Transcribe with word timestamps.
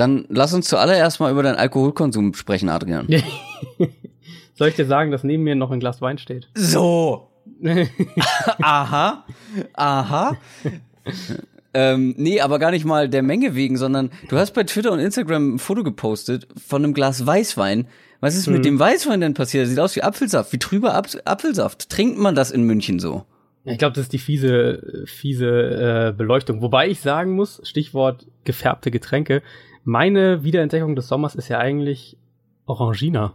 Dann 0.00 0.24
lass 0.30 0.54
uns 0.54 0.66
zuallererst 0.66 1.20
mal 1.20 1.30
über 1.30 1.42
deinen 1.42 1.56
Alkoholkonsum 1.56 2.32
sprechen, 2.32 2.70
Adrian. 2.70 3.06
Soll 4.54 4.68
ich 4.68 4.74
dir 4.74 4.86
sagen, 4.86 5.10
dass 5.10 5.24
neben 5.24 5.42
mir 5.42 5.54
noch 5.54 5.70
ein 5.70 5.78
Glas 5.78 6.00
Wein 6.00 6.16
steht? 6.16 6.48
So. 6.54 7.28
aha. 8.62 9.26
Aha. 9.74 10.38
ähm, 11.74 12.14
nee, 12.16 12.40
aber 12.40 12.58
gar 12.58 12.70
nicht 12.70 12.86
mal 12.86 13.10
der 13.10 13.22
Menge 13.22 13.54
wegen, 13.54 13.76
sondern 13.76 14.10
du 14.30 14.38
hast 14.38 14.54
bei 14.54 14.64
Twitter 14.64 14.90
und 14.90 15.00
Instagram 15.00 15.56
ein 15.56 15.58
Foto 15.58 15.82
gepostet 15.82 16.48
von 16.56 16.82
einem 16.82 16.94
Glas 16.94 17.26
Weißwein. 17.26 17.86
Was 18.20 18.36
ist 18.36 18.46
hm. 18.46 18.54
mit 18.54 18.64
dem 18.64 18.78
Weißwein 18.78 19.20
denn 19.20 19.34
passiert? 19.34 19.66
Sieht 19.66 19.80
aus 19.80 19.96
wie 19.96 20.02
Apfelsaft, 20.02 20.50
wie 20.54 20.58
trüber 20.58 20.94
Ap 20.94 21.08
Apfelsaft. 21.26 21.90
Trinkt 21.90 22.16
man 22.16 22.34
das 22.34 22.50
in 22.50 22.62
München 22.62 23.00
so? 23.00 23.26
Ich 23.64 23.76
glaube, 23.76 23.94
das 23.94 24.04
ist 24.04 24.14
die 24.14 24.18
fiese, 24.18 25.04
fiese 25.04 26.08
äh, 26.08 26.12
Beleuchtung. 26.16 26.62
Wobei 26.62 26.88
ich 26.88 27.00
sagen 27.00 27.32
muss, 27.32 27.60
Stichwort 27.64 28.26
gefärbte 28.44 28.90
Getränke, 28.90 29.42
meine 29.84 30.44
Wiederentdeckung 30.44 30.96
des 30.96 31.08
Sommers 31.08 31.34
ist 31.34 31.48
ja 31.48 31.58
eigentlich 31.58 32.16
Orangina. 32.66 33.32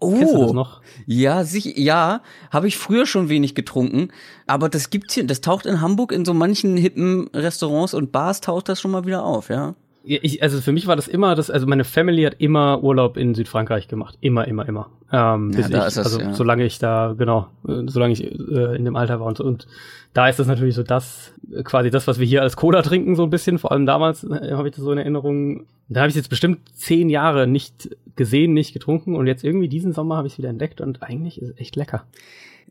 Oh, 0.00 0.16
Kennst 0.18 0.34
du 0.34 0.38
das 0.38 0.52
noch? 0.52 0.82
ja, 1.06 1.44
sich, 1.44 1.76
ja, 1.78 2.20
habe 2.50 2.68
ich 2.68 2.76
früher 2.76 3.06
schon 3.06 3.28
wenig 3.28 3.54
getrunken, 3.54 4.08
aber 4.46 4.68
das 4.68 4.90
gibt's 4.90 5.14
hier, 5.14 5.26
das 5.26 5.40
taucht 5.40 5.66
in 5.66 5.80
Hamburg 5.80 6.12
in 6.12 6.24
so 6.24 6.34
manchen 6.34 6.76
hippen 6.76 7.28
Restaurants 7.28 7.94
und 7.94 8.12
Bars 8.12 8.40
taucht 8.40 8.68
das 8.68 8.80
schon 8.80 8.90
mal 8.90 9.06
wieder 9.06 9.24
auf, 9.24 9.48
ja. 9.48 9.74
Ich, 10.06 10.42
also 10.42 10.60
für 10.60 10.72
mich 10.72 10.86
war 10.86 10.96
das 10.96 11.08
immer, 11.08 11.34
das, 11.34 11.50
also 11.50 11.66
meine 11.66 11.84
Family 11.84 12.24
hat 12.24 12.34
immer 12.38 12.82
Urlaub 12.82 13.16
in 13.16 13.34
Südfrankreich 13.34 13.88
gemacht, 13.88 14.18
immer, 14.20 14.46
immer, 14.46 14.68
immer. 14.68 14.90
Ähm, 15.10 15.50
bis 15.52 15.68
ja, 15.70 15.78
ich, 15.78 15.94
das, 15.94 15.98
also 15.98 16.20
ja. 16.20 16.34
solange 16.34 16.64
ich 16.64 16.78
da, 16.78 17.14
genau, 17.16 17.48
solange 17.62 18.12
ich 18.12 18.22
äh, 18.22 18.76
in 18.76 18.84
dem 18.84 18.96
Alter 18.96 19.20
war 19.20 19.26
und 19.26 19.38
so. 19.38 19.44
Und 19.44 19.66
da 20.12 20.28
ist 20.28 20.38
das 20.38 20.46
natürlich 20.46 20.74
so 20.74 20.82
das, 20.82 21.32
quasi 21.64 21.90
das, 21.90 22.06
was 22.06 22.18
wir 22.18 22.26
hier 22.26 22.42
als 22.42 22.56
Cola 22.56 22.82
trinken, 22.82 23.16
so 23.16 23.24
ein 23.24 23.30
bisschen. 23.30 23.58
Vor 23.58 23.72
allem 23.72 23.86
damals 23.86 24.24
äh, 24.24 24.52
habe 24.52 24.68
ich 24.68 24.74
das 24.74 24.84
so 24.84 24.92
in 24.92 24.98
Erinnerung. 24.98 25.64
Da 25.88 26.00
habe 26.00 26.10
ich 26.10 26.16
jetzt 26.16 26.28
bestimmt 26.28 26.60
zehn 26.74 27.08
Jahre 27.08 27.46
nicht 27.46 27.96
gesehen, 28.14 28.52
nicht 28.52 28.74
getrunken 28.74 29.16
und 29.16 29.26
jetzt 29.26 29.42
irgendwie 29.42 29.68
diesen 29.68 29.92
Sommer 29.92 30.18
habe 30.18 30.26
ich 30.26 30.34
es 30.34 30.38
wieder 30.38 30.50
entdeckt 30.50 30.80
und 30.82 31.02
eigentlich 31.02 31.40
ist 31.40 31.50
es 31.50 31.58
echt 31.58 31.76
lecker. 31.76 32.04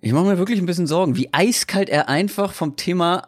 Ich 0.01 0.11
mache 0.11 0.25
mir 0.25 0.37
wirklich 0.37 0.59
ein 0.59 0.65
bisschen 0.65 0.87
Sorgen, 0.87 1.15
wie 1.15 1.29
eiskalt 1.31 1.89
er 1.89 2.09
einfach 2.09 2.53
vom 2.53 2.75
Thema 2.75 3.27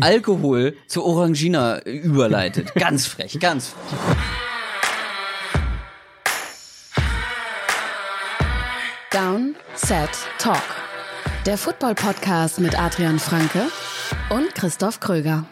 Alkohol 0.00 0.76
zu 0.86 1.04
Orangina 1.04 1.82
überleitet. 1.82 2.74
Ganz 2.74 3.06
frech, 3.06 3.38
ganz 3.40 3.68
frech. 3.68 3.98
Down, 9.10 9.54
Set, 9.74 10.10
Talk. 10.38 10.62
Der 11.46 11.58
Football-Podcast 11.58 12.58
mit 12.58 12.78
Adrian 12.78 13.18
Franke 13.18 13.68
und 14.30 14.54
Christoph 14.54 14.98
Kröger. 14.98 15.46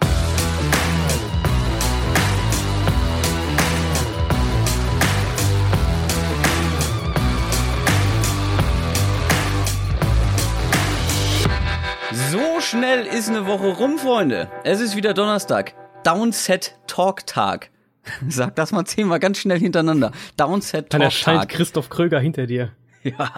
Schnell 12.73 13.05
ist 13.07 13.29
eine 13.29 13.47
Woche 13.47 13.69
rum, 13.69 13.99
Freunde. 13.99 14.49
Es 14.65 14.81
ist 14.81 14.97
wieder 14.97 15.13
Donnerstag. 15.13 15.75
Downset 16.05 16.75
Talk 16.87 17.27
Tag. 17.27 17.69
Sag 18.29 18.57
das 18.57 18.73
mal 18.73 18.87
zehnmal 18.87 19.21
ganz 19.21 19.39
schnell 19.39 19.59
hintereinander. 19.59 20.11
Downset 20.39 20.89
Talk 20.89 20.89
Tag. 20.89 20.91
Dann 20.91 21.03
erscheint 21.03 21.49
Christoph 21.51 21.91
Kröger 21.91 22.19
hinter 22.19 22.47
dir. 22.47 22.73
Ja. 23.05 23.33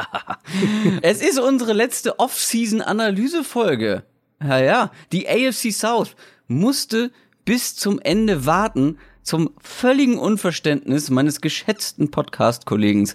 es 1.01 1.23
ist 1.23 1.39
unsere 1.39 1.73
letzte 1.73 2.19
Off-Season-Analyse-Folge. 2.19 4.03
Ja, 4.43 4.59
ja. 4.59 4.91
Die 5.11 5.27
AFC 5.27 5.73
South 5.73 6.17
musste 6.49 7.11
bis 7.47 7.75
zum 7.75 7.99
Ende 7.99 8.45
warten, 8.45 8.99
zum 9.23 9.55
völligen 9.63 10.19
Unverständnis 10.19 11.09
meines 11.09 11.41
geschätzten 11.41 12.11
Podcast-Kollegen 12.11 13.09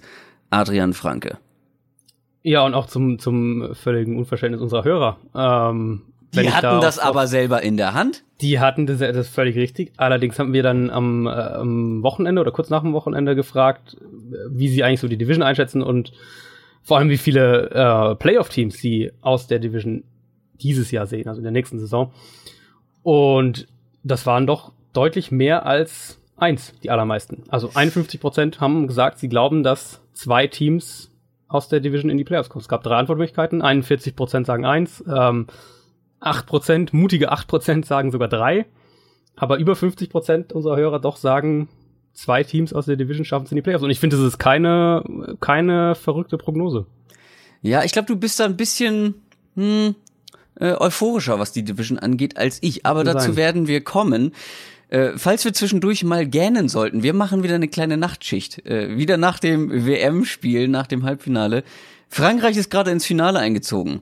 Adrian 0.50 0.94
Franke. 0.94 1.38
Ja, 2.42 2.66
und 2.66 2.74
auch 2.74 2.88
zum, 2.88 3.20
zum 3.20 3.76
völligen 3.76 4.18
Unverständnis 4.18 4.60
unserer 4.60 4.84
Hörer. 4.86 5.20
Ähm, 5.36 6.02
die 6.34 6.52
hatten 6.52 6.62
da 6.62 6.80
das 6.80 7.00
aber 7.00 7.28
selber 7.28 7.62
in 7.62 7.78
der 7.78 7.94
Hand. 7.94 8.24
Die 8.42 8.60
hatten 8.60 8.86
das, 8.86 9.00
das 9.00 9.16
ist 9.16 9.30
völlig 9.30 9.56
richtig. 9.56 9.92
Allerdings 9.98 10.38
haben 10.40 10.54
wir 10.54 10.64
dann 10.64 10.90
am, 10.90 11.28
äh, 11.28 11.30
am 11.32 12.04
Wochenende 12.04 12.42
oder 12.42 12.52
kurz 12.52 12.70
nach 12.70 12.82
dem 12.82 12.94
Wochenende 12.94 13.36
gefragt, 13.36 13.98
wie 14.50 14.70
sie 14.70 14.84
eigentlich 14.84 15.00
so 15.00 15.08
die 15.08 15.18
Division 15.18 15.44
einschätzen 15.44 15.82
und 15.82 16.12
vor 16.84 16.98
allem 16.98 17.10
wie 17.10 17.18
viele 17.18 17.70
äh, 17.72 18.16
Playoff-Teams 18.16 18.76
sie 18.76 19.12
aus 19.22 19.48
der 19.48 19.60
Division 19.60 20.04
dieses 20.62 20.92
Jahr 20.92 21.08
sehen, 21.08 21.28
also 21.28 21.40
in 21.40 21.44
der 21.44 21.52
nächsten 21.52 21.80
Saison. 21.80 22.12
Und 23.04 23.68
das 24.04 24.26
waren 24.26 24.48
doch 24.48 24.72
deutlich 24.94 25.32
mehr 25.32 25.66
als 25.66 26.20
eins, 26.38 26.74
die 26.84 26.90
allermeisten. 26.90 27.44
Also 27.50 27.72
51 27.74 28.20
Prozent 28.20 28.62
haben 28.62 28.88
gesagt, 28.88 29.20
sie 29.20 29.30
glauben, 29.30 29.64
dass 29.64 30.02
zwei 30.14 30.48
Teams 30.48 31.12
aus 31.48 31.68
der 31.68 31.80
Division 31.80 32.10
in 32.10 32.18
die 32.18 32.24
Playoffs 32.24 32.50
kommt. 32.50 32.62
Es 32.64 32.70
gab 32.70 32.84
drei 32.84 32.96
Antwortmöglichkeiten. 32.96 33.62
41 33.62 34.16
Prozent 34.16 34.46
sagen 34.46 34.66
eins, 34.66 35.04
ähm, 35.08 35.48
8 36.20 36.46
Prozent, 36.46 36.94
mutige 36.94 37.32
8 37.32 37.48
Prozent 37.48 37.86
sagen 37.86 38.12
sogar 38.12 38.28
drei. 38.28 38.66
Aber 39.36 39.58
über 39.58 39.76
50 39.76 40.10
Prozent 40.10 40.54
unserer 40.54 40.78
Hörer 40.78 41.00
doch 41.00 41.16
sagen, 41.16 41.70
zwei 42.14 42.44
Teams 42.44 42.74
aus 42.74 42.86
der 42.86 42.98
Division 42.98 43.26
schaffen 43.26 43.46
es 43.46 43.52
in 43.52 43.56
die 43.56 43.62
Playoffs. 43.62 43.84
Und 43.84 43.90
ich 43.90 44.00
finde, 44.00 44.18
das 44.18 44.26
ist 44.26 44.38
keine, 44.38 45.04
keine 45.40 45.96
verrückte 45.96 46.38
Prognose. 46.38 46.86
Ja, 47.62 47.84
ich 47.84 47.92
glaube, 47.92 48.08
du 48.08 48.16
bist 48.16 48.40
da 48.40 48.46
ein 48.46 48.58
bisschen 48.58 49.16
hm, 49.56 49.96
äh, 50.56 50.74
euphorischer, 50.74 51.40
was 51.40 51.52
die 51.52 51.64
Division 51.64 51.98
angeht, 51.98 52.38
als 52.38 52.60
ich. 52.62 52.86
Aber 52.86 53.04
dazu 53.04 53.28
sein. 53.28 53.36
werden 53.38 53.68
wir 53.68 53.82
kommen. 53.82 54.34
Äh, 54.90 55.12
falls 55.16 55.46
wir 55.46 55.54
zwischendurch 55.54 56.04
mal 56.04 56.26
gähnen 56.26 56.68
sollten, 56.68 57.04
wir 57.04 57.14
machen 57.14 57.44
wieder 57.44 57.56
eine 57.56 57.68
kleine 57.68 57.96
Nachtschicht. 57.98 58.66
Äh, 58.66 58.98
wieder 58.98 59.18
nach 59.18 59.40
dem 59.40 59.86
WM-Spiel, 59.86 60.68
nach 60.68 60.88
dem 60.88 61.04
Halbfinale. 61.04 61.64
Frankreich 62.10 62.58
ist 62.58 62.72
gerade 62.72 62.92
ins 62.92 63.06
Finale 63.06 63.40
eingezogen. 63.40 64.02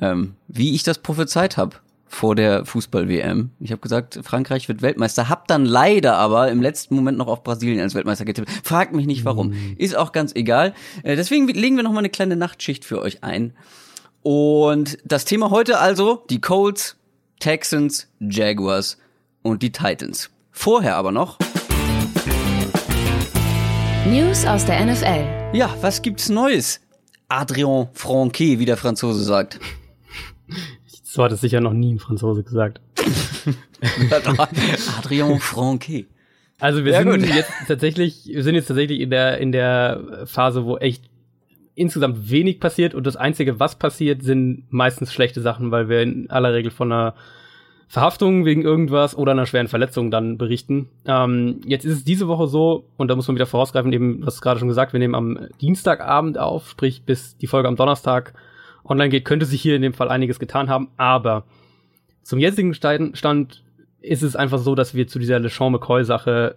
Ähm, 0.00 0.34
wie 0.48 0.74
ich 0.74 0.82
das 0.82 0.98
prophezeit 0.98 1.56
habe 1.56 1.76
vor 2.08 2.34
der 2.34 2.64
Fußball-WM. 2.64 3.50
Ich 3.60 3.72
habe 3.72 3.80
gesagt, 3.80 4.18
Frankreich 4.22 4.68
wird 4.68 4.80
Weltmeister, 4.80 5.28
hab 5.28 5.48
dann 5.48 5.64
leider 5.64 6.16
aber 6.16 6.50
im 6.50 6.62
letzten 6.62 6.94
Moment 6.94 7.18
noch 7.18 7.26
auf 7.26 7.42
Brasilien 7.42 7.80
als 7.80 7.94
Weltmeister 7.94 8.24
getippt. 8.24 8.48
Fragt 8.62 8.94
mich 8.94 9.06
nicht 9.06 9.24
warum. 9.24 9.48
Mhm. 9.48 9.74
Ist 9.78 9.96
auch 9.96 10.12
ganz 10.12 10.34
egal. 10.34 10.72
Äh, 11.02 11.16
deswegen 11.16 11.48
legen 11.48 11.76
wir 11.76 11.82
noch 11.82 11.92
mal 11.92 11.98
eine 11.98 12.10
kleine 12.10 12.36
Nachtschicht 12.36 12.84
für 12.84 13.00
euch 13.00 13.24
ein. 13.24 13.54
Und 14.22 14.98
das 15.04 15.24
Thema 15.24 15.50
heute 15.50 15.78
also 15.78 16.24
die 16.30 16.40
Colts, 16.40 16.96
Texans, 17.40 18.08
Jaguars 18.18 18.98
und 19.42 19.62
die 19.62 19.72
Titans. 19.72 20.30
Vorher 20.50 20.96
aber 20.96 21.12
noch. 21.12 21.38
News 24.06 24.46
aus 24.46 24.64
der 24.64 24.84
NFL. 24.84 25.52
Ja, 25.52 25.74
was 25.80 26.00
gibt's 26.00 26.28
Neues? 26.28 26.80
Adrien 27.28 27.88
Franquet, 27.92 28.58
wie 28.58 28.64
der 28.64 28.76
Franzose 28.76 29.22
sagt. 29.22 29.58
So 31.08 31.24
hat 31.24 31.32
es 31.32 31.40
sicher 31.40 31.62
noch 31.62 31.72
nie 31.72 31.94
ein 31.94 31.98
Franzose 31.98 32.42
gesagt. 32.42 32.82
Adrien 34.98 35.40
Franquet. 35.40 36.08
Also 36.58 36.84
wir 36.84 36.92
ja, 36.92 37.02
sind 37.02 37.10
gut. 37.10 37.34
jetzt 37.34 37.52
tatsächlich, 37.66 38.26
wir 38.26 38.42
sind 38.42 38.54
jetzt 38.54 38.66
tatsächlich 38.66 39.00
in 39.00 39.10
der, 39.10 39.38
in 39.38 39.52
der 39.52 40.26
Phase, 40.26 40.64
wo 40.64 40.76
echt 40.76 41.04
insgesamt 41.74 42.30
wenig 42.30 42.60
passiert 42.60 42.94
und 42.94 43.06
das 43.06 43.16
einzige, 43.16 43.60
was 43.60 43.76
passiert, 43.76 44.22
sind 44.22 44.64
meistens 44.70 45.12
schlechte 45.12 45.42
Sachen, 45.42 45.70
weil 45.70 45.88
wir 45.88 46.02
in 46.02 46.30
aller 46.30 46.52
Regel 46.52 46.70
von 46.70 46.90
einer 46.90 47.14
Verhaftung 47.88 48.44
wegen 48.44 48.62
irgendwas 48.62 49.16
oder 49.16 49.32
einer 49.32 49.46
schweren 49.46 49.68
Verletzung 49.68 50.10
dann 50.10 50.38
berichten. 50.38 50.88
Ähm, 51.06 51.60
jetzt 51.64 51.84
ist 51.84 51.98
es 51.98 52.04
diese 52.04 52.26
Woche 52.26 52.48
so, 52.48 52.84
und 52.96 53.08
da 53.08 53.14
muss 53.14 53.28
man 53.28 53.36
wieder 53.36 53.46
vorausgreifen, 53.46 53.92
eben, 53.92 54.26
was 54.26 54.40
gerade 54.40 54.58
schon 54.58 54.68
gesagt, 54.68 54.92
wir 54.92 54.98
nehmen 54.98 55.14
am 55.14 55.48
Dienstagabend 55.60 56.38
auf, 56.38 56.68
sprich 56.68 57.04
bis 57.04 57.36
die 57.36 57.46
Folge 57.46 57.68
am 57.68 57.76
Donnerstag 57.76 58.34
online 58.88 59.10
geht, 59.10 59.24
könnte 59.24 59.46
sich 59.46 59.60
hier 59.60 59.76
in 59.76 59.82
dem 59.82 59.92
Fall 59.92 60.08
einiges 60.08 60.38
getan 60.38 60.68
haben, 60.68 60.88
aber 60.96 61.44
zum 62.22 62.38
jetzigen 62.38 62.74
Stand 62.74 63.64
ist 64.00 64.22
es 64.22 64.36
einfach 64.36 64.58
so, 64.58 64.74
dass 64.74 64.94
wir 64.94 65.06
zu 65.06 65.18
dieser 65.18 65.38
LeSean 65.38 65.72
McCoy-Sache 65.72 66.56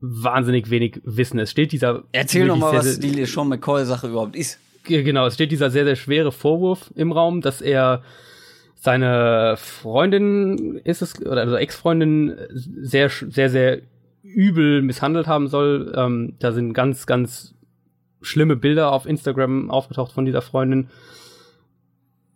wahnsinnig 0.00 0.70
wenig 0.70 1.00
wissen. 1.04 1.38
Es 1.38 1.50
steht 1.50 1.72
dieser. 1.72 2.04
Erzähl 2.12 2.46
noch 2.46 2.56
mal, 2.56 2.74
was 2.74 2.98
die 2.98 3.10
LeSean 3.10 3.48
McCoy-Sache 3.48 4.08
überhaupt 4.08 4.36
ist. 4.36 4.58
Genau, 4.84 5.26
es 5.26 5.34
steht 5.34 5.52
dieser 5.52 5.70
sehr, 5.70 5.84
sehr 5.84 5.96
schwere 5.96 6.32
Vorwurf 6.32 6.90
im 6.94 7.12
Raum, 7.12 7.42
dass 7.42 7.60
er 7.60 8.02
seine 8.74 9.56
Freundin 9.58 10.80
ist 10.84 11.02
es, 11.02 11.20
oder 11.20 11.42
also 11.42 11.56
Ex-Freundin 11.56 12.34
sehr, 12.50 13.10
sehr, 13.10 13.50
sehr 13.50 13.82
übel 14.22 14.80
misshandelt 14.80 15.26
haben 15.26 15.48
soll. 15.48 15.92
Ähm, 15.96 16.34
da 16.38 16.52
sind 16.52 16.72
ganz, 16.72 17.06
ganz 17.06 17.54
schlimme 18.22 18.56
Bilder 18.56 18.92
auf 18.92 19.06
Instagram 19.06 19.70
aufgetaucht 19.70 20.12
von 20.12 20.24
dieser 20.24 20.42
Freundin. 20.42 20.88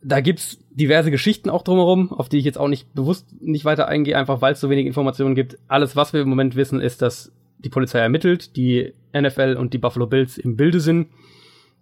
Da 0.06 0.21
gibt's 0.21 0.59
diverse 0.71 1.11
Geschichten 1.11 1.51
auch 1.51 1.62
drumherum, 1.62 2.12
auf 2.12 2.29
die 2.29 2.39
ich 2.39 2.45
jetzt 2.45 2.59
auch 2.59 2.69
nicht 2.69 2.93
bewusst 2.95 3.27
nicht 3.41 3.65
weiter 3.65 3.89
eingehe, 3.89 4.19
einfach 4.19 4.43
weil 4.43 4.53
es 4.53 4.61
so 4.61 4.69
wenig 4.71 4.87
Informationen 4.87 5.35
gibt. 5.35 5.59
Alles, 5.67 5.97
was 5.97 6.12
wir 6.12 6.21
im 6.21 6.29
Moment 6.29 6.56
wissen, 6.56 6.81
ist, 6.81 7.01
dass 7.01 7.33
die 7.59 7.71
Polizei 7.71 8.01
ermittelt, 8.01 8.56
die 8.56 8.93
NFL 9.17 9.56
und 9.59 9.73
die 9.73 9.79
Buffalo 9.79 10.06
Bills 10.06 10.37
im 10.37 10.56
Bilde 10.56 10.81
sind 10.81 11.09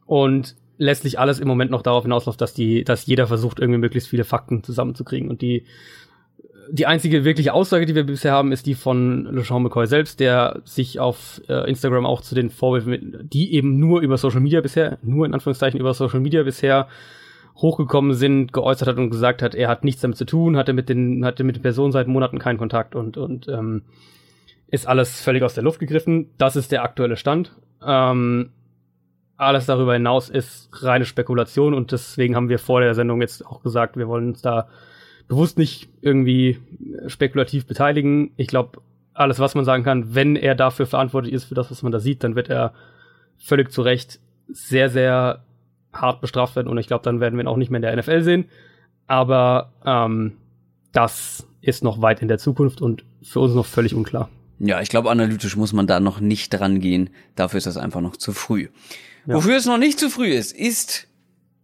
und 0.06 0.54
letztlich 0.78 1.18
alles 1.18 1.40
im 1.40 1.48
Moment 1.48 1.70
noch 1.70 1.82
darauf 1.82 2.04
hinausläuft, 2.04 2.40
dass 2.40 2.54
die, 2.54 2.84
dass 2.84 3.06
jeder 3.06 3.26
versucht, 3.26 3.58
irgendwie 3.58 3.80
möglichst 3.80 4.08
viele 4.08 4.24
Fakten 4.24 4.62
zusammenzukriegen. 4.62 5.28
Und 5.28 5.42
die 5.42 5.64
die 6.70 6.86
einzige 6.86 7.24
wirkliche 7.24 7.52
Aussage, 7.52 7.86
die 7.86 7.94
wir 7.94 8.04
bisher 8.04 8.32
haben, 8.32 8.52
ist 8.52 8.66
die 8.66 8.74
von 8.74 9.26
LeSean 9.26 9.62
McCoy 9.62 9.86
selbst, 9.86 10.20
der 10.20 10.62
sich 10.64 11.00
auf 11.00 11.40
äh, 11.48 11.68
Instagram 11.68 12.06
auch 12.06 12.20
zu 12.20 12.34
den 12.34 12.50
Vorwürfen, 12.50 13.28
die 13.30 13.52
eben 13.54 13.78
nur 13.78 14.00
über 14.00 14.16
Social 14.16 14.40
Media 14.40 14.60
bisher, 14.60 14.98
nur 15.02 15.26
in 15.26 15.34
Anführungszeichen 15.34 15.80
über 15.80 15.92
Social 15.92 16.20
Media 16.20 16.42
bisher 16.42 16.88
hochgekommen 17.56 18.14
sind, 18.14 18.52
geäußert 18.52 18.88
hat 18.88 18.96
und 18.96 19.10
gesagt 19.10 19.42
hat, 19.42 19.54
er 19.54 19.68
hat 19.68 19.84
nichts 19.84 20.00
damit 20.00 20.16
zu 20.16 20.24
tun, 20.24 20.56
hatte 20.56 20.72
mit 20.72 20.88
den, 20.88 21.24
hatte 21.24 21.44
mit 21.44 21.56
den 21.56 21.62
Personen 21.62 21.92
seit 21.92 22.08
Monaten 22.08 22.38
keinen 22.38 22.58
Kontakt 22.58 22.94
und, 22.94 23.16
und 23.16 23.48
ähm, 23.48 23.82
ist 24.68 24.88
alles 24.88 25.20
völlig 25.20 25.42
aus 25.42 25.54
der 25.54 25.64
Luft 25.64 25.78
gegriffen. 25.78 26.30
Das 26.38 26.56
ist 26.56 26.72
der 26.72 26.82
aktuelle 26.82 27.16
Stand. 27.16 27.52
Ähm, 27.86 28.50
alles 29.36 29.66
darüber 29.66 29.92
hinaus 29.94 30.30
ist 30.30 30.70
reine 30.82 31.04
Spekulation 31.04 31.74
und 31.74 31.92
deswegen 31.92 32.36
haben 32.36 32.48
wir 32.48 32.58
vor 32.58 32.80
der 32.80 32.94
Sendung 32.94 33.20
jetzt 33.20 33.44
auch 33.44 33.62
gesagt, 33.62 33.96
wir 33.96 34.08
wollen 34.08 34.28
uns 34.28 34.42
da 34.42 34.68
bewusst 35.28 35.58
nicht 35.58 35.88
irgendwie 36.00 36.58
spekulativ 37.06 37.66
beteiligen. 37.66 38.32
Ich 38.36 38.46
glaube, 38.46 38.80
alles, 39.14 39.38
was 39.38 39.54
man 39.54 39.64
sagen 39.64 39.84
kann, 39.84 40.14
wenn 40.14 40.36
er 40.36 40.54
dafür 40.54 40.86
verantwortlich 40.86 41.34
ist, 41.34 41.44
für 41.44 41.54
das, 41.54 41.70
was 41.70 41.82
man 41.82 41.92
da 41.92 41.98
sieht, 41.98 42.24
dann 42.24 42.34
wird 42.34 42.48
er 42.48 42.72
völlig 43.38 43.70
zu 43.70 43.82
Recht 43.82 44.20
sehr, 44.48 44.88
sehr 44.88 45.42
hart 45.92 46.20
bestraft 46.20 46.56
werden 46.56 46.68
und 46.68 46.78
ich 46.78 46.86
glaube, 46.86 47.04
dann 47.04 47.20
werden 47.20 47.36
wir 47.36 47.44
ihn 47.44 47.48
auch 47.48 47.56
nicht 47.56 47.70
mehr 47.70 47.78
in 47.78 47.82
der 47.82 47.96
NFL 47.96 48.22
sehen. 48.22 48.46
Aber 49.06 49.72
ähm, 49.84 50.36
das 50.92 51.46
ist 51.60 51.84
noch 51.84 52.00
weit 52.02 52.22
in 52.22 52.28
der 52.28 52.38
Zukunft 52.38 52.80
und 52.80 53.04
für 53.22 53.40
uns 53.40 53.54
noch 53.54 53.66
völlig 53.66 53.94
unklar. 53.94 54.28
Ja, 54.58 54.80
ich 54.80 54.88
glaube, 54.88 55.10
analytisch 55.10 55.56
muss 55.56 55.72
man 55.72 55.86
da 55.86 56.00
noch 56.00 56.20
nicht 56.20 56.50
dran 56.50 56.80
gehen. 56.80 57.10
Dafür 57.34 57.58
ist 57.58 57.66
das 57.66 57.76
einfach 57.76 58.00
noch 58.00 58.16
zu 58.16 58.32
früh. 58.32 58.68
Ja. 59.26 59.34
Wofür 59.34 59.56
es 59.56 59.66
noch 59.66 59.78
nicht 59.78 59.98
zu 59.98 60.08
früh 60.08 60.28
ist, 60.28 60.52
ist 60.52 61.08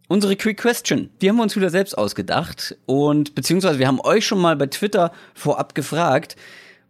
unsere 0.08 0.36
Quick 0.36 0.58
Question. 0.58 1.10
Die 1.20 1.28
haben 1.28 1.36
wir 1.36 1.42
uns 1.42 1.56
wieder 1.56 1.70
selbst 1.70 1.96
ausgedacht 1.96 2.76
und 2.86 3.34
beziehungsweise 3.34 3.78
wir 3.78 3.86
haben 3.86 4.00
euch 4.00 4.26
schon 4.26 4.40
mal 4.40 4.56
bei 4.56 4.66
Twitter 4.66 5.12
vorab 5.34 5.74
gefragt. 5.74 6.36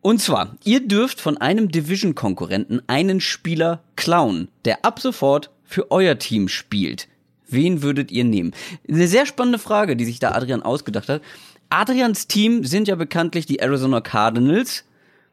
Und 0.00 0.20
zwar, 0.22 0.56
ihr 0.64 0.86
dürft 0.86 1.20
von 1.20 1.36
einem 1.38 1.70
Division-Konkurrenten 1.70 2.82
einen 2.86 3.20
Spieler 3.20 3.82
klauen, 3.96 4.48
der 4.64 4.84
ab 4.84 5.00
sofort 5.00 5.50
für 5.64 5.90
euer 5.90 6.18
Team 6.18 6.48
spielt. 6.48 7.08
Wen 7.48 7.82
würdet 7.82 8.10
ihr 8.10 8.24
nehmen? 8.24 8.52
Eine 8.88 9.08
sehr 9.08 9.26
spannende 9.26 9.58
Frage, 9.58 9.96
die 9.96 10.04
sich 10.04 10.18
da 10.18 10.32
Adrian 10.32 10.62
ausgedacht 10.62 11.08
hat. 11.08 11.22
Adrians 11.70 12.26
Team 12.26 12.64
sind 12.64 12.88
ja 12.88 12.94
bekanntlich 12.94 13.46
die 13.46 13.60
Arizona 13.60 14.00
Cardinals. 14.00 14.84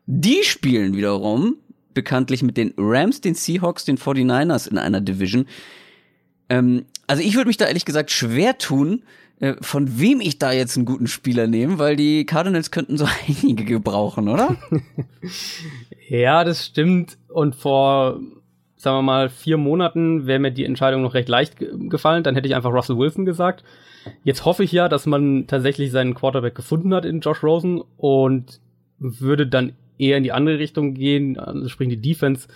Die 0.06 0.44
spielen 0.44 0.96
wiederum 0.96 1.58
bekanntlich 1.94 2.44
mit 2.44 2.58
den 2.58 2.74
Rams, 2.78 3.22
den 3.22 3.36
Seahawks, 3.36 3.86
den 3.86 3.98
49ers 3.98 4.70
in 4.70 4.78
einer 4.78 5.02
Division. 5.02 5.48
Ähm, 6.50 6.86
also 7.08 7.24
ich 7.24 7.36
würde 7.36 7.48
mich 7.48 7.58
da 7.58 7.66
ehrlich 7.66 7.86
gesagt 7.86 8.12
schwer 8.12 8.58
tun, 8.58 9.04
äh, 9.40 9.56
von 9.62 10.00
wem 10.00 10.22
ich 10.22 10.40
da 10.40 10.52
jetzt 10.52 10.78
einen 10.78 10.86
guten 10.86 11.08
Spieler 11.08 11.48
nehme, 11.48 11.80
weil 11.80 11.96
die 11.96 12.26
Cardinals 12.26 12.72
könnten 12.72 12.98
so 12.98 13.08
einige 13.28 13.66
gebrauchen, 13.66 14.30
oder? 14.30 14.56
ja, 16.10 16.44
das 16.44 16.66
stimmt. 16.66 17.18
Und 17.28 17.56
vor, 17.56 18.20
sagen 18.76 18.98
wir 18.98 19.02
mal, 19.02 19.30
vier 19.30 19.58
Monaten 19.58 20.28
wäre 20.28 20.40
mir 20.40 20.52
die 20.52 20.66
Entscheidung 20.66 21.02
noch 21.02 21.14
recht 21.14 21.30
leicht 21.30 21.56
gefallen. 21.90 22.24
Dann 22.24 22.36
hätte 22.36 22.48
ich 22.48 22.56
einfach 22.56 22.74
Russell 22.74 22.98
Wilson 22.98 23.26
gesagt. 23.26 23.64
Jetzt 24.24 24.46
hoffe 24.46 24.64
ich 24.64 24.72
ja, 24.72 24.90
dass 24.90 25.06
man 25.06 25.48
tatsächlich 25.48 25.92
seinen 25.92 26.14
Quarterback 26.14 26.56
gefunden 26.56 26.94
hat 26.94 27.06
in 27.06 27.22
Josh 27.22 27.44
Rosen 27.44 27.82
und 27.98 28.60
würde 29.00 29.48
dann 29.48 29.74
eher 29.98 30.18
in 30.18 30.24
die 30.24 30.32
andere 30.32 30.60
Richtung 30.60 30.94
gehen, 30.94 31.40
also 31.40 31.68
sprich 31.70 31.90
die 31.90 32.02
Defense, 32.02 32.48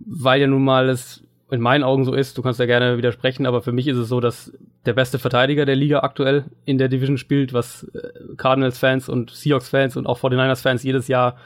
weil 0.00 0.40
ja 0.40 0.46
nun 0.46 0.64
mal 0.64 0.88
es 0.88 1.22
in 1.50 1.60
meinen 1.60 1.82
Augen 1.82 2.04
so 2.04 2.12
ist, 2.12 2.36
du 2.36 2.42
kannst 2.42 2.60
ja 2.60 2.66
gerne 2.66 2.98
widersprechen, 2.98 3.46
aber 3.46 3.62
für 3.62 3.72
mich 3.72 3.88
ist 3.88 3.96
es 3.96 4.08
so, 4.08 4.20
dass 4.20 4.52
der 4.84 4.92
beste 4.92 5.18
Verteidiger 5.18 5.64
der 5.64 5.76
Liga 5.76 6.00
aktuell 6.00 6.44
in 6.66 6.76
der 6.76 6.88
Division 6.88 7.16
spielt, 7.16 7.52
was 7.52 7.84
äh, 7.94 8.36
Cardinals-Fans 8.36 9.08
und 9.08 9.30
Seahawks-Fans 9.30 9.96
und 9.96 10.06
auch 10.06 10.18
49ers-Fans 10.18 10.82
jedes 10.82 11.08
Jahr 11.08 11.36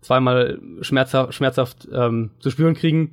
zweimal 0.00 0.58
schmerzhaft, 0.80 1.34
schmerzhaft 1.34 1.88
ähm, 1.92 2.30
zu 2.40 2.50
spüren 2.50 2.74
kriegen. 2.74 3.12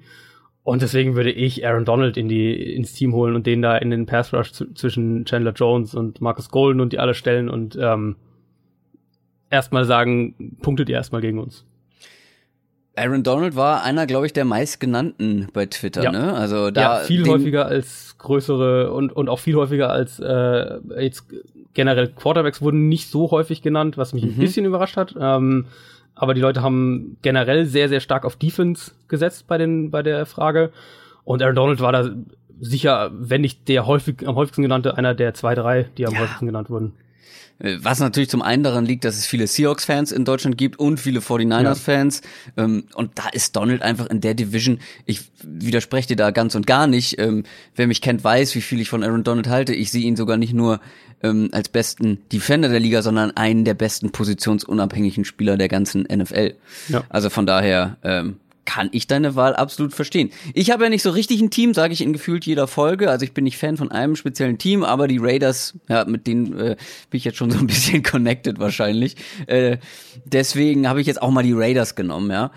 Und 0.67 0.81
deswegen 0.81 1.15
würde 1.15 1.31
ich 1.31 1.65
Aaron 1.65 1.85
Donald 1.85 2.17
in 2.17 2.27
die, 2.27 2.75
ins 2.75 2.91
Team 2.91 3.13
holen 3.13 3.35
und 3.35 3.47
den 3.47 3.61
da 3.61 3.77
in 3.77 3.89
den 3.89 4.05
Pass 4.05 4.33
Rush 4.33 4.51
zwischen 4.51 5.23
Chandler 5.23 5.53
Jones 5.53 5.95
und 5.95 6.19
Marcus 6.19 6.49
Golden 6.49 6.81
und 6.81 6.91
die 6.91 6.99
alle 6.99 7.13
stellen 7.13 7.47
und 7.47 7.77
ähm, 7.81 8.17
erstmal 9.49 9.85
sagen, 9.85 10.57
punktet 10.61 10.89
ihr 10.89 10.95
erstmal 10.95 11.21
gegen 11.21 11.39
uns. 11.39 11.63
Aaron 12.97 13.23
Donald 13.23 13.55
war 13.55 13.81
einer, 13.81 14.05
glaube 14.07 14.25
ich, 14.25 14.33
der 14.33 14.43
meistgenannten 14.43 15.47
bei 15.53 15.67
Twitter, 15.67 16.03
ja. 16.03 16.11
ne? 16.11 16.33
Also 16.33 16.69
da 16.69 16.99
ja, 16.99 17.05
viel 17.05 17.25
häufiger 17.29 17.67
als 17.67 18.17
größere 18.17 18.91
und 18.91 19.15
und 19.15 19.29
auch 19.29 19.39
viel 19.39 19.55
häufiger 19.55 19.89
als 19.89 20.19
äh, 20.19 20.79
jetzt 20.99 21.27
generell 21.75 22.09
Quarterbacks 22.09 22.61
wurden 22.61 22.89
nicht 22.89 23.09
so 23.09 23.31
häufig 23.31 23.61
genannt, 23.61 23.97
was 23.97 24.11
mich 24.11 24.25
mhm. 24.25 24.31
ein 24.31 24.37
bisschen 24.39 24.65
überrascht 24.65 24.97
hat. 24.97 25.15
Ähm, 25.17 25.67
aber 26.17 26.33
die 26.33 26.41
Leute 26.41 26.61
haben 26.61 27.17
generell 27.21 27.65
sehr 27.65 27.89
sehr 27.89 27.99
stark 27.99 28.25
auf 28.25 28.35
Defense 28.35 28.91
gesetzt 29.07 29.47
bei 29.47 29.57
den 29.57 29.91
bei 29.91 30.03
der 30.03 30.25
Frage 30.25 30.71
und 31.23 31.41
Aaron 31.41 31.55
Donald 31.55 31.79
war 31.81 31.91
da 31.91 32.09
sicher, 32.59 33.11
wenn 33.13 33.41
nicht 33.41 33.67
der 33.67 33.85
häufig 33.85 34.27
am 34.27 34.35
häufigsten 34.35 34.61
genannte, 34.61 34.97
einer 34.97 35.13
der 35.13 35.33
zwei 35.33 35.55
drei, 35.55 35.83
die 35.97 36.07
am 36.07 36.13
ja. 36.13 36.21
häufigsten 36.21 36.45
genannt 36.45 36.69
wurden. 36.69 36.93
Äh, 37.59 37.77
was 37.81 37.99
natürlich 37.99 38.29
zum 38.29 38.41
einen 38.41 38.63
daran 38.63 38.85
liegt, 38.85 39.03
dass 39.05 39.17
es 39.17 39.25
viele 39.25 39.47
Seahawks-Fans 39.47 40.11
in 40.11 40.25
Deutschland 40.25 40.57
gibt 40.57 40.79
und 40.79 40.99
viele 40.99 41.19
49ers-Fans. 41.19 42.21
Ja. 42.55 42.63
Ähm, 42.63 42.85
und 42.93 43.11
da 43.15 43.29
ist 43.29 43.55
Donald 43.55 43.81
einfach 43.81 44.07
in 44.07 44.21
der 44.21 44.33
Division, 44.33 44.79
ich 45.05 45.21
widerspreche 45.43 46.09
dir 46.09 46.15
da 46.15 46.31
ganz 46.31 46.55
und 46.55 46.67
gar 46.67 46.87
nicht. 46.87 47.19
Ähm, 47.19 47.43
wer 47.75 47.87
mich 47.87 48.01
kennt, 48.01 48.23
weiß, 48.23 48.55
wie 48.55 48.61
viel 48.61 48.79
ich 48.81 48.89
von 48.89 49.03
Aaron 49.03 49.23
Donald 49.23 49.47
halte. 49.47 49.73
Ich 49.73 49.91
sehe 49.91 50.03
ihn 50.03 50.15
sogar 50.15 50.37
nicht 50.37 50.53
nur 50.53 50.79
ähm, 51.23 51.49
als 51.51 51.69
besten 51.69 52.19
Defender 52.31 52.69
der 52.69 52.79
Liga, 52.79 53.01
sondern 53.01 53.31
einen 53.31 53.65
der 53.65 53.73
besten 53.73 54.11
positionsunabhängigen 54.11 55.25
Spieler 55.25 55.57
der 55.57 55.67
ganzen 55.67 56.03
NFL. 56.03 56.53
Ja. 56.89 57.03
Also 57.09 57.29
von 57.29 57.45
daher, 57.45 57.97
kann 58.67 58.89
ich 58.91 59.07
deine 59.07 59.35
Wahl 59.35 59.55
absolut 59.55 59.93
verstehen. 59.95 60.29
Ich 60.53 60.69
habe 60.71 60.83
ja 60.83 60.89
nicht 60.89 61.01
so 61.01 61.09
richtig 61.09 61.41
ein 61.41 61.49
Team, 61.49 61.73
sage 61.73 61.93
ich 61.93 62.01
in 62.01 62.11
gefühlt 62.11 62.45
jeder 62.45 62.67
Folge. 62.67 63.09
Also 63.09 63.23
ich 63.23 63.33
bin 63.33 63.45
nicht 63.45 63.57
Fan 63.57 63.77
von 63.77 63.91
einem 63.91 64.17
speziellen 64.17 64.57
Team, 64.57 64.83
aber 64.83 65.07
die 65.07 65.19
Raiders, 65.19 65.73
ja, 65.87 66.03
mit 66.03 66.27
denen 66.27 66.53
äh, 66.59 66.75
bin 67.09 67.17
ich 67.17 67.23
jetzt 67.23 67.37
schon 67.37 67.49
so 67.49 67.57
ein 67.57 67.65
bisschen 67.65 68.03
connected 68.03 68.59
wahrscheinlich. 68.59 69.15
Äh, 69.47 69.77
deswegen 70.25 70.87
habe 70.87 70.99
ich 70.99 71.07
jetzt 71.07 71.21
auch 71.21 71.31
mal 71.31 71.43
die 71.43 71.53
Raiders 71.53 71.95
genommen, 71.95 72.29
ja. 72.29 72.51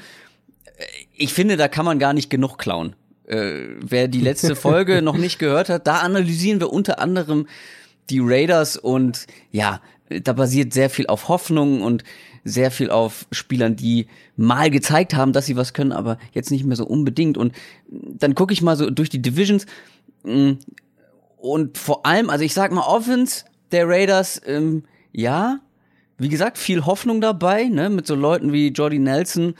Ich 1.14 1.32
finde, 1.32 1.56
da 1.56 1.68
kann 1.68 1.84
man 1.84 2.00
gar 2.00 2.12
nicht 2.12 2.28
genug 2.28 2.58
klauen. 2.58 2.96
Äh, 3.26 3.76
wer 3.80 4.08
die 4.08 4.20
letzte 4.20 4.56
Folge 4.56 5.02
noch 5.02 5.16
nicht 5.16 5.38
gehört 5.38 5.68
hat, 5.68 5.86
da 5.86 6.00
analysieren 6.00 6.58
wir 6.58 6.72
unter 6.72 6.98
anderem 6.98 7.46
die 8.10 8.20
Raiders 8.20 8.76
und 8.76 9.28
ja, 9.52 9.80
da 10.08 10.32
basiert 10.32 10.74
sehr 10.74 10.90
viel 10.90 11.06
auf 11.06 11.28
Hoffnung 11.28 11.82
und 11.82 12.02
sehr 12.44 12.70
viel 12.70 12.90
auf 12.90 13.26
Spielern, 13.32 13.76
die 13.76 14.06
mal 14.36 14.70
gezeigt 14.70 15.14
haben, 15.14 15.32
dass 15.32 15.46
sie 15.46 15.56
was 15.56 15.72
können, 15.72 15.92
aber 15.92 16.18
jetzt 16.32 16.50
nicht 16.50 16.64
mehr 16.64 16.76
so 16.76 16.86
unbedingt. 16.86 17.36
Und 17.36 17.54
dann 17.88 18.34
gucke 18.34 18.52
ich 18.52 18.62
mal 18.62 18.76
so 18.76 18.90
durch 18.90 19.10
die 19.10 19.22
Divisions 19.22 19.66
mm, 20.24 20.52
und 21.36 21.78
vor 21.78 22.06
allem, 22.06 22.30
also 22.30 22.44
ich 22.44 22.54
sag 22.54 22.72
mal, 22.72 22.82
Offense 22.82 23.44
der 23.72 23.88
Raiders, 23.88 24.40
ähm, 24.46 24.84
ja, 25.12 25.60
wie 26.18 26.28
gesagt, 26.28 26.58
viel 26.58 26.84
Hoffnung 26.84 27.20
dabei, 27.20 27.64
ne, 27.64 27.88
mit 27.88 28.06
so 28.06 28.14
Leuten 28.14 28.52
wie 28.52 28.68
Jordy 28.68 28.98
Nelson 28.98 29.54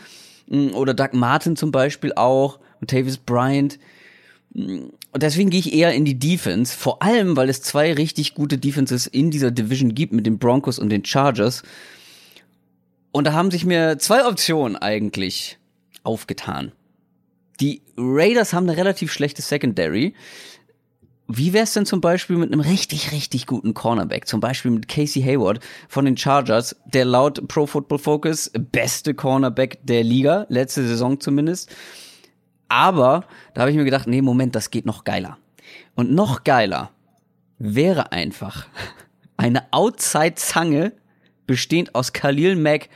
mm, 0.49 0.71
oder 0.75 0.95
Doug 0.95 1.11
Martin 1.13 1.57
zum 1.57 1.73
Beispiel 1.73 2.13
auch 2.15 2.59
und 2.81 2.91
Tavis 2.91 3.19
Bryant. 3.19 3.79
Mm, 4.53 4.91
und 5.13 5.23
deswegen 5.23 5.51
gehe 5.51 5.61
ich 5.61 5.75
eher 5.75 5.93
in 5.93 6.05
die 6.05 6.19
Defense, 6.19 6.77
vor 6.77 7.03
allem, 7.03 7.37
weil 7.37 7.49
es 7.49 7.63
zwei 7.63 7.93
richtig 7.93 8.35
gute 8.35 8.59
Defenses 8.59 9.07
in 9.07 9.31
dieser 9.31 9.51
Division 9.51 9.95
gibt 9.95 10.13
mit 10.13 10.25
den 10.25 10.39
Broncos 10.39 10.79
und 10.79 10.91
den 10.91 11.05
Chargers. 11.05 11.63
Und 13.13 13.27
da 13.27 13.33
haben 13.33 13.51
sich 13.51 13.65
mir 13.65 13.99
zwei 13.99 14.27
Optionen 14.27 14.77
eigentlich 14.77 15.59
aufgetan. 16.03 16.73
Die 17.61 17.83
Raiders 17.97 18.53
haben 18.53 18.69
eine 18.69 18.77
relativ 18.77 19.13
schlechte 19.13 19.43
Secondary. 19.43 20.15
Wie 21.29 21.53
wär's 21.53 21.75
denn 21.75 21.87
zum 21.87 22.01
Beispiel 22.01 22.37
mit 22.37 22.53
einem 22.53 22.61
richtig, 22.61 23.13
richtig 23.13 23.47
guten 23.47 23.75
Cornerback? 23.75 24.27
Zum 24.27 24.41
Beispiel 24.41 24.71
mit 24.71 24.89
Casey 24.89 25.23
Hayward 25.23 25.61
von 25.89 26.05
den 26.05 26.17
Chargers, 26.17 26.77
der 26.87 27.05
laut 27.05 27.47
Pro 27.47 27.67
Football 27.67 27.99
Focus 27.99 28.51
beste 28.73 29.15
Cornerback 29.15 29.79
der 29.83 30.03
Liga, 30.03 30.47
letzte 30.49 30.87
Saison 30.87 31.21
zumindest. 31.21 31.71
Aber 32.69 33.25
da 33.55 33.63
habe 33.63 33.71
ich 33.71 33.77
mir 33.77 33.85
gedacht, 33.85 34.07
nee, 34.07 34.23
Moment, 34.23 34.55
das 34.55 34.71
geht 34.71 34.87
noch 34.87 35.05
geiler. 35.05 35.39
Und 35.95 36.11
noch 36.13 36.45
geiler 36.45 36.91
wäre 37.59 38.13
einfach 38.13 38.67
eine 39.37 39.73
Outside-Zange 39.73 40.93
bestehend 41.51 41.97
aus 41.97 42.13
Khalil 42.13 42.55
Mack 42.55 42.89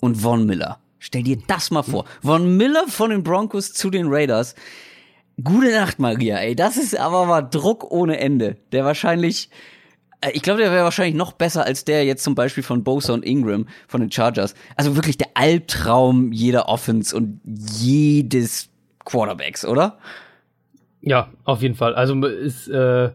und 0.00 0.14
Von 0.14 0.46
Miller. 0.46 0.78
Stell 0.98 1.22
dir 1.22 1.36
das 1.46 1.70
mal 1.70 1.82
vor. 1.82 2.06
Von 2.22 2.56
Miller 2.56 2.88
von 2.88 3.10
den 3.10 3.22
Broncos 3.22 3.74
zu 3.74 3.90
den 3.90 4.06
Raiders. 4.08 4.54
Gute 5.44 5.70
Nacht, 5.70 5.98
Maria, 5.98 6.38
ey. 6.38 6.56
Das 6.56 6.78
ist 6.78 6.98
aber 6.98 7.26
mal 7.26 7.42
Druck 7.42 7.90
ohne 7.90 8.18
Ende. 8.18 8.56
Der 8.72 8.86
wahrscheinlich, 8.86 9.50
äh, 10.22 10.30
ich 10.32 10.40
glaube, 10.40 10.62
der 10.62 10.72
wäre 10.72 10.84
wahrscheinlich 10.84 11.14
noch 11.14 11.32
besser 11.32 11.66
als 11.66 11.84
der 11.84 12.06
jetzt 12.06 12.24
zum 12.24 12.34
Beispiel 12.34 12.62
von 12.62 12.84
Bosa 12.84 13.12
und 13.12 13.22
Ingram 13.22 13.68
von 13.86 14.00
den 14.00 14.10
Chargers. 14.10 14.54
Also 14.76 14.96
wirklich 14.96 15.18
der 15.18 15.28
Albtraum 15.34 16.32
jeder 16.32 16.70
Offense 16.70 17.14
und 17.14 17.42
jedes 17.44 18.70
Quarterbacks, 19.04 19.66
oder? 19.66 19.98
Ja, 21.02 21.28
auf 21.44 21.60
jeden 21.60 21.74
Fall. 21.74 21.94
Also 21.94 22.18
ist, 22.24 22.66
äh, 22.68 23.10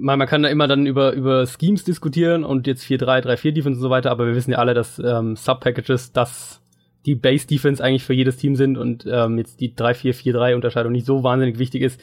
man, 0.00 0.18
man 0.18 0.26
kann 0.26 0.42
da 0.42 0.48
immer 0.48 0.66
dann 0.66 0.86
über, 0.86 1.12
über 1.12 1.46
Schemes 1.46 1.84
diskutieren 1.84 2.42
und 2.44 2.66
jetzt 2.66 2.84
4-3, 2.84 3.24
3-4 3.24 3.52
Defense 3.52 3.78
und 3.78 3.82
so 3.82 3.90
weiter, 3.90 4.10
aber 4.10 4.26
wir 4.26 4.34
wissen 4.34 4.52
ja 4.52 4.58
alle, 4.58 4.74
dass 4.74 4.98
ähm, 4.98 5.36
Sub-Packages 5.36 6.12
das 6.12 6.60
die 7.06 7.14
Base-Defense 7.14 7.82
eigentlich 7.82 8.04
für 8.04 8.12
jedes 8.12 8.36
Team 8.36 8.56
sind 8.56 8.76
und 8.76 9.06
ähm, 9.10 9.38
jetzt 9.38 9.60
die 9.60 9.74
3-4-4-3-Unterscheidung 9.74 10.92
nicht 10.92 11.06
so 11.06 11.22
wahnsinnig 11.22 11.58
wichtig 11.58 11.82
ist. 11.82 12.00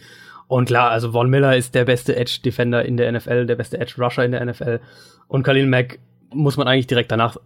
Und 0.48 0.66
klar, 0.66 0.90
also 0.92 1.12
Von 1.12 1.30
Miller 1.30 1.56
ist 1.56 1.76
der 1.76 1.86
beste 1.86 2.16
Edge-Defender 2.16 2.84
in 2.86 2.98
der 2.98 3.12
NFL, 3.12 3.46
der 3.46 3.56
beste 3.56 3.80
Edge-Rusher 3.80 4.26
in 4.26 4.32
der 4.32 4.44
NFL. 4.46 4.80
Und 5.28 5.44
Khalil 5.44 5.68
Mack 5.68 6.00
muss 6.34 6.58
man 6.58 6.68
eigentlich 6.68 6.88
direkt 6.88 7.12
danach 7.12 7.38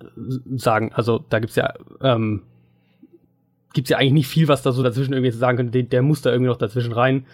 sagen. 0.56 0.92
Also 0.94 1.26
da 1.30 1.40
gibt's 1.40 1.56
ja 1.56 1.74
ähm, 2.02 2.44
gibt's 3.74 3.90
ja 3.90 3.98
eigentlich 3.98 4.14
nicht 4.14 4.28
viel, 4.28 4.48
was 4.48 4.62
da 4.62 4.72
so 4.72 4.84
dazwischen 4.84 5.14
irgendwie 5.14 5.32
zu 5.32 5.38
sagen 5.38 5.58
könnte. 5.58 5.72
Der, 5.72 5.84
der 5.84 6.02
muss 6.02 6.22
da 6.22 6.32
irgendwie 6.32 6.50
noch 6.50 6.58
dazwischen 6.58 6.94
rein. 6.94 7.26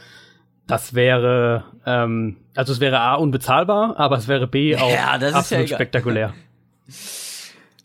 Das 0.67 0.93
wäre, 0.93 1.63
ähm, 1.85 2.37
also 2.53 2.73
es 2.73 2.81
wäre 2.81 2.99
A 2.99 3.15
unbezahlbar, 3.15 3.97
aber 3.97 4.17
es 4.17 4.27
wäre 4.27 4.47
B 4.47 4.75
auch 4.75 4.89
ja, 4.89 5.11
absolut 5.33 5.69
ja 5.69 5.77
spektakulär. 5.77 6.33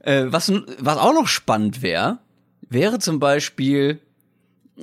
Äh, 0.04 0.32
was, 0.32 0.52
was 0.80 0.98
auch 0.98 1.14
noch 1.14 1.28
spannend 1.28 1.80
wäre, 1.80 2.18
wäre 2.68 2.98
zum 2.98 3.20
Beispiel 3.20 4.00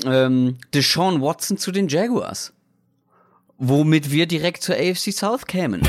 ähm, 0.05 0.57
Deshaun 0.73 1.21
Watson 1.21 1.57
zu 1.57 1.73
den 1.73 1.89
Jaguars. 1.89 2.53
Womit 3.57 4.11
wir 4.11 4.27
direkt 4.27 4.63
zur 4.63 4.75
AFC 4.75 5.11
South 5.11 5.45
kämen. 5.45 5.81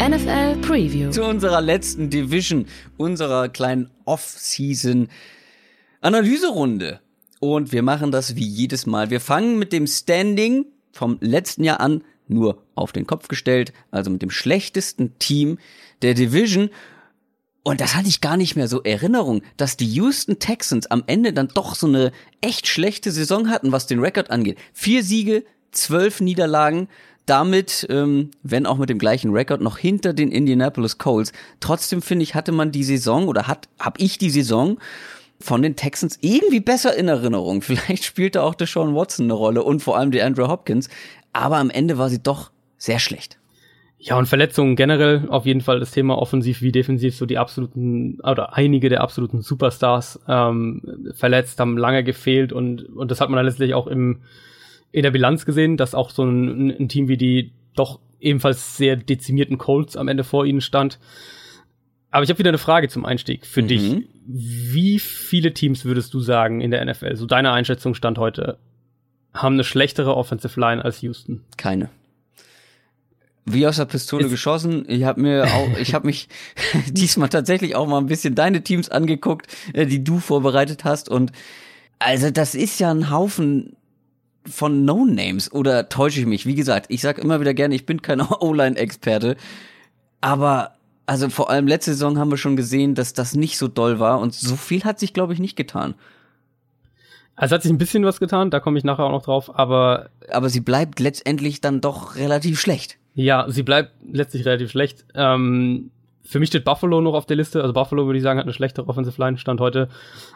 NFL 0.00 0.56
Preview. 0.62 1.10
Zu 1.10 1.22
unserer 1.22 1.60
letzten 1.60 2.10
Division, 2.10 2.66
unserer 2.96 3.48
kleinen 3.48 3.88
Off-Season 4.04 5.08
Analyserunde. 6.00 7.00
Und 7.40 7.72
wir 7.72 7.82
machen 7.82 8.10
das 8.10 8.36
wie 8.36 8.46
jedes 8.46 8.86
Mal. 8.86 9.10
Wir 9.10 9.20
fangen 9.20 9.58
mit 9.58 9.72
dem 9.72 9.86
Standing 9.86 10.66
vom 10.92 11.18
letzten 11.20 11.64
Jahr 11.64 11.80
an, 11.80 12.02
nur 12.26 12.62
auf 12.74 12.92
den 12.92 13.06
Kopf 13.06 13.28
gestellt, 13.28 13.72
also 13.90 14.10
mit 14.10 14.22
dem 14.22 14.30
schlechtesten 14.30 15.18
Team 15.18 15.58
der 16.02 16.14
Division. 16.14 16.70
Und 17.62 17.80
das 17.80 17.94
hatte 17.94 18.08
ich 18.08 18.20
gar 18.20 18.36
nicht 18.36 18.56
mehr 18.56 18.68
so 18.68 18.82
Erinnerung, 18.82 19.42
dass 19.56 19.76
die 19.76 19.86
Houston 19.86 20.38
Texans 20.38 20.86
am 20.86 21.04
Ende 21.06 21.32
dann 21.32 21.48
doch 21.48 21.74
so 21.74 21.86
eine 21.86 22.12
echt 22.40 22.66
schlechte 22.66 23.12
Saison 23.12 23.50
hatten, 23.50 23.72
was 23.72 23.86
den 23.86 24.00
Rekord 24.00 24.30
angeht. 24.30 24.58
Vier 24.72 25.02
Siege, 25.02 25.44
zwölf 25.70 26.20
Niederlagen, 26.20 26.88
damit, 27.26 27.86
ähm, 27.90 28.30
wenn 28.42 28.64
auch 28.64 28.78
mit 28.78 28.88
dem 28.88 28.98
gleichen 28.98 29.32
Rekord, 29.32 29.60
noch 29.60 29.76
hinter 29.76 30.14
den 30.14 30.32
Indianapolis 30.32 30.96
Colts. 30.96 31.32
Trotzdem 31.60 32.00
finde 32.00 32.22
ich, 32.22 32.34
hatte 32.34 32.52
man 32.52 32.72
die 32.72 32.84
Saison 32.84 33.28
oder 33.28 33.46
hat, 33.46 33.68
hab 33.78 34.00
ich 34.00 34.16
die 34.16 34.30
Saison 34.30 34.78
von 35.40 35.62
den 35.62 35.76
Texans 35.76 36.18
irgendwie 36.20 36.60
besser 36.60 36.96
in 36.96 37.08
Erinnerung. 37.08 37.62
Vielleicht 37.62 38.04
spielte 38.04 38.42
auch 38.42 38.54
der 38.54 38.66
Sean 38.66 38.94
Watson 38.94 39.26
eine 39.26 39.34
Rolle 39.34 39.62
und 39.62 39.80
vor 39.80 39.96
allem 39.96 40.10
der 40.10 40.26
Andrew 40.26 40.48
Hopkins. 40.48 40.88
Aber 41.32 41.58
am 41.58 41.70
Ende 41.70 41.98
war 41.98 42.08
sie 42.08 42.22
doch 42.22 42.50
sehr 42.76 42.98
schlecht. 42.98 43.38
Ja, 44.00 44.16
und 44.16 44.26
Verletzungen 44.26 44.76
generell 44.76 45.26
auf 45.28 45.44
jeden 45.44 45.60
Fall 45.60 45.80
das 45.80 45.90
Thema 45.90 46.18
offensiv 46.18 46.62
wie 46.62 46.70
defensiv, 46.70 47.16
so 47.16 47.26
die 47.26 47.36
absoluten, 47.36 48.20
oder 48.22 48.56
einige 48.56 48.88
der 48.88 49.00
absoluten 49.00 49.42
Superstars 49.42 50.20
ähm, 50.28 51.12
verletzt, 51.14 51.58
haben 51.58 51.76
lange 51.76 52.04
gefehlt 52.04 52.52
und, 52.52 52.82
und 52.82 53.10
das 53.10 53.20
hat 53.20 53.28
man 53.28 53.38
dann 53.38 53.46
letztlich 53.46 53.74
auch 53.74 53.88
im, 53.88 54.20
in 54.92 55.02
der 55.02 55.10
Bilanz 55.10 55.44
gesehen, 55.44 55.76
dass 55.76 55.96
auch 55.96 56.10
so 56.10 56.22
ein, 56.22 56.70
ein 56.70 56.88
Team 56.88 57.08
wie 57.08 57.16
die 57.16 57.52
doch 57.74 57.98
ebenfalls 58.20 58.76
sehr 58.76 58.94
dezimierten 58.94 59.58
Colts 59.58 59.96
am 59.96 60.06
Ende 60.06 60.22
vor 60.22 60.46
ihnen 60.46 60.60
stand. 60.60 61.00
Aber 62.10 62.22
ich 62.22 62.30
habe 62.30 62.38
wieder 62.38 62.50
eine 62.50 62.58
Frage 62.58 62.88
zum 62.88 63.04
Einstieg 63.04 63.46
für 63.46 63.62
mhm. 63.62 63.68
dich. 63.68 63.96
Wie 64.30 64.98
viele 64.98 65.54
Teams 65.54 65.86
würdest 65.86 66.12
du 66.12 66.20
sagen 66.20 66.60
in 66.60 66.70
der 66.70 66.84
NFL, 66.84 67.16
so 67.16 67.24
deine 67.24 67.50
Einschätzung 67.52 67.94
stand 67.94 68.18
heute, 68.18 68.58
haben 69.32 69.54
eine 69.54 69.64
schlechtere 69.64 70.14
Offensive 70.14 70.60
Line 70.60 70.84
als 70.84 71.00
Houston? 71.00 71.44
Keine. 71.56 71.88
Wie 73.46 73.66
aus 73.66 73.76
der 73.76 73.86
Pistole 73.86 74.26
Ist 74.26 74.30
geschossen. 74.30 74.84
Ich 74.86 75.04
habe 75.04 75.22
mir 75.22 75.44
auch, 75.44 75.78
ich 75.78 75.94
habe 75.94 76.06
mich 76.06 76.28
diesmal 76.90 77.30
tatsächlich 77.30 77.74
auch 77.74 77.86
mal 77.86 77.96
ein 77.96 78.06
bisschen 78.06 78.34
deine 78.34 78.62
Teams 78.62 78.90
angeguckt, 78.90 79.46
äh, 79.72 79.86
die 79.86 80.04
du 80.04 80.18
vorbereitet 80.18 80.84
hast 80.84 81.08
und 81.08 81.32
also 81.98 82.30
das 82.30 82.54
ist 82.54 82.78
ja 82.80 82.90
ein 82.90 83.10
Haufen 83.10 83.76
von 84.44 84.84
No-Names 84.84 85.52
oder 85.52 85.88
täusche 85.88 86.20
ich 86.20 86.26
mich? 86.26 86.44
Wie 86.44 86.54
gesagt, 86.54 86.86
ich 86.90 87.00
sag 87.00 87.18
immer 87.18 87.40
wieder 87.40 87.54
gerne, 87.54 87.74
ich 87.74 87.86
bin 87.86 88.02
kein 88.02 88.20
O-Line-Experte, 88.40 89.36
aber 90.20 90.77
also 91.08 91.30
vor 91.30 91.48
allem 91.48 91.66
letzte 91.66 91.92
Saison 91.92 92.18
haben 92.18 92.30
wir 92.30 92.36
schon 92.36 92.54
gesehen, 92.54 92.94
dass 92.94 93.14
das 93.14 93.34
nicht 93.34 93.56
so 93.56 93.66
doll 93.66 93.98
war 93.98 94.20
und 94.20 94.34
so 94.34 94.56
viel 94.56 94.84
hat 94.84 94.98
sich, 94.98 95.14
glaube 95.14 95.32
ich, 95.32 95.38
nicht 95.38 95.56
getan. 95.56 95.94
Also 97.34 97.54
hat 97.54 97.62
sich 97.62 97.72
ein 97.72 97.78
bisschen 97.78 98.04
was 98.04 98.20
getan, 98.20 98.50
da 98.50 98.60
komme 98.60 98.76
ich 98.76 98.84
nachher 98.84 99.04
auch 99.04 99.12
noch 99.12 99.22
drauf, 99.22 99.58
aber. 99.58 100.10
Aber 100.30 100.50
sie 100.50 100.60
bleibt 100.60 101.00
letztendlich 101.00 101.62
dann 101.62 101.80
doch 101.80 102.16
relativ 102.16 102.60
schlecht. 102.60 102.98
Ja, 103.14 103.46
sie 103.48 103.62
bleibt 103.62 103.92
letztlich 104.12 104.44
relativ 104.44 104.70
schlecht. 104.70 105.06
Ähm, 105.14 105.90
für 106.24 106.40
mich 106.40 106.50
steht 106.50 106.66
Buffalo 106.66 107.00
noch 107.00 107.14
auf 107.14 107.24
der 107.24 107.36
Liste. 107.36 107.62
Also 107.62 107.72
Buffalo 107.72 108.04
würde 108.04 108.18
ich 108.18 108.22
sagen, 108.22 108.38
hat 108.38 108.44
eine 108.44 108.52
schlechtere 108.52 108.86
Offensive 108.86 109.18
Line 109.18 109.38
Stand 109.38 109.60
heute. 109.60 109.88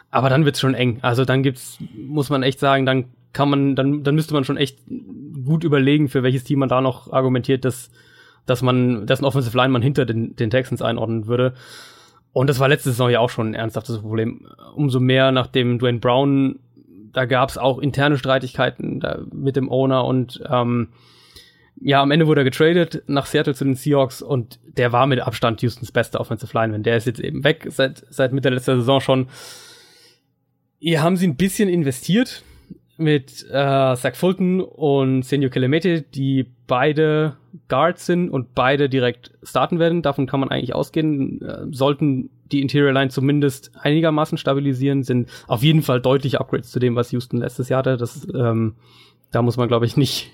Aber 0.09 0.29
dann 0.29 0.43
wird's 0.43 0.59
schon 0.59 0.73
eng. 0.73 0.97
Also 1.03 1.23
dann 1.23 1.43
gibt's, 1.43 1.77
muss 1.95 2.31
man 2.31 2.41
echt 2.41 2.59
sagen, 2.59 2.87
dann 2.87 3.05
kann 3.31 3.47
man, 3.47 3.75
dann, 3.75 4.03
dann 4.03 4.15
müsste 4.15 4.33
man 4.33 4.43
schon 4.43 4.57
echt 4.57 4.79
gut 5.45 5.63
überlegen, 5.63 6.09
für 6.09 6.23
welches 6.23 6.45
Team 6.45 6.59
man 6.59 6.69
da 6.69 6.81
noch 6.81 7.13
argumentiert, 7.13 7.63
dass, 7.63 7.91
dass 8.45 8.61
man, 8.61 9.05
dessen 9.05 9.25
Offensive 9.25 9.55
Line 9.57 9.69
man 9.69 9.81
hinter 9.81 10.05
den, 10.05 10.35
den 10.35 10.49
Texans 10.49 10.81
einordnen 10.81 11.27
würde. 11.27 11.53
Und 12.31 12.49
das 12.49 12.59
war 12.59 12.67
letzte 12.67 12.89
Saison 12.89 13.09
ja 13.09 13.19
auch 13.19 13.29
schon 13.29 13.51
ein 13.51 13.55
ernsthaftes 13.55 13.99
Problem. 13.99 14.47
Umso 14.75 14.99
mehr 14.99 15.31
nachdem 15.31 15.79
Dwayne 15.79 15.99
Brown, 15.99 16.59
da 17.13 17.25
gab's 17.25 17.57
auch 17.57 17.77
interne 17.77 18.17
Streitigkeiten 18.17 18.99
da 18.99 19.19
mit 19.31 19.55
dem 19.55 19.69
Owner 19.69 20.05
und 20.05 20.41
ähm, 20.49 20.89
ja, 21.79 22.01
am 22.01 22.11
Ende 22.11 22.27
wurde 22.27 22.41
er 22.41 22.45
getradet 22.45 23.03
nach 23.07 23.25
Seattle 23.25 23.55
zu 23.55 23.65
den 23.65 23.75
Seahawks 23.75 24.21
und 24.21 24.59
der 24.77 24.91
war 24.91 25.05
mit 25.05 25.19
Abstand 25.19 25.61
Houstons 25.61 25.91
bester 25.91 26.19
Offensive 26.19 26.55
Lineman. 26.57 26.83
Der 26.83 26.97
ist 26.97 27.05
jetzt 27.05 27.19
eben 27.19 27.43
weg 27.43 27.67
seit, 27.69 28.05
seit 28.09 28.31
Mitte 28.31 28.49
letzter 28.49 28.77
Saison 28.77 29.01
schon. 29.01 29.27
Hier 30.79 31.01
haben 31.01 31.17
sie 31.17 31.27
ein 31.27 31.35
bisschen 31.35 31.69
investiert 31.69 32.43
mit 32.97 33.45
äh, 33.49 33.95
Zach 33.95 34.15
Fulton 34.15 34.61
und 34.61 35.23
Senor 35.23 35.49
Kelemete, 35.49 36.01
die 36.01 36.45
beide 36.67 37.37
Guards 37.67 38.05
sind 38.05 38.29
und 38.29 38.53
beide 38.55 38.89
direkt 38.89 39.31
starten 39.43 39.79
werden. 39.79 40.01
Davon 40.01 40.27
kann 40.27 40.39
man 40.39 40.49
eigentlich 40.49 40.75
ausgehen. 40.75 41.41
Äh, 41.41 41.65
sollten 41.71 42.29
die 42.51 42.61
Interior 42.61 42.93
Line 42.93 43.09
zumindest 43.09 43.71
einigermaßen 43.79 44.37
stabilisieren, 44.37 45.03
sind 45.03 45.29
auf 45.47 45.63
jeden 45.63 45.81
Fall 45.81 46.01
deutliche 46.01 46.39
Upgrades 46.39 46.71
zu 46.71 46.79
dem, 46.79 46.95
was 46.95 47.11
Houston 47.11 47.37
letztes 47.37 47.69
Jahr 47.69 47.79
hatte. 47.79 47.97
Das, 47.97 48.27
ähm, 48.33 48.75
da 49.31 49.41
muss 49.41 49.57
man, 49.57 49.67
glaube 49.67 49.85
ich, 49.85 49.97
nicht 49.97 50.29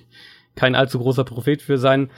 kein 0.56 0.76
allzu 0.76 1.00
großer 1.00 1.24
Prophet 1.24 1.62
für 1.62 1.78
sein. 1.78 2.10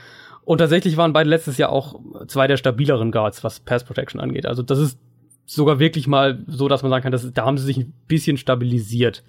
Und 0.43 0.57
tatsächlich 0.57 0.97
waren 0.97 1.13
beide 1.13 1.29
letztes 1.29 1.57
Jahr 1.57 1.69
auch 1.69 1.99
zwei 2.27 2.47
der 2.47 2.57
stabileren 2.57 3.11
Guards, 3.11 3.43
was 3.43 3.59
Pass 3.59 3.83
Protection 3.83 4.19
angeht. 4.19 4.47
Also 4.47 4.63
das 4.63 4.79
ist 4.79 4.99
sogar 5.45 5.79
wirklich 5.79 6.07
mal 6.07 6.43
so, 6.47 6.67
dass 6.67 6.81
man 6.81 6.89
sagen 6.89 7.03
kann, 7.03 7.11
dass, 7.11 7.31
da 7.31 7.45
haben 7.45 7.57
sie 7.57 7.65
sich 7.65 7.77
ein 7.77 7.93
bisschen 8.07 8.37
stabilisiert. 8.37 9.23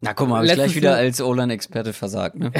Na 0.00 0.12
guck 0.12 0.28
mal, 0.28 0.36
habe 0.36 0.46
ich 0.46 0.52
gleich 0.52 0.76
wieder 0.76 0.94
als 0.94 1.20
O-Line-Experte 1.20 1.92
versagt, 1.92 2.36
ne? 2.36 2.52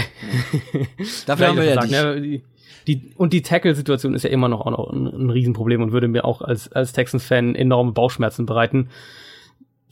Dafür 1.26 1.48
haben 1.48 1.56
wir 1.56 1.64
ja 1.64 1.80
dich. 1.80 1.90
Ne? 1.90 2.42
Die, 2.88 3.12
und 3.16 3.32
die 3.32 3.42
Tackle-Situation 3.42 4.14
ist 4.14 4.24
ja 4.24 4.30
immer 4.30 4.48
noch, 4.48 4.62
auch 4.62 4.70
noch 4.70 4.90
ein, 4.90 5.06
ein 5.06 5.30
Riesenproblem 5.30 5.82
und 5.82 5.92
würde 5.92 6.08
mir 6.08 6.24
auch 6.24 6.42
als, 6.42 6.72
als 6.72 6.92
Texans-Fan 6.92 7.54
enorme 7.54 7.92
Bauchschmerzen 7.92 8.46
bereiten. 8.46 8.88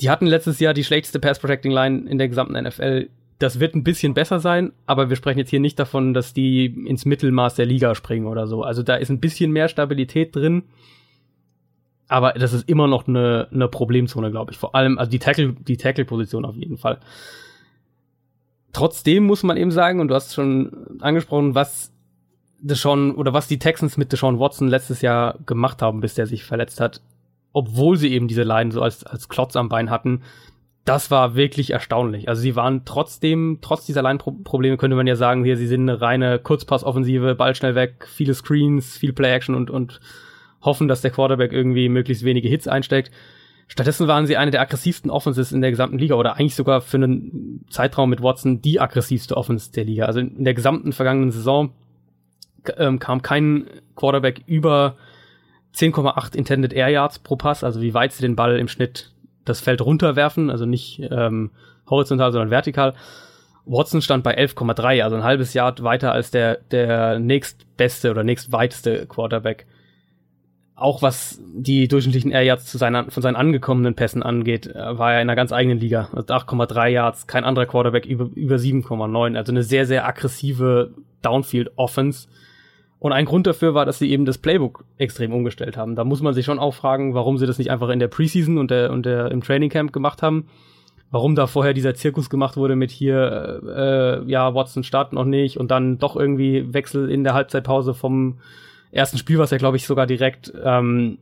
Die 0.00 0.10
hatten 0.10 0.26
letztes 0.26 0.58
Jahr 0.60 0.74
die 0.74 0.82
schlechteste 0.82 1.20
Pass-Protecting-Line 1.20 2.08
in 2.08 2.18
der 2.18 2.28
gesamten 2.28 2.60
NFL. 2.60 3.08
Das 3.38 3.60
wird 3.60 3.74
ein 3.74 3.84
bisschen 3.84 4.14
besser 4.14 4.40
sein, 4.40 4.72
aber 4.86 5.10
wir 5.10 5.16
sprechen 5.16 5.38
jetzt 5.38 5.50
hier 5.50 5.60
nicht 5.60 5.78
davon, 5.78 6.14
dass 6.14 6.32
die 6.32 6.66
ins 6.66 7.04
Mittelmaß 7.04 7.54
der 7.54 7.66
Liga 7.66 7.94
springen 7.94 8.26
oder 8.26 8.46
so. 8.46 8.62
Also 8.62 8.82
da 8.82 8.96
ist 8.96 9.10
ein 9.10 9.20
bisschen 9.20 9.52
mehr 9.52 9.68
Stabilität 9.68 10.34
drin. 10.34 10.62
Aber 12.08 12.32
das 12.32 12.52
ist 12.52 12.68
immer 12.68 12.86
noch 12.86 13.08
eine, 13.08 13.48
eine 13.52 13.68
Problemzone, 13.68 14.30
glaube 14.30 14.52
ich. 14.52 14.58
Vor 14.58 14.74
allem, 14.74 14.98
also 14.98 15.10
die 15.10 15.18
Tackle, 15.18 15.54
die 15.54 15.76
Tackle-Position 15.76 16.44
auf 16.44 16.56
jeden 16.56 16.78
Fall. 16.78 17.00
Trotzdem 18.72 19.24
muss 19.24 19.42
man 19.42 19.56
eben 19.56 19.70
sagen, 19.70 20.00
und 20.00 20.08
du 20.08 20.14
hast 20.14 20.34
schon 20.34 20.98
angesprochen, 21.00 21.54
was 21.54 21.92
Deshaun 22.60 23.14
oder 23.14 23.32
was 23.32 23.48
die 23.48 23.58
Texans 23.58 23.96
mit 23.96 24.12
Deshaun 24.12 24.38
Watson 24.38 24.68
letztes 24.68 25.02
Jahr 25.02 25.38
gemacht 25.46 25.82
haben, 25.82 26.00
bis 26.00 26.14
der 26.14 26.26
sich 26.26 26.44
verletzt 26.44 26.80
hat, 26.80 27.00
obwohl 27.52 27.96
sie 27.96 28.12
eben 28.12 28.28
diese 28.28 28.42
Leiden 28.42 28.70
so 28.70 28.82
als, 28.82 29.04
als 29.04 29.28
Klotz 29.28 29.56
am 29.56 29.68
Bein 29.68 29.90
hatten, 29.90 30.22
das 30.84 31.10
war 31.10 31.34
wirklich 31.34 31.72
erstaunlich. 31.72 32.28
Also 32.28 32.42
sie 32.42 32.54
waren 32.54 32.84
trotzdem, 32.84 33.58
trotz 33.60 33.86
dieser 33.86 34.02
Line-Probleme 34.02 34.76
könnte 34.76 34.96
man 34.96 35.06
ja 35.06 35.16
sagen, 35.16 35.44
hier, 35.44 35.56
sie 35.56 35.66
sind 35.66 35.82
eine 35.88 36.00
reine 36.00 36.38
Kurzpass-Offensive, 36.38 37.34
Ball 37.34 37.54
schnell 37.54 37.74
weg, 37.74 38.06
viele 38.08 38.34
Screens, 38.34 38.96
viel 38.96 39.12
Play-Action 39.12 39.54
und, 39.54 39.68
und 39.68 40.00
hoffen, 40.66 40.88
dass 40.88 41.00
der 41.00 41.10
Quarterback 41.10 41.52
irgendwie 41.52 41.88
möglichst 41.88 42.24
wenige 42.24 42.48
Hits 42.48 42.68
einsteckt. 42.68 43.10
Stattdessen 43.68 44.06
waren 44.06 44.26
sie 44.26 44.36
eine 44.36 44.50
der 44.50 44.60
aggressivsten 44.60 45.10
Offenses 45.10 45.50
in 45.50 45.60
der 45.60 45.70
gesamten 45.70 45.98
Liga 45.98 46.14
oder 46.14 46.34
eigentlich 46.34 46.54
sogar 46.54 46.80
für 46.80 46.98
einen 46.98 47.64
Zeitraum 47.68 48.10
mit 48.10 48.22
Watson 48.22 48.62
die 48.62 48.78
aggressivste 48.78 49.36
Offense 49.36 49.72
der 49.72 49.84
Liga. 49.84 50.04
Also 50.04 50.20
in 50.20 50.44
der 50.44 50.54
gesamten 50.54 50.92
vergangenen 50.92 51.32
Saison 51.32 51.72
ähm, 52.76 52.98
kam 52.98 53.22
kein 53.22 53.66
Quarterback 53.96 54.42
über 54.46 54.96
10,8 55.74 56.36
Intended 56.36 56.72
Air 56.72 56.90
Yards 56.90 57.18
pro 57.18 57.36
Pass, 57.36 57.64
also 57.64 57.80
wie 57.80 57.94
weit 57.94 58.12
sie 58.12 58.22
den 58.22 58.36
Ball 58.36 58.58
im 58.58 58.68
Schnitt 58.68 59.12
das 59.44 59.60
Feld 59.60 59.80
runterwerfen, 59.80 60.50
also 60.50 60.64
nicht 60.64 61.00
ähm, 61.10 61.50
horizontal, 61.88 62.32
sondern 62.32 62.50
vertikal. 62.50 62.94
Watson 63.64 64.00
stand 64.00 64.22
bei 64.22 64.38
11,3, 64.38 65.02
also 65.02 65.16
ein 65.16 65.24
halbes 65.24 65.54
Jahr 65.54 65.74
weiter 65.80 66.12
als 66.12 66.30
der, 66.30 66.58
der 66.70 67.18
nächstbeste 67.18 68.10
oder 68.10 68.22
nächstweiteste 68.22 69.06
Quarterback. 69.06 69.66
Auch 70.76 71.00
was 71.00 71.40
die 71.42 71.88
durchschnittlichen 71.88 72.30
Air 72.30 72.42
Yards 72.42 72.66
zu 72.66 72.76
seiner, 72.76 73.10
von 73.10 73.22
seinen 73.22 73.36
angekommenen 73.36 73.94
Pässen 73.94 74.22
angeht, 74.22 74.66
äh, 74.66 74.98
war 74.98 75.14
er 75.14 75.22
in 75.22 75.28
einer 75.28 75.36
ganz 75.36 75.50
eigenen 75.52 75.80
Liga. 75.80 76.10
Also 76.12 76.34
8,3 76.34 76.88
Yards, 76.88 77.26
kein 77.26 77.44
anderer 77.44 77.66
Quarterback 77.66 78.04
über, 78.04 78.28
über 78.34 78.56
7,9. 78.56 79.36
Also 79.36 79.52
eine 79.52 79.62
sehr, 79.62 79.86
sehr 79.86 80.06
aggressive 80.06 80.92
Downfield 81.22 81.72
Offense. 81.76 82.28
Und 82.98 83.12
ein 83.12 83.24
Grund 83.24 83.46
dafür 83.46 83.74
war, 83.74 83.86
dass 83.86 83.98
sie 83.98 84.10
eben 84.10 84.26
das 84.26 84.38
Playbook 84.38 84.84
extrem 84.98 85.32
umgestellt 85.32 85.76
haben. 85.76 85.96
Da 85.96 86.04
muss 86.04 86.22
man 86.22 86.34
sich 86.34 86.44
schon 86.44 86.58
auch 86.58 86.74
fragen, 86.74 87.14
warum 87.14 87.38
sie 87.38 87.46
das 87.46 87.58
nicht 87.58 87.70
einfach 87.70 87.88
in 87.88 87.98
der 87.98 88.08
Preseason 88.08 88.58
und, 88.58 88.70
der, 88.70 88.92
und 88.92 89.06
der, 89.06 89.30
im 89.30 89.42
Training 89.42 89.70
Camp 89.70 89.92
gemacht 89.92 90.22
haben 90.22 90.46
warum 91.10 91.34
da 91.34 91.46
vorher 91.46 91.72
dieser 91.72 91.94
Zirkus 91.94 92.30
gemacht 92.30 92.56
wurde 92.56 92.76
mit 92.76 92.90
hier, 92.90 93.62
äh, 93.64 94.30
ja, 94.30 94.54
Watson 94.54 94.82
startet 94.82 95.12
noch 95.12 95.24
nicht 95.24 95.56
und 95.58 95.70
dann 95.70 95.98
doch 95.98 96.16
irgendwie 96.16 96.72
Wechsel 96.74 97.10
in 97.10 97.24
der 97.24 97.34
Halbzeitpause 97.34 97.94
vom 97.94 98.38
ersten 98.96 99.18
Spiel, 99.18 99.38
was 99.38 99.50
ja, 99.50 99.58
glaube 99.58 99.76
ich, 99.76 99.86
sogar 99.86 100.06
direkt, 100.06 100.52
ähm, 100.62 101.18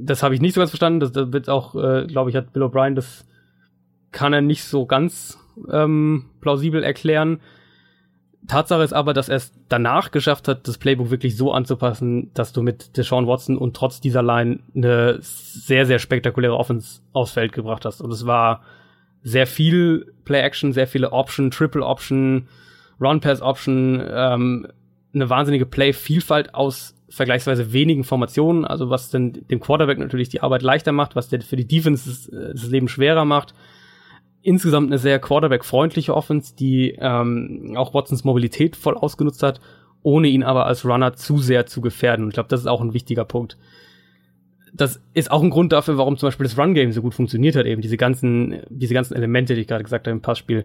das 0.00 0.22
habe 0.22 0.34
ich 0.34 0.40
nicht 0.40 0.54
so 0.54 0.60
ganz 0.60 0.70
verstanden. 0.70 1.00
Das, 1.00 1.12
das 1.12 1.32
wird 1.32 1.48
auch, 1.48 1.74
äh, 1.74 2.06
glaube 2.06 2.30
ich, 2.30 2.36
hat 2.36 2.52
Bill 2.52 2.62
O'Brien, 2.62 2.94
das 2.94 3.26
kann 4.10 4.32
er 4.32 4.40
nicht 4.40 4.64
so 4.64 4.86
ganz 4.86 5.38
ähm, 5.70 6.26
plausibel 6.40 6.82
erklären. 6.82 7.40
Tatsache 8.46 8.82
ist 8.82 8.92
aber, 8.92 9.12
dass 9.12 9.28
er 9.28 9.36
es 9.36 9.52
danach 9.68 10.10
geschafft 10.10 10.48
hat, 10.48 10.68
das 10.68 10.78
Playbook 10.78 11.10
wirklich 11.10 11.36
so 11.36 11.52
anzupassen, 11.52 12.30
dass 12.34 12.52
du 12.52 12.62
mit 12.62 12.96
Deshaun 12.96 13.26
Watson 13.26 13.58
und 13.58 13.76
trotz 13.76 14.00
dieser 14.00 14.22
Line 14.22 14.60
eine 14.74 15.18
sehr, 15.20 15.84
sehr 15.84 15.98
spektakuläre 15.98 16.56
Offense 16.56 17.02
aufs 17.12 17.32
Feld 17.32 17.52
gebracht 17.52 17.84
hast. 17.84 18.00
Und 18.00 18.10
es 18.12 18.26
war 18.26 18.62
sehr 19.22 19.46
viel 19.46 20.14
Play-Action, 20.24 20.72
sehr 20.72 20.86
viele 20.86 21.12
Option, 21.12 21.50
Triple-Option, 21.50 22.48
Run-Pass-Option, 23.00 24.02
ähm, 24.08 24.68
eine 25.14 25.30
wahnsinnige 25.30 25.66
Play-Vielfalt 25.66 26.54
aus 26.54 26.94
vergleichsweise 27.08 27.72
wenigen 27.72 28.04
Formationen, 28.04 28.64
also 28.64 28.90
was 28.90 29.10
denn 29.10 29.32
dem 29.50 29.60
Quarterback 29.60 29.98
natürlich 29.98 30.28
die 30.28 30.42
Arbeit 30.42 30.62
leichter 30.62 30.92
macht, 30.92 31.16
was 31.16 31.28
der 31.28 31.40
für 31.40 31.56
die 31.56 31.66
Defense 31.66 32.08
das, 32.08 32.28
äh, 32.28 32.52
das 32.52 32.68
Leben 32.68 32.88
schwerer 32.88 33.24
macht. 33.24 33.54
Insgesamt 34.42 34.88
eine 34.88 34.98
sehr 34.98 35.18
Quarterback-freundliche 35.18 36.14
Offense, 36.14 36.54
die 36.54 36.96
ähm, 36.98 37.74
auch 37.76 37.94
Watsons 37.94 38.24
Mobilität 38.24 38.76
voll 38.76 38.96
ausgenutzt 38.96 39.42
hat, 39.42 39.60
ohne 40.02 40.28
ihn 40.28 40.42
aber 40.44 40.66
als 40.66 40.84
Runner 40.84 41.14
zu 41.14 41.38
sehr 41.38 41.66
zu 41.66 41.80
gefährden. 41.80 42.24
Und 42.24 42.30
ich 42.30 42.34
glaube, 42.34 42.48
das 42.48 42.60
ist 42.60 42.66
auch 42.66 42.80
ein 42.80 42.94
wichtiger 42.94 43.24
Punkt 43.24 43.56
das 44.74 45.00
ist 45.14 45.30
auch 45.30 45.42
ein 45.42 45.50
Grund 45.50 45.72
dafür, 45.72 45.98
warum 45.98 46.16
zum 46.16 46.28
Beispiel 46.28 46.44
das 46.44 46.58
Run-Game 46.58 46.92
so 46.92 47.02
gut 47.02 47.14
funktioniert 47.14 47.56
hat, 47.56 47.66
eben 47.66 47.82
diese 47.82 47.96
ganzen, 47.96 48.60
diese 48.68 48.94
ganzen 48.94 49.14
Elemente, 49.14 49.54
die 49.54 49.62
ich 49.62 49.66
gerade 49.66 49.84
gesagt 49.84 50.06
habe 50.06 50.16
im 50.16 50.22
Passspiel. 50.22 50.64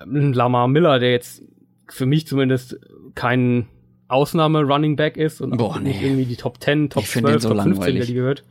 Ähm, 0.00 0.32
Lamar 0.32 0.68
Miller, 0.68 0.98
der 0.98 1.12
jetzt 1.12 1.42
für 1.88 2.06
mich 2.06 2.26
zumindest 2.26 2.78
kein 3.14 3.66
Ausnahme-Running 4.08 4.94
Back 4.96 5.16
ist 5.16 5.40
und 5.40 5.56
Boah, 5.56 5.80
nicht 5.80 6.00
nee. 6.00 6.06
irgendwie 6.06 6.24
die 6.26 6.36
Top 6.36 6.62
10, 6.62 6.90
Top 6.90 7.02
Ich 7.02 7.10
12, 7.10 7.42
so 7.42 7.48
Top 7.48 7.58
15 7.58 7.72
langweilig. 7.72 7.98
der 7.98 8.06
Liga 8.06 8.20
gehört. 8.20 8.44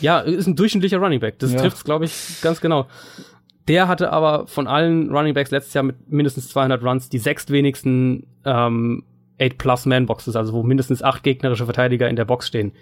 Ja, 0.00 0.20
ist 0.20 0.46
ein 0.46 0.56
durchschnittlicher 0.56 0.98
Running 0.98 1.20
Back. 1.20 1.38
Das 1.38 1.52
Ja. 1.52 1.60
trifft's, 1.60 1.84
glaube 1.84 2.06
ich, 2.06 2.12
ganz 2.40 2.60
genau. 2.60 2.86
Der 3.68 3.88
hatte 3.88 4.10
aber 4.12 4.46
von 4.46 4.66
allen 4.66 5.10
Running 5.14 5.34
Backs 5.34 5.50
letztes 5.50 5.74
Jahr 5.74 5.84
mit 5.84 6.10
mindestens 6.10 6.48
200 6.48 6.82
Runs 6.82 7.08
die 7.10 7.18
sechstwenigsten 7.18 8.26
ähm, 8.44 9.04
8-Plus-Man-Boxes, 9.38 10.34
also 10.34 10.52
wo 10.52 10.62
mindestens 10.62 11.02
acht 11.02 11.22
gegnerische 11.22 11.64
Verteidiger 11.64 12.08
in 12.08 12.16
der 12.16 12.24
Box 12.24 12.46
stehen. 12.48 12.72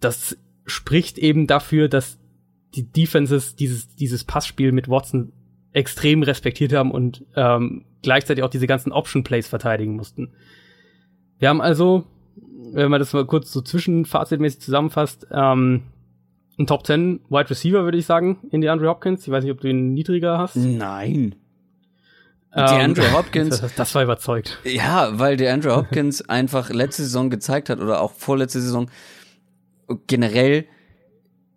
Das 0.00 0.36
spricht 0.66 1.18
eben 1.18 1.46
dafür, 1.46 1.88
dass 1.88 2.18
die 2.74 2.90
Defenses 2.90 3.54
dieses, 3.56 3.94
dieses 3.94 4.24
Passspiel 4.24 4.72
mit 4.72 4.88
Watson 4.88 5.32
extrem 5.76 6.22
respektiert 6.22 6.72
haben 6.72 6.90
und 6.90 7.22
ähm, 7.36 7.84
gleichzeitig 8.00 8.42
auch 8.42 8.48
diese 8.48 8.66
ganzen 8.66 8.92
Option-Plays 8.92 9.46
verteidigen 9.46 9.94
mussten. 9.94 10.32
Wir 11.38 11.50
haben 11.50 11.60
also, 11.60 12.04
wenn 12.72 12.90
man 12.90 12.98
das 12.98 13.12
mal 13.12 13.26
kurz 13.26 13.52
so 13.52 13.60
zwischenfazitmäßig 13.60 14.62
zusammenfasst, 14.62 15.26
ähm, 15.30 15.82
ein 16.58 16.66
Top 16.66 16.86
10 16.86 17.20
Wide 17.28 17.50
Receiver, 17.50 17.84
würde 17.84 17.98
ich 17.98 18.06
sagen, 18.06 18.38
in 18.50 18.62
die 18.62 18.70
Andrew 18.70 18.88
Hopkins. 18.88 19.26
Ich 19.26 19.30
weiß 19.30 19.44
nicht, 19.44 19.52
ob 19.52 19.60
du 19.60 19.68
ihn 19.68 19.92
niedriger 19.92 20.38
hast. 20.38 20.56
Nein. 20.56 21.34
Ähm, 22.54 22.66
DeAndre 22.66 23.12
Hopkins. 23.18 23.60
Das, 23.60 23.74
das 23.74 23.94
war 23.94 24.02
überzeugt. 24.02 24.58
Ja, 24.64 25.18
weil 25.18 25.36
der 25.36 25.52
Andrew 25.52 25.76
Hopkins 25.76 26.22
einfach 26.30 26.70
letzte 26.70 27.02
Saison 27.02 27.28
gezeigt 27.28 27.68
hat 27.68 27.80
oder 27.80 28.00
auch 28.00 28.12
vorletzte 28.12 28.62
Saison 28.62 28.90
generell, 30.06 30.64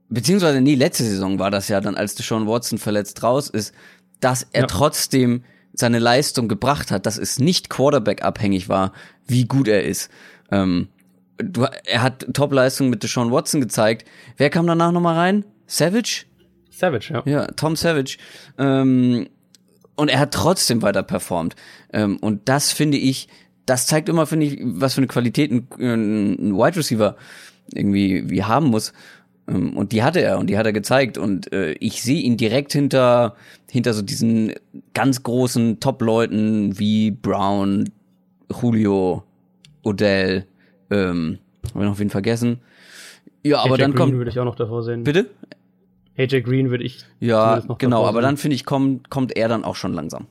beziehungsweise 0.10 0.60
nee, 0.60 0.76
letzte 0.76 1.06
Saison 1.06 1.40
war 1.40 1.52
das 1.52 1.70
ja 1.70 1.80
dann, 1.80 1.96
als 1.96 2.16
Deshaun 2.16 2.48
Watson 2.48 2.78
verletzt 2.78 3.24
raus 3.24 3.50
ist, 3.50 3.74
dass 4.20 4.48
er 4.52 4.62
Ja. 4.62 4.68
trotzdem 4.68 5.44
seine 5.74 6.00
Leistung 6.00 6.48
gebracht 6.48 6.92
hat, 6.92 7.06
dass 7.06 7.18
es 7.18 7.40
nicht 7.40 7.70
Quarterback 7.70 8.24
abhängig 8.24 8.70
war, 8.70 8.92
wie 9.28 9.46
gut 9.46 9.68
er 9.68 9.84
ist. 9.84 10.10
Ähm, 10.52 10.90
du, 11.38 11.66
er 11.86 12.02
hat 12.02 12.26
Top-Leistung 12.34 12.90
mit 12.90 13.04
Deshaun 13.04 13.32
Watson 13.32 13.62
gezeigt. 13.62 14.08
Wer 14.38 14.50
kam 14.50 14.68
danach 14.68 14.92
nochmal 14.92 15.16
rein? 15.16 15.46
Savage? 15.68 16.26
Savage, 16.72 17.14
ja. 17.14 17.24
Ja, 17.26 17.48
Tom 17.48 17.76
Savage. 17.76 18.18
Ähm, 18.58 19.28
und 19.96 20.10
er 20.10 20.20
hat 20.20 20.34
trotzdem 20.34 20.82
weiter 20.82 21.04
performt. 21.04 21.56
Ähm, 21.94 22.18
und 22.18 22.48
das 22.50 22.72
finde 22.72 22.98
ich, 22.98 23.28
das 23.66 23.86
zeigt 23.86 24.10
immer, 24.10 24.26
finde 24.26 24.48
ich, 24.48 24.60
was 24.64 24.96
für 24.96 25.00
eine 25.00 25.08
Qualität 25.08 25.52
ein, 25.52 25.68
ein 25.78 26.56
Wide 26.58 26.78
Receiver 26.78 27.16
irgendwie 27.74 28.30
wie 28.30 28.44
haben 28.44 28.68
muss. 28.68 28.94
Ähm, 29.50 29.76
und 29.76 29.92
die 29.92 30.04
hatte 30.04 30.22
er 30.22 30.38
und 30.40 30.50
die 30.50 30.58
hat 30.58 30.66
er 30.66 30.74
gezeigt. 30.74 31.18
Und 31.18 31.52
äh, 31.52 31.72
ich 31.74 32.02
sehe 32.02 32.22
ihn 32.22 32.38
direkt 32.38 32.72
hinter, 32.74 33.36
hinter 33.70 33.94
so 33.94 34.02
diesen 34.02 34.54
ganz 34.94 35.24
großen 35.24 35.80
Top-Leuten 35.80 36.78
wie 36.80 37.12
Brown, 37.12 37.90
Julio, 38.62 39.24
Odell, 39.84 40.46
ähm, 40.92 41.40
haben 41.74 41.82
wir 41.82 41.88
noch 41.88 42.00
wen 42.00 42.10
vergessen? 42.10 42.60
Ja, 43.44 43.60
aber 43.60 43.76
AJ 43.76 43.80
dann 43.80 43.92
Green 43.92 43.98
kommt. 44.00 44.14
würde 44.18 44.32
ich 44.32 44.40
auch 44.40 44.46
noch 44.46 44.56
davor 44.56 44.84
sehen. 44.84 45.04
Bitte? 45.04 45.28
AJ 46.18 46.42
Green 46.42 46.70
würde 46.70 46.84
ich 46.84 47.06
Ja, 47.20 47.62
genau, 47.78 48.04
aber 48.06 48.20
sehen. 48.20 48.24
dann 48.24 48.38
finde 48.38 48.56
ich, 48.56 48.66
kommt, 48.66 49.10
kommt 49.10 49.38
er 49.38 49.48
dann 49.48 49.64
auch 49.64 49.76
schon 49.76 49.94
langsam. 49.94 50.28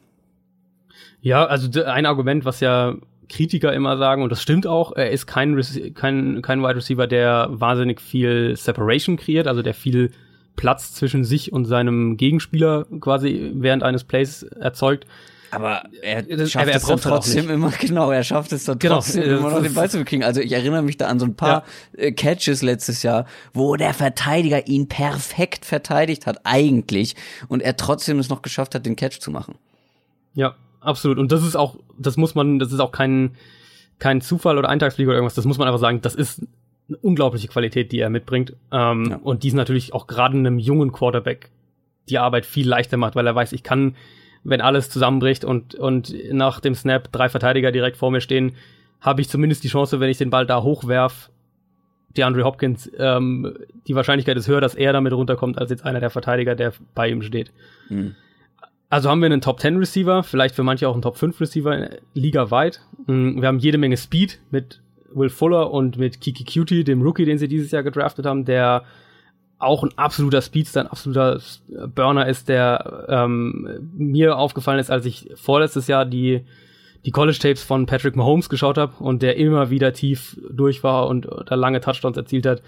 Ja, 1.20 1.46
also 1.46 1.83
ein 1.85 2.07
Argument, 2.07 2.44
was 2.44 2.61
ja 2.61 2.96
Kritiker 3.29 3.73
immer 3.73 3.99
sagen, 3.99 4.23
und 4.23 4.31
das 4.31 4.43
stimmt 4.43 4.67
auch, 4.67 4.93
er 4.97 5.11
ist 5.11 5.27
kein, 5.27 5.55
Rece- 5.55 5.93
kein, 5.93 6.43
kein 6.43 6.62
Wide 6.62 6.77
Receiver, 6.77 7.07
der 7.07 7.49
wahnsinnig 7.51 8.01
viel 8.01 8.57
Separation 8.57 9.17
kreiert, 9.17 9.47
also 9.47 9.62
der 9.62 9.75
viel 9.75 10.12
Platz 10.57 10.93
zwischen 10.95 11.25
sich 11.25 11.53
und 11.53 11.67
seinem 11.67 12.17
Gegenspieler 12.17 12.87
quasi 13.01 13.53
während 13.55 13.83
eines 13.83 14.05
Plays 14.05 14.43
erzeugt. 14.43 15.07
Aber 15.51 15.85
er 16.03 16.25
schafft 16.47 16.57
aber 16.57 16.71
er 16.73 16.77
es 16.77 16.85
dann 16.85 17.01
trotzdem 17.01 17.49
immer, 17.49 17.71
genau, 17.71 18.11
er 18.11 18.23
schafft 18.23 18.53
es 18.53 18.64
dann 18.64 18.79
Genau, 18.79 18.97
trotzdem 18.97 19.23
äh, 19.23 19.27
immer 19.37 19.49
noch 19.49 19.55
das 19.55 19.62
den 19.62 19.75
Ball 19.75 19.88
zu 19.88 19.99
bekriegen. 19.99 20.23
Also 20.23 20.41
ich 20.41 20.53
erinnere 20.53 20.83
mich 20.83 20.99
da 20.99 21.07
an 21.07 21.19
so 21.19 21.25
ein 21.25 21.37
paar 21.37 21.64
äh, 21.97 22.12
Catches 22.12 22.61
letztes 22.61 23.03
Jahr, 23.03 23.25
wo 23.55 23.77
der 23.77 23.95
Verteidiger 23.95 24.67
ihn 24.67 24.88
perfekt 24.88 25.64
verteidigt 25.64 26.27
hat, 26.27 26.41
eigentlich, 26.45 27.17
und 27.49 27.62
er 27.62 27.77
trotzdem 27.77 28.19
es 28.19 28.29
noch 28.29 28.43
geschafft 28.43 28.75
hat, 28.75 28.85
den 28.85 28.97
Catch 28.97 29.21
zu 29.21 29.31
machen. 29.31 29.55
Ja, 30.35 30.55
absolut. 30.81 31.17
Und 31.17 31.33
das 31.33 31.43
ist 31.43 31.57
auch, 31.57 31.77
das 31.98 32.16
muss 32.16 32.34
man, 32.34 32.58
das 32.58 32.72
ist 32.72 32.80
auch 32.80 32.92
kein, 32.92 33.32
kein 33.98 34.20
Zufall 34.20 34.58
oder 34.58 34.68
Eintagsflieger 34.68 35.11
oder 35.11 35.18
irgendwas, 35.18 35.34
das 35.34 35.44
muss 35.44 35.58
man 35.58 35.68
einfach 35.68 35.80
sagen, 35.80 36.00
das 36.00 36.14
ist 36.14 36.46
eine 36.88 36.96
unglaubliche 36.98 37.48
Qualität, 37.48 37.92
die 37.92 37.98
er 37.98 38.11
mitbringt. 38.11 38.54
Ähm, 38.72 39.06
Ja. 39.11 39.16
Und 39.22 39.42
die 39.42 39.48
ist 39.48 39.54
natürlich 39.54 39.92
auch 39.92 40.06
gerade 40.06 40.37
einem 40.37 40.58
jungen 40.58 40.92
Quarterback 40.92 41.50
die 42.08 42.18
Arbeit 42.18 42.46
viel 42.46 42.66
leichter 42.66 42.96
macht, 42.96 43.14
weil 43.16 43.26
er 43.26 43.34
weiß, 43.34 43.52
ich 43.52 43.62
kann, 43.62 43.94
wenn 44.44 44.61
alles 44.61 44.88
zusammenbricht 44.88 45.44
und, 45.44 45.74
und 45.74 46.14
nach 46.32 46.61
dem 46.61 46.74
Snap 46.74 47.12
drei 47.12 47.28
Verteidiger 47.28 47.70
direkt 47.72 47.98
vor 47.98 48.11
mir 48.11 48.20
stehen, 48.20 48.52
habe 49.00 49.20
ich 49.20 49.28
zumindest 49.28 49.62
die 49.64 49.68
Chance, 49.68 50.00
wenn 50.00 50.11
ich 50.11 50.18
den 50.18 50.30
Ball 50.30 50.46
da 50.46 50.62
hochwerf, 50.62 51.30
die 52.16 52.24
Andre 52.24 52.44
Hopkins, 52.44 52.90
ähm, 52.98 53.54
die 53.87 53.94
Wahrscheinlichkeit 53.94 54.37
ist 54.37 54.48
höher, 54.48 54.61
dass 54.61 54.74
er 54.74 54.92
damit 54.92 55.12
runterkommt, 55.12 55.58
als 55.58 55.70
jetzt 55.70 55.84
einer 55.84 56.00
der 56.00 56.11
Verteidiger, 56.11 56.54
der 56.54 56.72
bei 56.94 57.08
ihm 57.08 57.22
steht. 57.22 57.52
Hm. 57.88 58.14
Also 58.90 59.11
haben 59.11 59.20
wir 59.20 59.27
einen 59.27 59.42
Top 59.42 59.61
10 59.61 59.77
Receiver, 59.77 60.22
vielleicht 60.22 60.55
für 60.55 60.62
manche 60.62 60.88
auch 60.88 60.94
einen 60.94 61.03
Top 61.03 61.18
5 61.18 61.40
Receiver 61.40 61.90
ligaweit. 62.14 62.81
Mm, 63.07 63.40
Wir 63.40 63.48
haben 63.48 63.59
jede 63.59 63.79
Menge 63.79 63.96
Speed 63.96 64.40
mit 64.51 64.81
Will 65.12 65.29
Fuller 65.29 65.70
und 65.70 65.98
mit 65.98 66.20
Kiki 66.20 66.44
Cutie, 66.44 66.85
dem 66.85 67.03
Rookie, 67.03 67.24
den 67.24 67.38
sie 67.38 67.48
dieses 67.48 67.70
Jahr 67.70 67.83
gedraftet 67.83 68.24
haben, 68.24 68.44
der 68.44 68.85
auch 69.59 69.83
ein 69.83 69.90
absoluter 69.96 70.40
Speedster, 70.40 70.81
ein 70.81 70.87
absoluter 70.87 71.40
Burner 71.94 72.29
ist, 72.29 72.48
der 72.48 73.07
ähm, 73.09 73.90
mir 73.96 74.38
aufgefallen 74.38 74.79
ist, 74.79 74.90
als 74.90 75.05
ich 75.05 75.31
vorletztes 75.35 75.88
Jahr 75.88 76.07
die, 76.07 76.44
die 77.05 77.11
College-Tapes 77.11 77.64
von 77.64 77.87
Patrick 77.87 78.16
Mahomes 78.16 78.48
geschaut 78.48 78.79
habe 78.79 79.03
und 79.03 79.20
der 79.20 79.37
immer 79.37 79.70
wieder 79.70 79.92
tief 79.92 80.40
durch 80.51 80.85
war 80.85 81.09
und 81.09 81.29
da 81.46 81.57
lange 81.57 81.81
Touchdowns 81.81 82.16
erzielt 82.16 82.46
hat. 82.46 82.62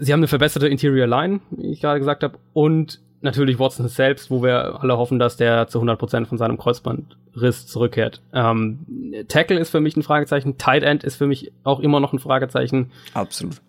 Sie 0.00 0.12
haben 0.12 0.20
eine 0.20 0.28
verbesserte 0.28 0.68
Interior 0.68 1.06
Line, 1.06 1.40
wie 1.50 1.72
ich 1.72 1.80
gerade 1.82 1.98
gesagt 1.98 2.22
habe, 2.22 2.38
und 2.54 3.00
natürlich 3.22 3.58
Watson 3.58 3.88
selbst, 3.88 4.30
wo 4.30 4.42
wir 4.42 4.80
alle 4.80 4.96
hoffen, 4.96 5.18
dass 5.18 5.36
der 5.36 5.68
zu 5.68 5.80
100% 5.80 6.26
von 6.26 6.38
seinem 6.38 6.58
Kreuzbandriss 6.58 7.66
zurückkehrt. 7.66 8.20
Ähm, 8.32 8.80
Tackle 9.28 9.58
ist 9.58 9.70
für 9.70 9.80
mich 9.80 9.96
ein 9.96 10.02
Fragezeichen, 10.02 10.58
Tight 10.58 10.82
End 10.82 11.04
ist 11.04 11.16
für 11.16 11.26
mich 11.26 11.52
auch 11.64 11.80
immer 11.80 12.00
noch 12.00 12.12
ein 12.12 12.18
Fragezeichen. 12.18 12.90
Absolut. 13.14 13.60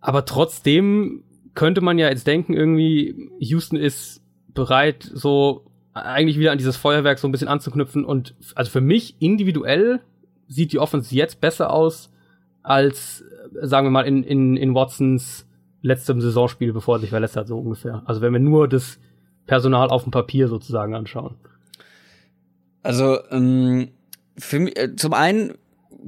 Aber 0.00 0.24
trotzdem 0.24 1.24
könnte 1.54 1.80
man 1.80 1.98
ja 1.98 2.08
jetzt 2.08 2.26
denken, 2.26 2.54
irgendwie, 2.54 3.30
Houston 3.40 3.76
ist 3.76 4.22
bereit, 4.54 5.10
so 5.12 5.64
eigentlich 5.92 6.38
wieder 6.38 6.52
an 6.52 6.58
dieses 6.58 6.76
Feuerwerk 6.76 7.18
so 7.18 7.26
ein 7.26 7.32
bisschen 7.32 7.48
anzuknüpfen 7.48 8.04
und 8.04 8.34
also 8.54 8.70
für 8.70 8.80
mich 8.80 9.16
individuell 9.18 10.00
sieht 10.46 10.72
die 10.72 10.78
Offense 10.78 11.14
jetzt 11.14 11.40
besser 11.40 11.72
aus 11.72 12.10
als 12.62 13.24
sagen 13.62 13.86
wir 13.86 13.90
mal 13.90 14.06
in 14.06 14.22
in 14.22 14.56
in 14.56 14.74
Watsons 14.74 15.47
letztem 15.82 16.20
Saisonspiel, 16.20 16.72
bevor 16.72 16.96
er 16.96 17.00
sich 17.00 17.10
verletzt 17.10 17.36
hat, 17.36 17.48
so 17.48 17.58
ungefähr. 17.58 18.02
Also 18.06 18.20
wenn 18.20 18.32
wir 18.32 18.40
nur 18.40 18.68
das 18.68 18.98
Personal 19.46 19.88
auf 19.88 20.02
dem 20.02 20.12
Papier 20.12 20.48
sozusagen 20.48 20.94
anschauen. 20.94 21.34
Also 22.82 23.18
ähm, 23.30 23.88
für 24.36 24.60
mich, 24.60 24.78
äh, 24.78 24.94
zum 24.94 25.14
einen 25.14 25.54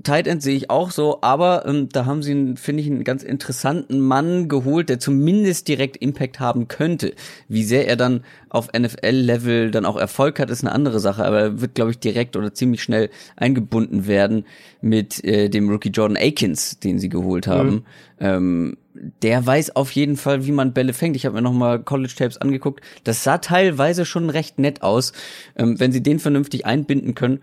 Tight 0.05 0.29
End 0.29 0.43
sehe 0.43 0.57
ich 0.57 0.71
auch 0.71 0.93
so, 0.93 1.19
aber 1.21 1.67
ähm, 1.67 1.89
da 1.89 2.07
haben 2.07 2.23
sie, 2.23 2.55
finde 2.57 2.83
ich, 2.83 2.89
einen 2.89 3.03
ganz 3.03 3.25
interessanten 3.25 4.01
Mann 4.01 4.49
geholt, 4.49 4.89
der 4.89 5.01
zumindest 5.01 5.67
direkt 5.67 5.97
Impact 5.97 6.39
haben 6.39 6.69
könnte. 6.69 7.15
Wie 7.49 7.65
sehr 7.65 7.89
er 7.89 7.97
dann 7.97 8.23
auf 8.51 8.69
NFL-Level 8.73 9.71
dann 9.73 9.85
auch 9.85 9.97
Erfolg 9.97 10.39
hat, 10.39 10.49
ist 10.49 10.63
eine 10.63 10.73
andere 10.73 11.01
Sache, 11.01 11.25
aber 11.25 11.41
er 11.41 11.61
wird, 11.61 11.75
glaube 11.75 11.91
ich, 11.91 11.99
direkt 11.99 12.37
oder 12.37 12.55
ziemlich 12.55 12.83
schnell 12.83 13.11
eingebunden 13.37 14.07
werden 14.07 14.45
mit 14.81 15.25
äh, 15.25 15.49
dem 15.49 15.69
Rookie 15.69 15.91
Jordan 15.91 16.17
Akins, 16.17 16.79
den 16.79 16.99
sie 16.99 17.09
geholt 17.09 17.49
haben. 17.49 17.71
Mhm. 17.71 17.85
Ähm, 18.21 18.77
der 18.95 19.45
weiß 19.47 19.77
auf 19.77 19.93
jeden 19.93 20.17
Fall, 20.17 20.47
wie 20.47 20.53
man 20.53 20.73
Bälle 20.73 20.93
fängt. 20.93 21.17
Ich 21.17 21.27
habe 21.27 21.37
mir 21.37 21.43
noch 21.43 21.53
mal 21.53 21.83
College 21.83 22.13
Tapes 22.17 22.39
angeguckt. 22.39 22.83
Das 23.05 23.23
sah 23.23 23.39
teilweise 23.39 24.05
schon 24.05 24.31
recht 24.31 24.59
nett 24.59 24.83
aus. 24.83 25.13
Ähm, 25.57 25.79
wenn 25.79 25.93
sie 25.93 26.03
den 26.03 26.19
vernünftig 26.19 26.67
einbinden 26.67 27.15
können, 27.15 27.41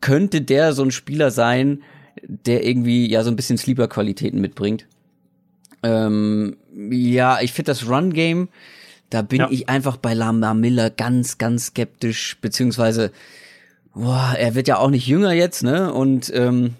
könnte 0.00 0.42
der 0.42 0.72
so 0.72 0.82
ein 0.82 0.90
Spieler 0.90 1.30
sein, 1.30 1.82
der 2.22 2.66
irgendwie 2.66 3.08
ja 3.08 3.22
so 3.24 3.30
ein 3.30 3.36
bisschen 3.36 3.58
Sleeper-Qualitäten 3.58 4.40
mitbringt. 4.40 4.86
Ähm, 5.82 6.56
ja, 6.90 7.40
ich 7.40 7.52
finde 7.52 7.72
das 7.72 7.88
Run-Game, 7.88 8.48
da 9.10 9.22
bin 9.22 9.40
ja. 9.40 9.48
ich 9.50 9.68
einfach 9.68 9.96
bei 9.96 10.14
Lamar 10.14 10.54
Miller 10.54 10.90
ganz, 10.90 11.38
ganz 11.38 11.66
skeptisch, 11.66 12.38
beziehungsweise, 12.40 13.10
boah, 13.94 14.34
er 14.38 14.54
wird 14.54 14.68
ja 14.68 14.78
auch 14.78 14.90
nicht 14.90 15.06
jünger 15.06 15.32
jetzt, 15.32 15.62
ne? 15.62 15.92
Und 15.92 16.32
ähm, 16.34 16.74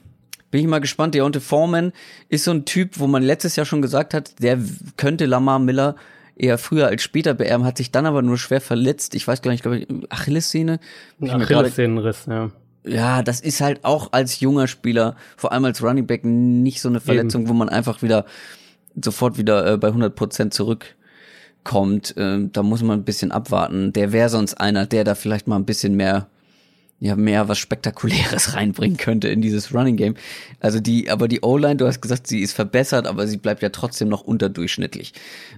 bin 0.52 0.60
ich 0.60 0.68
mal 0.68 0.78
gespannt. 0.78 1.16
Deontay 1.16 1.40
Foreman 1.40 1.92
ist 2.28 2.44
so 2.44 2.52
ein 2.52 2.64
Typ, 2.64 3.00
wo 3.00 3.08
man 3.08 3.24
letztes 3.24 3.56
Jahr 3.56 3.66
schon 3.66 3.82
gesagt 3.82 4.14
hat, 4.14 4.40
der 4.40 4.60
könnte 4.96 5.26
Lamar 5.26 5.58
Miller 5.58 5.96
eher 6.36 6.58
früher 6.58 6.86
als 6.86 7.02
später 7.02 7.34
beerben, 7.34 7.66
hat 7.66 7.78
sich 7.78 7.90
dann 7.90 8.06
aber 8.06 8.22
nur 8.22 8.38
schwer 8.38 8.60
verletzt. 8.60 9.16
Ich 9.16 9.26
weiß 9.26 9.42
gar 9.42 9.50
nicht, 9.50 9.62
glaube 9.62 9.78
ich, 9.78 9.88
Achillessehne. 10.08 10.78
Achillessehnenriss, 11.20 12.26
ja 12.28 12.52
ja, 12.84 13.22
das 13.22 13.40
ist 13.40 13.60
halt 13.60 13.84
auch 13.84 14.12
als 14.12 14.40
junger 14.40 14.66
Spieler, 14.66 15.16
vor 15.36 15.52
allem 15.52 15.64
als 15.64 15.82
Running 15.82 16.06
Back, 16.06 16.24
nicht 16.24 16.80
so 16.80 16.88
eine 16.88 17.00
Verletzung, 17.00 17.42
Eben. 17.42 17.50
wo 17.50 17.54
man 17.54 17.68
einfach 17.68 18.02
wieder 18.02 18.24
sofort 19.00 19.38
wieder 19.38 19.72
äh, 19.72 19.76
bei 19.76 19.88
100 19.88 20.14
Prozent 20.14 20.54
zurückkommt. 20.54 22.16
Äh, 22.16 22.48
da 22.52 22.62
muss 22.62 22.82
man 22.82 23.00
ein 23.00 23.04
bisschen 23.04 23.32
abwarten. 23.32 23.92
Der 23.92 24.12
wäre 24.12 24.28
sonst 24.28 24.54
einer, 24.54 24.86
der 24.86 25.04
da 25.04 25.14
vielleicht 25.14 25.46
mal 25.46 25.56
ein 25.56 25.64
bisschen 25.64 25.94
mehr 25.94 26.26
ja 27.02 27.16
mehr 27.16 27.48
was 27.48 27.58
spektakuläres 27.58 28.54
reinbringen 28.54 28.96
könnte 28.96 29.28
in 29.28 29.42
dieses 29.42 29.74
Running 29.74 29.96
Game. 29.96 30.14
Also 30.60 30.78
die, 30.78 31.10
aber 31.10 31.26
die 31.26 31.40
O-Line, 31.42 31.76
du 31.76 31.86
hast 31.86 32.00
gesagt, 32.00 32.28
sie 32.28 32.40
ist 32.40 32.52
verbessert, 32.52 33.08
aber 33.08 33.26
sie 33.26 33.38
bleibt 33.38 33.60
ja 33.60 33.70
trotzdem 33.70 34.08
noch 34.08 34.22
unterdurchschnittlich. 34.22 35.12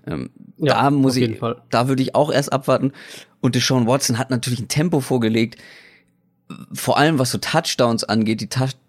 Ähm, 0.07 0.31
ja, 0.57 0.83
da 0.83 0.91
muss 0.91 1.17
ich, 1.17 1.39
Fall. 1.39 1.61
da 1.69 1.87
würde 1.87 2.03
ich 2.03 2.15
auch 2.15 2.33
erst 2.33 2.51
abwarten. 2.51 2.93
Und 3.43 3.55
Deshaun 3.55 3.87
Watson 3.87 4.19
hat 4.19 4.31
natürlich 4.31 4.61
ein 4.61 4.69
Tempo 4.69 5.01
vorgelegt, 5.01 5.59
vor 6.73 6.97
allem 6.97 7.19
was 7.19 7.31
so 7.31 7.39
Touchdowns 7.39 8.05
angeht, 8.05 8.41
die 8.41 8.49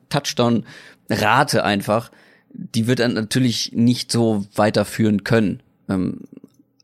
Touchdown-Rate 0.09 1.63
einfach, 1.65 2.09
die 2.53 2.87
wird 2.87 2.99
dann 2.99 3.15
natürlich 3.15 3.73
nicht 3.73 4.13
so 4.13 4.45
weiterführen 4.55 5.25
können. 5.25 5.61
Ähm, 5.89 6.21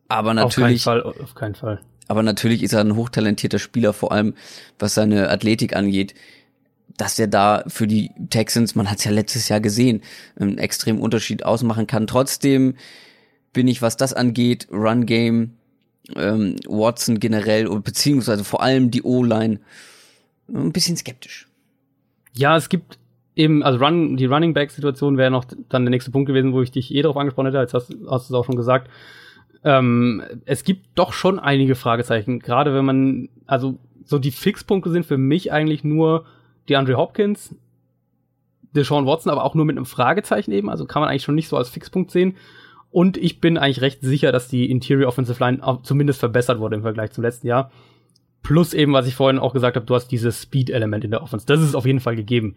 aber 0.09 0.33
natürlich. 0.33 0.85
Auf 0.85 0.93
keinen 0.93 1.03
Fall, 1.03 1.23
auf 1.23 1.35
keinen 1.35 1.55
Fall. 1.55 1.79
Aber 2.11 2.23
natürlich 2.23 2.61
ist 2.61 2.73
er 2.73 2.81
ein 2.81 2.97
hochtalentierter 2.97 3.57
Spieler, 3.57 3.93
vor 3.93 4.11
allem 4.11 4.33
was 4.77 4.95
seine 4.95 5.29
Athletik 5.29 5.77
angeht, 5.77 6.13
dass 6.97 7.17
er 7.17 7.27
da 7.27 7.63
für 7.67 7.87
die 7.87 8.11
Texans, 8.29 8.75
man 8.75 8.91
hat 8.91 8.97
es 8.97 9.05
ja 9.05 9.11
letztes 9.11 9.47
Jahr 9.47 9.61
gesehen, 9.61 10.01
einen 10.37 10.57
extremen 10.57 10.99
Unterschied 10.99 11.45
ausmachen 11.45 11.87
kann. 11.87 12.07
Trotzdem 12.07 12.75
bin 13.53 13.69
ich, 13.69 13.81
was 13.81 13.95
das 13.95 14.11
angeht, 14.11 14.67
Run 14.73 15.05
Game, 15.05 15.53
ähm, 16.17 16.57
Watson 16.67 17.21
generell, 17.21 17.69
beziehungsweise 17.79 18.43
vor 18.43 18.61
allem 18.61 18.91
die 18.91 19.03
O-Line, 19.03 19.61
ein 20.53 20.73
bisschen 20.73 20.97
skeptisch. 20.97 21.47
Ja, 22.33 22.57
es 22.57 22.67
gibt 22.67 22.99
eben, 23.37 23.63
also 23.63 23.79
Run, 23.79 24.17
die 24.17 24.25
Running 24.25 24.53
Back 24.53 24.71
Situation 24.71 25.17
wäre 25.17 25.31
noch 25.31 25.45
dann 25.45 25.85
der 25.85 25.91
nächste 25.91 26.11
Punkt 26.11 26.27
gewesen, 26.27 26.51
wo 26.51 26.61
ich 26.61 26.71
dich 26.71 26.93
eh 26.93 27.03
darauf 27.03 27.15
angesprochen 27.15 27.45
hätte, 27.45 27.59
jetzt 27.59 27.73
hast, 27.73 27.95
hast 28.09 28.29
du 28.29 28.33
es 28.33 28.37
auch 28.37 28.43
schon 28.43 28.57
gesagt. 28.57 28.89
Ähm, 29.63 30.23
es 30.45 30.63
gibt 30.63 30.87
doch 30.95 31.13
schon 31.13 31.39
einige 31.39 31.75
Fragezeichen, 31.75 32.39
gerade 32.39 32.73
wenn 32.73 32.85
man, 32.85 33.29
also 33.45 33.77
so 34.03 34.17
die 34.17 34.31
Fixpunkte 34.31 34.89
sind 34.89 35.05
für 35.05 35.17
mich 35.17 35.51
eigentlich 35.51 35.83
nur 35.83 36.25
die 36.67 36.75
Andre 36.75 36.97
Hopkins, 36.97 37.55
Deshaun 38.73 39.05
Watson, 39.05 39.31
aber 39.31 39.43
auch 39.43 39.55
nur 39.55 39.65
mit 39.65 39.77
einem 39.77 39.85
Fragezeichen 39.85 40.51
eben, 40.51 40.69
also 40.69 40.85
kann 40.85 41.01
man 41.01 41.09
eigentlich 41.09 41.23
schon 41.23 41.35
nicht 41.35 41.49
so 41.49 41.57
als 41.57 41.69
Fixpunkt 41.69 42.11
sehen. 42.11 42.37
Und 42.89 43.17
ich 43.17 43.39
bin 43.39 43.57
eigentlich 43.57 43.81
recht 43.81 44.01
sicher, 44.01 44.31
dass 44.31 44.47
die 44.47 44.69
Interior 44.69 45.07
Offensive 45.07 45.41
Line 45.41 45.61
zumindest 45.83 46.19
verbessert 46.19 46.59
wurde 46.59 46.75
im 46.75 46.81
Vergleich 46.81 47.11
zum 47.11 47.23
letzten 47.23 47.47
Jahr. 47.47 47.71
Plus 48.43 48.73
eben, 48.73 48.91
was 48.91 49.07
ich 49.07 49.15
vorhin 49.15 49.39
auch 49.39 49.53
gesagt 49.53 49.75
habe, 49.75 49.85
du 49.85 49.95
hast 49.95 50.07
dieses 50.07 50.41
Speed-Element 50.41 51.05
in 51.05 51.11
der 51.11 51.21
Offense. 51.21 51.45
Das 51.45 51.61
ist 51.61 51.75
auf 51.75 51.85
jeden 51.85 51.99
Fall 51.99 52.15
gegeben. 52.15 52.55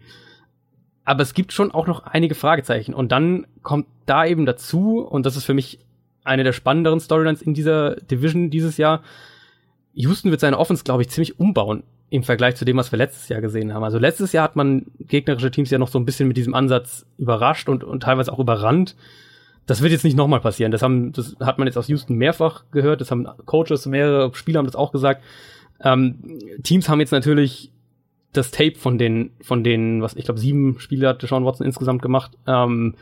Aber 1.05 1.21
es 1.21 1.33
gibt 1.33 1.53
schon 1.53 1.71
auch 1.71 1.87
noch 1.87 2.03
einige 2.03 2.35
Fragezeichen. 2.35 2.93
Und 2.93 3.11
dann 3.11 3.45
kommt 3.61 3.87
da 4.05 4.25
eben 4.25 4.45
dazu, 4.45 4.99
und 4.99 5.25
das 5.25 5.37
ist 5.37 5.45
für 5.45 5.53
mich 5.53 5.79
eine 6.25 6.43
der 6.43 6.53
spannenderen 6.53 6.99
Storylines 6.99 7.41
in 7.41 7.53
dieser 7.53 7.95
Division 7.95 8.49
dieses 8.49 8.77
Jahr. 8.77 9.01
Houston 9.93 10.31
wird 10.31 10.41
seine 10.41 10.59
Offense, 10.59 10.83
glaube 10.83 11.03
ich, 11.03 11.09
ziemlich 11.09 11.39
umbauen 11.39 11.83
im 12.09 12.23
Vergleich 12.23 12.55
zu 12.55 12.65
dem, 12.65 12.77
was 12.77 12.91
wir 12.91 12.97
letztes 12.97 13.29
Jahr 13.29 13.41
gesehen 13.41 13.73
haben. 13.73 13.83
Also 13.83 13.97
letztes 13.97 14.31
Jahr 14.31 14.43
hat 14.43 14.55
man 14.55 14.85
gegnerische 14.99 15.51
Teams 15.51 15.69
ja 15.69 15.77
noch 15.77 15.87
so 15.87 15.97
ein 15.97 16.05
bisschen 16.05 16.27
mit 16.27 16.37
diesem 16.37 16.53
Ansatz 16.53 17.05
überrascht 17.17 17.69
und, 17.69 17.83
und 17.83 18.03
teilweise 18.03 18.31
auch 18.31 18.39
überrannt. 18.39 18.95
Das 19.65 19.81
wird 19.81 19.91
jetzt 19.91 20.03
nicht 20.03 20.17
nochmal 20.17 20.41
passieren. 20.41 20.71
Das 20.71 20.83
haben, 20.83 21.11
das 21.13 21.35
hat 21.39 21.57
man 21.57 21.67
jetzt 21.67 21.77
aus 21.77 21.87
Houston 21.87 22.15
mehrfach 22.15 22.65
gehört. 22.71 23.01
Das 23.01 23.09
haben 23.09 23.27
Coaches, 23.45 23.85
mehrere 23.87 24.33
Spieler 24.35 24.59
haben 24.59 24.67
das 24.67 24.75
auch 24.75 24.91
gesagt. 24.91 25.23
Ähm, 25.83 26.39
Teams 26.63 26.87
haben 26.87 26.99
jetzt 26.99 27.11
natürlich 27.11 27.71
das 28.31 28.51
Tape 28.51 28.75
von 28.75 28.97
den, 28.97 29.31
von 29.41 29.63
den, 29.63 30.01
was 30.01 30.15
ich 30.15 30.25
glaube, 30.25 30.39
sieben 30.39 30.79
Spiele 30.79 31.07
hat 31.07 31.21
Sean 31.21 31.45
Watson 31.45 31.65
insgesamt 31.65 32.01
gemacht. 32.01 32.31
Ähm, 32.45 32.95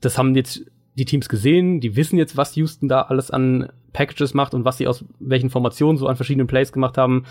das 0.00 0.18
haben 0.18 0.34
jetzt 0.34 0.64
die 0.94 1.04
Teams 1.04 1.28
gesehen, 1.28 1.80
die 1.80 1.96
wissen 1.96 2.18
jetzt, 2.18 2.36
was 2.36 2.56
Houston 2.56 2.88
da 2.88 3.02
alles 3.02 3.30
an 3.30 3.70
Packages 3.92 4.34
macht 4.34 4.54
und 4.54 4.64
was 4.64 4.78
sie 4.78 4.86
aus 4.86 5.04
welchen 5.18 5.50
Formationen 5.50 5.96
so 5.96 6.06
an 6.06 6.16
verschiedenen 6.16 6.46
Plays 6.46 6.72
gemacht 6.72 6.98
haben. 6.98 7.24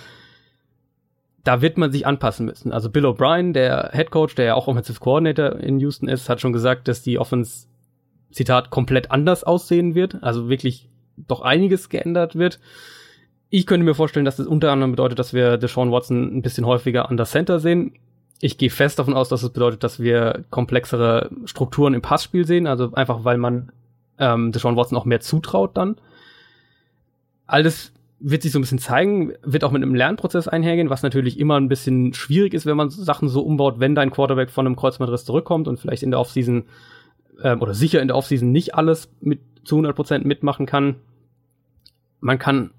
Da 1.44 1.62
wird 1.62 1.78
man 1.78 1.92
sich 1.92 2.06
anpassen 2.06 2.46
müssen. 2.46 2.72
Also 2.72 2.90
Bill 2.90 3.06
O'Brien, 3.06 3.54
der 3.54 3.92
Head 3.94 4.12
Coach, 4.12 4.36
der 4.36 4.46
ja 4.46 4.56
auch 4.56 4.68
Offensive 4.68 5.00
Coordinator 5.00 5.56
in 5.60 5.80
Houston 5.80 6.08
ist, 6.08 6.30
hat 6.30 6.42
schon 6.42 6.54
gesagt, 6.54 6.88
dass 6.88 7.02
die 7.02 7.18
Offense, 7.18 7.68
Zitat, 8.32 8.70
komplett 8.70 9.12
anders 9.12 9.44
aussehen 9.44 9.96
wird. 9.96 10.22
Also 10.22 10.50
wirklich 10.50 10.90
doch 11.18 11.42
einiges 11.42 11.90
geändert 11.90 12.36
wird. 12.36 12.60
Ich 13.50 13.66
könnte 13.66 13.86
mir 13.86 13.96
vorstellen, 13.96 14.26
dass 14.26 14.36
das 14.36 14.48
unter 14.48 14.72
anderem 14.72 14.92
bedeutet, 14.92 15.18
dass 15.18 15.34
wir 15.34 15.58
Deshaun 15.58 15.92
Watson 15.92 16.38
ein 16.38 16.42
bisschen 16.42 16.66
häufiger 16.66 17.10
an 17.10 17.18
der 17.18 17.26
Center 17.26 17.60
sehen. 17.60 17.94
Ich 18.40 18.58
gehe 18.58 18.70
fest 18.70 19.00
davon 19.00 19.14
aus, 19.14 19.30
dass 19.30 19.44
es 19.44 19.50
bedeutet, 19.50 19.84
dass 19.84 20.00
wir 20.00 20.46
komplexere 20.50 21.30
Strukturen 21.46 21.94
im 21.94 22.02
Passspiel 22.02 22.46
sehen, 22.46 22.68
also 22.68 22.94
einfach 22.94 23.26
weil 23.26 23.38
man 23.38 23.72
ähm, 24.18 24.52
Deshaun 24.52 24.76
Watson 24.76 24.98
auch 24.98 25.06
mehr 25.06 25.20
zutraut 25.20 25.76
dann. 25.76 25.98
Alles 27.48 27.94
wird 28.22 28.44
sich 28.44 28.52
so 28.52 28.60
ein 28.60 28.62
bisschen 28.62 28.80
zeigen, 28.80 29.34
wird 29.44 29.64
auch 29.64 29.72
mit 29.72 29.82
einem 29.82 29.96
Lernprozess 29.96 30.48
einhergehen, 30.48 30.90
was 30.90 31.04
natürlich 31.04 31.40
immer 31.40 31.60
ein 31.60 31.70
bisschen 31.70 32.14
schwierig 32.14 32.54
ist, 32.54 32.66
wenn 32.66 32.78
man 32.78 32.90
Sachen 32.90 33.30
so 33.30 33.42
umbaut, 33.42 33.80
wenn 33.80 33.96
dein 33.96 34.12
Quarterback 34.12 34.50
von 34.50 34.66
einem 34.66 34.76
Kreuzbandriss 34.76 35.26
zurückkommt 35.26 35.68
und 35.68 35.80
vielleicht 35.80 36.04
in 36.04 36.12
der 36.12 36.20
Offseason 36.20 36.64
ähm, 37.44 37.62
oder 37.62 37.74
sicher 37.74 38.02
in 38.02 38.08
der 38.08 38.18
Offseason 38.18 38.52
nicht 38.52 38.76
alles 38.76 39.10
mit 39.22 39.40
zu 39.64 39.76
100 39.76 39.96
Prozent 39.96 40.26
mitmachen 40.26 40.66
kann. 40.66 40.96
Man 42.20 42.40
kann 42.40 42.72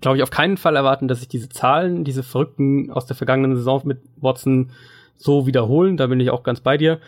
glaube 0.00 0.16
ich, 0.16 0.22
auf 0.22 0.30
keinen 0.30 0.56
Fall 0.56 0.76
erwarten, 0.76 1.08
dass 1.08 1.20
sich 1.20 1.28
diese 1.28 1.48
Zahlen, 1.48 2.04
diese 2.04 2.22
verrückten 2.22 2.90
aus 2.90 3.06
der 3.06 3.16
vergangenen 3.16 3.56
Saison 3.56 3.82
mit 3.84 4.00
Watson 4.16 4.70
so 5.18 5.46
wiederholen. 5.46 5.96
Da 5.96 6.06
bin 6.06 6.20
ich 6.20 6.30
auch 6.30 6.42
ganz 6.42 6.60
bei 6.60 6.78
dir. 6.78 7.00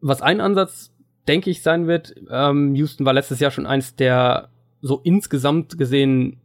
Was 0.00 0.22
ein 0.22 0.40
Ansatz, 0.40 0.92
denke 1.28 1.50
ich, 1.50 1.62
sein 1.62 1.86
wird, 1.86 2.14
ähm, 2.30 2.74
Houston 2.74 3.06
war 3.06 3.12
letztes 3.12 3.38
Jahr 3.38 3.50
schon 3.50 3.66
eins 3.66 3.94
der 3.94 4.48
so 4.82 5.00
insgesamt 5.04 5.78
gesehen, 5.78 6.38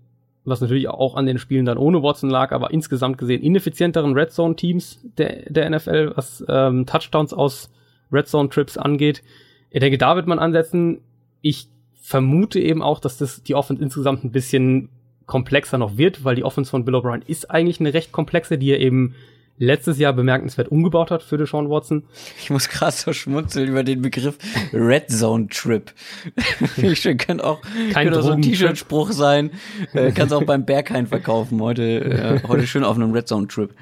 was 0.43 0.61
natürlich 0.61 0.89
auch 0.89 1.15
an 1.15 1.25
den 1.25 1.39
Spielen 1.39 1.65
dann 1.65 1.77
ohne 1.77 2.03
Watson 2.03 2.29
lag, 2.29 2.51
aber 2.51 2.71
insgesamt 2.71 3.17
gesehen 3.17 3.41
ineffizienteren 3.41 4.13
Red 4.13 4.31
Zone 4.31 4.55
Teams 4.55 4.99
der, 5.17 5.49
der 5.49 5.69
NFL, 5.69 6.11
was 6.15 6.43
ähm, 6.47 6.85
Touchdowns 6.85 7.33
aus 7.33 7.69
Red 8.11 8.27
Zone 8.27 8.49
Trips 8.49 8.77
angeht. 8.77 9.23
Ich 9.71 9.79
denke, 9.79 9.97
da 9.97 10.15
wird 10.15 10.27
man 10.27 10.39
ansetzen. 10.39 10.99
Ich 11.41 11.67
vermute 11.99 12.59
eben 12.59 12.83
auch, 12.83 12.99
dass 12.99 13.17
das 13.17 13.41
die 13.41 13.55
Offense 13.55 13.81
insgesamt 13.81 14.23
ein 14.23 14.31
bisschen 14.31 14.89
komplexer 15.25 15.77
noch 15.77 15.97
wird, 15.97 16.23
weil 16.23 16.35
die 16.35 16.43
Offense 16.43 16.69
von 16.69 16.85
Bill 16.85 16.95
O'Brien 16.95 17.23
ist 17.25 17.49
eigentlich 17.49 17.79
eine 17.79 17.93
recht 17.93 18.11
komplexe, 18.11 18.57
die 18.57 18.69
er 18.69 18.79
eben 18.79 19.15
letztes 19.57 19.97
Jahr 19.99 20.13
bemerkenswert 20.13 20.67
umgebaut 20.69 21.11
hat 21.11 21.23
für 21.23 21.37
Deshaun 21.37 21.69
Watson. 21.69 22.03
Ich 22.39 22.49
muss 22.49 22.67
krass 22.69 23.01
so 23.01 23.13
schmunzeln 23.13 23.69
über 23.69 23.83
den 23.83 24.01
Begriff 24.01 24.37
Red 24.73 25.09
Zone 25.09 25.47
Trip. 25.47 25.93
ich 26.77 27.17
kann 27.17 27.39
auch, 27.39 27.61
Kein 27.91 28.09
kann 28.09 28.17
auch 28.17 28.21
so 28.21 28.31
ein 28.31 28.41
T-Shirt-Spruch 28.41 29.11
sein. 29.11 29.51
Äh, 29.93 30.11
Kannst 30.11 30.33
auch 30.33 30.43
beim 30.43 30.65
Berghain 30.65 31.07
verkaufen. 31.07 31.61
Heute, 31.61 31.83
äh, 31.83 32.39
heute 32.47 32.67
schön 32.67 32.83
auf 32.83 32.95
einem 32.95 33.11
Red 33.11 33.27
Zone 33.27 33.47
Trip. 33.47 33.73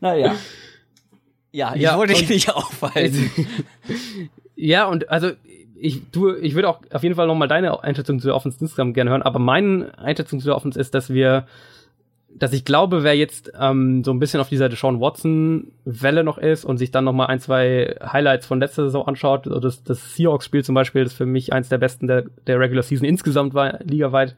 Naja. 0.00 0.34
Ja, 1.52 1.74
ich 1.74 1.82
ja, 1.82 1.96
wollte 1.96 2.14
dich 2.14 2.28
nicht 2.28 2.50
aufhalten. 2.50 3.30
ja, 4.56 4.86
und 4.86 5.10
also 5.10 5.30
ich, 5.76 6.10
du, 6.10 6.34
ich 6.34 6.54
würde 6.54 6.68
auch 6.68 6.80
auf 6.92 7.02
jeden 7.02 7.14
Fall 7.14 7.26
nochmal 7.26 7.48
deine 7.48 7.82
Einschätzung 7.82 8.20
zu 8.20 8.28
der 8.28 8.36
Offense 8.36 8.58
insgesamt 8.60 8.94
gerne 8.94 9.10
hören, 9.10 9.22
aber 9.22 9.38
meine 9.38 9.98
Einschätzung 9.98 10.40
zu 10.40 10.46
der 10.46 10.56
Offense 10.56 10.78
ist, 10.78 10.94
dass 10.94 11.10
wir 11.10 11.46
dass 12.34 12.52
ich 12.52 12.64
glaube, 12.64 13.02
wer 13.02 13.16
jetzt 13.16 13.52
ähm, 13.58 14.04
so 14.04 14.12
ein 14.12 14.18
bisschen 14.18 14.40
auf 14.40 14.48
dieser 14.48 14.68
Deshaun 14.68 15.00
Watson-Welle 15.00 16.24
noch 16.24 16.38
ist 16.38 16.64
und 16.64 16.78
sich 16.78 16.90
dann 16.90 17.04
noch 17.04 17.12
mal 17.12 17.26
ein, 17.26 17.40
zwei 17.40 17.96
Highlights 18.02 18.46
von 18.46 18.60
letzter 18.60 18.84
Saison 18.84 19.06
anschaut, 19.06 19.46
also 19.46 19.60
das, 19.60 19.82
das 19.82 20.14
Seahawks-Spiel 20.14 20.64
zum 20.64 20.74
Beispiel, 20.74 21.04
das 21.04 21.12
für 21.12 21.26
mich 21.26 21.52
eins 21.52 21.68
der 21.68 21.78
besten 21.78 22.06
der, 22.06 22.24
der 22.46 22.60
Regular 22.60 22.82
Season 22.82 23.06
insgesamt 23.06 23.54
war, 23.54 23.80
ligaweit, 23.82 24.36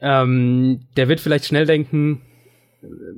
ähm, 0.00 0.80
der 0.96 1.08
wird 1.08 1.20
vielleicht 1.20 1.46
schnell 1.46 1.66
denken, 1.66 2.22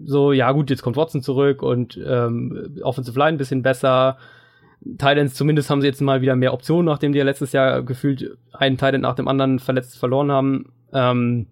so, 0.05 0.33
ja 0.33 0.53
gut, 0.53 0.71
jetzt 0.71 0.83
kommt 0.83 0.97
Watson 0.97 1.23
zurück 1.23 1.63
und 1.63 1.99
ähm, 2.07 2.79
Offensive 2.83 3.19
Line 3.19 3.33
ein 3.33 3.39
bisschen 3.39 3.63
besser. 3.63 4.19
Titans 4.99 5.35
zumindest 5.35 5.71
haben 5.71 5.81
sie 5.81 5.89
jetzt 5.89 6.01
mal 6.01 6.21
wieder 6.21 6.37
mehr 6.37 6.53
Optionen, 6.53 6.87
nachdem 6.87 7.13
die 7.13 7.19
ja 7.19 7.25
letztes 7.25 7.53
Jahr 7.53 7.83
gefühlt 7.83 8.37
einen 8.53 8.77
Titan 8.77 9.01
nach 9.01 9.17
dem 9.17 9.27
anderen 9.27 9.59
verletzt 9.59 9.99
verloren 9.99 10.31
haben. 10.31 10.67
Ähm, 10.93 11.47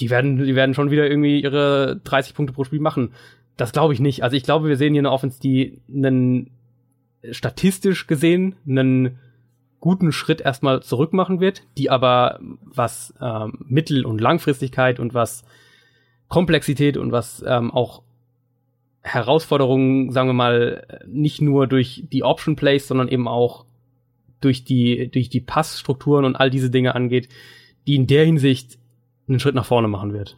die 0.00 0.10
werden, 0.10 0.36
die 0.44 0.54
werden 0.54 0.74
schon 0.74 0.90
wieder 0.90 1.08
irgendwie 1.08 1.40
ihre 1.40 2.00
30 2.04 2.34
Punkte 2.34 2.52
pro 2.52 2.64
Spiel 2.64 2.80
machen. 2.80 3.12
Das 3.56 3.72
glaube 3.72 3.92
ich 3.92 4.00
nicht. 4.00 4.22
Also 4.22 4.36
ich 4.36 4.44
glaube, 4.44 4.68
wir 4.68 4.76
sehen 4.76 4.94
hier 4.94 5.00
eine 5.00 5.10
Offense, 5.10 5.40
die 5.40 5.80
einen 5.92 6.50
statistisch 7.30 8.06
gesehen 8.06 8.54
einen 8.66 9.18
guten 9.80 10.12
Schritt 10.12 10.40
erstmal 10.40 10.82
zurück 10.82 11.12
machen 11.12 11.40
wird, 11.40 11.62
die 11.76 11.90
aber 11.90 12.38
was 12.40 13.14
ähm, 13.20 13.58
Mittel- 13.66 14.06
und 14.06 14.20
Langfristigkeit 14.20 15.00
und 15.00 15.14
was 15.14 15.44
Komplexität 16.28 16.96
und 16.96 17.12
was 17.12 17.44
ähm, 17.46 17.70
auch 17.70 18.02
Herausforderungen, 19.02 20.12
sagen 20.12 20.28
wir 20.28 20.34
mal, 20.34 21.02
nicht 21.06 21.40
nur 21.40 21.66
durch 21.66 22.04
die 22.12 22.24
Option 22.24 22.56
Plays, 22.56 22.88
sondern 22.88 23.08
eben 23.08 23.28
auch 23.28 23.64
durch 24.40 24.64
die, 24.64 25.10
durch 25.10 25.28
die 25.28 25.40
Passstrukturen 25.40 26.24
und 26.24 26.36
all 26.36 26.50
diese 26.50 26.70
Dinge 26.70 26.94
angeht, 26.94 27.28
die 27.86 27.94
in 27.94 28.06
der 28.06 28.24
Hinsicht 28.24 28.78
einen 29.28 29.40
Schritt 29.40 29.54
nach 29.54 29.66
vorne 29.66 29.88
machen 29.88 30.12
wird. 30.12 30.36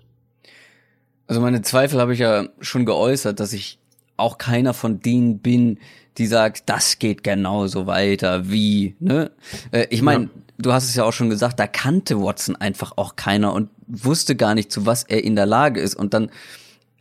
Also 1.27 1.41
meine 1.41 1.63
Zweifel 1.63 2.01
habe 2.01 2.13
ich 2.13 2.19
ja 2.19 2.49
schon 2.61 2.85
geäußert, 2.85 3.39
dass 3.39 3.53
ich 3.53 3.79
auch 4.17 4.39
keiner 4.39 4.75
von 4.75 5.01
denen 5.01 5.39
bin, 5.39 5.79
die 6.19 6.27
sagt, 6.27 6.69
das 6.69 6.99
geht 6.99 7.25
genauso 7.25 7.87
weiter 7.87 8.51
wie, 8.51 8.97
ne? 8.99 9.31
Äh, 9.71 9.87
ich 9.91 10.03
meine, 10.03 10.25
ja. 10.25 10.31
du 10.59 10.73
hast 10.73 10.85
es 10.85 10.95
ja 10.95 11.05
auch 11.05 11.13
schon 11.13 11.31
gesagt, 11.31 11.59
da 11.59 11.67
kannte 11.67 12.21
Watson 12.21 12.57
einfach 12.57 12.93
auch 12.97 13.17
keiner 13.17 13.55
und 13.55 13.71
wusste 13.87 14.37
gar 14.37 14.55
nicht, 14.55 14.71
zu 14.71 14.87
was 14.87 15.05
er 15.05 15.25
in 15.25 15.37
der 15.37 15.47
Lage 15.47 15.81
ist. 15.81 15.95
Und 15.95 16.15
dann 16.15 16.31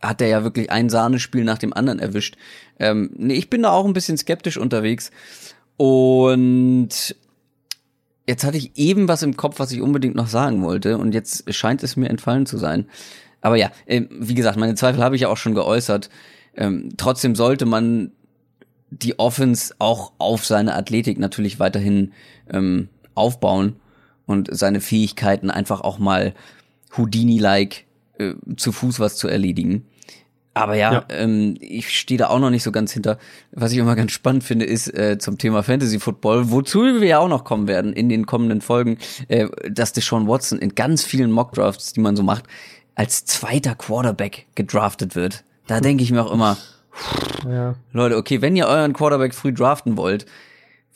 hat 0.00 0.22
er 0.22 0.28
ja 0.28 0.44
wirklich 0.44 0.70
ein 0.70 0.88
Sahnespiel 0.88 1.44
nach 1.44 1.58
dem 1.58 1.72
anderen 1.72 1.98
erwischt. 1.98 2.36
Ähm, 2.78 3.10
nee, 3.16 3.34
ich 3.34 3.50
bin 3.50 3.62
da 3.62 3.70
auch 3.70 3.84
ein 3.84 3.92
bisschen 3.92 4.16
skeptisch 4.16 4.56
unterwegs. 4.56 5.10
Und 5.76 7.16
Jetzt 8.26 8.44
hatte 8.44 8.58
ich 8.58 8.76
eben 8.76 9.08
was 9.08 9.22
im 9.22 9.36
Kopf, 9.36 9.58
was 9.58 9.72
ich 9.72 9.80
unbedingt 9.80 10.14
noch 10.14 10.28
sagen 10.28 10.62
wollte 10.62 10.98
und 10.98 11.14
jetzt 11.14 11.52
scheint 11.52 11.82
es 11.82 11.96
mir 11.96 12.08
entfallen 12.08 12.46
zu 12.46 12.58
sein. 12.58 12.86
Aber 13.40 13.56
ja, 13.56 13.70
äh, 13.86 14.02
wie 14.10 14.34
gesagt, 14.34 14.58
meine 14.58 14.74
Zweifel 14.74 15.02
habe 15.02 15.16
ich 15.16 15.22
ja 15.22 15.28
auch 15.28 15.36
schon 15.36 15.54
geäußert. 15.54 16.10
Ähm, 16.56 16.90
trotzdem 16.96 17.34
sollte 17.34 17.66
man 17.66 18.12
die 18.90 19.18
Offense 19.18 19.74
auch 19.78 20.12
auf 20.18 20.44
seine 20.44 20.74
Athletik 20.74 21.18
natürlich 21.18 21.58
weiterhin 21.58 22.12
ähm, 22.50 22.88
aufbauen 23.14 23.76
und 24.26 24.48
seine 24.52 24.80
Fähigkeiten 24.80 25.50
einfach 25.50 25.80
auch 25.80 25.98
mal 25.98 26.34
Houdini-like 26.96 27.84
äh, 28.18 28.34
zu 28.56 28.72
Fuß 28.72 29.00
was 29.00 29.16
zu 29.16 29.28
erledigen. 29.28 29.86
Aber 30.52 30.74
ja, 30.74 30.92
ja. 30.92 31.04
Ähm, 31.10 31.56
ich 31.60 31.96
stehe 31.96 32.18
da 32.18 32.28
auch 32.28 32.40
noch 32.40 32.50
nicht 32.50 32.64
so 32.64 32.72
ganz 32.72 32.92
hinter. 32.92 33.18
Was 33.52 33.72
ich 33.72 33.78
immer 33.78 33.94
ganz 33.94 34.12
spannend 34.12 34.42
finde, 34.42 34.64
ist 34.64 34.88
äh, 34.88 35.18
zum 35.18 35.38
Thema 35.38 35.62
Fantasy 35.62 36.00
Football, 36.00 36.50
wozu 36.50 36.82
wir 37.00 37.06
ja 37.06 37.18
auch 37.18 37.28
noch 37.28 37.44
kommen 37.44 37.68
werden 37.68 37.92
in 37.92 38.08
den 38.08 38.26
kommenden 38.26 38.60
Folgen, 38.60 38.98
äh, 39.28 39.48
dass 39.70 39.92
Deshaun 39.92 40.26
Watson 40.26 40.58
in 40.58 40.74
ganz 40.74 41.04
vielen 41.04 41.30
Mockdrafts, 41.30 41.92
die 41.92 42.00
man 42.00 42.16
so 42.16 42.22
macht, 42.22 42.44
als 42.96 43.24
zweiter 43.24 43.74
Quarterback 43.76 44.46
gedraftet 44.56 45.14
wird. 45.14 45.44
Da 45.68 45.80
denke 45.80 46.02
ich 46.02 46.10
mir 46.10 46.24
auch 46.24 46.32
immer, 46.32 46.56
ja. 47.48 47.74
Leute, 47.92 48.16
okay, 48.16 48.42
wenn 48.42 48.56
ihr 48.56 48.66
euren 48.66 48.92
Quarterback 48.92 49.34
früh 49.34 49.52
draften 49.52 49.96
wollt, 49.96 50.26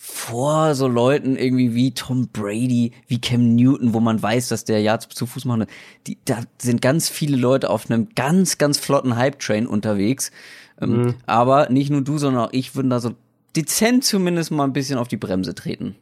vor 0.06 0.74
so 0.74 0.86
Leuten 0.86 1.34
irgendwie 1.34 1.74
wie 1.74 1.94
Tom 1.94 2.28
Brady, 2.28 2.92
wie 3.06 3.22
Cam 3.22 3.54
Newton, 3.54 3.94
wo 3.94 4.00
man 4.00 4.22
weiß, 4.22 4.48
dass 4.48 4.64
der 4.64 4.82
ja 4.82 4.98
zu 4.98 5.24
Fuß 5.24 5.46
machen. 5.46 5.64
Die, 6.06 6.18
da 6.26 6.40
sind 6.58 6.82
ganz 6.82 7.08
viele 7.08 7.38
Leute 7.38 7.70
auf 7.70 7.90
einem 7.90 8.08
ganz, 8.14 8.58
ganz 8.58 8.78
flotten 8.78 9.16
Hype-Train 9.16 9.66
unterwegs. 9.66 10.30
Ähm, 10.78 10.90
mhm. 10.90 11.14
Aber 11.24 11.70
nicht 11.70 11.88
nur 11.88 12.02
du, 12.02 12.18
sondern 12.18 12.44
auch 12.44 12.52
ich 12.52 12.76
würden 12.76 12.90
da 12.90 13.00
so 13.00 13.14
dezent 13.56 14.04
zumindest 14.04 14.50
mal 14.50 14.64
ein 14.64 14.74
bisschen 14.74 14.98
auf 14.98 15.08
die 15.08 15.16
Bremse 15.16 15.54
treten. 15.54 15.96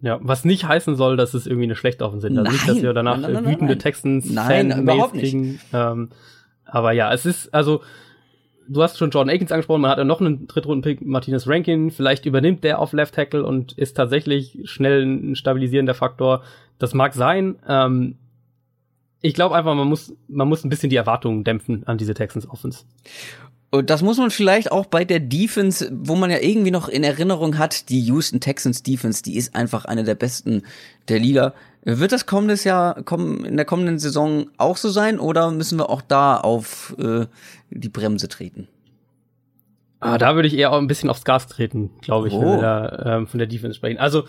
Ja, 0.00 0.20
was 0.22 0.44
nicht 0.44 0.68
heißen 0.68 0.94
soll, 0.94 1.16
dass 1.16 1.34
es 1.34 1.48
irgendwie 1.48 1.64
eine 1.64 1.76
schlechte 1.76 2.04
Offensive 2.04 2.32
sind. 2.32 2.38
Also 2.38 2.52
nicht, 2.52 2.68
dass 2.68 2.82
wir 2.82 2.92
danach 2.92 3.18
nein, 3.18 3.32
nein, 3.32 3.46
wütende 3.46 3.78
Texans 3.78 4.30
nein, 4.30 4.70
überhaupt 4.80 5.14
nicht. 5.14 5.32
kriegen. 5.32 5.60
Ähm, 5.72 6.10
aber 6.64 6.92
ja, 6.92 7.12
es 7.12 7.26
ist, 7.26 7.52
also 7.52 7.82
du 8.68 8.82
hast 8.82 8.98
schon 8.98 9.10
Jordan 9.10 9.34
Akins 9.34 9.52
angesprochen, 9.52 9.82
man 9.82 9.90
hat 9.90 9.98
ja 9.98 10.04
noch 10.04 10.20
einen 10.20 10.46
Drittrunden-Pick, 10.46 11.04
Martinez 11.04 11.46
Rankin, 11.46 11.90
vielleicht 11.90 12.26
übernimmt 12.26 12.64
der 12.64 12.78
auf 12.78 12.92
Left 12.92 13.14
Tackle 13.14 13.44
und 13.44 13.72
ist 13.72 13.96
tatsächlich 13.96 14.58
schnell 14.64 15.04
ein 15.04 15.36
stabilisierender 15.36 15.94
Faktor. 15.94 16.42
Das 16.78 16.94
mag 16.94 17.14
sein. 17.14 17.56
Ähm, 17.68 18.16
ich 19.20 19.34
glaube 19.34 19.54
einfach, 19.54 19.74
man 19.74 19.88
muss, 19.88 20.14
man 20.28 20.48
muss 20.48 20.64
ein 20.64 20.68
bisschen 20.68 20.90
die 20.90 20.96
Erwartungen 20.96 21.44
dämpfen 21.44 21.86
an 21.86 21.98
diese 21.98 22.14
Texans 22.14 22.48
Offense. 22.48 22.84
Und 23.70 23.90
das 23.90 24.02
muss 24.02 24.18
man 24.18 24.30
vielleicht 24.30 24.70
auch 24.70 24.86
bei 24.86 25.04
der 25.04 25.18
Defense, 25.18 25.90
wo 25.92 26.14
man 26.14 26.30
ja 26.30 26.38
irgendwie 26.38 26.70
noch 26.70 26.88
in 26.88 27.02
Erinnerung 27.02 27.58
hat, 27.58 27.88
die 27.88 28.00
Houston 28.02 28.38
Texans 28.38 28.84
Defense, 28.84 29.22
die 29.22 29.36
ist 29.36 29.56
einfach 29.56 29.84
eine 29.84 30.04
der 30.04 30.14
besten 30.14 30.62
der 31.08 31.18
Liga. 31.18 31.54
Wird 31.82 32.12
das 32.12 32.26
kommendes 32.26 32.62
Jahr, 32.62 32.98
in 32.98 33.56
der 33.56 33.64
kommenden 33.64 33.98
Saison 33.98 34.46
auch 34.58 34.76
so 34.76 34.90
sein 34.90 35.18
oder 35.18 35.50
müssen 35.50 35.78
wir 35.78 35.90
auch 35.90 36.02
da 36.02 36.36
auf 36.36 36.94
äh, 36.98 37.26
die 37.74 37.88
Bremse 37.88 38.28
treten? 38.28 38.68
Ah, 40.00 40.18
da 40.18 40.34
würde 40.34 40.48
ich 40.48 40.56
eher 40.56 40.72
auch 40.72 40.78
ein 40.78 40.86
bisschen 40.86 41.08
aufs 41.08 41.24
Gas 41.24 41.46
treten, 41.46 41.90
glaube 42.02 42.28
ich, 42.28 42.34
oh. 42.34 42.40
wenn 42.40 42.48
wir 42.48 42.58
oh. 42.58 42.60
da 42.60 43.16
ähm, 43.16 43.26
von 43.26 43.38
der 43.38 43.46
Defense 43.46 43.76
sprechen. 43.76 43.98
Also 43.98 44.24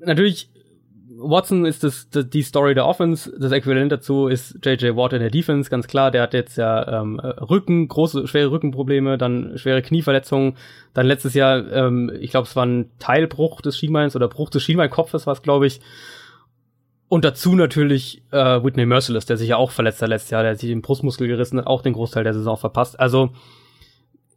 natürlich, 0.00 0.50
Watson 1.16 1.64
ist 1.64 1.84
das, 1.84 2.10
das, 2.10 2.28
die 2.28 2.42
Story 2.42 2.74
der 2.74 2.86
Offense. 2.86 3.32
Das 3.38 3.50
Äquivalent 3.50 3.90
dazu 3.90 4.28
ist 4.28 4.58
JJ 4.62 4.94
Watt 4.94 5.14
in 5.14 5.20
der 5.20 5.30
Defense, 5.30 5.70
ganz 5.70 5.86
klar. 5.86 6.10
Der 6.10 6.22
hat 6.22 6.34
jetzt 6.34 6.56
ja 6.58 7.00
ähm, 7.00 7.18
Rücken, 7.18 7.88
große, 7.88 8.26
schwere 8.26 8.50
Rückenprobleme, 8.50 9.16
dann 9.16 9.56
schwere 9.56 9.80
Knieverletzungen. 9.80 10.56
Dann 10.92 11.06
letztes 11.06 11.32
Jahr, 11.32 11.70
ähm, 11.72 12.12
ich 12.20 12.30
glaube, 12.30 12.46
es 12.46 12.54
war 12.54 12.66
ein 12.66 12.90
Teilbruch 12.98 13.62
des 13.62 13.78
Schienbeins 13.78 14.16
oder 14.16 14.28
Bruch 14.28 14.50
des 14.50 14.62
Schienbeinkopfes, 14.62 15.26
war 15.26 15.32
es, 15.32 15.42
glaube 15.42 15.66
ich. 15.66 15.80
Und 17.08 17.24
dazu 17.24 17.54
natürlich 17.54 18.22
äh, 18.32 18.62
Whitney 18.64 18.84
Merciless, 18.84 19.26
der 19.26 19.36
sich 19.36 19.50
ja 19.50 19.56
auch 19.56 19.70
verletzt 19.70 20.02
hat 20.02 20.08
letztes 20.08 20.30
Jahr, 20.30 20.42
der 20.42 20.56
sich 20.56 20.68
den 20.68 20.82
Brustmuskel 20.82 21.28
gerissen 21.28 21.58
hat, 21.58 21.66
auch 21.66 21.82
den 21.82 21.92
Großteil 21.92 22.24
der 22.24 22.34
Saison 22.34 22.56
verpasst. 22.56 22.98
Also 22.98 23.30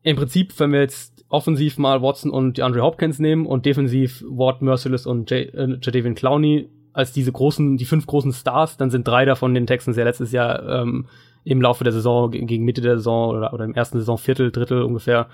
im 0.03 0.15
Prinzip, 0.15 0.60
wenn 0.60 0.71
wir 0.71 0.82
jetzt 0.82 1.25
offensiv 1.29 1.77
mal 1.77 2.01
Watson 2.01 2.32
und 2.32 2.60
Andre 2.60 2.82
Hopkins 2.82 3.19
nehmen 3.19 3.45
und 3.45 3.65
defensiv 3.65 4.23
Ward 4.27 4.62
Merciless 4.62 5.05
und 5.05 5.32
J 5.32 5.53
äh, 5.53 6.13
Clowney 6.13 6.69
als 6.93 7.12
diese 7.12 7.32
großen, 7.32 7.77
die 7.77 7.86
fünf 7.86 8.05
großen 8.05 8.34
Stars, 8.34 8.77
dann 8.77 8.89
sind 8.91 9.08
drei 9.08 9.25
davon 9.25 9.53
den 9.53 9.67
Texans 9.67 9.97
ja 9.97 10.03
letztes 10.03 10.32
Jahr 10.32 10.82
ähm, 10.82 11.08
im 11.43 11.62
Laufe 11.62 11.84
der 11.84 11.93
Saison, 11.93 12.32
gegen 12.32 12.65
Mitte 12.65 12.82
der 12.82 12.97
Saison 12.97 13.29
oder, 13.29 13.53
oder 13.53 13.65
im 13.65 13.73
ersten 13.73 13.99
Saisonviertel, 13.99 14.51
Drittel 14.51 14.84
ungefähr 14.84 15.27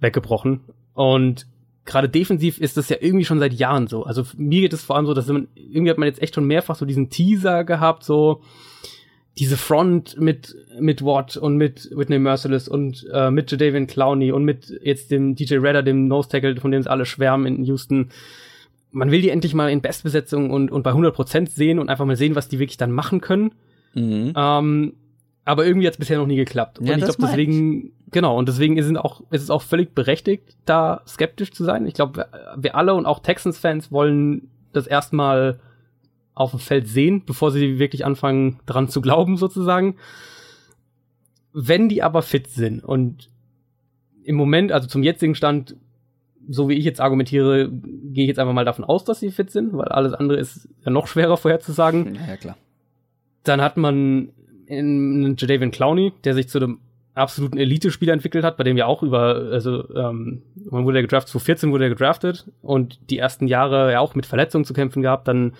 weggebrochen. 0.00 0.60
Und 0.94 1.46
gerade 1.84 2.08
defensiv 2.08 2.58
ist 2.58 2.76
das 2.76 2.88
ja 2.88 2.96
irgendwie 3.00 3.24
schon 3.24 3.38
seit 3.38 3.54
Jahren 3.54 3.86
so. 3.86 4.04
Also 4.04 4.24
mir 4.36 4.60
geht 4.60 4.72
es 4.72 4.84
vor 4.84 4.96
allem 4.96 5.06
so, 5.06 5.14
dass 5.14 5.26
man, 5.26 5.48
irgendwie 5.54 5.90
hat 5.90 5.98
man 5.98 6.06
jetzt 6.06 6.22
echt 6.22 6.34
schon 6.34 6.46
mehrfach 6.46 6.76
so 6.76 6.86
diesen 6.86 7.10
Teaser 7.10 7.64
gehabt, 7.64 8.04
so 8.04 8.42
diese 9.38 9.56
Front 9.56 10.20
mit 10.20 10.54
mit 10.78 11.02
Watt 11.02 11.36
und 11.36 11.56
mit 11.56 11.90
Whitney 11.94 12.18
Merciless 12.18 12.68
und 12.68 13.06
äh, 13.12 13.30
mit 13.30 13.50
Jadavian 13.50 13.86
Clowney 13.86 14.30
und 14.30 14.44
mit 14.44 14.72
jetzt 14.82 15.10
dem 15.10 15.34
DJ 15.34 15.56
Redder, 15.56 15.82
dem 15.82 16.06
Nose 16.06 16.28
Tackle, 16.28 16.56
von 16.56 16.70
dem 16.70 16.80
es 16.80 16.86
alle 16.86 17.06
schwärmen 17.06 17.56
in 17.56 17.64
Houston. 17.64 18.10
Man 18.90 19.10
will 19.10 19.22
die 19.22 19.30
endlich 19.30 19.54
mal 19.54 19.70
in 19.70 19.80
Bestbesetzung 19.80 20.50
und, 20.50 20.70
und 20.70 20.82
bei 20.82 20.90
100% 20.90 21.48
sehen 21.48 21.78
und 21.78 21.88
einfach 21.88 22.04
mal 22.04 22.16
sehen, 22.16 22.34
was 22.34 22.48
die 22.48 22.58
wirklich 22.58 22.76
dann 22.76 22.92
machen 22.92 23.22
können. 23.22 23.52
Mhm. 23.94 24.34
Ähm, 24.36 24.94
aber 25.44 25.66
irgendwie 25.66 25.86
hat 25.86 25.94
es 25.94 25.98
bisher 25.98 26.18
noch 26.18 26.26
nie 26.26 26.36
geklappt. 26.36 26.78
Und 26.78 26.86
ja, 26.86 26.96
ich 26.96 27.04
glaube, 27.04 27.18
deswegen, 27.20 27.92
genau, 28.10 28.38
und 28.38 28.48
deswegen 28.48 28.76
ist 28.76 28.86
es, 28.86 28.96
auch, 28.96 29.22
ist 29.30 29.42
es 29.42 29.50
auch 29.50 29.62
völlig 29.62 29.94
berechtigt, 29.94 30.56
da 30.64 31.02
skeptisch 31.06 31.52
zu 31.52 31.64
sein. 31.64 31.86
Ich 31.86 31.94
glaube, 31.94 32.16
wir, 32.16 32.28
wir, 32.56 32.76
alle 32.76 32.94
und 32.94 33.06
auch 33.06 33.20
Texans-Fans 33.20 33.90
wollen 33.90 34.50
das 34.72 34.86
erstmal 34.86 35.58
auf 36.34 36.50
dem 36.50 36.60
Feld 36.60 36.88
sehen, 36.88 37.24
bevor 37.26 37.50
sie 37.50 37.78
wirklich 37.78 38.04
anfangen, 38.04 38.60
dran 38.66 38.88
zu 38.88 39.00
glauben, 39.00 39.36
sozusagen. 39.36 39.96
Wenn 41.52 41.88
die 41.88 42.02
aber 42.02 42.22
fit 42.22 42.48
sind 42.48 42.82
und 42.82 43.28
im 44.24 44.36
Moment, 44.36 44.72
also 44.72 44.88
zum 44.88 45.02
jetzigen 45.02 45.34
Stand, 45.34 45.76
so 46.48 46.68
wie 46.68 46.74
ich 46.74 46.84
jetzt 46.84 47.00
argumentiere, 47.00 47.68
gehe 47.70 48.24
ich 48.24 48.28
jetzt 48.28 48.38
einfach 48.38 48.54
mal 48.54 48.64
davon 48.64 48.84
aus, 48.84 49.04
dass 49.04 49.20
sie 49.20 49.30
fit 49.30 49.50
sind, 49.50 49.72
weil 49.74 49.88
alles 49.88 50.14
andere 50.14 50.38
ist 50.38 50.68
ja 50.84 50.90
noch 50.90 51.06
schwerer 51.06 51.36
vorherzusagen. 51.36 52.14
Ja, 52.14 52.28
ja 52.28 52.36
klar. 52.36 52.56
Dann 53.42 53.60
hat 53.60 53.76
man 53.76 54.30
in 54.66 55.36
Jadavian 55.38 55.70
Clowney, 55.70 56.12
der 56.24 56.34
sich 56.34 56.48
zu 56.48 56.58
einem 56.58 56.78
absoluten 57.14 57.58
Elite-Spieler 57.58 58.12
entwickelt 58.12 58.44
hat, 58.44 58.56
bei 58.56 58.64
dem 58.64 58.76
ja 58.76 58.86
auch 58.86 59.02
über, 59.02 59.48
also 59.50 59.94
ähm, 59.94 60.42
man 60.70 60.84
wurde 60.84 60.98
ja 60.98 61.02
gedraftet, 61.02 61.30
2014 61.30 61.72
wurde 61.72 61.84
er 61.84 61.90
gedraftet 61.90 62.50
und 62.62 63.10
die 63.10 63.18
ersten 63.18 63.48
Jahre 63.48 63.92
ja 63.92 64.00
auch 64.00 64.14
mit 64.14 64.26
Verletzungen 64.26 64.64
zu 64.64 64.72
kämpfen 64.72 65.02
gehabt, 65.02 65.28
dann 65.28 65.52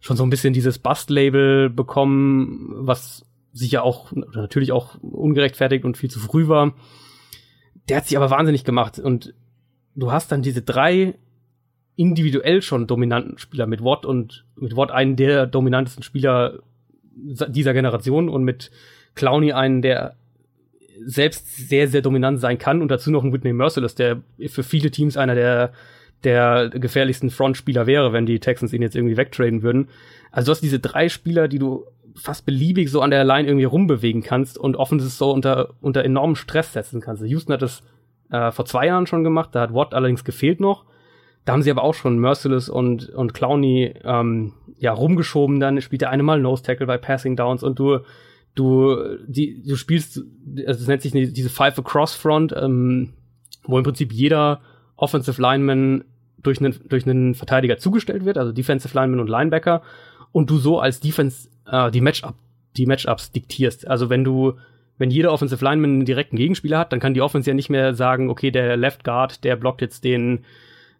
schon 0.00 0.16
so 0.16 0.24
ein 0.24 0.30
bisschen 0.30 0.54
dieses 0.54 0.78
Bust-Label 0.78 1.70
bekommen, 1.70 2.72
was 2.76 3.26
sicher 3.52 3.84
auch 3.84 4.12
natürlich 4.12 4.72
auch 4.72 4.96
ungerechtfertigt 5.00 5.84
und 5.84 5.96
viel 5.96 6.10
zu 6.10 6.18
früh 6.18 6.48
war. 6.48 6.74
Der 7.88 7.98
hat 7.98 8.06
sich 8.06 8.16
aber 8.16 8.30
wahnsinnig 8.30 8.64
gemacht 8.64 8.98
und 8.98 9.34
du 9.94 10.10
hast 10.10 10.32
dann 10.32 10.42
diese 10.42 10.62
drei 10.62 11.14
individuell 11.96 12.62
schon 12.62 12.86
dominanten 12.86 13.38
Spieler 13.38 13.66
mit 13.66 13.82
Watt 13.84 14.04
und 14.04 14.44
mit 14.56 14.76
Watt 14.76 14.90
einen 14.90 15.16
der 15.16 15.46
dominantesten 15.46 16.02
Spieler 16.02 16.60
dieser 17.16 17.72
Generation 17.72 18.28
und 18.28 18.44
mit 18.44 18.70
Clowney 19.14 19.52
einen, 19.52 19.82
der 19.82 20.16
selbst 21.04 21.68
sehr, 21.68 21.88
sehr 21.88 22.02
dominant 22.02 22.40
sein 22.40 22.58
kann 22.58 22.80
und 22.80 22.88
dazu 22.88 23.10
noch 23.10 23.24
ein 23.24 23.32
Whitney 23.32 23.52
Merciless, 23.52 23.94
der 23.94 24.22
für 24.46 24.62
viele 24.62 24.90
Teams 24.90 25.16
einer 25.16 25.34
der, 25.34 25.72
der 26.22 26.70
gefährlichsten 26.70 27.30
Frontspieler 27.30 27.86
wäre, 27.86 28.12
wenn 28.12 28.26
die 28.26 28.40
Texans 28.40 28.72
ihn 28.72 28.82
jetzt 28.82 28.96
irgendwie 28.96 29.16
wegtraden 29.16 29.62
würden. 29.62 29.88
Also 30.30 30.46
du 30.46 30.50
hast 30.52 30.62
diese 30.62 30.80
drei 30.80 31.08
Spieler, 31.08 31.48
die 31.48 31.58
du 31.58 31.84
fast 32.16 32.46
beliebig 32.46 32.90
so 32.90 33.00
an 33.00 33.10
der 33.10 33.24
Line 33.24 33.48
irgendwie 33.48 33.64
rumbewegen 33.64 34.22
kannst 34.22 34.56
und 34.56 34.76
offensichtlich 34.76 35.18
so 35.18 35.32
unter, 35.32 35.70
unter 35.80 36.04
enormen 36.04 36.36
Stress 36.36 36.72
setzen 36.72 37.00
kannst. 37.00 37.24
Houston 37.24 37.52
hat 37.52 37.62
das 37.62 37.82
äh, 38.30 38.52
vor 38.52 38.64
zwei 38.64 38.86
Jahren 38.86 39.06
schon 39.06 39.24
gemacht, 39.24 39.50
da 39.52 39.62
hat 39.62 39.74
Watt 39.74 39.94
allerdings 39.94 40.24
gefehlt 40.24 40.60
noch. 40.60 40.84
Da 41.44 41.52
haben 41.52 41.62
sie 41.62 41.70
aber 41.70 41.82
auch 41.82 41.94
schon 41.94 42.18
Merciless 42.18 42.68
und, 42.68 43.10
und 43.10 43.34
Clowney 43.34 43.94
ähm, 44.02 44.52
ja, 44.78 44.92
rumgeschoben, 44.92 45.60
dann 45.60 45.80
spielt 45.80 46.02
der 46.02 46.10
eine 46.10 46.22
mal 46.22 46.40
Nose 46.40 46.62
Tackle 46.62 46.86
bei 46.86 46.98
Passing 46.98 47.36
Downs 47.36 47.62
und 47.62 47.78
du, 47.78 48.00
du, 48.54 48.96
die, 49.26 49.62
du 49.62 49.76
spielst, 49.76 50.22
also 50.66 50.80
es 50.80 50.86
nennt 50.86 51.02
sich 51.02 51.12
diese 51.12 51.50
Five 51.50 51.78
Across 51.78 52.14
Front, 52.14 52.54
ähm, 52.56 53.14
wo 53.64 53.78
im 53.78 53.84
Prinzip 53.84 54.12
jeder 54.12 54.60
Offensive 54.96 55.40
Lineman 55.40 56.04
durch 56.42 56.60
einen, 56.60 56.78
durch 56.88 57.06
einen 57.06 57.34
Verteidiger 57.34 57.78
zugestellt 57.78 58.24
wird, 58.24 58.38
also 58.38 58.52
Defensive 58.52 58.96
Lineman 58.96 59.20
und 59.20 59.28
Linebacker, 59.28 59.82
und 60.32 60.50
du 60.50 60.58
so 60.58 60.78
als 60.80 61.00
Defense 61.00 61.48
äh, 61.66 61.90
die 61.90 62.00
Matchup, 62.00 62.34
die 62.76 62.86
Matchups 62.86 63.32
diktierst. 63.32 63.86
Also 63.88 64.10
wenn 64.10 64.24
du, 64.24 64.54
wenn 64.98 65.10
jeder 65.10 65.32
Offensive 65.32 65.64
Lineman 65.64 65.90
einen 65.90 66.04
direkten 66.04 66.36
Gegenspieler 66.36 66.78
hat, 66.78 66.92
dann 66.92 67.00
kann 67.00 67.14
die 67.14 67.22
Offense 67.22 67.50
ja 67.50 67.54
nicht 67.54 67.70
mehr 67.70 67.94
sagen, 67.94 68.30
okay, 68.30 68.50
der 68.50 68.76
Left 68.76 69.04
Guard, 69.04 69.44
der 69.44 69.56
blockt 69.56 69.80
jetzt 69.80 70.04
den, 70.04 70.44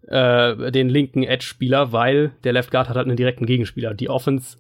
äh, 0.09 0.71
den 0.71 0.89
linken 0.89 1.23
Edge-Spieler, 1.23 1.93
weil 1.93 2.33
der 2.45 2.53
Left 2.53 2.71
Guard 2.71 2.89
hat 2.89 2.97
halt 2.97 3.07
einen 3.07 3.17
direkten 3.17 3.47
Gegenspieler. 3.47 3.95
Die 3.95 4.09
Offense 4.09 4.59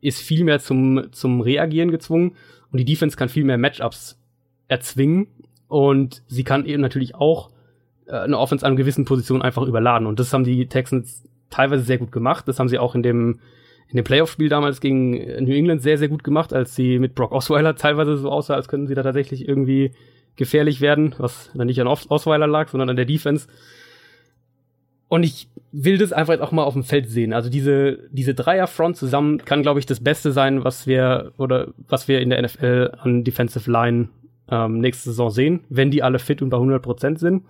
ist 0.00 0.20
viel 0.20 0.44
mehr 0.44 0.60
zum, 0.60 1.12
zum 1.12 1.40
Reagieren 1.40 1.90
gezwungen 1.90 2.36
und 2.70 2.78
die 2.78 2.84
Defense 2.84 3.16
kann 3.16 3.28
viel 3.28 3.44
mehr 3.44 3.58
Matchups 3.58 4.20
erzwingen 4.68 5.28
und 5.68 6.22
sie 6.26 6.44
kann 6.44 6.66
eben 6.66 6.82
natürlich 6.82 7.14
auch 7.14 7.50
äh, 8.06 8.16
eine 8.16 8.38
Offense 8.38 8.66
an 8.66 8.76
gewissen 8.76 9.04
Positionen 9.04 9.42
einfach 9.42 9.62
überladen 9.62 10.06
und 10.06 10.20
das 10.20 10.32
haben 10.32 10.44
die 10.44 10.66
Texans 10.66 11.24
teilweise 11.50 11.84
sehr 11.84 11.98
gut 11.98 12.12
gemacht. 12.12 12.46
Das 12.48 12.58
haben 12.58 12.68
sie 12.68 12.78
auch 12.78 12.94
in 12.94 13.02
dem 13.02 13.40
in 13.88 13.96
dem 13.96 14.04
Playoff-Spiel 14.04 14.48
damals 14.48 14.80
gegen 14.80 15.12
New 15.44 15.54
England 15.54 15.82
sehr, 15.82 15.98
sehr 15.98 16.08
gut 16.08 16.24
gemacht, 16.24 16.52
als 16.52 16.74
sie 16.74 16.98
mit 16.98 17.14
Brock 17.14 17.32
Osweiler 17.32 17.76
teilweise 17.76 18.16
so 18.16 18.30
aussah, 18.30 18.54
als 18.54 18.68
könnten 18.68 18.86
sie 18.86 18.94
da 18.94 19.02
tatsächlich 19.02 19.48
irgendwie 19.48 19.92
gefährlich 20.36 20.80
werden, 20.80 21.14
was 21.18 21.50
dann 21.54 21.66
nicht 21.66 21.80
an 21.80 21.86
Osweiler 21.86 22.46
lag, 22.46 22.68
sondern 22.68 22.90
an 22.90 22.96
der 22.96 23.04
Defense. 23.04 23.46
Und 25.14 25.22
ich 25.22 25.46
will 25.70 25.96
das 25.96 26.12
einfach 26.12 26.32
jetzt 26.32 26.42
auch 26.42 26.50
mal 26.50 26.64
auf 26.64 26.72
dem 26.72 26.82
Feld 26.82 27.08
sehen. 27.08 27.32
Also 27.32 27.48
diese, 27.48 28.00
diese 28.10 28.34
Dreierfront 28.34 28.96
zusammen 28.96 29.38
kann, 29.38 29.62
glaube 29.62 29.78
ich, 29.78 29.86
das 29.86 30.02
Beste 30.02 30.32
sein, 30.32 30.64
was 30.64 30.88
wir, 30.88 31.30
oder 31.36 31.68
was 31.86 32.08
wir 32.08 32.20
in 32.20 32.30
der 32.30 32.42
NFL 32.42 32.90
an 32.98 33.22
Defensive 33.22 33.70
Line 33.70 34.08
ähm, 34.50 34.80
nächste 34.80 35.10
Saison 35.10 35.30
sehen, 35.30 35.60
wenn 35.68 35.92
die 35.92 36.02
alle 36.02 36.18
fit 36.18 36.42
und 36.42 36.50
bei 36.50 36.56
100% 36.56 37.18
sind. 37.18 37.44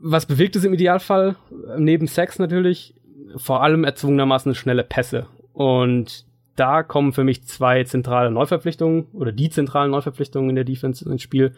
Was 0.00 0.26
bewirkt 0.26 0.56
es 0.56 0.64
im 0.64 0.74
Idealfall? 0.74 1.36
Neben 1.76 2.08
Sex 2.08 2.40
natürlich 2.40 2.94
vor 3.36 3.62
allem 3.62 3.84
erzwungenermaßen 3.84 4.56
schnelle 4.56 4.82
Pässe. 4.82 5.28
Und 5.52 6.26
da 6.56 6.82
kommen 6.82 7.12
für 7.12 7.22
mich 7.22 7.44
zwei 7.44 7.84
zentrale 7.84 8.32
Neuverpflichtungen 8.32 9.06
oder 9.12 9.30
die 9.30 9.48
zentralen 9.48 9.92
Neuverpflichtungen 9.92 10.50
in 10.50 10.56
der 10.56 10.64
Defense 10.64 11.08
ins 11.08 11.22
Spiel. 11.22 11.52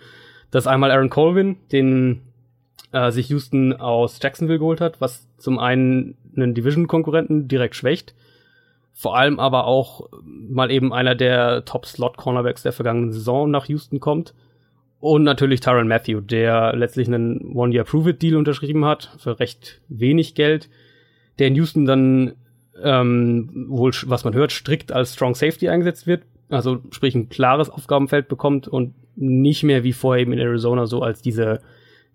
Das 0.51 0.65
ist 0.65 0.69
einmal 0.69 0.91
Aaron 0.91 1.09
Colvin, 1.09 1.57
den 1.73 2.21
äh, 2.93 3.11
sich 3.11 3.29
Houston 3.29 3.73
aus 3.75 4.19
Jacksonville 4.23 4.59
geholt 4.59 4.81
hat, 4.81 5.01
was 5.01 5.27
zum 5.39 5.59
einen 5.59 6.17
einen 6.37 6.55
Division-Konkurrenten 6.55 7.49
direkt 7.49 7.77
schwächt, 7.77 8.15
vor 8.93 9.17
allem 9.17 9.41
aber 9.41 9.67
auch 9.67 10.09
mal 10.23 10.71
eben 10.71 10.93
einer 10.93 11.15
der 11.15 11.65
Top-Slot-Cornerbacks 11.65 12.63
der 12.63 12.73
vergangenen 12.73 13.13
Saison 13.13 13.51
nach 13.51 13.67
Houston 13.67 14.01
kommt. 14.01 14.35
Und 15.01 15.23
natürlich 15.23 15.61
Tyron 15.61 15.89
Matthew, 15.89 16.21
der 16.21 16.77
letztlich 16.77 17.09
einen 17.09 17.55
One-Year-Prove-It-Deal 17.55 18.37
unterschrieben 18.37 18.85
hat 18.85 19.11
für 19.19 19.41
recht 19.41 19.81
wenig 19.89 20.35
Geld, 20.35 20.69
der 21.39 21.49
in 21.49 21.55
Houston 21.55 21.87
dann 21.87 22.35
ähm, 22.83 23.67
wohl, 23.69 23.93
was 24.07 24.25
man 24.25 24.35
hört, 24.35 24.53
strikt 24.53 24.93
als 24.93 25.15
Strong 25.15 25.35
Safety 25.35 25.71
eingesetzt 25.71 26.07
wird. 26.07 26.25
Also 26.51 26.81
sprich 26.91 27.15
ein 27.15 27.31
klares 27.31 27.71
Aufgabenfeld 27.71 28.29
bekommt 28.29 28.69
und 28.69 28.93
nicht 29.17 29.63
mehr 29.63 29.85
wie 29.85 29.93
vorher 29.93 30.23
eben 30.23 30.33
in 30.33 30.39
Arizona 30.39 30.87
so 30.87 31.01
als 31.03 31.23
diese 31.23 31.61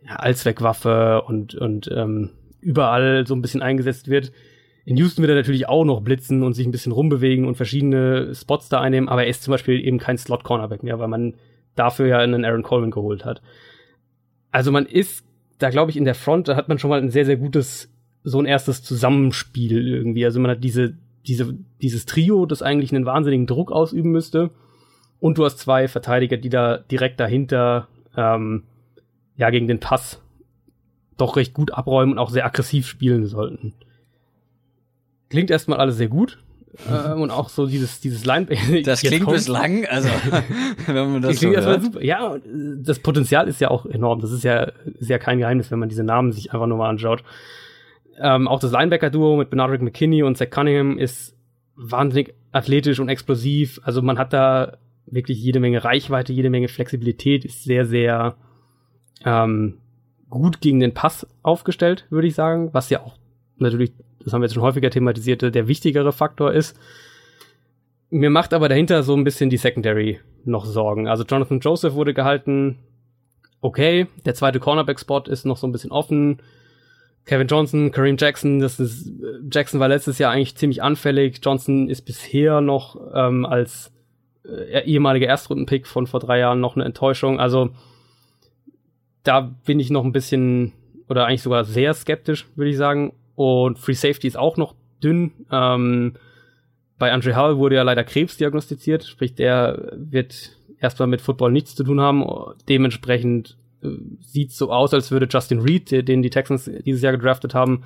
Allzweckwaffe 0.07 1.23
und, 1.23 1.55
und 1.55 1.89
ähm, 1.93 2.31
überall 2.61 3.25
so 3.27 3.35
ein 3.35 3.41
bisschen 3.41 3.61
eingesetzt 3.61 4.09
wird. 4.09 4.31
In 4.85 4.97
Houston 4.97 5.23
wird 5.23 5.31
er 5.31 5.35
natürlich 5.35 5.67
auch 5.67 5.83
noch 5.83 6.01
blitzen 6.01 6.43
und 6.43 6.53
sich 6.53 6.67
ein 6.67 6.71
bisschen 6.71 6.91
rumbewegen 6.91 7.45
und 7.45 7.55
verschiedene 7.55 8.33
Spots 8.35 8.69
da 8.69 8.81
einnehmen, 8.81 9.09
aber 9.09 9.23
er 9.23 9.29
ist 9.29 9.43
zum 9.43 9.51
Beispiel 9.51 9.83
eben 9.85 9.97
kein 9.97 10.17
Slot-Cornerback 10.17 10.83
mehr, 10.83 10.99
weil 10.99 11.07
man 11.07 11.33
dafür 11.75 12.07
ja 12.07 12.19
einen 12.19 12.45
Aaron 12.45 12.63
Coleman 12.63 12.91
geholt 12.91 13.25
hat. 13.25 13.41
Also 14.51 14.71
man 14.71 14.85
ist 14.85 15.25
da, 15.57 15.69
glaube 15.69 15.91
ich, 15.91 15.97
in 15.97 16.05
der 16.05 16.15
Front, 16.15 16.47
da 16.47 16.55
hat 16.55 16.67
man 16.69 16.79
schon 16.79 16.89
mal 16.89 17.01
ein 17.01 17.09
sehr, 17.09 17.25
sehr 17.25 17.37
gutes, 17.37 17.91
so 18.23 18.39
ein 18.39 18.45
erstes 18.45 18.83
Zusammenspiel 18.83 19.87
irgendwie. 19.87 20.25
Also 20.25 20.39
man 20.39 20.51
hat 20.51 20.63
diese, 20.63 20.97
diese, 21.25 21.57
dieses 21.81 22.05
Trio, 22.05 22.45
das 22.45 22.61
eigentlich 22.61 22.93
einen 22.93 23.05
wahnsinnigen 23.05 23.47
Druck 23.47 23.71
ausüben 23.71 24.11
müsste. 24.11 24.51
Und 25.19 25.37
du 25.37 25.45
hast 25.45 25.57
zwei 25.57 25.87
Verteidiger, 25.87 26.37
die 26.37 26.49
da 26.49 26.77
direkt 26.77 27.19
dahinter 27.19 27.87
ähm, 28.15 28.63
ja 29.37 29.49
gegen 29.49 29.67
den 29.67 29.79
Pass 29.79 30.21
doch 31.17 31.37
recht 31.37 31.53
gut 31.53 31.73
abräumen 31.73 32.13
und 32.13 32.19
auch 32.19 32.29
sehr 32.29 32.45
aggressiv 32.45 32.87
spielen 32.87 33.25
sollten. 33.25 33.73
Klingt 35.29 35.49
erstmal 35.49 35.79
alles 35.79 35.97
sehr 35.97 36.07
gut. 36.07 36.39
ähm, 36.89 37.21
und 37.21 37.31
auch 37.31 37.47
so 37.47 37.67
dieses, 37.67 38.01
dieses 38.01 38.25
Line. 38.25 38.47
Das 38.83 39.01
klingt 39.01 39.29
bislang, 39.29 39.85
also 39.85 40.09
wenn 40.87 41.11
man 41.13 41.21
das, 41.21 41.39
das 41.39 41.41
so 41.41 41.49
hört. 41.49 41.83
Super. 41.83 42.03
Ja, 42.03 42.37
das 42.77 42.99
Potenzial 42.99 43.47
ist 43.47 43.61
ja 43.61 43.71
auch 43.71 43.85
enorm. 43.85 44.19
Das 44.19 44.31
ist 44.31 44.43
ja, 44.43 44.71
ist 44.99 45.09
ja 45.09 45.17
kein 45.17 45.39
Geheimnis, 45.39 45.71
wenn 45.71 45.79
man 45.79 45.89
diese 45.89 46.03
Namen 46.03 46.31
sich 46.33 46.53
einfach 46.53 46.67
nur 46.67 46.77
mal 46.77 46.89
anschaut. 46.89 47.23
Ähm, 48.19 48.47
auch 48.47 48.59
das 48.59 48.71
Linebacker-Duo 48.71 49.37
mit 49.37 49.49
Benardrick 49.49 49.81
McKinney 49.81 50.23
und 50.23 50.37
Zach 50.37 50.49
Cunningham 50.49 50.97
ist 50.97 51.35
wahnsinnig 51.75 52.33
athletisch 52.51 52.99
und 52.99 53.09
explosiv. 53.09 53.79
Also 53.83 54.01
man 54.01 54.17
hat 54.17 54.33
da 54.33 54.77
wirklich 55.05 55.41
jede 55.41 55.59
Menge 55.59 55.83
Reichweite, 55.83 56.33
jede 56.33 56.49
Menge 56.49 56.67
Flexibilität, 56.67 57.45
ist 57.45 57.63
sehr, 57.63 57.85
sehr 57.85 58.35
ähm, 59.23 59.77
gut 60.29 60.61
gegen 60.61 60.79
den 60.79 60.93
Pass 60.93 61.27
aufgestellt, 61.43 62.05
würde 62.09 62.27
ich 62.27 62.35
sagen, 62.35 62.69
was 62.73 62.89
ja 62.89 63.01
auch 63.01 63.17
natürlich, 63.57 63.93
das 64.19 64.33
haben 64.33 64.41
wir 64.41 64.45
jetzt 64.45 64.55
schon 64.55 64.63
häufiger 64.63 64.89
thematisiert, 64.89 65.41
der 65.41 65.67
wichtigere 65.67 66.11
Faktor 66.11 66.53
ist. 66.53 66.77
Mir 68.09 68.29
macht 68.29 68.53
aber 68.53 68.69
dahinter 68.69 69.03
so 69.03 69.15
ein 69.15 69.23
bisschen 69.23 69.49
die 69.49 69.57
Secondary 69.57 70.19
noch 70.43 70.65
Sorgen. 70.65 71.07
Also 71.07 71.23
Jonathan 71.23 71.59
Joseph 71.59 71.93
wurde 71.93 72.13
gehalten, 72.13 72.77
okay, 73.61 74.07
der 74.25 74.35
zweite 74.35 74.59
Cornerback-Spot 74.59 75.23
ist 75.27 75.45
noch 75.45 75.57
so 75.57 75.67
ein 75.67 75.71
bisschen 75.71 75.91
offen. 75.91 76.41
Kevin 77.25 77.47
Johnson, 77.47 77.91
Kareem 77.91 78.17
Jackson, 78.19 78.59
das 78.59 78.79
ist 78.79 79.11
Jackson 79.51 79.79
war 79.79 79.87
letztes 79.87 80.19
Jahr 80.19 80.31
eigentlich 80.31 80.55
ziemlich 80.55 80.83
anfällig. 80.83 81.39
Johnson 81.43 81.89
ist 81.89 82.03
bisher 82.03 82.61
noch 82.61 82.97
ähm, 83.15 83.45
als 83.45 83.91
äh, 84.47 84.83
ehemaliger 84.85 85.25
Erstrundenpick 85.25 85.87
von 85.87 86.05
vor 86.05 86.19
drei 86.19 86.37
Jahren 86.39 86.61
noch 86.61 86.75
eine 86.75 86.85
Enttäuschung. 86.85 87.39
Also 87.39 87.71
da 89.25 89.41
bin 89.41 89.79
ich 89.79 89.89
noch 89.89 90.05
ein 90.05 90.13
bisschen 90.13 90.71
oder 91.09 91.25
eigentlich 91.25 91.41
sogar 91.41 91.65
sehr 91.65 91.93
skeptisch, 91.93 92.47
würde 92.55 92.71
ich 92.71 92.77
sagen. 92.77 93.13
Und 93.35 93.77
Free 93.77 93.93
Safety 93.93 94.27
ist 94.27 94.37
auch 94.37 94.57
noch 94.57 94.75
dünn. 95.03 95.31
Ähm, 95.51 96.13
bei 96.97 97.11
Andre 97.11 97.35
Hall 97.35 97.57
wurde 97.57 97.75
ja 97.75 97.83
leider 97.83 98.03
Krebs 98.03 98.37
diagnostiziert, 98.37 99.03
sprich, 99.03 99.35
der 99.35 99.91
wird 99.95 100.51
erstmal 100.79 101.07
mit 101.07 101.21
Football 101.21 101.51
nichts 101.51 101.75
zu 101.75 101.83
tun 101.83 101.99
haben. 101.99 102.25
Dementsprechend 102.69 103.57
äh, 103.83 103.89
sieht 104.21 104.53
so 104.53 104.71
aus, 104.71 104.93
als 104.93 105.11
würde 105.11 105.27
Justin 105.29 105.59
Reed, 105.59 105.91
den 106.07 106.21
die 106.21 106.29
Texans 106.29 106.69
dieses 106.85 107.01
Jahr 107.01 107.13
gedraftet 107.13 107.53
haben, 107.53 107.83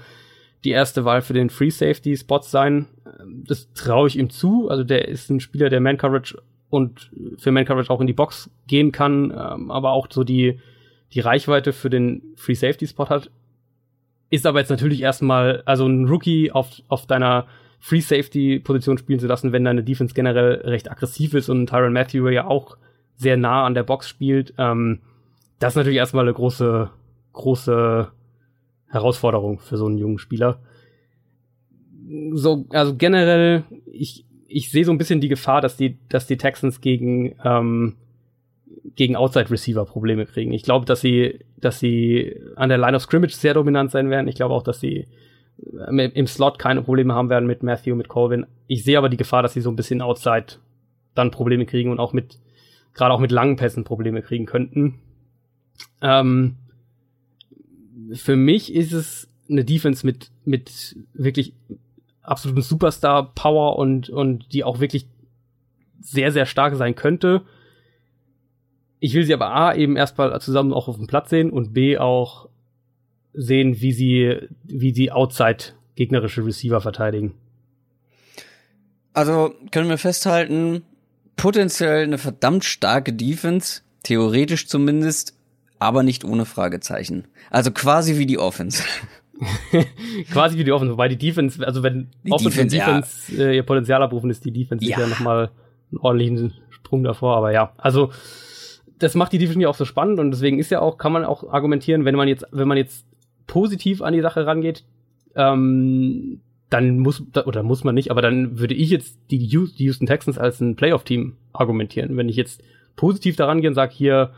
die 0.64 0.72
erste 0.72 1.06
Wahl 1.06 1.22
für 1.22 1.34
den 1.34 1.50
Free 1.50 1.72
Safety 1.72 2.16
Spot 2.16 2.42
sein. 2.42 2.88
Das 3.46 3.72
traue 3.74 4.08
ich 4.08 4.18
ihm 4.18 4.30
zu. 4.30 4.70
Also 4.70 4.84
der 4.84 5.08
ist 5.08 5.30
ein 5.30 5.40
Spieler, 5.40 5.70
der 5.70 5.80
Man 5.80 5.98
Coverage 5.98 6.38
und 6.70 7.12
für 7.38 7.52
Man 7.52 7.66
Coverage 7.66 7.90
auch 7.90 8.02
in 8.02 8.08
die 8.08 8.14
Box 8.14 8.50
gehen 8.68 8.92
kann, 8.92 9.32
ähm, 9.32 9.72
aber 9.72 9.92
auch 9.92 10.08
so 10.12 10.24
die 10.24 10.60
die 11.14 11.20
Reichweite 11.20 11.74
für 11.74 11.90
den 11.90 12.22
Free 12.36 12.56
Safety 12.56 12.88
Spot 12.88 13.10
hat. 13.10 13.32
Ist 14.30 14.46
aber 14.46 14.60
jetzt 14.60 14.70
natürlich 14.70 15.02
erstmal, 15.02 15.64
also 15.66 15.88
ein 15.88 16.06
Rookie 16.06 16.52
auf, 16.52 16.70
auf 16.88 17.08
deiner 17.08 17.48
Free 17.80 18.02
Safety 18.02 18.60
Position 18.60 18.98
spielen 18.98 19.20
zu 19.20 19.28
lassen, 19.28 19.52
wenn 19.52 19.64
deine 19.64 19.84
Defense 19.84 20.14
generell 20.14 20.62
recht 20.66 20.92
aggressiv 20.92 21.34
ist 21.34 21.50
und 21.50 21.68
Tyron 21.68 21.94
Matthew 21.94 22.28
ja 22.30 22.46
auch 22.46 22.78
sehr 23.16 23.38
nah 23.38 23.66
an 23.66 23.74
der 23.74 23.84
Box 23.84 24.08
spielt, 24.08 24.54
ähm, 24.58 25.00
das 25.60 25.74
ist 25.74 25.78
natürlich 25.78 25.98
erstmal 25.98 26.24
eine 26.24 26.34
große, 26.34 26.90
große 27.34 28.12
Herausforderung 28.88 29.60
für 29.60 29.78
so 29.78 29.86
einen 29.86 29.98
jungen 29.98 30.18
Spieler. 30.18 30.60
So, 32.32 32.66
also 32.70 32.96
generell, 32.96 33.64
ich, 33.86 34.26
ich 34.48 34.72
sehe 34.72 34.86
so 34.86 34.92
ein 34.92 34.98
bisschen 34.98 35.22
die 35.22 35.28
Gefahr, 35.28 35.62
dass 35.62 35.78
die, 35.78 35.98
dass 36.08 36.28
die 36.28 36.38
Texans 36.38 36.82
gegen, 36.82 37.36
ähm, 37.44 37.98
gegen 38.96 39.16
Outside 39.16 39.50
Receiver 39.50 39.86
Probleme 39.86 40.26
kriegen. 40.26 40.52
Ich 40.52 40.64
glaube, 40.64 40.86
dass 40.86 41.02
sie, 41.02 41.40
dass 41.58 41.80
sie 41.80 42.36
an 42.56 42.70
der 42.70 42.78
Line 42.78 42.96
of 42.96 43.04
Scrimmage 43.04 43.34
sehr 43.34 43.54
dominant 43.54 43.92
sein 43.92 44.10
werden. 44.10 44.28
Ich 44.28 44.36
glaube 44.36 44.54
auch, 44.54 44.64
dass 44.64 44.80
sie 44.80 45.08
äh, 45.88 46.06
im 46.14 46.28
Slot 46.28 46.60
keine 46.60 46.82
Probleme 46.82 47.14
haben 47.14 47.30
werden 47.30 47.48
mit 47.48 47.64
Matthew, 47.64 47.96
mit 47.96 48.08
Colvin. 48.08 48.46
Ich 48.68 48.84
sehe 48.84 48.98
aber 48.98 49.10
die 49.10 49.18
Gefahr, 49.18 49.44
dass 49.44 49.54
sie 49.54 49.62
so 49.62 49.70
ein 49.70 49.76
bisschen 49.76 50.02
Outside 50.02 50.58
dann 51.16 51.32
Probleme 51.32 51.66
kriegen 51.66 51.92
und 51.92 52.00
auch 52.00 52.14
mit, 52.14 52.40
gerade 52.94 53.14
auch 53.14 53.20
mit 53.20 53.32
langen 53.32 53.56
Pässen 53.56 53.84
Probleme 53.84 54.22
kriegen 54.22 54.46
könnten. 54.46 55.00
Ähm, 56.02 56.56
für 58.14 58.36
mich 58.36 58.74
ist 58.74 58.94
es 58.94 59.28
eine 59.50 59.66
Defense 59.66 60.06
mit, 60.06 60.32
mit 60.46 60.96
wirklich 61.14 61.54
absoluten 62.22 62.62
Superstar-Power 62.62 63.78
und, 63.78 64.10
und 64.10 64.54
die 64.54 64.64
auch 64.64 64.80
wirklich 64.80 65.08
sehr, 66.00 66.32
sehr 66.32 66.46
stark 66.46 66.76
sein 66.76 66.96
könnte. 66.96 67.42
Ich 69.00 69.14
will 69.14 69.24
sie 69.24 69.34
aber 69.34 69.52
A 69.52 69.74
eben 69.74 69.96
erstmal 69.96 70.40
zusammen 70.42 70.74
auch 70.74 70.88
auf 70.88 70.98
dem 70.98 71.08
Platz 71.08 71.30
sehen 71.30 71.52
und 71.52 71.74
B 71.74 71.98
auch 71.98 72.50
sehen, 73.34 73.80
wie 73.82 73.94
sie, 73.94 74.38
wie 74.64 74.94
sie 74.94 75.12
outside 75.12 75.74
gegnerische 75.96 76.46
Receiver 76.46 76.82
verteidigen. 76.82 77.34
Also 79.14 79.54
können 79.72 79.90
wir 79.90 79.98
festhalten, 79.98 80.84
potenziell 81.36 82.04
eine 82.04 82.18
verdammt 82.18 82.66
starke 82.66 83.14
Defense, 83.14 83.82
theoretisch 84.04 84.68
zumindest, 84.68 85.36
aber 85.80 86.04
nicht 86.04 86.26
ohne 86.26 86.46
Fragezeichen. 86.46 87.26
Also 87.50 87.72
quasi 87.72 88.18
wie 88.18 88.26
die 88.26 88.38
Offense. 88.38 88.84
quasi 90.32 90.58
wie 90.58 90.64
die 90.64 90.72
Offense, 90.72 90.94
wobei 90.94 91.08
die 91.08 91.18
Defense, 91.18 91.66
also 91.66 91.82
wenn 91.84 92.10
die 92.24 92.32
Offense 92.32 92.68
Defense, 92.68 92.78
Defense 92.78 93.36
ja. 93.36 93.50
äh, 93.50 93.56
ihr 93.56 93.64
Potenzial 93.64 94.04
abrufen, 94.04 94.30
ist 94.30 94.44
die 94.44 94.52
Defense 94.52 94.86
ja. 94.86 94.98
sicher 94.98 95.08
nochmal 95.08 95.50
einen 95.92 96.00
ordentlichen 96.00 96.54
Sprung 96.70 97.04
davor, 97.04 97.38
aber 97.38 97.52
ja, 97.52 97.74
also 97.78 98.12
das 99.00 99.16
macht 99.16 99.34
die 99.34 99.38
Division 99.38 99.62
ja 99.62 99.70
auch 99.70 99.76
so 99.76 99.86
spannend 99.86 100.20
und 100.20 100.32
deswegen 100.32 100.60
ist 100.60 100.72
ja 100.72 100.82
auch, 100.82 100.98
kann 100.98 101.12
man 101.12 101.26
auch 101.26 101.52
argumentieren, 101.52 102.06
wenn 102.06 102.16
man 102.16 102.28
jetzt, 102.28 102.46
wenn 102.52 102.68
man 102.68 102.78
jetzt 102.78 103.06
positiv 103.48 104.02
an 104.02 104.14
die 104.14 104.22
Sache 104.22 104.46
rangeht, 104.46 104.84
ähm, 105.36 106.42
dann 106.70 107.00
muss, 107.00 107.24
oder 107.46 107.64
muss 107.64 107.84
man 107.84 107.96
nicht, 107.96 108.12
aber 108.12 108.22
dann 108.22 108.60
würde 108.60 108.76
ich 108.76 108.90
jetzt 108.90 109.18
die 109.32 109.38
Houston 109.38 110.06
Texans 110.06 110.38
als 110.38 110.62
ein 110.62 110.76
Playoff-Team 110.76 111.36
argumentieren. 111.52 112.16
Wenn 112.16 112.30
ich 112.30 112.36
jetzt 112.36 112.62
positiv 112.96 113.36
daran 113.36 113.62
gehe 113.62 113.70
und 113.70 113.76
sage, 113.76 113.94
hier, 113.94 114.32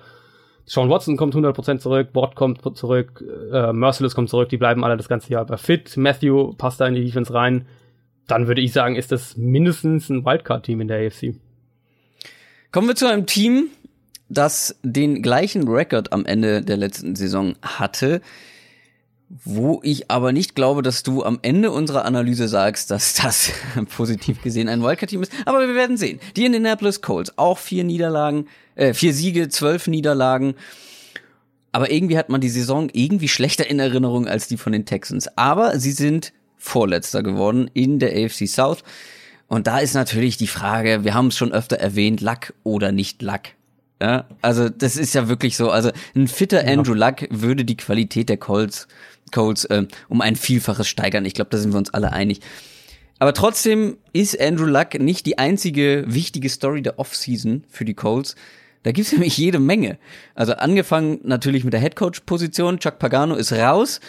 Sean 0.66 0.90
Watson 0.90 1.18
kommt 1.18 1.36
100% 1.36 1.80
zurück, 1.80 2.10
Watt 2.14 2.36
kommt 2.36 2.62
zurück, 2.78 3.24
äh, 3.52 3.74
Merciless 3.74 4.16
kommt 4.16 4.30
zurück, 4.30 4.48
die 4.50 4.58
bleiben 4.58 4.84
alle 4.84 4.96
das 4.96 5.10
ganze 5.10 5.34
Jahr 5.34 5.46
fit, 5.58 5.98
Matthew 5.98 6.54
passt 6.54 6.80
da 6.80 6.88
in 6.88 6.96
die 6.96 7.04
Defense 7.04 7.34
rein, 7.34 7.66
dann 8.28 8.48
würde 8.48 8.62
ich 8.62 8.72
sagen, 8.72 8.96
ist 8.96 9.12
das 9.12 9.36
mindestens 9.36 10.10
ein 10.10 10.24
Wildcard-Team 10.24 10.80
in 10.80 10.88
der 10.88 11.06
AFC. 11.06 11.36
Kommen 12.72 12.88
wir 12.88 12.96
zu 12.96 13.12
einem 13.12 13.26
Team, 13.26 13.68
das 14.32 14.76
den 14.84 15.22
gleichen 15.22 15.68
Rekord 15.68 16.14
am 16.14 16.26
Ende 16.26 16.62
der 16.62 16.78
letzten 16.78 17.16
Saison 17.16 17.56
hatte, 17.62 18.22
wo 19.46 19.80
ich 19.84 20.12
aber 20.12 20.32
nicht 20.32 20.56
glaube, 20.56 20.82
dass 20.82 21.04
du 21.04 21.24
am 21.24 21.40
Ende 21.42 21.72
unserer 21.72 22.06
Analyse 22.06 22.48
sagst, 22.48 22.92
dass 22.92 23.14
das 23.14 23.52
positiv 23.96 24.42
gesehen 24.42 24.68
ein 24.68 24.82
Wildcard-Team 24.82 25.22
ist. 25.22 25.32
Aber 25.46 25.66
wir 25.68 25.76
werden 25.76 25.98
sehen. 25.98 26.20
Die 26.36 26.46
Indianapolis 26.46 27.02
Colts, 27.02 27.38
auch 27.38 27.58
vier 27.58 27.84
Niederlagen, 27.84 28.48
äh, 28.76 28.94
vier 28.94 29.14
Siege, 29.14 29.48
zwölf 29.50 29.88
Niederlagen. 29.88 30.56
Aber 31.72 31.92
irgendwie 31.92 32.18
hat 32.18 32.30
man 32.30 32.42
die 32.42 32.50
Saison 32.50 32.90
irgendwie 32.92 33.30
schlechter 33.30 33.70
in 33.70 33.80
Erinnerung 33.80 34.28
als 34.28 34.48
die 34.48 34.58
von 34.58 34.74
den 34.74 34.86
Texans. 34.86 35.38
Aber 35.38 35.80
sie 35.80 35.94
sind 35.94 36.34
Vorletzter 36.58 37.24
geworden 37.24 37.70
in 37.74 38.00
der 38.00 38.12
AFC 38.12 38.48
South. 38.48 38.84
Und 39.48 39.68
da 39.68 39.80
ist 39.80 39.94
natürlich 39.94 40.38
die 40.38 40.48
Frage, 40.48 41.04
wir 41.04 41.14
haben 41.14 41.28
es 41.28 41.38
schon 41.38 41.54
öfter 41.54 41.78
erwähnt, 41.78 42.22
Luck 42.22 42.54
oder 42.64 42.92
nicht 42.92 43.22
Luck. 43.22 43.42
Ja, 44.02 44.26
also 44.42 44.68
das 44.68 44.98
ist 44.98 45.14
ja 45.14 45.28
wirklich 45.28 45.56
so. 45.56 45.70
Also 45.70 45.92
ein 46.16 46.28
fitter 46.28 46.68
Andrew 46.68 46.96
Luck 46.96 47.28
würde 47.30 47.64
die 47.64 47.78
Qualität 47.78 48.30
der 48.30 48.38
Colts 48.38 48.88
Colts 49.32 49.66
äh, 49.66 49.86
um 50.10 50.22
ein 50.22 50.36
Vielfaches 50.36 50.88
steigern. 50.88 51.24
Ich 51.24 51.36
glaube, 51.36 51.52
da 51.52 51.60
sind 51.60 51.72
wir 51.72 51.78
uns 51.78 51.94
alle 51.94 52.12
einig. 52.12 52.42
Aber 53.20 53.34
trotzdem 53.36 53.98
ist 54.12 54.42
Andrew 54.42 54.66
Luck 54.66 55.00
nicht 55.00 55.28
die 55.28 55.38
einzige 55.38 56.04
wichtige 56.08 56.50
Story 56.50 56.82
der 56.82 56.98
Offseason 56.98 57.64
für 57.70 57.86
die 57.86 57.94
Colts. 57.94 58.36
Da 58.82 58.92
gibt's 58.92 59.12
nämlich 59.12 59.38
jede 59.38 59.60
Menge. 59.60 60.00
Also 60.34 60.54
angefangen 60.54 61.20
natürlich 61.22 61.64
mit 61.64 61.74
der 61.74 61.80
Headcoach-Position. 61.80 62.80
Chuck 62.80 62.98
Pagano 62.98 63.36
ist 63.36 63.54
raus. 63.54 64.00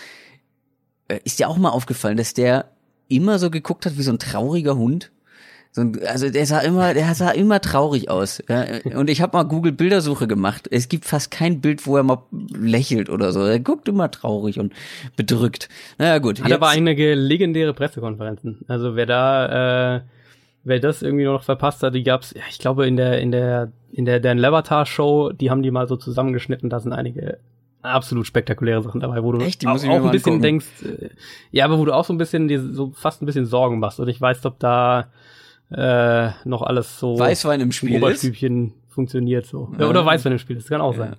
Äh, 1.09 1.21
ist 1.25 1.39
dir 1.39 1.51
auch 1.51 1.59
mal 1.59 1.69
aufgefallen, 1.69 2.17
dass 2.17 2.33
der 2.33 2.71
immer 3.09 3.39
so 3.39 3.51
geguckt 3.51 3.85
hat 3.85 3.99
wie 3.99 4.03
so 4.03 4.11
ein 4.11 4.19
trauriger 4.19 4.77
Hund? 4.77 5.13
So 5.75 5.81
ein, 5.81 5.99
also 6.07 6.29
der 6.29 6.45
sah 6.45 6.59
immer, 6.61 6.93
der 6.93 7.15
sah 7.15 7.31
immer 7.31 7.61
traurig 7.63 8.11
aus. 8.11 8.43
Ja? 8.47 8.67
Und 8.95 9.09
ich 9.09 9.23
habe 9.23 9.35
mal 9.35 9.45
Google 9.45 9.73
Bildersuche 9.73 10.29
gemacht. 10.29 10.69
Es 10.71 10.91
gibt 10.91 11.07
fast 11.07 11.31
kein 11.31 11.63
Bild, 11.63 11.87
wo 11.87 11.97
er 11.97 12.03
mal 12.03 12.23
lächelt 12.31 13.09
oder 13.09 13.33
so. 13.33 13.41
Er 13.41 13.59
guckt 13.59 13.89
immer 13.89 14.11
traurig 14.11 14.59
und 14.59 14.75
bedrückt. 15.17 15.71
Naja 15.97 16.19
gut. 16.19 16.45
Hat 16.45 16.53
aber 16.53 16.69
einige 16.69 17.15
legendäre 17.15 17.73
Pressekonferenzen. 17.73 18.61
Also 18.69 18.97
wer 18.97 19.07
da, 19.07 19.97
äh, 19.97 20.01
wer 20.65 20.79
das 20.79 21.01
irgendwie 21.01 21.25
noch 21.25 21.43
verpasst 21.43 21.83
hat, 21.83 21.95
die 21.95 22.03
gab's, 22.03 22.35
ja, 22.37 22.43
ich 22.51 22.59
glaube 22.59 22.87
in 22.87 22.99
der 22.99 23.21
in 23.21 23.33
der 23.33 23.73
in 23.93 24.05
der 24.05 24.21
Dan 24.21 24.37
Levatar 24.37 24.85
Show, 24.85 25.33
die 25.33 25.51
haben 25.51 25.63
die 25.63 25.71
mal 25.71 25.89
so 25.89 25.97
zusammengeschnitten. 25.97 26.69
Da 26.69 26.81
sind 26.81 26.93
einige 26.93 27.39
absolut 27.81 28.27
spektakuläre 28.27 28.83
Sachen 28.83 29.01
dabei, 29.01 29.23
wo 29.23 29.33
du 29.33 29.41
Echt? 29.41 29.67
Auch, 29.67 29.73
auch 29.73 29.83
ein 29.83 30.11
bisschen 30.11 30.35
angucken. 30.35 30.43
denkst, 30.43 30.67
äh, 30.85 31.09
ja, 31.51 31.65
aber 31.65 31.79
wo 31.79 31.85
du 31.87 31.93
auch 31.93 32.05
so 32.05 32.13
ein 32.13 32.19
bisschen 32.19 32.47
dir 32.49 32.61
so 32.61 32.93
fast 32.95 33.23
ein 33.23 33.27
bisschen 33.27 33.47
Sorgen 33.47 33.79
machst. 33.79 34.01
Und 34.01 34.09
ich 34.09 34.21
weiß, 34.21 34.45
ob 34.45 34.59
da 34.59 35.09
äh, 35.75 36.31
noch 36.45 36.63
alles 36.63 36.99
so 36.99 37.19
Weißwein 37.19 37.61
im 37.61 37.73
Spiel 37.73 37.95
im 37.95 38.03
Oberstübchen 38.03 38.69
ist. 38.69 38.95
funktioniert 38.95 39.47
so. 39.47 39.73
Ja. 39.79 39.89
Oder 39.89 40.05
Weißwein 40.05 40.33
im 40.33 40.39
Spiel, 40.39 40.57
das 40.57 40.69
kann 40.69 40.81
auch 40.81 40.97
ja. 40.97 40.99
sein. 40.99 41.17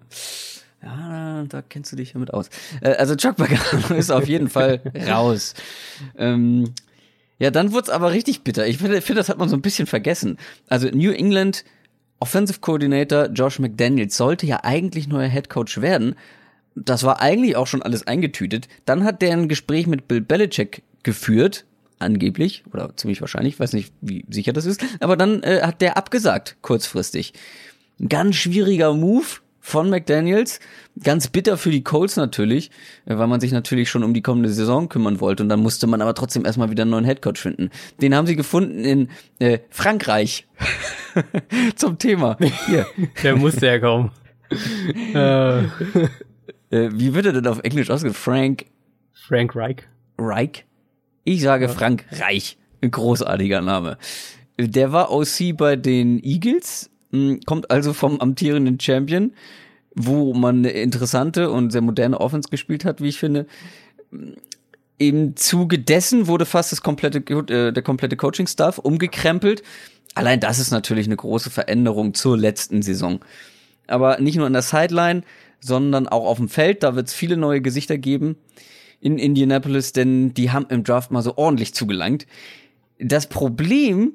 Ja, 0.83 1.45
da 1.47 1.61
kennst 1.61 1.91
du 1.91 1.95
dich 1.95 2.13
ja 2.13 2.19
mit 2.19 2.33
aus. 2.33 2.49
Äh, 2.81 2.91
also 2.95 3.15
Chuck 3.15 3.37
Pagano 3.37 3.95
ist 3.97 4.11
auf 4.11 4.27
jeden 4.27 4.49
Fall 4.49 4.81
raus. 5.07 5.53
Ähm, 6.17 6.73
ja, 7.39 7.51
dann 7.51 7.71
wurde 7.71 7.83
es 7.83 7.89
aber 7.89 8.11
richtig 8.11 8.43
bitter. 8.43 8.67
Ich 8.67 8.77
finde, 8.77 9.01
find, 9.01 9.17
das 9.17 9.29
hat 9.29 9.37
man 9.37 9.49
so 9.49 9.55
ein 9.55 9.61
bisschen 9.61 9.87
vergessen. 9.87 10.37
Also 10.67 10.89
New 10.89 11.11
England 11.11 11.63
Offensive 12.19 12.59
Coordinator 12.61 13.25
Josh 13.27 13.59
McDaniels 13.59 14.15
sollte 14.15 14.45
ja 14.45 14.61
eigentlich 14.63 15.07
neuer 15.07 15.27
Head 15.27 15.49
Coach 15.49 15.81
werden. 15.81 16.15
Das 16.75 17.03
war 17.03 17.21
eigentlich 17.21 17.55
auch 17.55 17.67
schon 17.67 17.81
alles 17.81 18.07
eingetütet. 18.07 18.67
Dann 18.85 19.03
hat 19.03 19.21
der 19.21 19.33
ein 19.33 19.49
Gespräch 19.49 19.87
mit 19.87 20.07
Bill 20.07 20.21
Belichick 20.21 20.83
geführt, 21.03 21.65
angeblich, 21.99 22.63
oder 22.71 22.95
ziemlich 22.95 23.21
wahrscheinlich, 23.21 23.59
weiß 23.59 23.73
nicht, 23.73 23.93
wie 24.01 24.25
sicher 24.29 24.53
das 24.53 24.65
ist, 24.65 24.83
aber 24.99 25.17
dann 25.17 25.43
äh, 25.43 25.61
hat 25.63 25.81
der 25.81 25.97
abgesagt, 25.97 26.57
kurzfristig. 26.61 27.33
Ganz 28.07 28.35
schwieriger 28.35 28.93
Move 28.93 29.25
von 29.65 29.89
McDaniels, 29.89 30.59
ganz 31.01 31.29
bitter 31.29 31.57
für 31.57 31.71
die 31.71 31.85
Colts 31.85 32.17
natürlich, 32.17 32.69
äh, 33.05 33.17
weil 33.17 33.27
man 33.27 33.39
sich 33.39 33.53
natürlich 33.53 33.89
schon 33.89 34.03
um 34.03 34.13
die 34.13 34.21
kommende 34.21 34.49
Saison 34.49 34.89
kümmern 34.89 35.21
wollte 35.21 35.41
und 35.41 35.47
dann 35.47 35.61
musste 35.61 35.87
man 35.87 36.01
aber 36.01 36.13
trotzdem 36.13 36.45
erstmal 36.45 36.69
wieder 36.69 36.81
einen 36.81 36.91
neuen 36.91 37.05
Headcoach 37.05 37.37
finden. 37.37 37.69
Den 38.01 38.13
haben 38.13 38.27
sie 38.27 38.35
gefunden 38.35 38.83
in 38.83 39.09
äh, 39.39 39.59
Frankreich. 39.69 40.47
Zum 41.75 41.97
Thema. 41.97 42.37
Hier. 42.67 42.85
Der 43.23 43.37
musste 43.37 43.67
ja 43.67 43.79
kommen. 43.79 44.11
äh, 45.13 45.63
wie 46.69 47.13
wird 47.13 47.25
er 47.25 47.33
denn 47.33 47.47
auf 47.47 47.59
Englisch 47.63 47.89
ausgesprochen? 47.89 48.21
Frank. 48.21 48.65
Frank 49.13 49.55
Reich. 49.55 49.77
Reich? 50.17 50.65
Ich 51.23 51.41
sage 51.41 51.65
ja. 51.65 51.71
Frank 51.71 52.05
Reich. 52.11 52.57
Ein 52.81 52.91
großartiger 52.91 53.61
Name. 53.61 53.97
Der 54.59 54.91
war 54.91 55.11
OC 55.11 55.55
bei 55.57 55.75
den 55.75 56.23
Eagles, 56.23 56.89
hm, 57.11 57.39
kommt 57.45 57.71
also 57.71 57.93
vom 57.93 58.19
amtierenden 58.19 58.79
Champion, 58.79 59.33
wo 59.95 60.33
man 60.33 60.57
eine 60.57 60.71
interessante 60.71 61.49
und 61.49 61.71
sehr 61.71 61.81
moderne 61.81 62.19
Offense 62.19 62.49
gespielt 62.49 62.85
hat, 62.85 63.01
wie 63.01 63.07
ich 63.07 63.17
finde. 63.17 63.47
Im 64.97 65.35
Zuge 65.35 65.79
dessen 65.79 66.27
wurde 66.27 66.45
fast 66.45 66.71
das 66.71 66.81
komplette, 66.81 67.19
äh, 67.19 67.71
der 67.71 67.83
komplette 67.83 68.17
Coaching-Staff 68.17 68.77
umgekrempelt. 68.77 69.63
Allein 70.15 70.39
das 70.39 70.59
ist 70.59 70.71
natürlich 70.71 71.07
eine 71.07 71.15
große 71.15 71.49
Veränderung 71.49 72.13
zur 72.13 72.37
letzten 72.37 72.81
Saison. 72.81 73.19
Aber 73.87 74.19
nicht 74.19 74.35
nur 74.35 74.45
an 74.45 74.53
der 74.53 74.61
Sideline, 74.61 75.23
sondern 75.59 76.07
auch 76.07 76.25
auf 76.25 76.37
dem 76.37 76.49
Feld. 76.49 76.83
Da 76.83 76.95
wird 76.95 77.07
es 77.07 77.13
viele 77.13 77.37
neue 77.37 77.61
Gesichter 77.61 77.97
geben 77.97 78.37
in 79.03 79.17
Indianapolis, 79.17 79.91
denn 79.91 80.33
die 80.33 80.51
haben 80.51 80.65
im 80.69 80.83
Draft 80.83 81.11
mal 81.11 81.21
so 81.21 81.37
ordentlich 81.37 81.73
zugelangt. 81.73 82.25
Das 82.99 83.27
Problem 83.27 84.13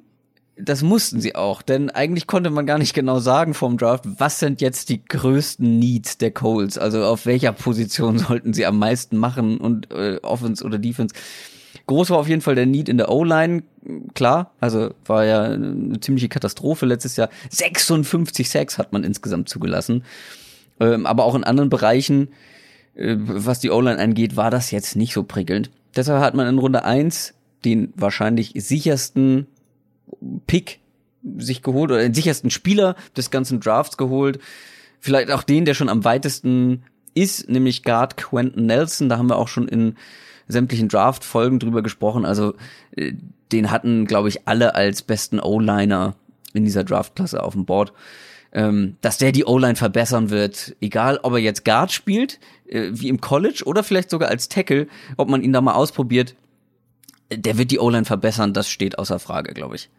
das 0.61 0.83
mussten 0.83 1.21
sie 1.21 1.35
auch, 1.35 1.63
denn 1.63 1.91
eigentlich 1.91 2.27
konnte 2.27 2.51
man 2.51 2.67
gar 2.67 2.79
nicht 2.79 2.95
genau 2.95 3.21
sagen 3.21 3.55
vom 3.55 3.79
Draft, 3.79 4.05
was 4.19 4.41
sind 4.41 4.61
jetzt 4.61 4.89
die 4.89 5.05
größten 5.05 5.79
Needs 5.79 6.19
der 6.19 6.33
Coles, 6.33 6.79
also 6.79 7.05
auf 7.05 7.27
welcher 7.27 7.53
Position 7.53 8.19
sollten 8.19 8.53
sie 8.53 8.67
am 8.67 8.79
meisten 8.79 9.17
machen 9.17 9.59
und 9.59 9.93
äh, 9.93 10.19
Offense 10.23 10.65
oder 10.65 10.79
Defense. 10.79 11.15
Groß 11.87 12.11
war 12.11 12.19
auf 12.19 12.29
jeden 12.29 12.41
Fall 12.41 12.55
der 12.55 12.67
Need 12.67 12.89
in 12.89 12.99
der 12.99 13.11
O-Line, 13.11 13.63
klar, 14.15 14.53
also 14.61 14.91
war 15.07 15.25
ja 15.25 15.45
eine 15.45 16.01
ziemliche 16.01 16.29
Katastrophe 16.29 16.87
letztes 16.87 17.17
Jahr. 17.17 17.31
56 17.51 18.51
Sacks 18.51 18.79
hat 18.79 18.93
man 18.93 19.05
insgesamt 19.05 19.49
zugelassen, 19.49 20.05
ähm, 20.81 21.07
aber 21.07 21.25
auch 21.25 21.35
in 21.35 21.45
anderen 21.45 21.71
Bereichen, 21.71 22.29
was 22.99 23.61
die 23.61 23.71
O-Line 23.71 23.99
angeht, 23.99 24.37
war 24.37 24.51
das 24.51 24.71
jetzt 24.71 24.97
nicht 24.97 25.15
so 25.15 25.23
prickelnd. 25.23 25.71
Deshalb 25.95 26.21
hat 26.21 26.35
man 26.35 26.47
in 26.47 26.59
Runde 26.59 26.85
eins 26.85 27.35
den 27.65 27.93
wahrscheinlich 27.97 28.53
sichersten 28.57 29.47
Pick 30.47 30.81
sich 31.39 31.63
geholt 31.63 31.91
oder 31.91 32.01
den 32.01 32.15
sichersten 32.15 32.51
Spieler 32.51 32.97
des 33.17 33.31
ganzen 33.31 33.61
Drafts 33.61 33.97
geholt. 33.97 34.39
Vielleicht 35.01 35.31
auch 35.31 35.43
den, 35.43 35.65
der 35.65 35.75
schon 35.75 35.89
am 35.89 36.05
weitesten 36.05 36.83
ist, 37.15 37.49
nämlich 37.49 37.83
Guard 37.83 38.17
Quentin 38.17 38.67
Nelson. 38.67 39.09
Da 39.09 39.19
haben 39.19 39.29
wir 39.29 39.37
auch 39.37 39.49
schon 39.49 39.69
in 39.69 39.97
sämtlichen 40.49 40.89
Draft-Folgen 40.89 41.59
drüber 41.59 41.83
gesprochen. 41.83 42.25
Also 42.25 42.55
äh, 42.97 43.13
den 43.53 43.71
hatten, 43.71 44.07
glaube 44.07 44.29
ich, 44.29 44.47
alle 44.47 44.75
als 44.75 45.03
besten 45.03 45.41
O-Liner 45.41 46.15
in 46.53 46.65
dieser 46.65 46.85
Draftklasse 46.85 47.43
auf 47.43 47.55
dem 47.55 47.65
Board. 47.65 47.93
Ähm, 48.51 48.97
dass 49.03 49.19
der 49.19 49.33
die 49.33 49.45
O-Line 49.45 49.77
verbessern 49.77 50.31
wird, 50.31 50.75
egal 50.81 51.21
ob 51.23 51.35
er 51.35 51.39
jetzt 51.39 51.67
Guard 51.67 51.93
spielt, 51.93 52.41
äh, 52.69 52.91
wie 52.93 53.09
im 53.09 53.21
College, 53.21 53.63
oder 53.67 53.83
vielleicht 53.83 54.11
sogar 54.11 54.29
als 54.29 54.49
Tackle, 54.49 54.87
ob 55.17 55.29
man 55.29 55.43
ihn 55.43 55.53
da 55.53 55.61
mal 55.61 55.75
ausprobiert, 55.75 56.35
der 57.31 57.59
wird 57.59 57.71
die 57.71 57.79
O-Line 57.79 58.05
verbessern, 58.05 58.55
das 58.55 58.69
steht 58.69 58.99
außer 58.99 59.19
Frage, 59.19 59.53
glaube 59.53 59.77
ich. 59.77 59.91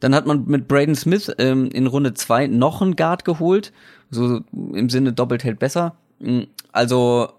Dann 0.00 0.14
hat 0.14 0.26
man 0.26 0.46
mit 0.46 0.66
Braden 0.66 0.96
Smith 0.96 1.30
ähm, 1.38 1.70
in 1.70 1.86
Runde 1.86 2.14
zwei 2.14 2.46
noch 2.46 2.80
einen 2.80 2.96
Guard 2.96 3.24
geholt, 3.24 3.72
so 4.10 4.40
im 4.52 4.88
Sinne 4.88 5.12
doppelt 5.12 5.44
hält 5.44 5.58
besser. 5.58 5.94
Mm, 6.18 6.42
also 6.72 7.32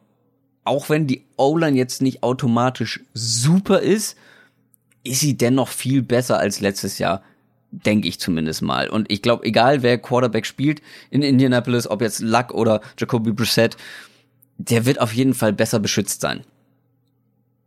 auch 0.64 0.90
wenn 0.90 1.08
die 1.08 1.26
O-Line 1.38 1.78
jetzt 1.78 2.02
nicht 2.02 2.24
automatisch 2.24 3.02
super 3.14 3.80
ist, 3.80 4.16
ist 5.04 5.20
sie 5.20 5.36
dennoch 5.36 5.68
viel 5.68 6.04
besser 6.04 6.38
als 6.38 6.60
letztes 6.60 7.00
Jahr, 7.00 7.24
denke 7.72 8.08
ich 8.08 8.20
zumindest 8.20 8.62
mal. 8.62 8.90
Und 8.90 9.12
ich 9.12 9.24
glaube, 9.24 9.46
egal 9.46 9.82
wer 9.82 9.98
Quarterback 9.98 10.46
spielt 10.46 10.82
in 11.10 11.24
Indianapolis, 11.24 11.88
ob 11.88 12.02
jetzt 12.02 12.20
Luck 12.20 12.54
oder 12.54 12.82
Jacoby 13.00 13.32
Brissett, 13.32 13.76
der 14.70 14.86
wird 14.86 15.02
auf 15.02 15.14
jeden 15.14 15.34
Fall 15.34 15.54
besser 15.54 15.80
beschützt 15.80 16.22
sein. 16.22 16.42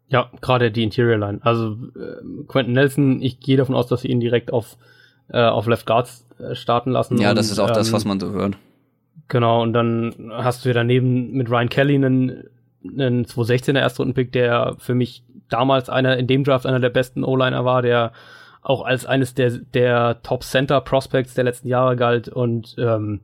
Ja, 0.08 0.30
gerade 0.40 0.70
die 0.70 0.82
Interior 0.82 1.18
Line. 1.18 1.40
Also 1.42 1.72
äh, 1.96 2.44
Quentin 2.46 2.74
Nelson, 2.74 3.22
ich 3.22 3.40
gehe 3.40 3.56
davon 3.56 3.74
aus, 3.74 3.86
dass 3.86 4.02
sie 4.02 4.08
ihn 4.08 4.20
direkt 4.20 4.52
auf, 4.52 4.76
äh, 5.28 5.40
auf 5.40 5.66
Left 5.66 5.86
Guards 5.86 6.26
äh, 6.38 6.54
starten 6.54 6.90
lassen. 6.90 7.18
Ja, 7.18 7.30
und, 7.30 7.36
das 7.36 7.50
ist 7.50 7.58
auch 7.58 7.68
ähm, 7.68 7.74
das, 7.74 7.92
was 7.92 8.04
man 8.04 8.20
so 8.20 8.30
hört. 8.30 8.56
Genau, 9.28 9.62
und 9.62 9.72
dann 9.72 10.30
hast 10.30 10.64
du 10.64 10.68
ja 10.68 10.74
daneben 10.74 11.32
mit 11.32 11.50
Ryan 11.50 11.68
Kelly 11.68 11.94
einen, 11.94 12.44
einen 12.84 13.24
216er 13.24 13.78
Erstrundenpick, 13.78 14.32
der 14.32 14.76
für 14.78 14.94
mich 14.94 15.24
damals 15.48 15.88
einer 15.88 16.16
in 16.18 16.26
dem 16.26 16.44
Draft 16.44 16.66
einer 16.66 16.80
der 16.80 16.90
besten 16.90 17.24
O-Liner 17.24 17.64
war, 17.64 17.82
der 17.82 18.12
auch 18.60 18.84
als 18.84 19.06
eines 19.06 19.34
der, 19.34 19.50
der 19.50 20.22
Top 20.22 20.42
Center 20.42 20.80
Prospects 20.80 21.34
der 21.34 21.44
letzten 21.44 21.68
Jahre 21.68 21.96
galt 21.96 22.28
und 22.28 22.76
ähm, 22.78 23.20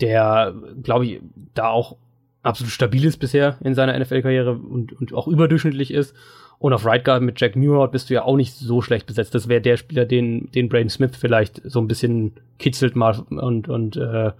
der, 0.00 0.54
glaube 0.82 1.06
ich, 1.06 1.20
da 1.54 1.68
auch 1.68 1.96
absolut 2.42 2.72
stabil 2.72 3.04
ist 3.04 3.18
bisher 3.18 3.56
in 3.62 3.74
seiner 3.74 3.98
NFL-Karriere 3.98 4.52
und, 4.54 4.92
und 4.92 5.12
auch 5.12 5.28
überdurchschnittlich 5.28 5.92
ist. 5.92 6.14
Und 6.58 6.74
auf 6.74 6.84
Right 6.84 7.04
Guard 7.04 7.22
mit 7.22 7.40
Jack 7.40 7.56
Muirhead 7.56 7.90
bist 7.90 8.10
du 8.10 8.14
ja 8.14 8.22
auch 8.22 8.36
nicht 8.36 8.54
so 8.54 8.82
schlecht 8.82 9.06
besetzt. 9.06 9.34
Das 9.34 9.48
wäre 9.48 9.62
der 9.62 9.78
Spieler, 9.78 10.04
den, 10.04 10.50
den 10.52 10.68
Braden 10.68 10.90
Smith 10.90 11.12
vielleicht 11.18 11.62
so 11.64 11.80
ein 11.80 11.88
bisschen 11.88 12.32
kitzelt 12.58 12.96
mal 12.96 13.18
und, 13.30 13.68
und 13.68 13.96
äh, 13.96 14.32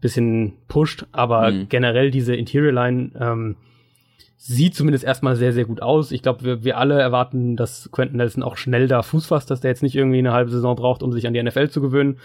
bisschen 0.00 0.52
pusht. 0.68 1.06
Aber 1.10 1.50
mhm. 1.50 1.68
generell 1.68 2.12
diese 2.12 2.36
Interior 2.36 2.72
Line 2.72 3.10
ähm, 3.18 3.56
sieht 4.36 4.76
zumindest 4.76 5.02
erstmal 5.02 5.34
sehr, 5.34 5.52
sehr 5.52 5.64
gut 5.64 5.82
aus. 5.82 6.12
Ich 6.12 6.22
glaube, 6.22 6.44
wir, 6.44 6.64
wir 6.64 6.78
alle 6.78 7.00
erwarten, 7.00 7.56
dass 7.56 7.90
Quentin 7.90 8.18
Nelson 8.18 8.44
auch 8.44 8.56
schnell 8.56 8.86
da 8.86 9.02
Fuß 9.02 9.26
fasst, 9.26 9.50
dass 9.50 9.60
der 9.60 9.72
jetzt 9.72 9.82
nicht 9.82 9.96
irgendwie 9.96 10.18
eine 10.18 10.32
halbe 10.32 10.52
Saison 10.52 10.76
braucht, 10.76 11.02
um 11.02 11.12
sich 11.12 11.26
an 11.26 11.34
die 11.34 11.42
NFL 11.42 11.70
zu 11.70 11.80
gewöhnen. 11.80 12.18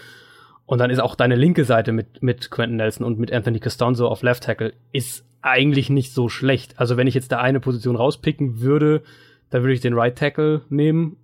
Und 0.66 0.78
dann 0.78 0.90
ist 0.90 0.98
auch 0.98 1.14
deine 1.14 1.36
linke 1.36 1.64
Seite 1.64 1.92
mit, 1.92 2.22
mit 2.22 2.50
Quentin 2.50 2.76
Nelson 2.76 3.06
und 3.06 3.18
mit 3.18 3.32
Anthony 3.32 3.60
Costanzo 3.60 4.08
auf 4.08 4.22
Left 4.22 4.44
Tackle 4.44 4.72
ist 4.92 5.24
eigentlich 5.42 5.90
nicht 5.90 6.12
so 6.12 6.28
schlecht. 6.28 6.78
Also 6.78 6.96
wenn 6.96 7.06
ich 7.06 7.14
jetzt 7.14 7.30
da 7.32 7.38
eine 7.38 7.60
Position 7.60 7.96
rauspicken 7.96 8.60
würde, 8.60 9.02
dann 9.50 9.62
würde 9.62 9.74
ich 9.74 9.80
den 9.80 9.94
Right 9.94 10.16
Tackle 10.16 10.62
nehmen. 10.70 11.16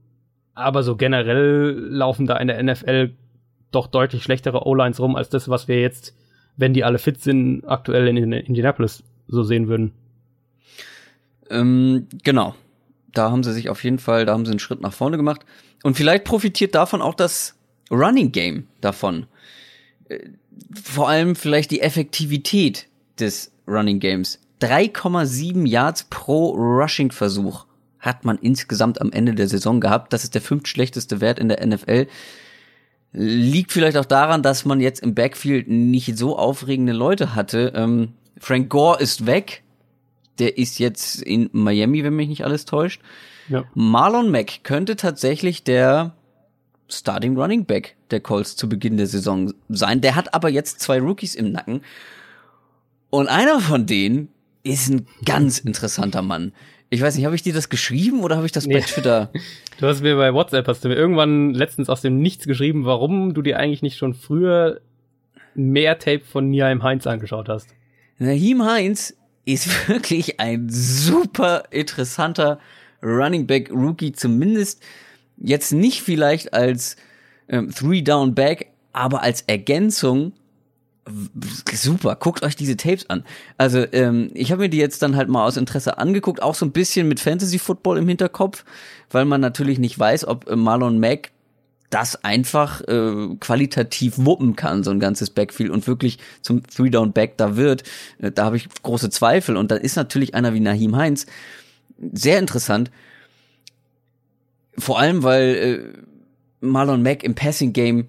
Aber 0.54 0.82
so 0.82 0.96
generell 0.96 1.70
laufen 1.72 2.26
da 2.26 2.36
in 2.36 2.48
der 2.48 2.62
NFL 2.62 3.14
doch 3.70 3.86
deutlich 3.86 4.22
schlechtere 4.22 4.66
O-Lines 4.66 5.00
rum 5.00 5.16
als 5.16 5.30
das, 5.30 5.48
was 5.48 5.68
wir 5.68 5.80
jetzt, 5.80 6.14
wenn 6.56 6.74
die 6.74 6.84
alle 6.84 6.98
fit 6.98 7.22
sind, 7.22 7.64
aktuell 7.66 8.08
in 8.08 8.32
Indianapolis 8.32 9.02
so 9.26 9.42
sehen 9.42 9.68
würden. 9.68 9.92
Ähm, 11.48 12.08
genau. 12.22 12.54
Da 13.12 13.30
haben 13.30 13.42
sie 13.42 13.52
sich 13.52 13.70
auf 13.70 13.82
jeden 13.84 13.98
Fall, 13.98 14.26
da 14.26 14.34
haben 14.34 14.44
sie 14.44 14.52
einen 14.52 14.60
Schritt 14.60 14.80
nach 14.82 14.92
vorne 14.92 15.16
gemacht. 15.16 15.46
Und 15.82 15.96
vielleicht 15.96 16.24
profitiert 16.24 16.74
davon 16.74 17.00
auch 17.00 17.14
das 17.14 17.56
Running 17.90 18.32
Game 18.32 18.66
davon. 18.80 19.26
Äh, 20.08 20.18
vor 20.82 21.08
allem 21.08 21.34
vielleicht 21.34 21.70
die 21.70 21.80
Effektivität 21.80 22.86
des 23.18 23.52
Running 23.66 24.00
Games. 24.00 24.38
3,7 24.60 25.66
Yards 25.66 26.04
pro 26.04 26.50
Rushing-Versuch 26.50 27.66
hat 27.98 28.24
man 28.24 28.38
insgesamt 28.38 29.00
am 29.00 29.12
Ende 29.12 29.34
der 29.34 29.48
Saison 29.48 29.80
gehabt. 29.80 30.12
Das 30.12 30.24
ist 30.24 30.34
der 30.34 30.42
fünftschlechteste 30.42 31.20
Wert 31.20 31.38
in 31.38 31.48
der 31.48 31.64
NFL. 31.66 32.06
Liegt 33.12 33.72
vielleicht 33.72 33.96
auch 33.96 34.04
daran, 34.04 34.42
dass 34.42 34.64
man 34.64 34.80
jetzt 34.80 35.02
im 35.02 35.14
Backfield 35.14 35.68
nicht 35.68 36.16
so 36.16 36.38
aufregende 36.38 36.92
Leute 36.92 37.34
hatte. 37.34 37.72
Ähm, 37.74 38.12
Frank 38.38 38.70
Gore 38.70 39.00
ist 39.00 39.26
weg. 39.26 39.62
Der 40.38 40.56
ist 40.56 40.78
jetzt 40.78 41.20
in 41.22 41.50
Miami, 41.52 42.04
wenn 42.04 42.16
mich 42.16 42.28
nicht 42.28 42.44
alles 42.44 42.64
täuscht. 42.64 43.02
Ja. 43.48 43.64
Marlon 43.74 44.30
Mack 44.30 44.62
könnte 44.62 44.96
tatsächlich 44.96 45.64
der 45.64 46.14
Starting 46.90 47.36
Running 47.36 47.64
Back 47.64 47.96
der 48.10 48.20
Colts 48.20 48.56
zu 48.56 48.68
Beginn 48.68 48.96
der 48.96 49.06
Saison 49.06 49.52
sein. 49.68 50.00
Der 50.00 50.16
hat 50.16 50.34
aber 50.34 50.48
jetzt 50.48 50.80
zwei 50.80 51.00
Rookies 51.00 51.34
im 51.34 51.52
Nacken. 51.52 51.82
Und 53.10 53.28
einer 53.28 53.60
von 53.60 53.86
denen 53.86 54.28
ist 54.62 54.88
ein 54.88 55.06
ganz 55.24 55.58
interessanter 55.58 56.22
Mann. 56.22 56.52
Ich 56.90 57.00
weiß 57.00 57.16
nicht, 57.16 57.24
habe 57.24 57.36
ich 57.36 57.42
dir 57.42 57.54
das 57.54 57.68
geschrieben 57.68 58.20
oder 58.22 58.36
habe 58.36 58.46
ich 58.46 58.52
das 58.52 58.66
nee. 58.66 58.74
bei 58.74 58.80
Twitter? 58.80 59.30
Du 59.78 59.86
hast 59.86 60.02
mir 60.02 60.14
bei 60.14 60.34
WhatsApp, 60.34 60.68
hast 60.68 60.84
du 60.84 60.90
mir 60.90 60.94
irgendwann 60.94 61.54
letztens 61.54 61.88
aus 61.88 62.02
dem 62.02 62.20
Nichts 62.20 62.46
geschrieben, 62.46 62.84
warum 62.84 63.32
du 63.32 63.40
dir 63.40 63.58
eigentlich 63.58 63.80
nicht 63.80 63.96
schon 63.96 64.12
früher 64.12 64.82
mehr 65.54 65.98
Tape 65.98 66.20
von 66.20 66.50
Niheim 66.50 66.82
Heinz 66.82 67.06
angeschaut 67.06 67.48
hast. 67.48 67.68
Naheem 68.18 68.62
Heinz 68.62 69.16
ist 69.46 69.88
wirklich 69.88 70.38
ein 70.38 70.68
super 70.68 71.64
interessanter 71.70 72.58
Running 73.02 73.46
Back 73.46 73.70
Rookie, 73.70 74.12
zumindest 74.12 74.82
Jetzt 75.40 75.72
nicht 75.72 76.02
vielleicht 76.02 76.54
als 76.54 76.96
ähm, 77.48 77.70
Three-Down-Back, 77.74 78.68
aber 78.92 79.22
als 79.22 79.42
Ergänzung 79.42 80.32
super, 81.72 82.16
guckt 82.16 82.42
euch 82.42 82.56
diese 82.56 82.76
Tapes 82.76 83.08
an. 83.08 83.24
Also 83.56 83.84
ähm, 83.92 84.30
ich 84.34 84.52
habe 84.52 84.62
mir 84.62 84.68
die 84.68 84.78
jetzt 84.78 85.02
dann 85.02 85.16
halt 85.16 85.28
mal 85.28 85.44
aus 85.44 85.56
Interesse 85.56 85.98
angeguckt, 85.98 86.42
auch 86.42 86.54
so 86.54 86.66
ein 86.66 86.72
bisschen 86.72 87.08
mit 87.08 87.20
Fantasy 87.20 87.58
Football 87.58 87.98
im 87.98 88.08
Hinterkopf, 88.08 88.64
weil 89.10 89.24
man 89.24 89.40
natürlich 89.40 89.78
nicht 89.78 89.98
weiß, 89.98 90.26
ob 90.26 90.48
äh, 90.48 90.56
Marlon 90.56 90.98
Mack 90.98 91.30
das 91.90 92.22
einfach 92.24 92.82
äh, 92.82 93.34
qualitativ 93.40 94.14
wuppen 94.16 94.54
kann, 94.54 94.84
so 94.84 94.92
ein 94.92 95.00
ganzes 95.00 95.30
Backfield 95.30 95.70
und 95.70 95.88
wirklich 95.88 96.18
zum 96.40 96.62
Three-Down-Back 96.64 97.36
da 97.36 97.56
wird. 97.56 97.82
Äh, 98.18 98.30
da 98.30 98.44
habe 98.44 98.56
ich 98.56 98.68
große 98.82 99.10
Zweifel 99.10 99.56
und 99.56 99.70
da 99.70 99.76
ist 99.76 99.96
natürlich 99.96 100.34
einer 100.34 100.54
wie 100.54 100.60
Nahim 100.60 100.96
Heinz 100.96 101.26
sehr 102.12 102.38
interessant, 102.38 102.90
vor 104.78 104.98
allem, 104.98 105.22
weil 105.22 105.54
äh, 105.54 105.98
Marlon 106.60 107.02
Mack 107.02 107.22
im 107.22 107.34
Passing 107.34 107.72
Game 107.72 108.08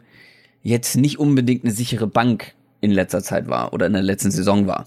jetzt 0.62 0.96
nicht 0.96 1.20
unbedingt 1.20 1.64
eine 1.64 1.74
sichere 1.74 2.08
Bank 2.08 2.54
in 2.82 2.92
letzter 2.92 3.24
Zeit 3.24 3.48
war 3.48 3.74
oder 3.74 3.88
in 3.88 3.94
der 3.94 4.02
letzten 4.02 4.32
Saison 4.32 4.68
war. 4.68 4.86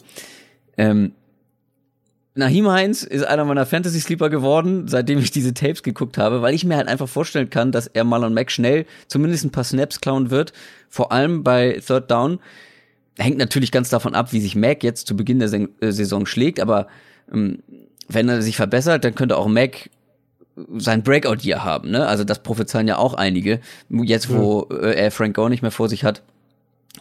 Ähm, 0.76 1.12
Nahim 2.36 2.68
Heinz 2.68 3.04
ist 3.04 3.24
einer 3.24 3.44
meiner 3.44 3.64
Fantasy 3.64 4.00
Sleeper 4.00 4.28
geworden, 4.28 4.88
seitdem 4.88 5.20
ich 5.20 5.30
diese 5.30 5.54
Tapes 5.54 5.84
geguckt 5.84 6.18
habe, 6.18 6.42
weil 6.42 6.52
ich 6.52 6.64
mir 6.64 6.76
halt 6.76 6.88
einfach 6.88 7.08
vorstellen 7.08 7.48
kann, 7.48 7.70
dass 7.70 7.86
er 7.86 8.02
Marlon 8.02 8.34
Mack 8.34 8.50
schnell 8.50 8.86
zumindest 9.06 9.44
ein 9.44 9.52
paar 9.52 9.62
Snaps 9.62 10.00
klauen 10.00 10.30
wird, 10.30 10.52
vor 10.88 11.12
allem 11.12 11.44
bei 11.44 11.80
Third 11.86 12.10
Down. 12.10 12.40
Hängt 13.16 13.38
natürlich 13.38 13.70
ganz 13.70 13.88
davon 13.88 14.16
ab, 14.16 14.32
wie 14.32 14.40
sich 14.40 14.56
Mack 14.56 14.82
jetzt 14.82 15.06
zu 15.06 15.16
Beginn 15.16 15.38
der 15.38 15.52
äh, 15.52 15.92
Saison 15.92 16.26
schlägt, 16.26 16.58
aber 16.58 16.88
ähm, 17.32 17.60
wenn 18.08 18.28
er 18.28 18.42
sich 18.42 18.56
verbessert, 18.56 19.04
dann 19.04 19.14
könnte 19.14 19.36
auch 19.36 19.46
Mack 19.46 19.90
sein 20.76 21.02
Breakout-Year 21.02 21.64
haben, 21.64 21.90
ne? 21.90 22.06
Also 22.06 22.24
das 22.24 22.42
prophezeien 22.42 22.86
ja 22.88 22.98
auch 22.98 23.14
einige, 23.14 23.60
jetzt 23.88 24.32
wo 24.32 24.68
mhm. 24.70 24.82
er 24.82 25.10
Frank 25.10 25.34
Gore 25.34 25.50
nicht 25.50 25.62
mehr 25.62 25.70
vor 25.70 25.88
sich 25.88 26.04
hat. 26.04 26.22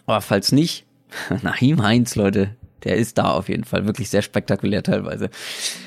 Aber 0.06 0.20
falls 0.20 0.52
nicht, 0.52 0.84
Nahim 1.42 1.82
Heinz, 1.82 2.16
Leute, 2.16 2.50
der 2.82 2.96
ist 2.96 3.18
da 3.18 3.30
auf 3.30 3.48
jeden 3.48 3.64
Fall 3.64 3.86
wirklich 3.86 4.10
sehr 4.10 4.22
spektakulär 4.22 4.82
teilweise. 4.82 5.30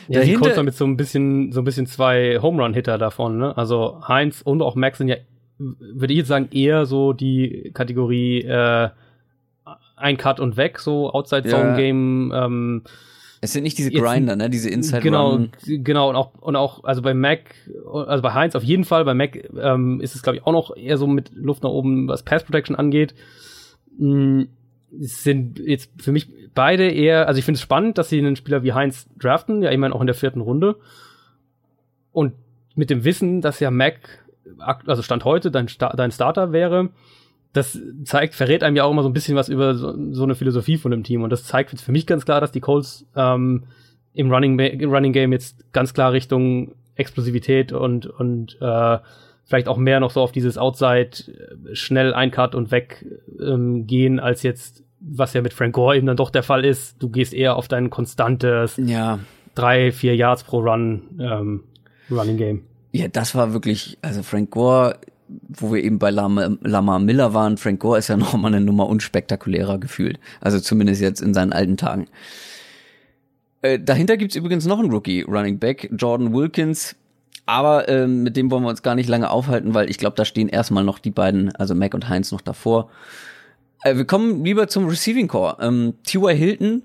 Ja, 0.07 0.19
Dahinter, 0.19 0.25
die 0.25 0.35
Colts 0.35 0.63
mit 0.63 0.75
so 0.75 0.85
ein 0.85 0.97
bisschen, 0.97 1.51
so 1.51 1.61
ein 1.61 1.65
bisschen 1.65 1.87
zwei 1.87 2.39
Home 2.41 2.63
Run 2.63 2.73
Hitter 2.73 2.97
davon, 2.97 3.37
ne? 3.37 3.57
Also 3.57 4.01
Heinz 4.07 4.41
und 4.41 4.61
auch 4.61 4.75
Max 4.75 4.97
sind 4.97 5.09
ja 5.09 5.17
würde 5.59 6.13
ich 6.13 6.19
jetzt 6.19 6.27
sagen, 6.27 6.49
eher 6.51 6.85
so 6.85 7.13
die 7.13 7.71
Kategorie 7.73 8.43
äh, 8.43 8.89
ein 9.95 10.17
Cut 10.17 10.39
und 10.39 10.57
weg, 10.57 10.79
so 10.79 11.11
Outside 11.11 11.49
Zone 11.49 11.75
Game. 11.75 12.31
Ähm, 12.33 12.83
es 13.41 13.53
sind 13.53 13.63
nicht 13.63 13.77
diese 13.77 13.91
Grinder, 13.91 14.35
ne, 14.35 14.49
diese 14.49 14.69
Inside 14.69 15.01
genau, 15.01 15.31
Run. 15.31 15.51
Genau, 15.65 16.09
und 16.09 16.15
auch, 16.15 16.33
und 16.41 16.55
auch, 16.55 16.83
also 16.83 17.01
bei 17.01 17.13
Mac, 17.13 17.55
also 17.85 18.21
bei 18.23 18.33
Heinz 18.33 18.55
auf 18.55 18.63
jeden 18.63 18.83
Fall, 18.83 19.05
bei 19.05 19.13
Mac 19.13 19.37
ähm, 19.59 20.01
ist 20.01 20.15
es, 20.15 20.23
glaube 20.23 20.37
ich, 20.37 20.43
auch 20.45 20.51
noch 20.51 20.75
eher 20.75 20.97
so 20.97 21.07
mit 21.07 21.31
Luft 21.33 21.63
nach 21.63 21.69
oben, 21.69 22.07
was 22.07 22.23
Pass 22.23 22.43
Protection 22.43 22.75
angeht. 22.75 23.13
Mhm, 23.97 24.49
es 24.99 25.23
sind 25.23 25.59
jetzt 25.59 25.91
für 26.01 26.11
mich 26.11 26.29
beide 26.55 26.89
eher, 26.89 27.27
also 27.27 27.37
ich 27.37 27.45
finde 27.45 27.57
es 27.57 27.61
spannend, 27.61 27.97
dass 27.97 28.09
sie 28.09 28.17
einen 28.17 28.35
Spieler 28.35 28.63
wie 28.63 28.73
Heinz 28.73 29.07
draften, 29.19 29.61
ja 29.61 29.69
immerhin 29.69 29.93
auch 29.93 30.01
in 30.01 30.07
der 30.07 30.15
vierten 30.15 30.41
Runde. 30.41 30.77
Und 32.11 32.33
mit 32.75 32.89
dem 32.89 33.03
Wissen, 33.03 33.41
dass 33.41 33.59
ja 33.59 33.69
Mac, 33.69 34.25
also 34.57 35.03
Stand 35.03 35.25
heute, 35.25 35.51
dein, 35.51 35.67
Sta 35.67 35.93
dein 35.95 36.11
Starter 36.11 36.51
wäre, 36.51 36.89
das 37.53 37.79
zeigt, 38.03 38.35
verrät 38.35 38.63
einem 38.63 38.75
ja 38.75 38.83
auch 38.83 38.91
immer 38.91 39.03
so 39.03 39.09
ein 39.09 39.13
bisschen 39.13 39.35
was 39.35 39.49
über 39.49 39.75
so, 39.75 39.93
so 40.13 40.23
eine 40.23 40.35
Philosophie 40.35 40.77
von 40.77 40.91
dem 40.91 41.03
Team. 41.03 41.23
Und 41.23 41.31
das 41.31 41.43
zeigt 41.43 41.71
jetzt 41.71 41.81
für 41.81 41.91
mich 41.91 42.05
ganz 42.05 42.25
klar, 42.25 42.41
dass 42.41 42.51
die 42.51 42.59
Colts 42.59 43.05
ähm, 43.15 43.63
im 44.13 44.31
Running, 44.31 44.59
im 44.59 44.91
Running 44.91 45.13
Game 45.13 45.31
jetzt 45.31 45.71
ganz 45.73 45.93
klar 45.93 46.11
Richtung 46.11 46.73
Explosivität 46.95 47.71
und, 47.71 48.07
und 48.07 48.57
äh, 48.61 48.97
vielleicht 49.45 49.67
auch 49.67 49.77
mehr 49.77 49.99
noch 49.99 50.11
so 50.11 50.21
auf 50.21 50.31
dieses 50.31 50.57
Outside 50.57 51.11
schnell 51.73 52.13
ein 52.13 52.31
Cut 52.31 52.53
und 52.53 52.71
weg 52.71 53.05
ähm, 53.39 53.87
gehen, 53.87 54.19
als 54.19 54.43
jetzt, 54.43 54.83
was 54.99 55.33
ja 55.33 55.41
mit 55.41 55.53
Frank 55.53 55.73
Gore 55.73 55.97
eben 55.97 56.07
dann 56.07 56.17
doch 56.17 56.29
der 56.29 56.43
Fall 56.43 56.65
ist. 56.65 57.01
Du 57.01 57.09
gehst 57.09 57.33
eher 57.33 57.55
auf 57.55 57.67
dein 57.67 57.89
konstantes 57.89 58.77
ja. 58.77 59.19
drei, 59.55 59.91
vier 59.91 60.15
Yards 60.15 60.43
pro 60.43 60.59
Run 60.59 61.01
ähm, 61.19 61.63
Running 62.11 62.37
Game. 62.37 62.63
Ja, 62.91 63.07
das 63.07 63.35
war 63.35 63.53
wirklich, 63.53 63.97
also 64.01 64.23
Frank 64.23 64.51
Gore 64.51 64.97
wo 65.27 65.73
wir 65.73 65.83
eben 65.83 65.99
bei 65.99 66.09
Lama, 66.09 66.55
Lama 66.61 66.99
Miller 66.99 67.33
waren, 67.33 67.57
Frank 67.57 67.79
Gore 67.79 67.99
ist 67.99 68.07
ja 68.07 68.17
noch 68.17 68.33
mal 68.35 68.47
eine 68.47 68.61
Nummer 68.61 68.87
unspektakulärer 68.87 69.77
gefühlt. 69.77 70.19
Also 70.41 70.59
zumindest 70.59 71.01
jetzt 71.01 71.21
in 71.21 71.33
seinen 71.33 71.53
alten 71.53 71.77
Tagen. 71.77 72.07
Äh, 73.61 73.79
dahinter 73.79 74.17
gibt's 74.17 74.35
übrigens 74.35 74.65
noch 74.65 74.79
einen 74.79 74.91
Rookie 74.91 75.21
Running 75.21 75.59
Back, 75.59 75.89
Jordan 75.97 76.33
Wilkins. 76.33 76.95
Aber 77.45 77.87
ähm, 77.87 78.23
mit 78.23 78.35
dem 78.35 78.51
wollen 78.51 78.63
wir 78.63 78.69
uns 78.69 78.83
gar 78.83 78.95
nicht 78.95 79.07
lange 79.07 79.29
aufhalten, 79.29 79.73
weil 79.73 79.89
ich 79.89 79.97
glaube, 79.97 80.17
da 80.17 80.25
stehen 80.25 80.49
erstmal 80.49 80.83
noch 80.83 80.99
die 80.99 81.11
beiden, 81.11 81.55
also 81.55 81.75
Mac 81.75 81.93
und 81.93 82.09
Heinz 82.09 82.31
noch 82.33 82.41
davor. 82.41 82.89
Äh, 83.83 83.95
wir 83.95 84.05
kommen 84.05 84.43
lieber 84.43 84.67
zum 84.67 84.87
Receiving 84.87 85.29
Core. 85.29 85.57
Ähm, 85.61 85.93
T.Y. 86.03 86.35
Hilton, 86.35 86.81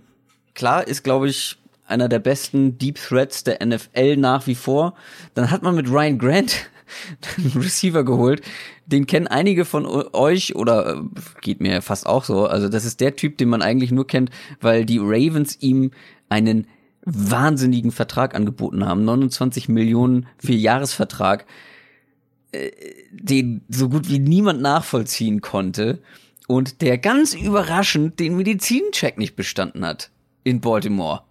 klar, 0.54 0.86
ist 0.86 1.02
glaube 1.02 1.28
ich 1.28 1.58
einer 1.86 2.08
der 2.08 2.20
besten 2.20 2.78
Deep 2.78 2.96
Threats 2.96 3.44
der 3.44 3.64
NFL 3.64 4.16
nach 4.16 4.46
wie 4.46 4.54
vor. 4.54 4.94
Dann 5.34 5.50
hat 5.50 5.62
man 5.62 5.74
mit 5.74 5.90
Ryan 5.90 6.18
Grant 6.18 6.70
einen 7.38 7.62
Receiver 7.62 8.04
geholt. 8.04 8.42
Den 8.86 9.06
kennen 9.06 9.26
einige 9.26 9.64
von 9.64 9.86
euch 9.86 10.56
oder 10.56 10.96
äh, 10.96 11.02
geht 11.40 11.60
mir 11.60 11.82
fast 11.82 12.06
auch 12.06 12.24
so. 12.24 12.46
Also 12.46 12.68
das 12.68 12.84
ist 12.84 13.00
der 13.00 13.16
Typ, 13.16 13.38
den 13.38 13.48
man 13.48 13.62
eigentlich 13.62 13.92
nur 13.92 14.06
kennt, 14.06 14.30
weil 14.60 14.84
die 14.84 14.98
Ravens 14.98 15.56
ihm 15.60 15.90
einen 16.28 16.66
wahnsinnigen 17.04 17.90
Vertrag 17.90 18.34
angeboten 18.34 18.86
haben. 18.86 19.04
29 19.04 19.68
Millionen 19.68 20.26
für 20.38 20.52
Jahresvertrag, 20.52 21.46
äh, 22.52 22.70
den 23.10 23.62
so 23.68 23.88
gut 23.88 24.08
wie 24.08 24.18
niemand 24.18 24.60
nachvollziehen 24.60 25.40
konnte 25.40 26.00
und 26.46 26.80
der 26.82 26.98
ganz 26.98 27.34
überraschend 27.34 28.20
den 28.20 28.36
Medizincheck 28.36 29.18
nicht 29.18 29.36
bestanden 29.36 29.84
hat 29.84 30.10
in 30.44 30.60
Baltimore. 30.60 31.22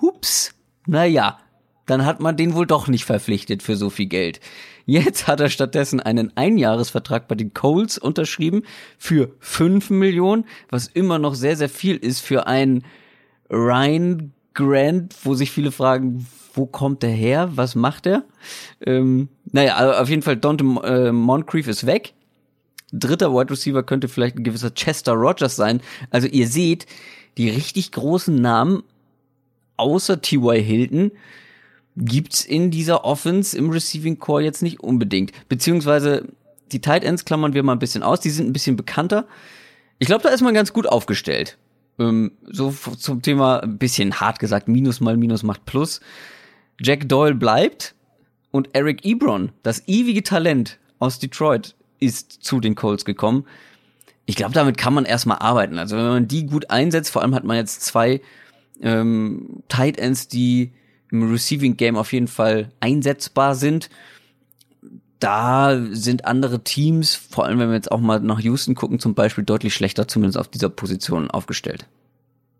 Hups. 0.00 0.54
Naja, 0.86 1.38
dann 1.86 2.04
hat 2.04 2.20
man 2.20 2.36
den 2.36 2.54
wohl 2.54 2.66
doch 2.66 2.88
nicht 2.88 3.04
verpflichtet 3.04 3.62
für 3.62 3.76
so 3.76 3.90
viel 3.90 4.06
Geld. 4.06 4.40
Jetzt 4.86 5.26
hat 5.26 5.40
er 5.40 5.48
stattdessen 5.48 6.00
einen 6.00 6.36
Einjahresvertrag 6.36 7.28
bei 7.28 7.34
den 7.34 7.54
Coles 7.54 7.98
unterschrieben 7.98 8.62
für 8.98 9.30
5 9.40 9.90
Millionen, 9.90 10.44
was 10.70 10.86
immer 10.86 11.18
noch 11.18 11.34
sehr, 11.34 11.56
sehr 11.56 11.68
viel 11.68 11.96
ist 11.96 12.20
für 12.20 12.46
einen 12.46 12.84
Ryan 13.50 14.32
Grant, 14.54 15.14
wo 15.24 15.34
sich 15.34 15.50
viele 15.50 15.72
fragen, 15.72 16.26
wo 16.54 16.66
kommt 16.66 17.02
der 17.02 17.10
her? 17.10 17.50
Was 17.54 17.74
macht 17.74 18.06
er? 18.06 18.24
Ähm, 18.84 19.28
naja, 19.50 19.76
also 19.76 19.94
auf 19.94 20.08
jeden 20.08 20.22
Fall 20.22 20.36
Dante 20.36 20.64
äh, 20.84 21.12
Moncrief 21.12 21.68
ist 21.68 21.86
weg. 21.86 22.14
Dritter 22.92 23.32
Wide 23.32 23.50
Receiver 23.50 23.82
könnte 23.82 24.08
vielleicht 24.08 24.36
ein 24.36 24.44
gewisser 24.44 24.74
Chester 24.74 25.12
Rogers 25.12 25.56
sein. 25.56 25.80
Also 26.10 26.28
ihr 26.28 26.46
seht, 26.46 26.86
die 27.38 27.48
richtig 27.48 27.92
großen 27.92 28.34
Namen 28.34 28.82
außer 29.78 30.20
T.Y. 30.20 30.62
Hilton 30.62 31.12
gibt's 31.96 32.44
in 32.44 32.70
dieser 32.70 33.04
Offense 33.04 33.56
im 33.56 33.70
Receiving 33.70 34.18
Core 34.18 34.42
jetzt 34.42 34.62
nicht 34.62 34.80
unbedingt. 34.80 35.32
Beziehungsweise 35.48 36.26
die 36.72 36.80
Tight 36.80 37.04
Ends 37.04 37.24
klammern 37.24 37.54
wir 37.54 37.62
mal 37.62 37.72
ein 37.72 37.78
bisschen 37.78 38.02
aus, 38.02 38.20
die 38.20 38.30
sind 38.30 38.48
ein 38.48 38.52
bisschen 38.52 38.76
bekannter. 38.76 39.26
Ich 39.98 40.06
glaube, 40.06 40.22
da 40.22 40.30
ist 40.30 40.40
man 40.40 40.54
ganz 40.54 40.72
gut 40.72 40.86
aufgestellt. 40.86 41.58
Ähm, 41.98 42.32
so 42.44 42.70
zum 42.70 43.22
Thema 43.22 43.62
ein 43.62 43.78
bisschen 43.78 44.20
hart 44.20 44.38
gesagt, 44.38 44.68
Minus 44.68 45.00
mal 45.00 45.16
Minus 45.16 45.42
macht 45.42 45.66
Plus. 45.66 46.00
Jack 46.80 47.08
Doyle 47.08 47.34
bleibt 47.34 47.94
und 48.50 48.70
Eric 48.72 49.04
Ebron, 49.04 49.52
das 49.62 49.86
ewige 49.86 50.22
Talent 50.22 50.78
aus 50.98 51.18
Detroit, 51.18 51.74
ist 52.00 52.42
zu 52.42 52.58
den 52.60 52.74
Colts 52.74 53.04
gekommen. 53.04 53.46
Ich 54.24 54.36
glaube, 54.36 54.54
damit 54.54 54.78
kann 54.78 54.94
man 54.94 55.04
erstmal 55.04 55.38
arbeiten. 55.38 55.78
Also 55.78 55.96
wenn 55.96 56.04
man 56.04 56.28
die 56.28 56.46
gut 56.46 56.70
einsetzt, 56.70 57.10
vor 57.10 57.22
allem 57.22 57.34
hat 57.34 57.44
man 57.44 57.56
jetzt 57.56 57.82
zwei 57.82 58.20
ähm, 58.80 59.62
Tight 59.68 59.98
Ends, 59.98 60.28
die 60.28 60.72
im 61.12 61.30
Receiving 61.30 61.76
Game 61.76 61.96
auf 61.96 62.12
jeden 62.12 62.28
Fall 62.28 62.70
einsetzbar 62.80 63.54
sind. 63.54 63.90
Da 65.20 65.78
sind 65.90 66.24
andere 66.24 66.64
Teams, 66.64 67.14
vor 67.14 67.44
allem 67.44 67.60
wenn 67.60 67.68
wir 67.68 67.76
jetzt 67.76 67.92
auch 67.92 68.00
mal 68.00 68.18
nach 68.18 68.40
Houston 68.40 68.74
gucken, 68.74 68.98
zum 68.98 69.14
Beispiel 69.14 69.44
deutlich 69.44 69.74
schlechter, 69.74 70.08
zumindest 70.08 70.38
auf 70.38 70.48
dieser 70.48 70.68
Position 70.68 71.30
aufgestellt. 71.30 71.86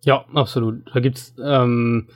Ja, 0.05 0.25
absolut. 0.33 0.83
Da 0.95 1.01
gibt's 1.01 1.35
ähm, 1.43 2.07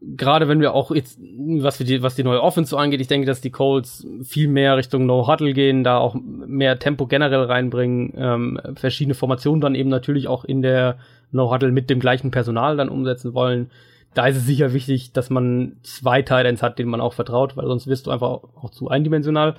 gerade 0.00 0.48
wenn 0.48 0.60
wir 0.60 0.74
auch 0.74 0.90
jetzt, 0.90 1.18
was, 1.20 1.78
wir 1.78 1.86
die, 1.86 2.02
was 2.02 2.14
die 2.14 2.24
neue 2.24 2.42
Offense 2.42 2.70
so 2.70 2.76
angeht, 2.76 3.00
ich 3.00 3.08
denke, 3.08 3.26
dass 3.26 3.40
die 3.40 3.50
Colts 3.50 4.06
viel 4.22 4.48
mehr 4.48 4.76
Richtung 4.76 5.06
No-Huddle 5.06 5.54
gehen, 5.54 5.84
da 5.84 5.98
auch 5.98 6.14
mehr 6.14 6.78
Tempo 6.78 7.06
generell 7.06 7.44
reinbringen, 7.44 8.12
ähm, 8.16 8.60
verschiedene 8.74 9.14
Formationen 9.14 9.60
dann 9.60 9.74
eben 9.74 9.88
natürlich 9.88 10.28
auch 10.28 10.44
in 10.44 10.60
der 10.60 10.98
No-Huddle 11.32 11.72
mit 11.72 11.88
dem 11.88 12.00
gleichen 12.00 12.30
Personal 12.30 12.76
dann 12.76 12.88
umsetzen 12.88 13.32
wollen 13.32 13.70
da 14.16 14.26
ist 14.26 14.38
es 14.38 14.46
sicher 14.46 14.72
wichtig, 14.72 15.12
dass 15.12 15.28
man 15.28 15.76
zwei 15.82 16.22
Titans 16.22 16.62
hat, 16.62 16.78
denen 16.78 16.88
man 16.88 17.02
auch 17.02 17.12
vertraut, 17.12 17.54
weil 17.56 17.66
sonst 17.66 17.86
wirst 17.86 18.06
du 18.06 18.10
einfach 18.10 18.28
auch 18.28 18.70
zu 18.70 18.88
eindimensional. 18.88 19.56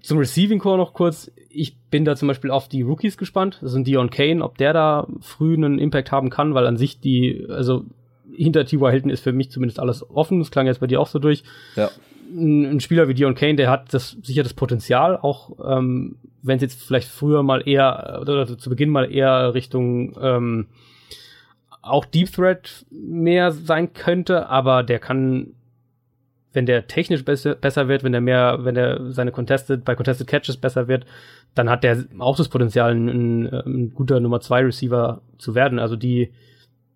Zum 0.00 0.18
Receiving 0.18 0.60
Core 0.60 0.78
noch 0.78 0.92
kurz. 0.92 1.32
Ich 1.50 1.76
bin 1.90 2.04
da 2.04 2.14
zum 2.14 2.28
Beispiel 2.28 2.52
auf 2.52 2.68
die 2.68 2.82
Rookies 2.82 3.18
gespannt. 3.18 3.58
Das 3.60 3.72
sind 3.72 3.88
Dion 3.88 4.10
Kane, 4.10 4.44
ob 4.44 4.58
der 4.58 4.72
da 4.72 5.08
früh 5.20 5.54
einen 5.54 5.80
Impact 5.80 6.12
haben 6.12 6.30
kann, 6.30 6.54
weil 6.54 6.68
an 6.68 6.76
sich 6.76 7.00
die, 7.00 7.46
also 7.48 7.84
hinter 8.32 8.64
T.Y. 8.64 8.92
Hilton 8.92 9.10
ist 9.10 9.24
für 9.24 9.32
mich 9.32 9.50
zumindest 9.50 9.80
alles 9.80 10.08
offen. 10.08 10.38
Das 10.38 10.52
klang 10.52 10.66
jetzt 10.66 10.78
bei 10.78 10.86
dir 10.86 11.00
auch 11.00 11.08
so 11.08 11.18
durch. 11.18 11.42
Ja. 11.74 11.90
Ein, 12.30 12.64
ein 12.64 12.80
Spieler 12.80 13.08
wie 13.08 13.14
Dion 13.14 13.34
Kane, 13.34 13.56
der 13.56 13.70
hat 13.70 13.92
das 13.92 14.16
sicher 14.22 14.44
das 14.44 14.54
Potenzial, 14.54 15.16
auch 15.16 15.50
ähm, 15.66 16.14
wenn 16.42 16.56
es 16.58 16.62
jetzt 16.62 16.80
vielleicht 16.84 17.08
früher 17.08 17.42
mal 17.42 17.66
eher 17.66 18.18
oder 18.20 18.56
zu 18.56 18.70
Beginn 18.70 18.90
mal 18.90 19.10
eher 19.10 19.52
Richtung 19.52 20.16
ähm, 20.22 20.66
auch 21.82 22.04
Deep 22.04 22.32
Threat 22.32 22.86
mehr 22.90 23.52
sein 23.52 23.92
könnte, 23.92 24.48
aber 24.48 24.82
der 24.82 24.98
kann, 24.98 25.54
wenn 26.52 26.66
der 26.66 26.86
technisch 26.86 27.24
besser, 27.24 27.54
besser 27.54 27.88
wird, 27.88 28.02
wenn 28.02 28.12
der 28.12 28.20
mehr, 28.20 28.58
wenn 28.62 28.74
der 28.74 29.12
seine 29.12 29.32
Contested, 29.32 29.84
bei 29.84 29.94
Contested 29.94 30.26
Catches 30.26 30.56
besser 30.56 30.88
wird, 30.88 31.06
dann 31.54 31.70
hat 31.70 31.84
der 31.84 32.04
auch 32.18 32.36
das 32.36 32.48
Potenzial, 32.48 32.92
ein, 32.92 33.46
ein, 33.46 33.92
guter 33.94 34.20
Nummer 34.20 34.40
2 34.40 34.64
Receiver 34.64 35.22
zu 35.38 35.54
werden. 35.54 35.78
Also 35.78 35.96
die, 35.96 36.32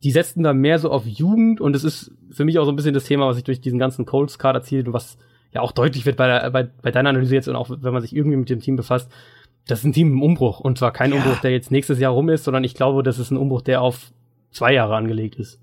die 0.03 0.11
setzen 0.11 0.43
da 0.43 0.53
mehr 0.53 0.78
so 0.78 0.91
auf 0.91 1.07
Jugend 1.07 1.61
und 1.61 1.76
es 1.76 1.85
ist 1.85 2.12
für 2.30 2.45
mich 2.45 2.59
auch 2.59 2.64
so 2.64 2.72
ein 2.72 2.76
bisschen 2.76 2.95
das 2.95 3.05
Thema, 3.05 3.26
was 3.26 3.37
sich 3.37 3.45
durch 3.45 3.61
diesen 3.61 3.78
ganzen 3.78 4.05
Colts 4.05 4.39
Card 4.39 4.57
erzielt 4.57 4.87
und 4.89 4.93
was 4.93 5.16
ja 5.53 5.61
auch 5.61 5.72
deutlich 5.72 6.07
wird 6.07 6.16
bei, 6.16 6.26
der, 6.26 6.51
bei, 6.51 6.68
bei 6.83 6.91
deiner 6.91 7.11
Analyse 7.11 7.35
jetzt 7.35 7.49
und 7.49 7.57
auch 7.57 7.70
wenn 7.70 7.93
man 7.93 8.03
sich 8.03 8.14
irgendwie 8.14 8.37
mit 8.37 8.51
dem 8.51 8.61
Team 8.61 8.76
befasst. 8.76 9.11
Das 9.66 9.80
ist 9.80 9.85
ein 9.85 9.93
Team 9.93 10.12
im 10.12 10.22
Umbruch 10.22 10.61
und 10.61 10.78
zwar 10.78 10.93
kein 10.93 11.11
ja. 11.11 11.16
Umbruch, 11.16 11.41
der 11.41 11.53
jetzt 11.53 11.70
nächstes 11.70 11.99
Jahr 12.01 12.12
rum 12.12 12.28
ist, 12.28 12.45
sondern 12.45 12.64
ich 12.64 12.74
glaube, 12.74 13.03
das 13.03 13.18
ist 13.18 13.30
ein 13.30 13.37
Umbruch, 13.37 13.62
der 13.62 13.80
auf 13.80 14.12
zwei 14.53 14.72
Jahre 14.74 14.96
angelegt 14.96 15.36
ist. 15.36 15.59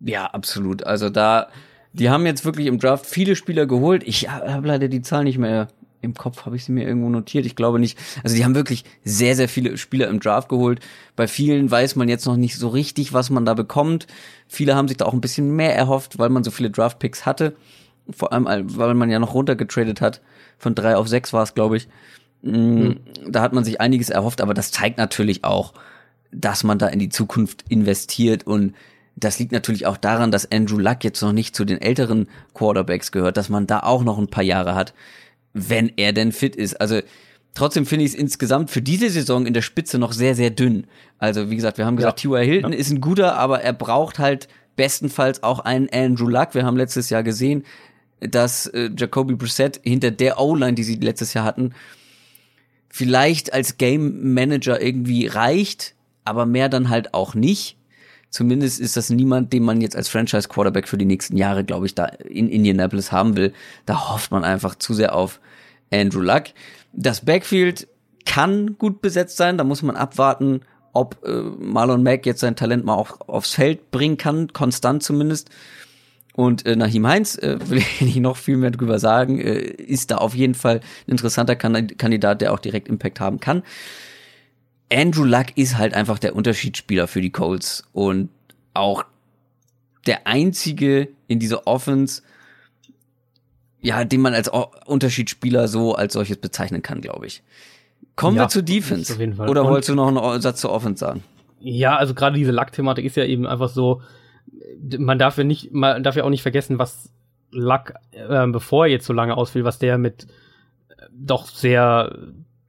Ja, 0.00 0.26
absolut. 0.26 0.84
Also 0.84 1.10
da, 1.10 1.48
die 1.92 2.10
haben 2.10 2.26
jetzt 2.26 2.44
wirklich 2.44 2.66
im 2.66 2.78
Draft 2.78 3.06
viele 3.06 3.36
Spieler 3.36 3.66
geholt. 3.66 4.02
Ich 4.06 4.28
habe 4.28 4.66
leider 4.66 4.88
die 4.88 5.02
Zahl 5.02 5.24
nicht 5.24 5.38
mehr 5.38 5.68
im 6.00 6.14
Kopf, 6.14 6.44
habe 6.44 6.56
ich 6.56 6.64
sie 6.64 6.72
mir 6.72 6.86
irgendwo 6.86 7.08
notiert. 7.08 7.46
Ich 7.46 7.56
glaube 7.56 7.78
nicht. 7.78 7.98
Also 8.22 8.36
die 8.36 8.44
haben 8.44 8.54
wirklich 8.54 8.84
sehr, 9.04 9.34
sehr 9.36 9.48
viele 9.48 9.78
Spieler 9.78 10.08
im 10.08 10.20
Draft 10.20 10.48
geholt. 10.48 10.80
Bei 11.16 11.26
vielen 11.26 11.70
weiß 11.70 11.96
man 11.96 12.08
jetzt 12.08 12.26
noch 12.26 12.36
nicht 12.36 12.56
so 12.56 12.68
richtig, 12.68 13.12
was 13.12 13.30
man 13.30 13.44
da 13.44 13.54
bekommt. 13.54 14.06
Viele 14.46 14.76
haben 14.76 14.88
sich 14.88 14.98
da 14.98 15.06
auch 15.06 15.14
ein 15.14 15.22
bisschen 15.22 15.56
mehr 15.56 15.74
erhofft, 15.74 16.18
weil 16.18 16.28
man 16.28 16.44
so 16.44 16.50
viele 16.50 16.70
Draft-Picks 16.70 17.24
hatte. 17.24 17.56
Vor 18.10 18.32
allem, 18.34 18.76
weil 18.76 18.94
man 18.94 19.10
ja 19.10 19.18
noch 19.18 19.32
runtergetradet 19.32 20.02
hat. 20.02 20.20
Von 20.58 20.74
drei 20.74 20.96
auf 20.96 21.08
sechs 21.08 21.32
war 21.32 21.42
es, 21.42 21.54
glaube 21.54 21.78
ich. 21.78 21.88
Mhm. 22.42 23.00
Da 23.26 23.40
hat 23.40 23.54
man 23.54 23.64
sich 23.64 23.80
einiges 23.80 24.10
erhofft, 24.10 24.42
aber 24.42 24.52
das 24.52 24.70
zeigt 24.70 24.98
natürlich 24.98 25.44
auch, 25.44 25.72
dass 26.34 26.64
man 26.64 26.78
da 26.78 26.88
in 26.88 26.98
die 26.98 27.08
Zukunft 27.08 27.64
investiert 27.68 28.46
und 28.46 28.74
das 29.16 29.38
liegt 29.38 29.52
natürlich 29.52 29.86
auch 29.86 29.96
daran, 29.96 30.30
dass 30.30 30.50
Andrew 30.50 30.78
Luck 30.78 31.04
jetzt 31.04 31.22
noch 31.22 31.32
nicht 31.32 31.54
zu 31.54 31.64
den 31.64 31.80
älteren 31.80 32.28
Quarterbacks 32.52 33.12
gehört, 33.12 33.36
dass 33.36 33.48
man 33.48 33.66
da 33.66 33.80
auch 33.80 34.02
noch 34.02 34.18
ein 34.18 34.28
paar 34.28 34.42
Jahre 34.42 34.74
hat. 34.74 34.92
wenn 35.54 35.92
er 35.96 36.12
denn 36.12 36.32
fit 36.32 36.56
ist. 36.56 36.80
Also 36.80 37.00
trotzdem 37.54 37.86
finde 37.86 38.04
ich 38.04 38.12
es 38.12 38.18
insgesamt 38.18 38.70
für 38.70 38.82
diese 38.82 39.08
Saison 39.08 39.46
in 39.46 39.54
der 39.54 39.62
Spitze 39.62 39.98
noch 39.98 40.12
sehr, 40.12 40.34
sehr 40.34 40.50
dünn. 40.50 40.88
Also 41.18 41.48
wie 41.48 41.54
gesagt, 41.54 41.78
wir 41.78 41.86
haben 41.86 41.96
gesagt, 41.96 42.24
ja. 42.24 42.30
T.Y. 42.30 42.44
Hilton 42.44 42.72
ja. 42.72 42.78
ist 42.78 42.90
ein 42.90 43.00
guter, 43.00 43.36
aber 43.36 43.62
er 43.62 43.72
braucht 43.72 44.18
halt 44.18 44.48
bestenfalls 44.76 45.44
auch 45.44 45.60
einen 45.60 45.88
Andrew 45.90 46.28
Luck. 46.28 46.54
Wir 46.54 46.64
haben 46.64 46.76
letztes 46.76 47.08
Jahr 47.08 47.22
gesehen, 47.22 47.64
dass 48.20 48.66
äh, 48.66 48.90
Jacoby 48.96 49.36
Brissett 49.36 49.80
hinter 49.84 50.10
der 50.10 50.40
O-Line, 50.40 50.74
die 50.74 50.82
sie 50.82 50.96
letztes 50.96 51.34
Jahr 51.34 51.44
hatten, 51.44 51.72
vielleicht 52.88 53.52
als 53.52 53.78
Game 53.78 54.34
Manager 54.34 54.80
irgendwie 54.80 55.26
reicht, 55.26 55.94
aber 56.24 56.46
mehr 56.46 56.68
dann 56.68 56.88
halt 56.88 57.14
auch 57.14 57.34
nicht. 57.34 57.76
Zumindest 58.30 58.80
ist 58.80 58.96
das 58.96 59.10
niemand, 59.10 59.52
den 59.52 59.62
man 59.62 59.80
jetzt 59.80 59.94
als 59.94 60.08
Franchise 60.08 60.48
Quarterback 60.48 60.88
für 60.88 60.98
die 60.98 61.04
nächsten 61.04 61.36
Jahre, 61.36 61.62
glaube 61.62 61.86
ich, 61.86 61.94
da 61.94 62.06
in 62.06 62.48
Indianapolis 62.48 63.12
haben 63.12 63.36
will. 63.36 63.52
Da 63.86 64.10
hofft 64.10 64.32
man 64.32 64.42
einfach 64.42 64.74
zu 64.74 64.92
sehr 64.92 65.14
auf 65.14 65.40
Andrew 65.92 66.20
Luck. 66.20 66.44
Das 66.92 67.24
Backfield 67.24 67.86
kann 68.26 68.76
gut 68.78 69.00
besetzt 69.00 69.36
sein, 69.36 69.58
da 69.58 69.64
muss 69.64 69.82
man 69.82 69.96
abwarten, 69.96 70.62
ob 70.92 71.18
äh, 71.24 71.42
Marlon 71.58 72.02
Mack 72.02 72.24
jetzt 72.26 72.40
sein 72.40 72.56
Talent 72.56 72.84
mal 72.84 72.94
auch 72.94 73.20
aufs 73.28 73.54
Feld 73.54 73.90
bringen 73.90 74.16
kann, 74.16 74.52
konstant 74.52 75.02
zumindest. 75.02 75.50
Und 76.34 76.66
äh, 76.66 76.74
Nahim 76.74 77.06
Heinz, 77.06 77.36
äh, 77.36 77.58
will 77.68 77.78
ich 77.78 78.00
nicht 78.00 78.20
noch 78.20 78.36
viel 78.36 78.56
mehr 78.56 78.70
drüber 78.70 78.98
sagen, 78.98 79.38
äh, 79.38 79.58
ist 79.58 80.10
da 80.10 80.16
auf 80.16 80.34
jeden 80.34 80.54
Fall 80.54 80.80
ein 81.06 81.12
interessanter 81.12 81.56
Kandidat, 81.56 82.40
der 82.40 82.52
auch 82.52 82.58
direkt 82.58 82.88
Impact 82.88 83.20
haben 83.20 83.40
kann. 83.40 83.62
Andrew 84.94 85.24
Luck 85.24 85.56
ist 85.56 85.76
halt 85.76 85.94
einfach 85.94 86.18
der 86.18 86.36
Unterschiedsspieler 86.36 87.06
für 87.06 87.20
die 87.20 87.30
Colts 87.30 87.84
und 87.92 88.30
auch 88.74 89.04
der 90.06 90.26
einzige 90.26 91.08
in 91.26 91.38
dieser 91.38 91.66
Offense, 91.66 92.22
ja, 93.80 94.04
den 94.04 94.20
man 94.20 94.34
als 94.34 94.52
o 94.52 94.70
Unterschiedsspieler 94.86 95.68
so 95.68 95.94
als 95.94 96.12
solches 96.12 96.36
bezeichnen 96.36 96.82
kann, 96.82 97.00
glaube 97.00 97.26
ich. 97.26 97.42
Kommen 98.16 98.36
ja, 98.36 98.44
wir 98.44 98.48
zur 98.48 98.62
Defense. 98.62 99.16
Oder 99.38 99.64
wolltest 99.64 99.88
du 99.88 99.94
noch 99.94 100.08
einen 100.08 100.40
Satz 100.40 100.60
zur 100.60 100.70
Offense 100.70 101.00
sagen? 101.00 101.24
Ja, 101.58 101.96
also 101.96 102.14
gerade 102.14 102.36
diese 102.36 102.52
Luck-Thematik 102.52 103.04
ist 103.04 103.16
ja 103.16 103.24
eben 103.24 103.46
einfach 103.46 103.70
so, 103.70 104.02
man 104.98 105.18
darf 105.18 105.38
ja 105.38 105.44
nicht, 105.44 105.72
man 105.72 106.02
darf 106.02 106.14
ja 106.14 106.24
auch 106.24 106.30
nicht 106.30 106.42
vergessen, 106.42 106.78
was 106.78 107.10
Luck, 107.50 107.94
äh, 108.12 108.46
bevor 108.48 108.86
er 108.86 108.92
jetzt 108.92 109.06
so 109.06 109.12
lange 109.12 109.36
ausfiel, 109.36 109.64
was 109.64 109.78
der 109.78 109.98
mit 109.98 110.26
doch 111.12 111.46
sehr 111.46 112.16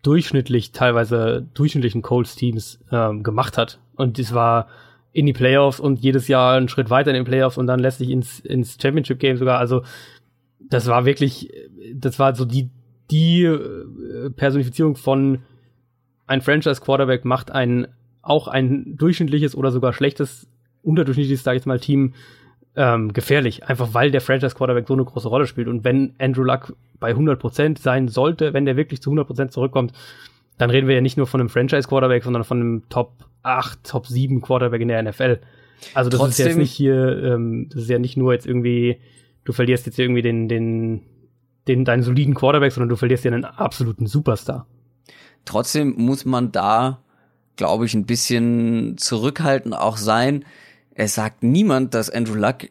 durchschnittlich, 0.05 0.71
teilweise 0.71 1.47
durchschnittlichen 1.53 2.01
Colts-Teams 2.01 2.79
ähm, 2.91 3.23
gemacht 3.23 3.57
hat. 3.57 3.79
Und 3.95 4.19
es 4.19 4.33
war 4.33 4.67
in 5.11 5.25
die 5.25 5.33
Playoffs 5.33 5.79
und 5.79 5.99
jedes 6.01 6.27
Jahr 6.27 6.55
einen 6.55 6.67
Schritt 6.67 6.89
weiter 6.89 7.09
in 7.11 7.15
den 7.15 7.25
Playoffs 7.25 7.57
und 7.57 7.67
dann 7.67 7.79
letztlich 7.79 8.09
ins, 8.09 8.39
ins 8.41 8.77
Championship-Game 8.81 9.37
sogar. 9.37 9.59
Also 9.59 9.83
das 10.59 10.87
war 10.87 11.05
wirklich, 11.05 11.51
das 11.93 12.19
war 12.19 12.35
so 12.35 12.45
die, 12.45 12.69
die 13.11 13.43
äh, 13.43 14.29
Personifizierung 14.35 14.95
von 14.95 15.39
ein 16.27 16.41
Franchise-Quarterback 16.41 17.23
macht 17.23 17.51
ein 17.51 17.87
auch 18.21 18.47
ein 18.47 18.95
durchschnittliches 18.97 19.55
oder 19.55 19.71
sogar 19.71 19.93
schlechtes 19.93 20.47
unterdurchschnittliches, 20.81 21.43
sage 21.43 21.57
ich 21.57 21.59
jetzt 21.61 21.67
mal, 21.67 21.79
Team 21.79 22.13
ähm, 22.75 23.13
gefährlich. 23.13 23.63
Einfach 23.65 23.93
weil 23.93 24.11
der 24.11 24.21
Franchise-Quarterback 24.21 24.87
so 24.87 24.93
eine 24.93 25.05
große 25.05 25.27
Rolle 25.27 25.47
spielt. 25.47 25.67
Und 25.67 25.83
wenn 25.83 26.13
Andrew 26.19 26.43
Luck 26.43 26.75
bei 26.99 27.11
100% 27.11 27.79
sein 27.79 28.07
sollte, 28.07 28.53
wenn 28.53 28.65
der 28.65 28.77
wirklich 28.77 29.01
zu 29.01 29.11
100% 29.11 29.49
zurückkommt, 29.49 29.93
dann 30.57 30.69
reden 30.69 30.87
wir 30.87 30.95
ja 30.95 31.01
nicht 31.01 31.17
nur 31.17 31.27
von 31.27 31.39
einem 31.39 31.49
Franchise-Quarterback, 31.49 32.23
sondern 32.23 32.43
von 32.43 32.59
einem 32.59 32.83
Top 32.89 33.25
8, 33.43 33.83
Top 33.83 34.07
7 34.07 34.41
Quarterback 34.41 34.81
in 34.81 34.87
der 34.87 35.03
NFL. 35.03 35.39
Also 35.93 36.09
das 36.09 36.19
Trotzdem, 36.19 36.45
ist 36.45 36.49
jetzt 36.49 36.57
nicht 36.57 36.71
hier, 36.71 37.23
ähm, 37.23 37.67
das 37.69 37.83
ist 37.83 37.89
ja 37.89 37.99
nicht 37.99 38.17
nur 38.17 38.33
jetzt 38.33 38.47
irgendwie, 38.47 38.99
du 39.43 39.53
verlierst 39.53 39.85
jetzt 39.85 39.99
irgendwie 39.99 40.21
den, 40.21 40.47
den, 40.47 41.01
den, 41.67 41.85
deinen 41.85 42.03
soliden 42.03 42.33
Quarterback, 42.33 42.71
sondern 42.71 42.89
du 42.89 42.95
verlierst 42.95 43.25
ja 43.25 43.31
einen 43.31 43.45
absoluten 43.45 44.07
Superstar. 44.07 44.65
Trotzdem 45.43 45.93
muss 45.97 46.25
man 46.25 46.51
da, 46.51 47.01
glaube 47.55 47.85
ich, 47.85 47.93
ein 47.93 48.05
bisschen 48.05 48.97
zurückhaltend 48.97 49.75
auch 49.75 49.97
sein, 49.97 50.45
es 50.95 51.13
sagt 51.15 51.43
niemand, 51.43 51.93
dass 51.93 52.09
Andrew 52.09 52.35
Luck 52.35 52.69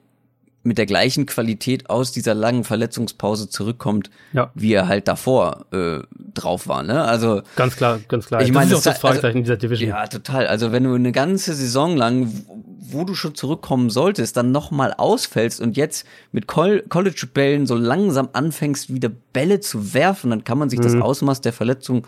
mit 0.65 0.79
der 0.79 0.87
gleichen 0.87 1.27
Qualität 1.27 1.91
aus 1.91 2.11
dieser 2.11 2.33
langen 2.33 2.65
Verletzungspause 2.65 3.51
zurückkommt, 3.51 4.11
ja. 4.33 4.51
wie 4.55 4.73
er 4.73 4.89
halt 4.89 5.09
davor 5.09 5.67
äh, 5.73 5.99
drauf 6.33 6.67
war. 6.67 6.83
Ne? 6.83 7.05
Also 7.05 7.43
ganz 7.55 7.77
klar, 7.77 8.01
ganz 8.09 8.27
klar. 8.27 8.41
Ich 8.41 8.51
meine, 8.51 8.71
das 8.71 8.81
ist 8.81 8.89
auch 8.89 8.93
das 8.93 9.01
Fragezeichen 9.01 9.39
also, 9.39 9.43
dieser 9.43 9.57
Division. 9.59 9.91
Ja, 9.91 10.07
total. 10.07 10.47
Also 10.47 10.73
wenn 10.73 10.85
du 10.85 10.95
eine 10.95 11.13
ganze 11.13 11.53
Saison 11.55 11.99
lang, 11.99 12.33
wo 12.81 13.05
du 13.05 13.15
schon 13.15 13.35
zurückkommen 13.35 13.91
solltest, 13.91 14.39
dann 14.39 14.53
nochmal 14.53 14.95
ausfällst 14.95 15.61
und 15.61 15.77
jetzt 15.77 16.07
mit 16.33 16.47
College-Bällen 16.47 17.67
so 17.67 17.77
langsam 17.77 18.31
anfängst, 18.33 18.93
wieder 18.93 19.11
Bälle 19.35 19.61
zu 19.61 19.93
werfen, 19.93 20.31
dann 20.31 20.45
kann 20.45 20.57
man 20.57 20.71
sich 20.71 20.79
mhm. 20.79 20.85
das 20.85 20.95
Ausmaß 20.95 21.43
der 21.43 21.53
Verletzung 21.53 22.07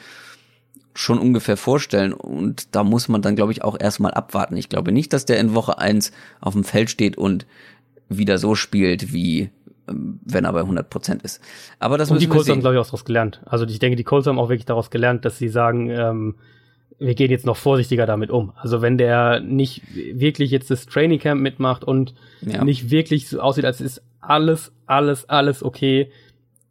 schon 0.96 1.18
ungefähr 1.18 1.56
vorstellen. 1.56 2.12
Und 2.12 2.74
da 2.74 2.82
muss 2.82 3.08
man 3.08 3.22
dann, 3.22 3.36
glaube 3.36 3.52
ich, 3.52 3.62
auch 3.62 3.78
erstmal 3.78 4.12
abwarten. 4.12 4.56
Ich 4.56 4.68
glaube 4.68 4.92
nicht, 4.92 5.12
dass 5.12 5.24
der 5.24 5.38
in 5.38 5.54
Woche 5.54 5.78
eins 5.78 6.12
auf 6.40 6.54
dem 6.54 6.64
Feld 6.64 6.90
steht 6.90 7.16
und 7.18 7.46
wieder 8.08 8.38
so 8.38 8.54
spielt, 8.54 9.12
wie 9.12 9.50
ähm, 9.88 10.20
wenn 10.24 10.44
er 10.44 10.52
bei 10.52 10.60
100 10.60 10.88
Prozent 10.88 11.22
ist. 11.22 11.40
Aber 11.78 11.98
das 11.98 12.10
Und 12.10 12.20
die 12.20 12.28
Colts 12.28 12.48
haben, 12.48 12.60
glaube 12.60 12.76
ich, 12.76 12.80
auch 12.80 12.86
daraus 12.86 13.04
gelernt. 13.04 13.40
Also 13.46 13.66
ich 13.66 13.78
denke, 13.78 13.96
die 13.96 14.04
Colts 14.04 14.26
haben 14.26 14.38
auch 14.38 14.48
wirklich 14.48 14.66
daraus 14.66 14.90
gelernt, 14.90 15.24
dass 15.24 15.38
sie 15.38 15.48
sagen, 15.48 15.90
ähm, 15.90 16.34
wir 16.98 17.14
gehen 17.14 17.30
jetzt 17.30 17.44
noch 17.44 17.56
vorsichtiger 17.56 18.06
damit 18.06 18.30
um. 18.30 18.52
Also 18.56 18.80
wenn 18.80 18.96
der 18.96 19.40
nicht 19.40 19.82
wirklich 19.94 20.50
jetzt 20.50 20.70
das 20.70 20.86
Training 20.86 21.18
Camp 21.18 21.40
mitmacht 21.40 21.84
und 21.84 22.14
ja. 22.40 22.64
nicht 22.64 22.90
wirklich 22.90 23.28
so 23.28 23.40
aussieht, 23.40 23.66
als 23.66 23.80
ist 23.80 24.02
alles, 24.20 24.72
alles, 24.86 25.28
alles 25.28 25.62
okay, 25.62 26.10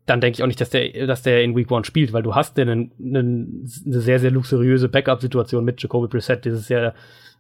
dann 0.05 0.21
denke 0.21 0.37
ich 0.37 0.43
auch 0.43 0.47
nicht, 0.47 0.61
dass 0.61 0.69
der, 0.69 1.07
dass 1.07 1.23
der 1.23 1.43
in 1.43 1.55
Week 1.55 1.69
One 1.71 1.83
spielt, 1.83 2.13
weil 2.13 2.23
du 2.23 2.35
hast 2.35 2.57
ja 2.57 2.63
eine, 2.63 2.89
eine 3.03 3.47
sehr, 3.65 4.19
sehr 4.19 4.31
luxuriöse 4.31 4.87
Backup-Situation 4.87 5.65
mit 5.65 5.81
Jacoby 5.81 6.07
Brissett. 6.07 6.45
Das 6.45 6.59
ist 6.59 6.69
ja, 6.69 6.93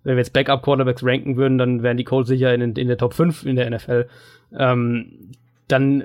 wenn 0.03 0.15
wir 0.15 0.21
jetzt 0.21 0.33
Backup-Quarterbacks 0.33 1.03
ranken 1.03 1.37
würden, 1.37 1.57
dann 1.57 1.83
wären 1.83 1.97
die 1.97 2.03
Colts 2.03 2.29
sicher 2.29 2.53
in, 2.53 2.75
in 2.75 2.87
der 2.87 2.97
Top 2.97 3.13
5 3.13 3.45
in 3.45 3.55
der 3.55 3.69
NFL. 3.69 4.07
Ähm, 4.57 5.31
dann 5.67 6.03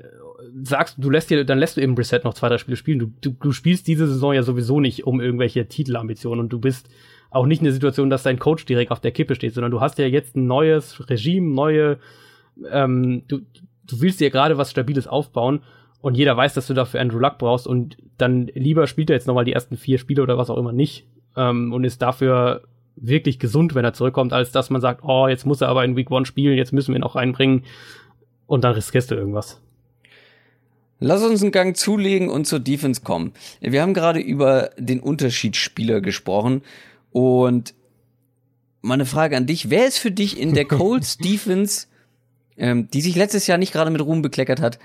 sagst 0.63 0.97
du, 0.99 1.09
lässt 1.09 1.31
dir, 1.31 1.45
dann 1.45 1.59
lässt 1.59 1.77
du 1.77 1.81
eben 1.81 1.95
Brissett 1.95 2.25
noch 2.25 2.35
zwei, 2.35 2.49
drei 2.49 2.59
Spiele 2.59 2.77
spielen. 2.77 2.99
Du, 2.99 3.13
du, 3.21 3.31
du 3.31 3.53
spielst 3.53 3.87
diese 3.87 4.07
Saison 4.07 4.35
ja 4.35 4.43
sowieso 4.43 4.81
nicht 4.81 5.07
um 5.07 5.21
irgendwelche 5.21 5.67
Titelambitionen 5.67 6.41
und 6.41 6.53
du 6.53 6.59
bist 6.59 6.91
auch 7.31 7.47
nicht 7.47 7.61
in 7.61 7.65
der 7.65 7.73
Situation, 7.73 8.11
dass 8.11 8.25
dein 8.25 8.39
Coach 8.39 8.67
direkt 8.67 8.91
auf 8.91 9.01
der 9.01 9.13
Kippe 9.13 9.35
steht, 9.35 9.55
sondern 9.55 9.71
du 9.71 9.81
hast 9.81 9.99
ja 9.99 10.07
jetzt 10.07 10.37
ein 10.37 10.47
neues 10.47 11.09
Regime, 11.09 11.55
neue, 11.55 11.99
ähm, 12.71 13.23
du, 13.29 13.39
du 13.87 14.01
willst 14.01 14.21
dir 14.21 14.31
gerade 14.31 14.59
was 14.59 14.71
Stabiles 14.71 15.07
aufbauen 15.07 15.61
und 16.01 16.17
jeder 16.17 16.37
weiß, 16.37 16.55
dass 16.55 16.67
du 16.67 16.75
dafür 16.75 17.01
Andrew 17.01 17.19
Luck 17.19 17.39
brauchst 17.39 17.67
und 17.67 17.97
dann 18.19 18.47
lieber 18.55 18.87
spielt 18.87 19.11
er 19.11 19.17
jetzt 19.17 19.27
nochmal 19.27 19.45
die 19.45 19.53
ersten 19.53 19.77
vier 19.77 19.99
Spiele 19.99 20.23
oder 20.23 20.39
was 20.39 20.51
auch 20.51 20.57
immer 20.57 20.73
nicht 20.73 21.07
ähm, 21.37 21.73
und 21.73 21.85
ist 21.85 22.03
dafür 22.03 22.63
wirklich 22.97 23.39
gesund, 23.39 23.75
wenn 23.75 23.85
er 23.85 23.93
zurückkommt, 23.93 24.33
als 24.33 24.53
dass 24.53 24.71
man 24.71 24.81
sagt, 24.81 25.03
oh, 25.05 25.29
jetzt 25.29 25.47
muss 25.47 25.61
er 25.61 25.69
aber 25.69 25.85
in 25.85 25.97
Week 25.97 26.11
One 26.11 26.27
spielen, 26.27 26.57
jetzt 26.57 26.73
müssen 26.73 26.93
wir 26.93 27.01
ihn 27.01 27.05
auch 27.05 27.17
reinbringen 27.17 27.65
und 28.47 28.65
dann 28.65 28.75
riskierst 28.75 29.11
du 29.11 29.15
irgendwas. 29.15 29.61
Lass 30.99 31.23
uns 31.23 31.41
einen 31.43 31.53
Gang 31.53 31.77
zulegen 31.77 32.29
und 32.29 32.47
zur 32.47 32.61
Defense 32.61 33.01
kommen. 33.01 33.33
Wir 33.61 33.81
haben 33.81 33.95
gerade 33.95 34.21
über 34.21 34.71
den 34.77 35.01
Unterschiedsspieler 35.01 36.03
gesprochen 36.03 36.63
und 37.11 37.75
meine 38.83 39.07
Frage 39.07 39.37
an 39.37 39.47
dich, 39.47 39.71
wer 39.71 39.87
ist 39.87 39.99
für 39.99 40.11
dich 40.11 40.39
in 40.39 40.55
der 40.55 40.65
Colts 40.67 41.17
Defense, 41.17 41.87
ähm, 42.57 42.89
die 42.91 43.01
sich 43.01 43.17
letztes 43.17 43.47
Jahr 43.47 43.59
nicht 43.59 43.73
gerade 43.73 43.91
mit 43.91 44.03
Ruhm 44.03 44.21
bekleckert 44.21 44.61
hat, 44.61 44.79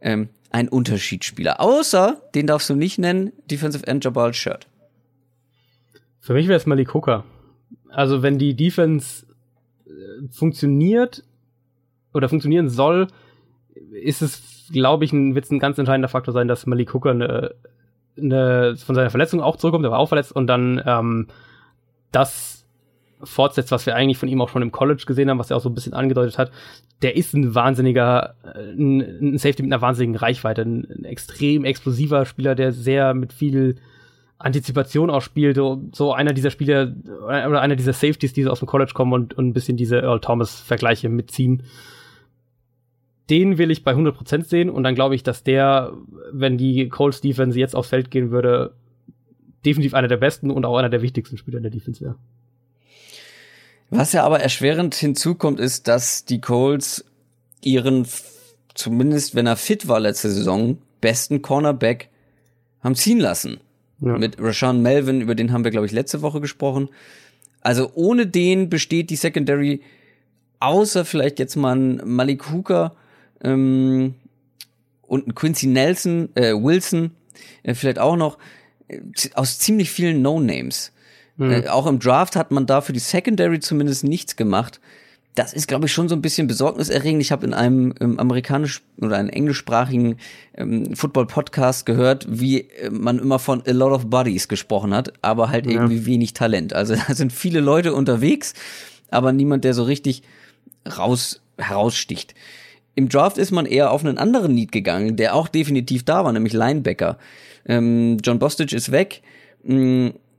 ähm, 0.00 0.28
ein 0.50 0.68
Unterschiedsspieler. 0.68 1.60
Außer, 1.60 2.20
den 2.34 2.46
darfst 2.46 2.70
du 2.70 2.74
nicht 2.74 2.98
nennen, 2.98 3.32
Defensive 3.50 3.86
End 3.86 4.04
Jabal 4.04 4.32
Shirt. 4.34 4.66
Für 6.20 6.34
mich 6.34 6.48
wäre 6.48 6.56
es 6.56 6.66
Malik 6.66 6.94
Hooker. 6.94 7.24
Also 7.90 8.22
wenn 8.22 8.38
die 8.38 8.54
Defense 8.54 9.26
äh, 9.86 10.28
funktioniert 10.30 11.24
oder 12.12 12.28
funktionieren 12.28 12.68
soll, 12.68 13.08
ist 13.92 14.22
es, 14.22 14.68
glaube 14.72 15.04
ich, 15.04 15.12
ein, 15.12 15.34
wird 15.34 15.44
es 15.44 15.50
ein 15.50 15.58
ganz 15.58 15.78
entscheidender 15.78 16.08
Faktor 16.08 16.32
sein, 16.32 16.48
dass 16.48 16.66
Malik 16.66 16.92
Hooker 16.94 17.10
eine, 17.10 17.54
eine, 18.16 18.76
von 18.76 18.94
seiner 18.94 19.10
Verletzung 19.10 19.40
auch 19.40 19.56
zurückkommt, 19.56 19.84
er 19.84 19.90
war 19.90 19.98
auch 19.98 20.08
verletzt 20.08 20.32
und 20.32 20.46
dann 20.46 20.82
ähm, 20.84 21.28
das 22.12 22.55
fortsetzt, 23.26 23.70
was 23.70 23.86
wir 23.86 23.94
eigentlich 23.94 24.18
von 24.18 24.28
ihm 24.28 24.40
auch 24.40 24.48
schon 24.48 24.62
im 24.62 24.72
College 24.72 25.04
gesehen 25.06 25.28
haben, 25.28 25.38
was 25.38 25.50
er 25.50 25.56
auch 25.56 25.62
so 25.62 25.68
ein 25.68 25.74
bisschen 25.74 25.94
angedeutet 25.94 26.38
hat, 26.38 26.50
der 27.02 27.16
ist 27.16 27.34
ein 27.34 27.54
wahnsinniger, 27.54 28.34
äh, 28.42 28.72
ein, 28.72 29.00
ein 29.34 29.38
Safety 29.38 29.62
mit 29.62 29.72
einer 29.72 29.82
wahnsinnigen 29.82 30.16
Reichweite, 30.16 30.62
ein, 30.62 30.86
ein, 30.90 31.04
extrem 31.04 31.64
explosiver 31.64 32.24
Spieler, 32.24 32.54
der 32.54 32.72
sehr 32.72 33.14
mit 33.14 33.32
viel 33.32 33.76
Antizipation 34.38 35.10
auch 35.10 35.22
spielt, 35.22 35.56
so 35.56 36.12
einer 36.12 36.34
dieser 36.34 36.50
Spieler 36.50 36.94
oder 37.22 37.60
einer 37.62 37.76
dieser 37.76 37.94
Safeties, 37.94 38.34
die 38.34 38.42
so 38.42 38.50
aus 38.50 38.58
dem 38.58 38.68
College 38.68 38.92
kommen 38.94 39.12
und, 39.14 39.34
und 39.34 39.48
ein 39.48 39.52
bisschen 39.54 39.78
diese 39.78 40.02
Earl 40.02 40.20
Thomas 40.20 40.60
Vergleiche 40.60 41.08
mitziehen. 41.08 41.62
Den 43.30 43.56
will 43.56 43.70
ich 43.70 43.82
bei 43.82 43.92
100% 43.92 44.44
sehen 44.44 44.68
und 44.68 44.84
dann 44.84 44.94
glaube 44.94 45.14
ich, 45.14 45.22
dass 45.22 45.42
der, 45.42 45.94
wenn 46.32 46.58
die 46.58 46.88
Colts 46.90 47.22
Defense 47.22 47.58
jetzt 47.58 47.74
aufs 47.74 47.88
Feld 47.88 48.10
gehen 48.10 48.30
würde, 48.30 48.74
definitiv 49.64 49.94
einer 49.94 50.08
der 50.08 50.18
besten 50.18 50.50
und 50.50 50.64
auch 50.64 50.76
einer 50.76 50.90
der 50.90 51.02
wichtigsten 51.02 51.38
Spieler 51.38 51.56
in 51.56 51.64
der 51.64 51.72
Defense 51.72 52.00
wäre. 52.02 52.16
Was 53.90 54.12
ja 54.12 54.24
aber 54.24 54.40
erschwerend 54.40 54.94
hinzukommt, 54.94 55.60
ist, 55.60 55.88
dass 55.88 56.24
die 56.24 56.40
Colts 56.40 57.04
ihren, 57.62 58.06
zumindest 58.74 59.34
wenn 59.34 59.46
er 59.46 59.56
fit 59.56 59.88
war 59.88 60.00
letzte 60.00 60.30
Saison, 60.30 60.78
besten 61.00 61.42
Cornerback 61.42 62.08
haben 62.82 62.94
ziehen 62.94 63.20
lassen. 63.20 63.60
Ja. 64.00 64.18
Mit 64.18 64.36
Rashawn 64.40 64.82
Melvin, 64.82 65.20
über 65.20 65.34
den 65.34 65.52
haben 65.52 65.64
wir, 65.64 65.70
glaube 65.70 65.86
ich, 65.86 65.92
letzte 65.92 66.22
Woche 66.22 66.40
gesprochen. 66.40 66.88
Also 67.62 67.90
ohne 67.94 68.26
den 68.26 68.68
besteht 68.68 69.10
die 69.10 69.16
Secondary, 69.16 69.80
außer 70.60 71.04
vielleicht 71.04 71.38
jetzt 71.38 71.56
mal 71.56 71.76
ein 71.76 72.00
Malik 72.04 72.50
Hooker 72.50 72.94
ähm, 73.42 74.14
und 75.02 75.28
ein 75.28 75.34
Quincy 75.34 75.66
Nelson, 75.66 76.28
äh, 76.34 76.52
Wilson, 76.52 77.12
äh, 77.62 77.74
vielleicht 77.74 77.98
auch 77.98 78.16
noch, 78.16 78.38
äh, 78.88 79.00
aus 79.34 79.58
ziemlich 79.58 79.90
vielen 79.90 80.22
No-Names. 80.22 80.92
Mhm. 81.36 81.50
Äh, 81.50 81.68
auch 81.68 81.86
im 81.86 81.98
Draft 81.98 82.36
hat 82.36 82.50
man 82.50 82.66
da 82.66 82.80
für 82.80 82.92
die 82.92 83.00
Secondary 83.00 83.60
zumindest 83.60 84.04
nichts 84.04 84.36
gemacht 84.36 84.80
das 85.36 85.52
ist, 85.52 85.68
glaube 85.68 85.84
ich, 85.86 85.92
schon 85.92 86.08
so 86.08 86.16
ein 86.16 86.22
bisschen 86.22 86.46
besorgniserregend. 86.46 87.20
Ich 87.20 87.30
habe 87.30 87.46
in 87.46 87.52
einem 87.52 87.94
ähm, 88.00 88.18
amerikanisch 88.18 88.82
oder 89.00 89.18
einem 89.18 89.28
englischsprachigen 89.28 90.16
ähm, 90.56 90.96
Football-Podcast 90.96 91.84
gehört, 91.84 92.26
wie 92.28 92.62
äh, 92.62 92.90
man 92.90 93.18
immer 93.18 93.38
von 93.38 93.62
a 93.66 93.72
lot 93.72 93.92
of 93.92 94.06
bodies 94.06 94.48
gesprochen 94.48 94.94
hat, 94.94 95.12
aber 95.20 95.50
halt 95.50 95.66
ja. 95.66 95.72
irgendwie 95.72 96.06
wenig 96.06 96.32
Talent. 96.32 96.72
Also 96.72 96.94
da 97.06 97.14
sind 97.14 97.32
viele 97.32 97.60
Leute 97.60 97.94
unterwegs, 97.94 98.54
aber 99.10 99.32
niemand, 99.32 99.64
der 99.64 99.74
so 99.74 99.84
richtig 99.84 100.22
raus 100.96 101.42
heraussticht. 101.58 102.34
Im 102.94 103.10
Draft 103.10 103.36
ist 103.36 103.50
man 103.50 103.66
eher 103.66 103.90
auf 103.90 104.02
einen 104.02 104.16
anderen 104.16 104.54
Need 104.54 104.72
gegangen, 104.72 105.16
der 105.16 105.34
auch 105.34 105.48
definitiv 105.48 106.02
da 106.04 106.24
war, 106.24 106.32
nämlich 106.32 106.54
Linebacker. 106.54 107.18
Ähm, 107.66 108.16
John 108.24 108.38
Bostich 108.38 108.72
ist 108.72 108.90
weg. 108.90 109.20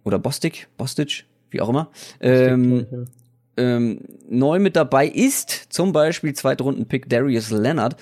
Oder 0.07 0.19
Bostic, 0.19 0.69
Bostich, 0.77 1.25
wie 1.51 1.59
auch 1.59 1.67
immer. 1.67 1.89
Ähm, 2.21 2.87
ähm, 3.57 3.99
neu 4.29 4.59
mit 4.59 4.77
dabei 4.77 5.05
ist 5.05 5.67
zum 5.69 5.91
Beispiel 5.91 6.33
Zweitrunden-Pick 6.33 7.09
Darius 7.09 7.51
Leonard, 7.51 7.97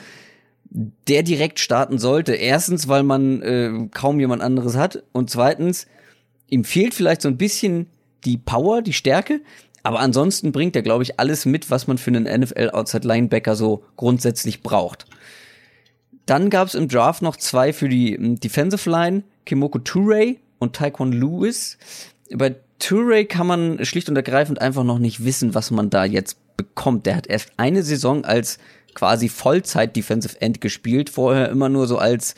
der 0.70 1.24
direkt 1.24 1.60
starten 1.60 1.98
sollte. 1.98 2.36
Erstens, 2.36 2.88
weil 2.88 3.02
man 3.02 3.42
äh, 3.42 3.88
kaum 3.90 4.20
jemand 4.20 4.44
anderes 4.44 4.78
hat 4.78 5.04
und 5.14 5.32
zweitens, 5.32 5.88
ihm 6.48 6.64
fehlt 6.64 6.94
vielleicht 6.94 7.24
so 7.24 7.28
ein 7.28 7.38
bisschen 7.38 7.88
die 8.24 8.38
Power, 8.38 8.84
die 8.84 8.94
Stärke, 8.94 9.42
aber 9.82 10.00
ansonsten 10.00 10.52
bringt 10.52 10.76
er, 10.76 10.84
glaube 10.84 11.04
ich, 11.04 11.20
alles 11.20 11.46
mit, 11.46 11.72
was 11.72 11.88
man 11.88 11.98
für 11.98 12.12
einen 12.12 12.42
NFL 12.42 12.70
Outside 12.72 13.08
Linebacker 13.08 13.56
so 13.56 13.84
grundsätzlich 13.96 14.62
braucht. 14.62 15.06
Dann 16.28 16.52
gab 16.52 16.68
es 16.68 16.76
im 16.76 16.88
Draft 16.88 17.24
noch 17.24 17.36
zwei 17.36 17.74
für 17.74 17.90
die 17.90 18.16
um, 18.18 18.40
Defensive 18.40 18.88
Line, 18.90 19.24
Kimoko 19.46 19.80
Toure 19.80 20.36
und 20.66 20.76
Taekwon 20.76 21.12
Lewis. 21.12 21.78
Bei 22.34 22.56
Toure 22.80 23.26
kann 23.26 23.48
man 23.48 23.86
schlicht 23.86 24.10
und 24.10 24.16
ergreifend 24.16 24.62
einfach 24.62 24.84
noch 24.84 25.00
nicht 25.00 25.24
wissen, 25.24 25.56
was 25.56 25.72
man 25.72 25.90
da 25.90 26.06
jetzt 26.06 26.38
bekommt. 26.58 27.06
Der 27.06 27.16
hat 27.16 27.28
erst 27.28 27.52
eine 27.58 27.84
Saison 27.84 28.26
als 28.26 28.60
quasi 28.94 29.30
Vollzeit 29.30 29.96
Defensive 29.96 30.42
End 30.42 30.62
gespielt, 30.62 31.10
vorher 31.10 31.50
immer 31.50 31.70
nur 31.70 31.88
so 31.88 31.98
als 31.98 32.36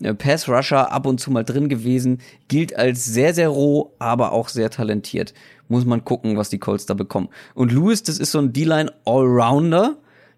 äh, 0.00 0.14
Pass 0.14 0.48
Rusher 0.48 0.92
ab 0.92 1.06
und 1.06 1.20
zu 1.20 1.30
mal 1.30 1.44
drin 1.44 1.68
gewesen, 1.68 2.20
gilt 2.48 2.76
als 2.76 3.04
sehr, 3.04 3.34
sehr 3.34 3.48
roh, 3.48 3.92
aber 3.98 4.32
auch 4.32 4.48
sehr 4.48 4.70
talentiert. 4.70 5.34
Muss 5.68 5.84
man 5.84 6.04
gucken, 6.04 6.36
was 6.36 6.50
die 6.50 6.58
Colts 6.58 6.86
da 6.86 6.94
bekommen. 6.94 7.28
Und 7.54 7.72
Lewis, 7.72 8.02
das 8.02 8.18
ist 8.18 8.32
so 8.32 8.38
ein 8.38 8.52
D-Line 8.52 8.92
Allrounder, 9.06 9.96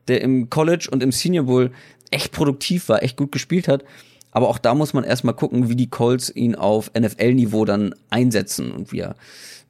der 0.08 0.20
im 0.20 0.50
College 0.50 0.88
und 0.90 1.02
im 1.02 1.10
Senior 1.10 1.46
Bowl 1.46 1.72
echt 2.10 2.32
produktiv 2.32 2.88
war, 2.88 3.02
echt 3.02 3.16
gut 3.16 3.32
gespielt 3.32 3.66
hat. 3.66 3.84
Aber 4.36 4.50
auch 4.50 4.58
da 4.58 4.74
muss 4.74 4.92
man 4.92 5.02
erstmal 5.02 5.32
gucken, 5.32 5.70
wie 5.70 5.76
die 5.76 5.88
Colts 5.88 6.28
ihn 6.28 6.56
auf 6.56 6.90
NFL-Niveau 6.92 7.64
dann 7.64 7.94
einsetzen 8.10 8.70
und 8.70 8.92
wie 8.92 8.98
er, 8.98 9.16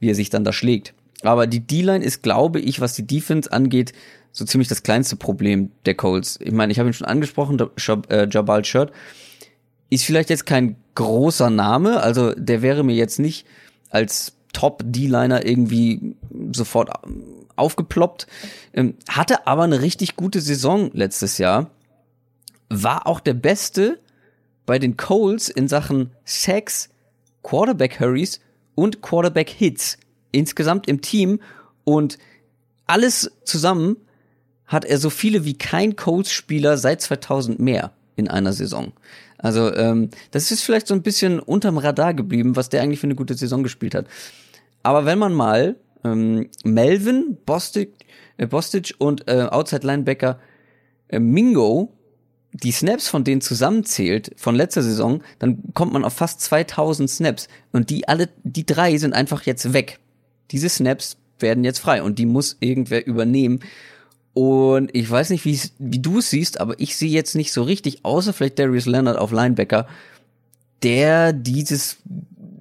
wie 0.01 0.09
er 0.09 0.13
sich 0.13 0.29
dann 0.29 0.43
da 0.43 0.51
schlägt. 0.51 0.93
Aber 1.21 1.47
die 1.47 1.61
D-Line 1.61 2.03
ist, 2.03 2.21
glaube 2.21 2.59
ich, 2.59 2.81
was 2.81 2.93
die 2.93 3.07
Defense 3.07 3.49
angeht, 3.49 3.93
so 4.33 4.43
ziemlich 4.43 4.67
das 4.67 4.83
kleinste 4.83 5.15
Problem 5.15 5.71
der 5.85 5.95
Colts. 5.95 6.37
Ich 6.41 6.51
meine, 6.51 6.73
ich 6.73 6.79
habe 6.79 6.89
ihn 6.89 6.93
schon 6.93 7.07
angesprochen, 7.07 7.57
äh, 8.09 8.27
Jabal 8.29 8.65
Shirt 8.65 8.91
ist 9.89 10.03
vielleicht 10.03 10.29
jetzt 10.29 10.45
kein 10.45 10.75
großer 10.95 11.49
Name, 11.49 12.01
also 12.01 12.33
der 12.33 12.61
wäre 12.61 12.83
mir 12.83 12.95
jetzt 12.95 13.19
nicht 13.19 13.47
als 13.89 14.33
Top-D-Liner 14.51 15.45
irgendwie 15.45 16.17
sofort 16.51 16.89
aufgeploppt, 17.55 18.27
ähm, 18.73 18.95
hatte 19.07 19.47
aber 19.47 19.63
eine 19.63 19.81
richtig 19.81 20.17
gute 20.17 20.41
Saison 20.41 20.91
letztes 20.91 21.37
Jahr, 21.37 21.69
war 22.67 23.07
auch 23.07 23.21
der 23.21 23.33
Beste 23.33 23.99
bei 24.67 24.77
den 24.77 24.97
Coles 24.97 25.49
in 25.49 25.67
Sachen 25.67 26.11
Sacks, 26.25 26.89
Quarterback 27.41 27.99
Hurries 27.99 28.39
und 28.75 29.01
Quarterback 29.01 29.49
Hits 29.49 29.97
insgesamt 30.31 30.87
im 30.87 31.01
Team 31.01 31.39
und 31.83 32.19
alles 32.85 33.31
zusammen 33.43 33.97
hat 34.67 34.85
er 34.85 34.99
so 34.99 35.09
viele 35.09 35.45
wie 35.45 35.57
kein 35.57 35.95
Colts-Spieler 35.95 36.77
seit 36.77 37.01
2000 37.01 37.59
mehr 37.59 37.93
in 38.17 38.27
einer 38.27 38.51
Saison. 38.53 38.91
Also 39.37 39.73
ähm, 39.73 40.09
das 40.31 40.51
ist 40.51 40.63
vielleicht 40.63 40.87
so 40.87 40.93
ein 40.93 41.01
bisschen 41.01 41.39
unterm 41.39 41.77
Radar 41.77 42.13
geblieben, 42.13 42.55
was 42.55 42.69
der 42.69 42.81
eigentlich 42.81 42.99
für 42.99 43.07
eine 43.07 43.15
gute 43.15 43.35
Saison 43.35 43.63
gespielt 43.63 43.95
hat. 43.95 44.07
Aber 44.83 45.05
wenn 45.05 45.19
man 45.19 45.33
mal 45.33 45.77
ähm, 46.03 46.49
Melvin, 46.65 47.37
Bostic, 47.45 47.93
äh, 48.35 48.47
Bostic 48.47 48.95
und 48.97 49.27
äh, 49.29 49.43
Outside 49.43 49.87
Linebacker 49.87 50.39
äh, 51.07 51.19
Mingo 51.19 51.93
die 52.63 52.71
Snaps 52.71 53.07
von 53.07 53.23
denen 53.23 53.41
zusammenzählt 53.41 54.31
von 54.35 54.55
letzter 54.55 54.81
Saison, 54.81 55.21
dann 55.39 55.61
kommt 55.73 55.93
man 55.93 56.03
auf 56.03 56.13
fast 56.13 56.41
2000 56.41 57.09
Snaps. 57.09 57.47
Und 57.71 57.89
die 57.89 58.07
alle, 58.07 58.29
die 58.43 58.65
drei 58.65 58.97
sind 58.97 59.13
einfach 59.13 59.43
jetzt 59.43 59.73
weg. 59.73 59.99
Diese 60.51 60.69
Snaps 60.69 61.17
werden 61.39 61.63
jetzt 61.63 61.79
frei 61.79 62.01
und 62.01 62.19
die 62.19 62.25
muss 62.25 62.57
irgendwer 62.59 63.05
übernehmen. 63.05 63.59
Und 64.33 64.89
ich 64.93 65.09
weiß 65.09 65.29
nicht, 65.31 65.45
wie 65.45 65.99
du 65.99 66.19
es 66.19 66.29
siehst, 66.29 66.59
aber 66.59 66.79
ich 66.79 66.95
sehe 66.95 67.09
jetzt 67.09 67.35
nicht 67.35 67.51
so 67.51 67.63
richtig, 67.63 68.05
außer 68.05 68.33
vielleicht 68.33 68.59
Darius 68.59 68.85
Leonard 68.85 69.17
auf 69.17 69.31
Linebacker, 69.31 69.87
der 70.83 71.33
dieses 71.33 71.97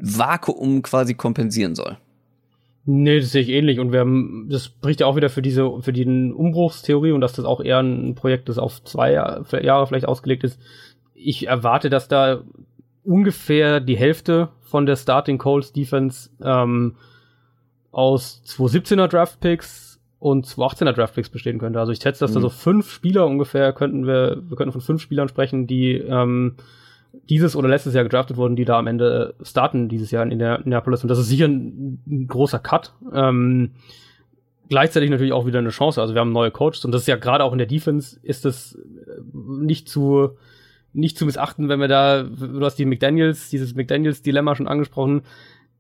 Vakuum 0.01 0.83
quasi 0.83 1.15
kompensieren 1.15 1.75
soll. 1.75 1.99
Nee, 2.89 3.19
das 3.19 3.33
sehe 3.33 3.43
ich 3.43 3.49
ähnlich. 3.49 3.81
Und 3.81 3.91
wir 3.91 3.99
haben, 3.99 4.47
das 4.49 4.67
spricht 4.67 5.01
ja 5.01 5.07
auch 5.07 5.17
wieder 5.17 5.29
für 5.29 5.43
diese, 5.43 5.83
für 5.83 5.93
die 5.93 6.07
Umbruchstheorie 6.07 7.11
und 7.11 7.21
dass 7.21 7.33
das 7.33 7.45
auch 7.45 7.61
eher 7.61 7.81
ein 7.81 8.15
Projekt 8.15 8.49
ist, 8.49 8.59
auf 8.59 8.83
zwei 8.85 9.13
Jahre 9.13 9.87
vielleicht 9.87 10.07
ausgelegt 10.07 10.45
ist. 10.45 10.61
Ich 11.13 11.49
erwarte, 11.49 11.91
dass 11.91 12.07
da 12.07 12.45
ungefähr 13.03 13.81
die 13.81 13.97
Hälfte 13.97 14.51
von 14.63 14.87
der 14.87 14.95
Starting 14.95 15.39
Coles 15.39 15.73
Defense 15.73 16.31
ähm, 16.41 16.95
aus 17.91 18.43
217er 18.47 19.09
Draft 19.09 19.41
Picks 19.41 20.01
und 20.21 20.47
218er 20.47 20.93
Draft 20.93 21.15
Picks 21.15 21.29
bestehen 21.29 21.59
könnte. 21.59 21.81
Also 21.81 21.91
ich 21.91 22.01
schätze, 22.01 22.21
dass 22.21 22.31
mhm. 22.31 22.35
da 22.37 22.41
so 22.43 22.51
fünf 22.51 22.91
Spieler 22.91 23.27
ungefähr 23.27 23.73
könnten 23.73 24.07
wir, 24.07 24.43
wir 24.49 24.57
könnten 24.57 24.73
von 24.73 24.81
fünf 24.81 25.03
Spielern 25.03 25.29
sprechen, 25.29 25.67
die 25.67 25.95
ähm, 25.95 26.55
dieses 27.29 27.57
oder 27.57 27.69
letztes 27.69 27.95
Jahr 27.95 28.05
gedraftet 28.05 28.37
wurden, 28.37 28.57
die 28.57 28.65
da 28.65 28.79
am 28.79 28.87
Ende 28.87 29.35
äh, 29.41 29.45
starten 29.45 29.89
dieses 29.89 30.11
Jahr 30.11 30.25
in 30.25 30.39
der 30.39 30.61
Neapolis. 30.65 31.03
Und 31.03 31.09
das 31.09 31.19
ist 31.19 31.29
sicher 31.29 31.47
ein, 31.47 32.01
ein 32.07 32.27
großer 32.29 32.59
Cut. 32.59 32.95
Ähm, 33.13 33.73
gleichzeitig 34.69 35.11
natürlich 35.11 35.33
auch 35.33 35.47
wieder 35.47 35.59
eine 35.59 35.71
Chance. 35.71 36.01
Also 36.01 36.15
wir 36.15 36.21
haben 36.21 36.33
neue 36.33 36.51
Coaches 36.51 36.85
und 36.85 36.93
das 36.93 37.03
ist 37.03 37.09
ja 37.09 37.17
gerade 37.17 37.45
auch 37.45 37.53
in 37.53 37.59
der 37.59 37.67
Defense 37.67 38.19
ist 38.23 38.45
das 38.45 38.75
äh, 38.75 39.21
nicht 39.35 39.89
zu 39.89 40.37
nicht 40.93 41.19
zu 41.19 41.27
missachten, 41.27 41.69
wenn 41.69 41.79
wir 41.79 41.89
da, 41.89 42.23
du 42.23 42.65
hast 42.65 42.77
die 42.77 42.87
McDaniels, 42.87 43.51
dieses 43.51 43.75
McDaniels-Dilemma 43.75 44.57
schon 44.57 44.67
angesprochen, 44.67 45.23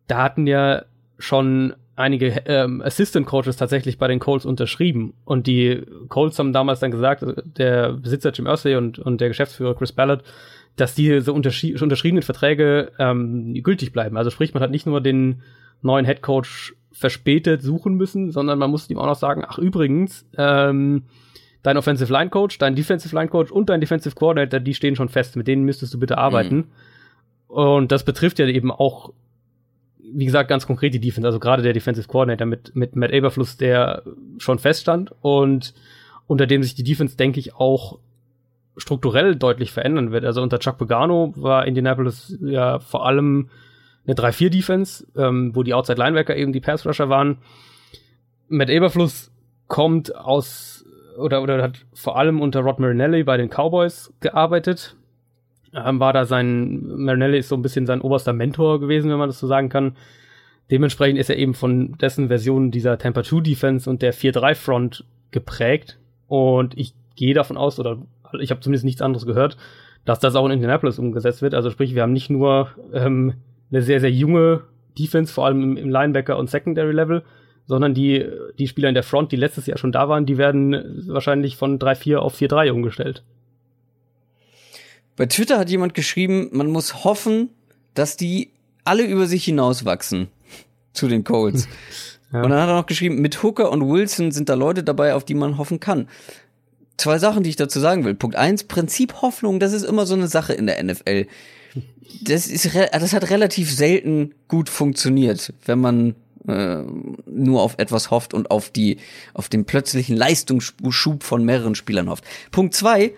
da 0.08 0.22
hatten 0.22 0.46
ja 0.46 0.84
schon 1.18 1.74
einige 1.96 2.42
ähm, 2.44 2.82
Assistant 2.82 3.26
Coaches 3.26 3.56
tatsächlich 3.56 3.96
bei 3.96 4.08
den 4.08 4.18
Colts 4.18 4.44
unterschrieben 4.44 5.14
und 5.24 5.46
die 5.46 5.82
Colts 6.08 6.38
haben 6.38 6.52
damals 6.52 6.80
dann 6.80 6.90
gesagt, 6.90 7.24
der 7.56 7.94
Besitzer 7.94 8.30
Jim 8.32 8.46
Irsay 8.46 8.76
und, 8.76 8.98
und 8.98 9.22
der 9.22 9.28
Geschäftsführer 9.28 9.74
Chris 9.74 9.92
Ballard, 9.92 10.22
dass 10.76 10.94
diese 10.94 11.32
unterschri 11.32 11.74
unterschriebenen 11.80 12.22
Verträge 12.22 12.92
ähm, 12.98 13.54
gültig 13.62 13.92
bleiben. 13.92 14.16
Also 14.16 14.30
sprich, 14.30 14.54
man 14.54 14.62
hat 14.62 14.70
nicht 14.70 14.86
nur 14.86 15.00
den 15.00 15.42
neuen 15.82 16.04
Head 16.04 16.22
Coach 16.22 16.74
verspätet 16.92 17.62
suchen 17.62 17.94
müssen, 17.94 18.30
sondern 18.30 18.58
man 18.58 18.70
muss 18.70 18.88
ihm 18.88 18.98
auch 18.98 19.06
noch 19.06 19.16
sagen, 19.16 19.44
ach 19.46 19.58
übrigens, 19.58 20.26
ähm, 20.36 21.04
dein 21.62 21.76
Offensive 21.76 22.12
Line 22.12 22.30
Coach, 22.30 22.58
dein 22.58 22.74
Defensive 22.74 23.14
Line 23.14 23.28
Coach 23.28 23.50
und 23.50 23.68
dein 23.68 23.80
Defensive 23.80 24.14
Coordinator, 24.14 24.60
die 24.60 24.74
stehen 24.74 24.96
schon 24.96 25.08
fest, 25.08 25.36
mit 25.36 25.48
denen 25.48 25.64
müsstest 25.64 25.92
du 25.92 25.98
bitte 25.98 26.16
arbeiten. 26.16 26.56
Mhm. 26.56 26.64
Und 27.48 27.92
das 27.92 28.04
betrifft 28.04 28.38
ja 28.38 28.46
eben 28.46 28.70
auch, 28.70 29.12
wie 29.98 30.24
gesagt, 30.24 30.48
ganz 30.48 30.66
konkret 30.66 30.94
die 30.94 31.00
Defense, 31.00 31.26
also 31.26 31.40
gerade 31.40 31.62
der 31.62 31.72
Defensive 31.72 32.06
Coordinator 32.06 32.46
mit, 32.46 32.74
mit 32.76 32.96
Matt 32.96 33.12
Aberfluss, 33.12 33.56
der 33.56 34.02
schon 34.38 34.58
feststand 34.58 35.12
und 35.20 35.74
unter 36.26 36.46
dem 36.46 36.62
sich 36.62 36.74
die 36.74 36.84
Defense, 36.84 37.16
denke 37.16 37.40
ich, 37.40 37.54
auch 37.54 37.98
strukturell 38.76 39.36
deutlich 39.36 39.72
verändern 39.72 40.12
wird. 40.12 40.24
Also 40.24 40.42
unter 40.42 40.58
Chuck 40.58 40.78
Pagano 40.78 41.32
war 41.36 41.66
Indianapolis 41.66 42.36
ja 42.40 42.78
vor 42.78 43.06
allem 43.06 43.48
eine 44.06 44.14
3-4-Defense, 44.14 45.06
ähm, 45.16 45.54
wo 45.54 45.62
die 45.62 45.74
Outside 45.74 45.98
Linebacker 45.98 46.36
eben 46.36 46.52
die 46.52 46.60
Pass 46.60 46.86
Rusher 46.86 47.08
waren. 47.08 47.38
Matt 48.48 48.70
Eberfluss 48.70 49.32
kommt 49.66 50.14
aus 50.14 50.84
oder 51.18 51.42
oder 51.42 51.62
hat 51.62 51.84
vor 51.94 52.18
allem 52.18 52.40
unter 52.40 52.60
Rod 52.60 52.78
Marinelli 52.78 53.24
bei 53.24 53.36
den 53.36 53.48
Cowboys 53.48 54.12
gearbeitet. 54.20 54.96
Ähm, 55.74 55.98
war 55.98 56.12
da 56.12 56.24
sein 56.24 56.82
Marinelli 56.86 57.38
ist 57.38 57.48
so 57.48 57.56
ein 57.56 57.62
bisschen 57.62 57.86
sein 57.86 58.00
oberster 58.00 58.32
Mentor 58.32 58.80
gewesen, 58.80 59.10
wenn 59.10 59.18
man 59.18 59.28
das 59.28 59.40
so 59.40 59.46
sagen 59.46 59.68
kann. 59.68 59.96
Dementsprechend 60.70 61.18
ist 61.18 61.30
er 61.30 61.36
eben 61.36 61.54
von 61.54 61.96
dessen 61.98 62.28
Version 62.28 62.70
dieser 62.70 62.98
Tampa 62.98 63.22
2 63.22 63.40
Defense 63.40 63.88
und 63.88 64.02
der 64.02 64.14
4-3 64.14 64.54
Front 64.54 65.04
geprägt 65.30 65.98
und 66.26 66.76
ich 66.76 66.94
gehe 67.14 67.34
davon 67.34 67.56
aus 67.56 67.78
oder 67.78 67.98
ich 68.40 68.50
habe 68.50 68.60
zumindest 68.60 68.84
nichts 68.84 69.02
anderes 69.02 69.26
gehört, 69.26 69.56
dass 70.04 70.18
das 70.18 70.34
auch 70.34 70.46
in 70.46 70.52
Indianapolis 70.52 70.98
umgesetzt 70.98 71.42
wird. 71.42 71.54
Also 71.54 71.70
sprich, 71.70 71.94
wir 71.94 72.02
haben 72.02 72.12
nicht 72.12 72.30
nur 72.30 72.70
ähm, 72.92 73.34
eine 73.70 73.82
sehr, 73.82 74.00
sehr 74.00 74.10
junge 74.10 74.62
Defense, 74.98 75.32
vor 75.32 75.46
allem 75.46 75.62
im, 75.62 75.76
im 75.76 75.90
Linebacker 75.90 76.38
und 76.38 76.48
Secondary 76.48 76.92
Level, 76.92 77.22
sondern 77.66 77.94
die, 77.94 78.24
die 78.58 78.68
Spieler 78.68 78.88
in 78.88 78.94
der 78.94 79.02
Front, 79.02 79.32
die 79.32 79.36
letztes 79.36 79.66
Jahr 79.66 79.78
schon 79.78 79.92
da 79.92 80.08
waren, 80.08 80.24
die 80.24 80.38
werden 80.38 81.04
wahrscheinlich 81.08 81.56
von 81.56 81.78
3-4 81.78 82.16
auf 82.16 82.38
4-3 82.38 82.70
umgestellt. 82.70 83.24
Bei 85.16 85.26
Twitter 85.26 85.58
hat 85.58 85.70
jemand 85.70 85.94
geschrieben, 85.94 86.50
man 86.52 86.70
muss 86.70 87.04
hoffen, 87.04 87.50
dass 87.94 88.16
die 88.16 88.50
alle 88.84 89.04
über 89.04 89.26
sich 89.26 89.44
hinauswachsen 89.44 90.28
zu 90.92 91.08
den 91.08 91.24
Colts. 91.24 91.68
Ja. 92.32 92.42
Und 92.42 92.50
dann 92.50 92.60
hat 92.60 92.68
er 92.68 92.74
noch 92.74 92.86
geschrieben, 92.86 93.20
mit 93.20 93.40
Hooker 93.44 93.70
und 93.70 93.88
Wilson 93.88 94.32
sind 94.32 94.48
da 94.48 94.54
Leute 94.54 94.82
dabei, 94.82 95.14
auf 95.14 95.24
die 95.24 95.34
man 95.34 95.58
hoffen 95.58 95.78
kann. 95.78 96.08
Zwei 96.96 97.18
Sachen, 97.18 97.42
die 97.42 97.50
ich 97.50 97.56
dazu 97.56 97.78
sagen 97.80 98.04
will. 98.04 98.14
Punkt 98.14 98.36
eins, 98.36 98.64
Prinzip 98.64 99.20
Hoffnung, 99.20 99.60
das 99.60 99.72
ist 99.72 99.84
immer 99.84 100.06
so 100.06 100.14
eine 100.14 100.28
Sache 100.28 100.54
in 100.54 100.66
der 100.66 100.82
NFL. 100.82 101.26
Das 102.22 102.46
ist, 102.46 102.74
das 102.74 103.12
hat 103.12 103.30
relativ 103.30 103.72
selten 103.72 104.34
gut 104.48 104.68
funktioniert, 104.68 105.52
wenn 105.66 105.80
man 105.80 106.14
äh, 106.48 106.82
nur 107.26 107.62
auf 107.62 107.74
etwas 107.78 108.10
hofft 108.10 108.32
und 108.32 108.50
auf 108.50 108.70
die, 108.70 108.98
auf 109.34 109.48
den 109.48 109.64
plötzlichen 109.64 110.16
Leistungsschub 110.16 111.22
von 111.22 111.44
mehreren 111.44 111.74
Spielern 111.74 112.08
hofft. 112.08 112.24
Punkt 112.50 112.74
zwei, 112.74 113.12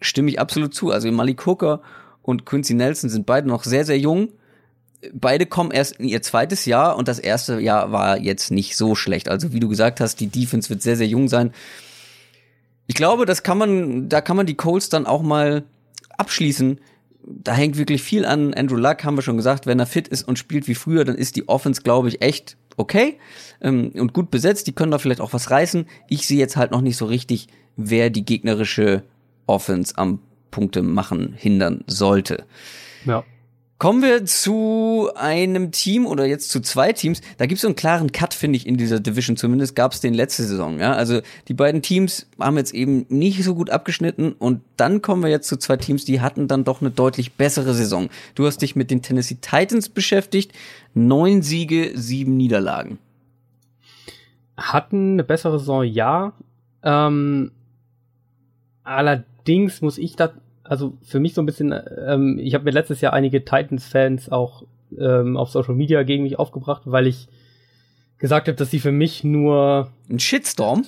stimme 0.00 0.30
ich 0.30 0.40
absolut 0.40 0.74
zu. 0.74 0.90
Also 0.90 1.10
Malik 1.10 1.46
Hooker 1.46 1.80
und 2.22 2.46
Quincy 2.46 2.74
Nelson 2.74 3.10
sind 3.10 3.26
beide 3.26 3.48
noch 3.48 3.64
sehr, 3.64 3.84
sehr 3.84 3.98
jung. 3.98 4.28
Beide 5.12 5.46
kommen 5.46 5.70
erst 5.70 5.96
in 5.96 6.08
ihr 6.08 6.22
zweites 6.22 6.64
Jahr 6.64 6.96
und 6.96 7.08
das 7.08 7.18
erste 7.18 7.60
Jahr 7.60 7.92
war 7.92 8.18
jetzt 8.18 8.50
nicht 8.50 8.76
so 8.76 8.94
schlecht. 8.94 9.28
Also 9.28 9.52
wie 9.52 9.60
du 9.60 9.68
gesagt 9.68 10.00
hast, 10.00 10.18
die 10.20 10.28
Defense 10.28 10.70
wird 10.70 10.82
sehr, 10.82 10.96
sehr 10.96 11.06
jung 11.06 11.28
sein. 11.28 11.52
Ich 12.86 12.94
glaube, 12.94 13.26
das 13.26 13.42
kann 13.42 13.58
man, 13.58 14.08
da 14.08 14.20
kann 14.20 14.36
man 14.36 14.46
die 14.46 14.56
Colts 14.56 14.88
dann 14.88 15.06
auch 15.06 15.22
mal 15.22 15.64
abschließen. 16.16 16.80
Da 17.22 17.54
hängt 17.54 17.78
wirklich 17.78 18.02
viel 18.02 18.26
an 18.26 18.52
Andrew 18.52 18.76
Luck, 18.76 19.04
haben 19.04 19.16
wir 19.16 19.22
schon 19.22 19.38
gesagt. 19.38 19.66
Wenn 19.66 19.80
er 19.80 19.86
fit 19.86 20.08
ist 20.08 20.28
und 20.28 20.38
spielt 20.38 20.68
wie 20.68 20.74
früher, 20.74 21.04
dann 21.04 21.16
ist 21.16 21.36
die 21.36 21.48
Offense, 21.48 21.82
glaube 21.82 22.08
ich, 22.08 22.20
echt 22.20 22.56
okay 22.76 23.18
ähm, 23.60 23.92
und 23.94 24.12
gut 24.12 24.30
besetzt. 24.30 24.66
Die 24.66 24.72
können 24.72 24.92
da 24.92 24.98
vielleicht 24.98 25.20
auch 25.20 25.32
was 25.32 25.50
reißen. 25.50 25.86
Ich 26.08 26.26
sehe 26.26 26.38
jetzt 26.38 26.56
halt 26.56 26.70
noch 26.70 26.82
nicht 26.82 26.96
so 26.96 27.06
richtig, 27.06 27.48
wer 27.76 28.10
die 28.10 28.24
gegnerische 28.24 29.02
Offense 29.46 29.96
am 29.96 30.20
Punkte 30.50 30.82
machen 30.82 31.34
hindern 31.36 31.82
sollte. 31.86 32.44
Ja. 33.06 33.24
Kommen 33.84 34.00
wir 34.00 34.24
zu 34.24 35.10
einem 35.14 35.70
Team 35.70 36.06
oder 36.06 36.24
jetzt 36.24 36.48
zu 36.48 36.60
zwei 36.60 36.94
Teams. 36.94 37.20
Da 37.36 37.44
gibt 37.44 37.56
es 37.56 37.60
so 37.60 37.68
einen 37.68 37.76
klaren 37.76 38.12
Cut, 38.12 38.32
finde 38.32 38.56
ich, 38.56 38.66
in 38.66 38.78
dieser 38.78 38.98
Division. 38.98 39.36
Zumindest 39.36 39.76
gab 39.76 39.92
es 39.92 40.00
den 40.00 40.14
letzte 40.14 40.44
Saison. 40.44 40.80
Ja? 40.80 40.94
Also 40.94 41.20
die 41.48 41.52
beiden 41.52 41.82
Teams 41.82 42.26
haben 42.40 42.56
jetzt 42.56 42.72
eben 42.72 43.04
nicht 43.10 43.44
so 43.44 43.54
gut 43.54 43.68
abgeschnitten. 43.68 44.32
Und 44.32 44.62
dann 44.78 45.02
kommen 45.02 45.22
wir 45.22 45.28
jetzt 45.28 45.48
zu 45.48 45.58
zwei 45.58 45.76
Teams, 45.76 46.06
die 46.06 46.22
hatten 46.22 46.48
dann 46.48 46.64
doch 46.64 46.80
eine 46.80 46.92
deutlich 46.92 47.34
bessere 47.34 47.74
Saison. 47.74 48.08
Du 48.34 48.46
hast 48.46 48.62
dich 48.62 48.74
mit 48.74 48.90
den 48.90 49.02
Tennessee 49.02 49.36
Titans 49.42 49.90
beschäftigt. 49.90 50.52
Neun 50.94 51.42
Siege, 51.42 51.90
sieben 51.94 52.38
Niederlagen. 52.38 52.98
Hatten 54.56 55.12
eine 55.12 55.24
bessere 55.24 55.58
Saison, 55.58 55.84
ja. 55.84 56.32
Ähm, 56.82 57.52
allerdings 58.82 59.82
muss 59.82 59.98
ich 59.98 60.16
da 60.16 60.32
also 60.64 60.96
für 61.02 61.20
mich 61.20 61.34
so 61.34 61.42
ein 61.42 61.46
bisschen, 61.46 61.74
ähm, 62.06 62.38
ich 62.42 62.54
habe 62.54 62.64
mir 62.64 62.70
letztes 62.72 63.00
Jahr 63.00 63.12
einige 63.12 63.44
Titans-Fans 63.44 64.32
auch 64.32 64.64
ähm, 64.98 65.36
auf 65.36 65.50
Social 65.50 65.74
Media 65.74 66.02
gegen 66.02 66.22
mich 66.22 66.38
aufgebracht, 66.38 66.82
weil 66.86 67.06
ich 67.06 67.28
gesagt 68.18 68.48
habe, 68.48 68.56
dass 68.56 68.70
sie 68.70 68.80
für 68.80 68.92
mich 68.92 69.24
nur 69.24 69.90
ein 70.10 70.18
Shitstorm. 70.18 70.84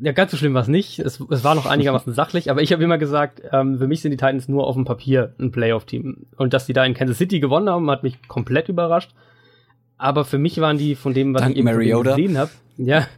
Ja, 0.00 0.12
ganz 0.12 0.30
so 0.30 0.36
schlimm 0.36 0.54
war 0.54 0.62
es 0.62 0.68
nicht. 0.68 1.00
Es, 1.00 1.20
es 1.28 1.42
war 1.42 1.56
noch 1.56 1.66
einigermaßen 1.66 2.12
sachlich, 2.14 2.50
aber 2.50 2.62
ich 2.62 2.72
habe 2.72 2.84
immer 2.84 2.98
gesagt, 2.98 3.42
ähm, 3.52 3.78
für 3.78 3.88
mich 3.88 4.00
sind 4.00 4.12
die 4.12 4.16
Titans 4.16 4.48
nur 4.48 4.66
auf 4.66 4.76
dem 4.76 4.84
Papier 4.84 5.34
ein 5.40 5.50
Playoff-Team. 5.50 6.26
Und 6.36 6.54
dass 6.54 6.66
die 6.66 6.72
da 6.72 6.84
in 6.84 6.94
Kansas 6.94 7.18
City 7.18 7.40
gewonnen 7.40 7.68
haben, 7.68 7.90
hat 7.90 8.04
mich 8.04 8.28
komplett 8.28 8.68
überrascht. 8.68 9.10
Aber 9.96 10.24
für 10.24 10.38
mich 10.38 10.60
waren 10.60 10.78
die 10.78 10.94
von 10.94 11.12
dem, 11.12 11.34
was 11.34 11.42
Dank 11.42 11.56
ich 11.56 11.66
eben 11.66 12.04
gesehen 12.04 12.38
habe, 12.38 12.50
ja, 12.76 13.08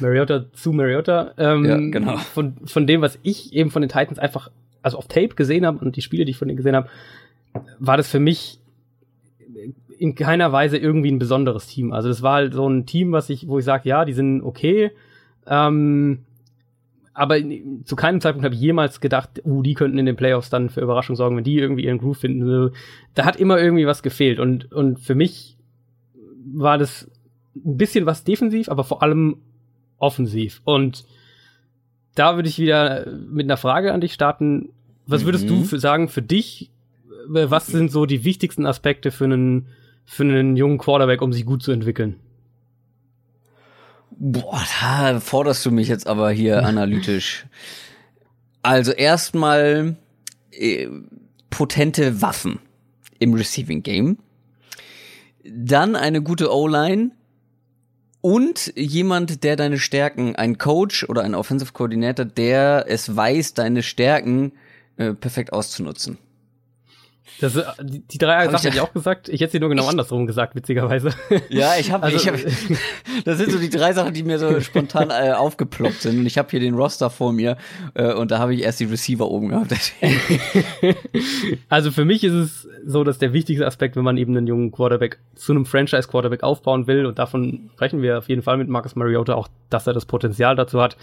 Mariota 0.00 0.52
zu 0.52 0.72
Mariota, 0.72 1.32
ähm, 1.38 1.64
ja, 1.64 1.76
genau. 1.76 2.16
von, 2.16 2.56
von 2.64 2.88
dem, 2.88 3.00
was 3.00 3.20
ich 3.22 3.52
eben 3.52 3.70
von 3.70 3.82
den 3.82 3.88
Titans 3.88 4.18
einfach 4.18 4.50
also 4.82 4.98
auf 4.98 5.08
Tape 5.08 5.34
gesehen 5.34 5.66
habe 5.66 5.84
und 5.84 5.96
die 5.96 6.02
Spiele, 6.02 6.24
die 6.24 6.30
ich 6.30 6.38
von 6.38 6.48
denen 6.48 6.56
gesehen 6.56 6.76
habe, 6.76 6.88
war 7.78 7.96
das 7.96 8.10
für 8.10 8.20
mich 8.20 8.60
in 9.98 10.14
keiner 10.14 10.52
Weise 10.52 10.78
irgendwie 10.78 11.10
ein 11.10 11.18
besonderes 11.18 11.66
Team. 11.66 11.92
Also 11.92 12.08
das 12.08 12.22
war 12.22 12.34
halt 12.34 12.54
so 12.54 12.68
ein 12.68 12.86
Team, 12.86 13.12
was 13.12 13.30
ich, 13.30 13.48
wo 13.48 13.58
ich 13.58 13.64
sage, 13.64 13.88
ja, 13.88 14.04
die 14.04 14.12
sind 14.12 14.42
okay. 14.42 14.92
Ähm, 15.46 16.20
aber 17.14 17.36
zu 17.84 17.96
keinem 17.96 18.20
Zeitpunkt 18.20 18.44
habe 18.44 18.54
ich 18.54 18.60
jemals 18.60 19.00
gedacht, 19.00 19.42
uh, 19.44 19.62
die 19.62 19.74
könnten 19.74 19.98
in 19.98 20.06
den 20.06 20.14
Playoffs 20.14 20.50
dann 20.50 20.70
für 20.70 20.80
Überraschung 20.80 21.16
sorgen, 21.16 21.36
wenn 21.36 21.42
die 21.42 21.58
irgendwie 21.58 21.84
ihren 21.84 21.98
Groove 21.98 22.18
finden. 22.18 22.70
Da 23.14 23.24
hat 23.24 23.36
immer 23.36 23.58
irgendwie 23.58 23.86
was 23.86 24.04
gefehlt. 24.04 24.38
Und, 24.38 24.72
und 24.72 25.00
für 25.00 25.16
mich 25.16 25.56
war 26.46 26.78
das 26.78 27.10
ein 27.56 27.76
bisschen 27.76 28.06
was 28.06 28.22
defensiv, 28.22 28.68
aber 28.68 28.84
vor 28.84 29.02
allem 29.02 29.38
offensiv. 29.98 30.60
Und 30.64 31.04
da 32.18 32.36
würde 32.36 32.48
ich 32.48 32.58
wieder 32.58 33.06
mit 33.06 33.46
einer 33.46 33.56
Frage 33.56 33.92
an 33.92 34.00
dich 34.00 34.12
starten. 34.12 34.70
Was 35.06 35.24
würdest 35.24 35.44
mhm. 35.44 35.48
du 35.48 35.64
für 35.64 35.78
sagen 35.78 36.08
für 36.08 36.22
dich? 36.22 36.70
Äh, 37.34 37.50
was 37.50 37.66
sind 37.66 37.92
so 37.92 38.06
die 38.06 38.24
wichtigsten 38.24 38.66
Aspekte 38.66 39.10
für 39.10 39.24
einen, 39.24 39.68
für 40.04 40.24
einen 40.24 40.56
jungen 40.56 40.78
Quarterback, 40.78 41.22
um 41.22 41.32
sich 41.32 41.46
gut 41.46 41.62
zu 41.62 41.70
entwickeln? 41.72 42.16
Boah, 44.10 44.60
da 44.80 45.20
forderst 45.20 45.64
du 45.64 45.70
mich 45.70 45.88
jetzt 45.88 46.06
aber 46.06 46.30
hier 46.30 46.64
analytisch. 46.66 47.46
Also 48.62 48.92
erstmal 48.92 49.96
äh, 50.50 50.88
potente 51.50 52.20
Waffen 52.20 52.58
im 53.20 53.32
Receiving 53.34 53.82
Game. 53.82 54.18
Dann 55.44 55.94
eine 55.94 56.20
gute 56.20 56.52
O-Line 56.52 57.12
und 58.20 58.72
jemand, 58.76 59.44
der 59.44 59.56
deine 59.56 59.78
Stärken, 59.78 60.36
ein 60.36 60.58
Coach 60.58 61.04
oder 61.08 61.22
ein 61.22 61.34
Offensive 61.34 61.72
Coordinator, 61.72 62.24
der 62.24 62.86
es 62.88 63.14
weiß, 63.14 63.54
deine 63.54 63.82
Stärken 63.82 64.52
äh, 64.96 65.12
perfekt 65.12 65.52
auszunutzen. 65.52 66.18
Das, 67.40 67.56
äh, 67.56 67.64
die, 67.82 68.00
die 68.00 68.18
drei 68.18 68.44
hab 68.44 68.50
Sachen 68.52 68.64
hätte 68.64 68.76
ich 68.76 68.80
auch 68.80 68.92
gesagt. 68.92 69.28
Ich 69.28 69.40
hätte 69.40 69.52
sie 69.52 69.60
nur 69.60 69.68
genau 69.68 69.84
ich, 69.84 69.88
andersrum 69.88 70.26
gesagt, 70.26 70.54
witzigerweise. 70.54 71.10
Ja, 71.48 71.76
ich 71.78 71.92
habe, 71.92 72.04
also, 72.04 72.16
ich 72.16 72.26
hab, 72.26 72.34
das 73.24 73.38
sind 73.38 73.52
so 73.52 73.58
die 73.58 73.70
drei 73.70 73.92
Sachen, 73.92 74.14
die 74.14 74.22
mir 74.22 74.38
so 74.38 74.60
spontan 74.60 75.10
äh, 75.10 75.32
aufgeploppt 75.32 76.02
sind. 76.02 76.18
Und 76.18 76.26
ich 76.26 76.38
habe 76.38 76.48
hier 76.50 76.60
den 76.60 76.74
Roster 76.74 77.10
vor 77.10 77.32
mir 77.32 77.56
äh, 77.94 78.12
und 78.12 78.30
da 78.30 78.38
habe 78.38 78.54
ich 78.54 78.62
erst 78.62 78.80
die 78.80 78.84
Receiver 78.84 79.28
oben 79.28 79.48
gehabt. 79.48 79.74
also 81.68 81.90
für 81.90 82.04
mich 82.04 82.24
ist 82.24 82.34
es 82.34 82.68
so, 82.86 83.04
dass 83.04 83.18
der 83.18 83.32
wichtigste 83.32 83.66
Aspekt, 83.66 83.96
wenn 83.96 84.04
man 84.04 84.16
eben 84.16 84.36
einen 84.36 84.46
jungen 84.46 84.72
Quarterback 84.72 85.18
zu 85.34 85.52
einem 85.52 85.66
Franchise-Quarterback 85.66 86.42
aufbauen 86.42 86.86
will, 86.86 87.06
und 87.06 87.18
davon 87.18 87.70
sprechen 87.74 88.02
wir 88.02 88.18
auf 88.18 88.28
jeden 88.28 88.42
Fall 88.42 88.56
mit 88.56 88.68
Marcus 88.68 88.96
Mariota 88.96 89.34
auch, 89.34 89.48
dass 89.70 89.86
er 89.86 89.92
das 89.92 90.06
Potenzial 90.06 90.56
dazu 90.56 90.80
hat, 90.80 90.96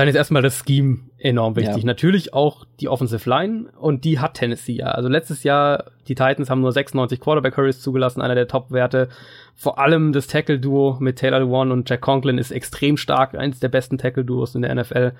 dann 0.00 0.08
ist 0.08 0.14
erstmal 0.14 0.40
das 0.40 0.64
Scheme 0.66 1.00
enorm 1.18 1.56
wichtig. 1.56 1.82
Ja. 1.82 1.84
Natürlich 1.84 2.32
auch 2.32 2.64
die 2.80 2.88
Offensive 2.88 3.28
Line 3.28 3.66
und 3.78 4.06
die 4.06 4.18
hat 4.18 4.32
Tennessee 4.32 4.72
ja. 4.72 4.86
Also 4.86 5.10
letztes 5.10 5.42
Jahr, 5.42 5.90
die 6.08 6.14
Titans 6.14 6.48
haben 6.48 6.62
nur 6.62 6.72
96 6.72 7.20
Quarterback 7.20 7.54
Hurries 7.58 7.82
zugelassen, 7.82 8.22
einer 8.22 8.34
der 8.34 8.48
Top-Werte. 8.48 9.10
Vor 9.54 9.78
allem 9.78 10.14
das 10.14 10.26
Tackle-Duo 10.26 10.96
mit 11.00 11.16
Taylor 11.16 11.40
Lewan 11.40 11.70
und 11.70 11.90
Jack 11.90 12.00
Conklin 12.00 12.38
ist 12.38 12.50
extrem 12.50 12.96
stark, 12.96 13.34
eins 13.34 13.60
der 13.60 13.68
besten 13.68 13.98
Tackle-Duos 13.98 14.54
in 14.54 14.62
der 14.62 14.74
NFL. 14.74 15.12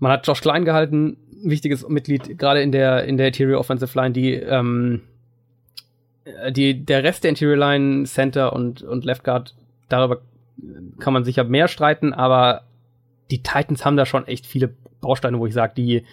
Man 0.00 0.10
hat 0.10 0.26
Josh 0.26 0.40
Klein 0.40 0.64
gehalten, 0.64 1.16
wichtiges 1.44 1.88
Mitglied, 1.88 2.36
gerade 2.36 2.62
in 2.62 2.72
der, 2.72 3.04
in 3.04 3.16
der 3.16 3.28
Interior 3.28 3.60
Offensive 3.60 3.96
Line, 3.96 4.10
die, 4.10 4.32
ähm, 4.34 5.02
die, 6.50 6.84
der 6.84 7.04
Rest 7.04 7.22
der 7.22 7.28
Interior 7.28 7.58
Line, 7.58 8.06
Center 8.06 8.54
und, 8.54 8.82
und 8.82 9.04
Left 9.04 9.22
Guard, 9.22 9.54
darüber 9.88 10.20
kann 10.98 11.12
man 11.12 11.22
sicher 11.22 11.44
mehr 11.44 11.68
streiten, 11.68 12.12
aber 12.12 12.62
die 13.30 13.42
Titans 13.42 13.84
haben 13.84 13.96
da 13.96 14.06
schon 14.06 14.26
echt 14.26 14.46
viele 14.46 14.74
Bausteine, 15.00 15.38
wo 15.38 15.46
ich 15.46 15.54
sage, 15.54 15.74
die, 15.76 16.04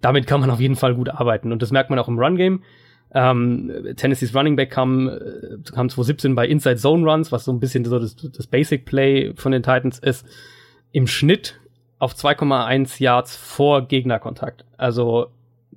damit 0.00 0.26
kann 0.26 0.40
man 0.40 0.50
auf 0.50 0.60
jeden 0.60 0.76
Fall 0.76 0.94
gut 0.94 1.08
arbeiten. 1.08 1.52
Und 1.52 1.62
das 1.62 1.70
merkt 1.70 1.90
man 1.90 1.98
auch 1.98 2.08
im 2.08 2.18
Run-Game. 2.18 2.62
Ähm, 3.14 3.72
Tennessees 3.96 4.34
Running 4.34 4.56
Back 4.56 4.70
kam, 4.70 5.08
äh, 5.08 5.18
kam 5.72 5.88
2017 5.88 6.34
bei 6.34 6.46
Inside 6.46 6.76
Zone 6.76 7.10
Runs, 7.10 7.32
was 7.32 7.44
so 7.44 7.52
ein 7.52 7.60
bisschen 7.60 7.84
so 7.84 7.98
das, 7.98 8.16
das 8.16 8.46
Basic 8.46 8.84
Play 8.84 9.32
von 9.34 9.52
den 9.52 9.62
Titans 9.62 9.98
ist, 9.98 10.26
im 10.92 11.06
Schnitt 11.06 11.58
auf 11.98 12.14
2,1 12.14 13.02
Yards 13.02 13.34
vor 13.34 13.88
Gegnerkontakt. 13.88 14.64
Also 14.76 15.28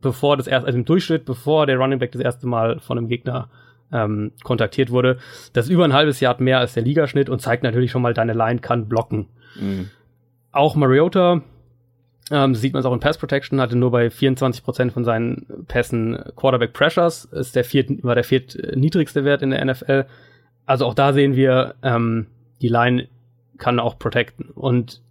bevor 0.01 0.35
das 0.35 0.47
erste, 0.47 0.67
also 0.67 0.77
im 0.77 0.85
Durchschnitt, 0.85 1.25
bevor 1.25 1.65
der 1.65 1.77
Running 1.77 1.99
Back 1.99 2.11
das 2.11 2.21
erste 2.21 2.47
Mal 2.47 2.79
von 2.79 2.97
einem 2.97 3.07
Gegner 3.07 3.49
ähm, 3.91 4.31
kontaktiert 4.43 4.89
wurde. 4.89 5.17
Das 5.53 5.65
ist 5.65 5.71
über 5.71 5.85
ein 5.85 5.93
halbes 5.93 6.19
Yard 6.19 6.39
mehr 6.39 6.59
als 6.59 6.73
der 6.73 6.83
Ligaschnitt 6.83 7.29
und 7.29 7.41
zeigt 7.41 7.63
natürlich 7.63 7.91
schon 7.91 8.01
mal, 8.01 8.13
deine 8.13 8.33
Line 8.33 8.59
kann 8.59 8.87
blocken. 8.87 9.27
Mhm. 9.59 9.89
Auch 10.51 10.75
Mariota, 10.75 11.41
ähm, 12.29 12.55
sieht 12.55 12.73
man 12.73 12.79
es 12.81 12.85
auch 12.85 12.93
in 12.93 12.99
Pass 12.99 13.17
Protection, 13.17 13.59
hatte 13.61 13.77
nur 13.77 13.91
bei 13.91 14.07
24% 14.07 14.91
von 14.91 15.03
seinen 15.03 15.65
Pässen 15.67 16.17
Quarterback 16.35 16.73
Pressures, 16.73 17.25
ist 17.25 17.55
der 17.55 17.63
viert, 17.63 18.03
war 18.03 18.15
der 18.15 18.23
viert 18.23 18.57
niedrigste 18.75 19.25
Wert 19.25 19.41
in 19.41 19.51
der 19.51 19.63
NFL. 19.63 20.05
Also 20.65 20.85
auch 20.85 20.93
da 20.93 21.13
sehen 21.13 21.35
wir, 21.35 21.75
ähm, 21.83 22.27
die 22.61 22.69
Line 22.69 23.07
kann 23.57 23.79
auch 23.79 23.99
protecten. 23.99 24.49
Und 24.49 25.01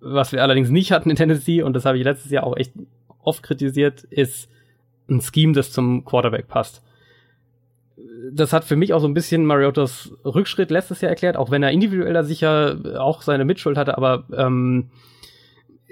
was 0.00 0.32
wir 0.32 0.42
allerdings 0.42 0.68
nicht 0.68 0.92
hatten 0.92 1.10
in 1.10 1.16
Tennessee, 1.16 1.62
und 1.62 1.74
das 1.74 1.86
habe 1.86 1.98
ich 1.98 2.04
letztes 2.04 2.30
Jahr 2.30 2.44
auch 2.44 2.56
echt 2.56 2.72
oft 3.22 3.42
kritisiert, 3.42 4.04
ist 4.04 4.50
ein 5.08 5.20
Scheme, 5.20 5.54
das 5.54 5.72
zum 5.72 6.04
Quarterback 6.04 6.46
passt. 6.46 6.82
Das 8.32 8.52
hat 8.52 8.64
für 8.64 8.76
mich 8.76 8.92
auch 8.92 9.00
so 9.00 9.06
ein 9.06 9.14
bisschen 9.14 9.46
Mariotas 9.46 10.12
Rückschritt 10.24 10.70
letztes 10.70 11.00
Jahr 11.00 11.10
erklärt, 11.10 11.36
auch 11.36 11.50
wenn 11.50 11.62
er 11.62 11.70
individuell 11.70 12.12
da 12.12 12.24
sicher 12.24 12.78
auch 12.98 13.22
seine 13.22 13.44
Mitschuld 13.44 13.76
hatte, 13.76 13.96
aber 13.96 14.24
ähm, 14.36 14.90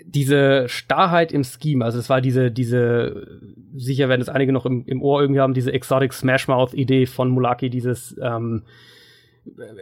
diese 0.05 0.69
Starrheit 0.69 1.33
im 1.33 1.45
Scheme, 1.45 1.85
also 1.85 1.99
es 1.99 2.09
war 2.09 2.21
diese, 2.21 2.51
diese, 2.51 3.41
sicher 3.75 4.09
werden 4.09 4.21
es 4.21 4.29
einige 4.29 4.53
noch 4.53 4.67
im, 4.67 4.85
im 4.87 5.03
Ohr 5.03 5.21
irgendwie 5.21 5.41
haben, 5.41 5.55
diese 5.55 5.73
Exotic 5.73 6.13
Smashmouth-Idee 6.13 7.07
von 7.07 7.29
Mulaki, 7.31 7.71
dieses 7.71 8.17
ähm, 8.21 8.63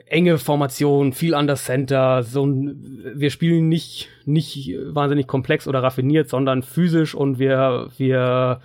enge 0.06 0.38
Formation, 0.38 1.12
viel 1.12 1.34
an 1.34 1.46
das 1.46 1.64
Center, 1.64 2.22
so 2.22 2.46
ein, 2.46 3.12
wir 3.14 3.30
spielen 3.30 3.68
nicht, 3.68 4.08
nicht 4.24 4.74
wahnsinnig 4.86 5.26
komplex 5.26 5.68
oder 5.68 5.82
raffiniert, 5.82 6.28
sondern 6.28 6.62
physisch 6.62 7.14
und 7.14 7.38
wir, 7.38 7.88
wir 7.96 8.60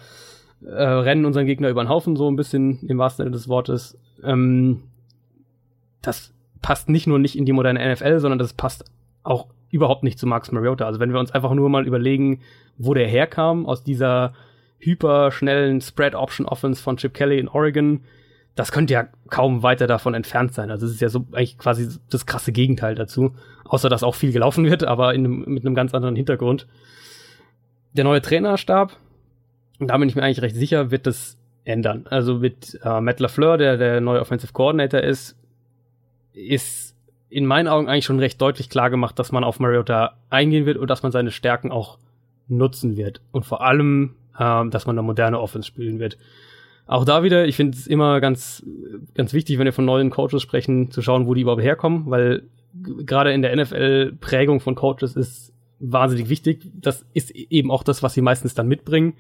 äh, 0.66 0.84
rennen 0.84 1.26
unseren 1.26 1.46
Gegner 1.46 1.70
über 1.70 1.84
den 1.84 1.90
Haufen, 1.90 2.16
so 2.16 2.30
ein 2.30 2.36
bisschen 2.36 2.80
im 2.88 2.98
wahrsten 2.98 3.26
Sinne 3.26 3.36
des 3.36 3.48
Wortes. 3.48 3.98
Ähm, 4.24 4.84
das 6.02 6.34
passt 6.62 6.90
nicht 6.90 7.08
nur 7.08 7.20
nicht 7.20 7.38
in 7.38 7.46
die 7.46 7.54
moderne 7.54 7.94
NFL, 7.94 8.20
sondern 8.20 8.40
das 8.40 8.54
passt 8.54 8.86
auch 9.24 9.48
überhaupt 9.70 10.04
nicht 10.04 10.18
zu 10.18 10.28
Max 10.28 10.52
Mariota. 10.52 10.86
Also 10.86 11.00
wenn 11.00 11.12
wir 11.12 11.20
uns 11.20 11.32
einfach 11.32 11.54
nur 11.54 11.70
mal 11.70 11.86
überlegen, 11.86 12.42
wo 12.78 12.94
der 12.94 13.08
herkam, 13.08 13.66
aus 13.66 13.84
dieser 13.84 14.34
hyperschnellen 14.80 15.82
Spread-Option-Offense 15.82 16.82
von 16.82 16.98
Chip 16.98 17.14
Kelly 17.14 17.40
in 17.40 17.48
Oregon, 17.48 18.02
das 18.56 18.72
könnte 18.72 18.94
ja 18.94 19.08
kaum 19.30 19.64
weiter 19.64 19.86
davon 19.86 20.14
entfernt 20.14 20.54
sein. 20.54 20.72
Also 20.72 20.86
es 20.86 20.94
ist 20.94 21.02
ja 21.02 21.10
so 21.10 21.26
eigentlich 21.34 21.58
quasi 21.58 21.90
das 22.10 22.26
krasse 22.26 22.52
Gegenteil 22.52 22.96
dazu. 22.96 23.36
Außer 23.66 23.90
dass 23.90 24.04
auch 24.04 24.16
viel 24.16 24.32
gelaufen 24.32 24.66
wird, 24.66 24.84
aber 24.84 25.14
in 25.14 25.24
mit 25.46 25.66
einem 25.66 25.76
ganz 25.76 25.94
anderen 25.94 26.16
Hintergrund. 26.16 26.68
Der 27.94 28.04
neue 28.04 28.22
Trainerstab, 28.22 28.96
da 29.80 29.98
bin 29.98 30.10
ich 30.10 30.16
mir 30.16 30.24
eigentlich 30.24 30.42
recht 30.42 30.56
sicher, 30.56 30.92
wird 30.92 31.08
das 31.08 31.38
ändern. 31.64 32.06
Also 32.10 32.36
mit 32.36 32.80
äh, 32.84 33.02
Matt 33.02 33.20
LaFleur, 33.20 33.58
der 33.58 33.78
der 33.78 34.02
neue 34.02 34.22
Offensive 34.22 34.54
Coordinator 34.54 35.02
ist, 35.02 35.36
ist 36.34 36.96
in 37.30 37.46
meinen 37.46 37.68
Augen 37.68 37.90
eigentlich 37.90 38.06
schon 38.06 38.20
recht 38.20 38.40
deutlich 38.42 38.70
klar 38.70 38.90
gemacht, 38.90 39.18
dass 39.20 39.32
man 39.32 39.44
auf 39.44 39.60
Mariota 39.60 40.16
eingehen 40.30 40.66
wird 40.66 40.78
und 40.78 40.90
dass 40.90 41.04
man 41.04 41.12
seine 41.12 41.32
Stärken 41.32 41.72
auch 41.72 41.98
nutzen 42.48 42.98
wird. 42.98 43.22
Und 43.32 43.46
vor 43.46 43.62
allem, 43.62 44.16
ähm, 44.40 44.72
dass 44.72 44.86
man 44.86 44.98
eine 44.98 45.06
moderne 45.06 45.40
Offense 45.40 45.68
spielen 45.68 46.00
wird. 46.00 46.18
Auch 46.88 47.04
da 47.04 47.24
wieder, 47.24 47.48
ich 47.48 47.56
finde 47.56 47.76
es 47.76 47.88
immer 47.88 48.22
ganz, 48.22 48.64
ganz 49.16 49.34
wichtig, 49.34 49.58
wenn 49.58 49.66
wir 49.66 49.74
von 49.74 49.86
neuen 49.86 50.12
Coaches 50.12 50.42
sprechen, 50.44 50.92
zu 50.92 51.02
schauen, 51.02 51.26
wo 51.26 51.34
die 51.34 51.42
überhaupt 51.42 51.64
herkommen, 51.64 52.12
weil 52.12 52.44
gerade 53.06 53.34
in 53.34 53.42
der 53.42 53.56
NFL 53.56 54.14
Prägung 54.22 54.60
von 54.60 54.76
Coaches 54.76 55.16
ist 55.16 55.52
wahnsinnig 55.80 56.30
wichtig. 56.30 56.70
Das 56.74 57.06
ist 57.14 57.32
eben 57.32 57.72
auch 57.72 57.84
das, 57.84 58.04
was 58.04 58.14
sie 58.14 58.22
meistens 58.22 58.54
dann 58.54 58.68
mitbringen. 58.68 59.14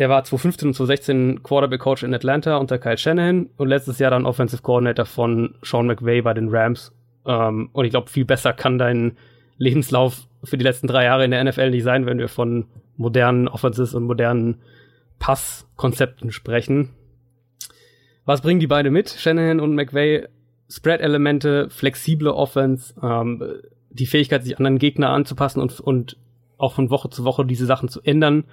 Der 0.00 0.08
war 0.08 0.24
2015 0.24 0.68
und 0.68 0.74
2016 0.74 1.42
Quarterback 1.42 1.80
Coach 1.80 2.04
in 2.04 2.14
Atlanta 2.14 2.56
unter 2.56 2.78
Kyle 2.78 2.96
Shanahan 2.96 3.50
und 3.58 3.68
letztes 3.68 3.98
Jahr 3.98 4.10
dann 4.10 4.24
Offensive 4.24 4.62
Coordinator 4.62 5.04
von 5.04 5.56
Sean 5.60 5.86
McVay 5.86 6.22
bei 6.22 6.32
den 6.32 6.48
Rams. 6.48 6.90
Ähm, 7.26 7.68
und 7.74 7.84
ich 7.84 7.90
glaube, 7.90 8.08
viel 8.08 8.24
besser 8.24 8.54
kann 8.54 8.78
dein 8.78 9.18
Lebenslauf 9.58 10.26
für 10.42 10.56
die 10.56 10.64
letzten 10.64 10.86
drei 10.86 11.04
Jahre 11.04 11.26
in 11.26 11.32
der 11.32 11.44
NFL 11.44 11.68
nicht 11.68 11.82
sein, 11.82 12.06
wenn 12.06 12.18
wir 12.18 12.28
von 12.28 12.64
modernen 12.96 13.46
Offenses 13.46 13.92
und 13.92 14.04
modernen 14.04 14.62
Passkonzepten 15.18 16.32
sprechen. 16.32 16.88
Was 18.24 18.40
bringen 18.40 18.60
die 18.60 18.66
beide 18.66 18.90
mit, 18.90 19.10
Shanahan 19.10 19.60
und 19.60 19.74
McVay? 19.74 20.26
Spread-Elemente, 20.70 21.68
flexible 21.68 22.28
Offense, 22.28 22.94
ähm, 23.02 23.42
die 23.90 24.06
Fähigkeit, 24.06 24.44
sich 24.44 24.56
anderen 24.56 24.78
Gegner 24.78 25.10
anzupassen 25.10 25.60
und, 25.60 25.78
und 25.78 26.16
auch 26.56 26.72
von 26.72 26.88
Woche 26.88 27.10
zu 27.10 27.24
Woche 27.24 27.44
diese 27.44 27.66
Sachen 27.66 27.90
zu 27.90 28.00
ändern, 28.00 28.44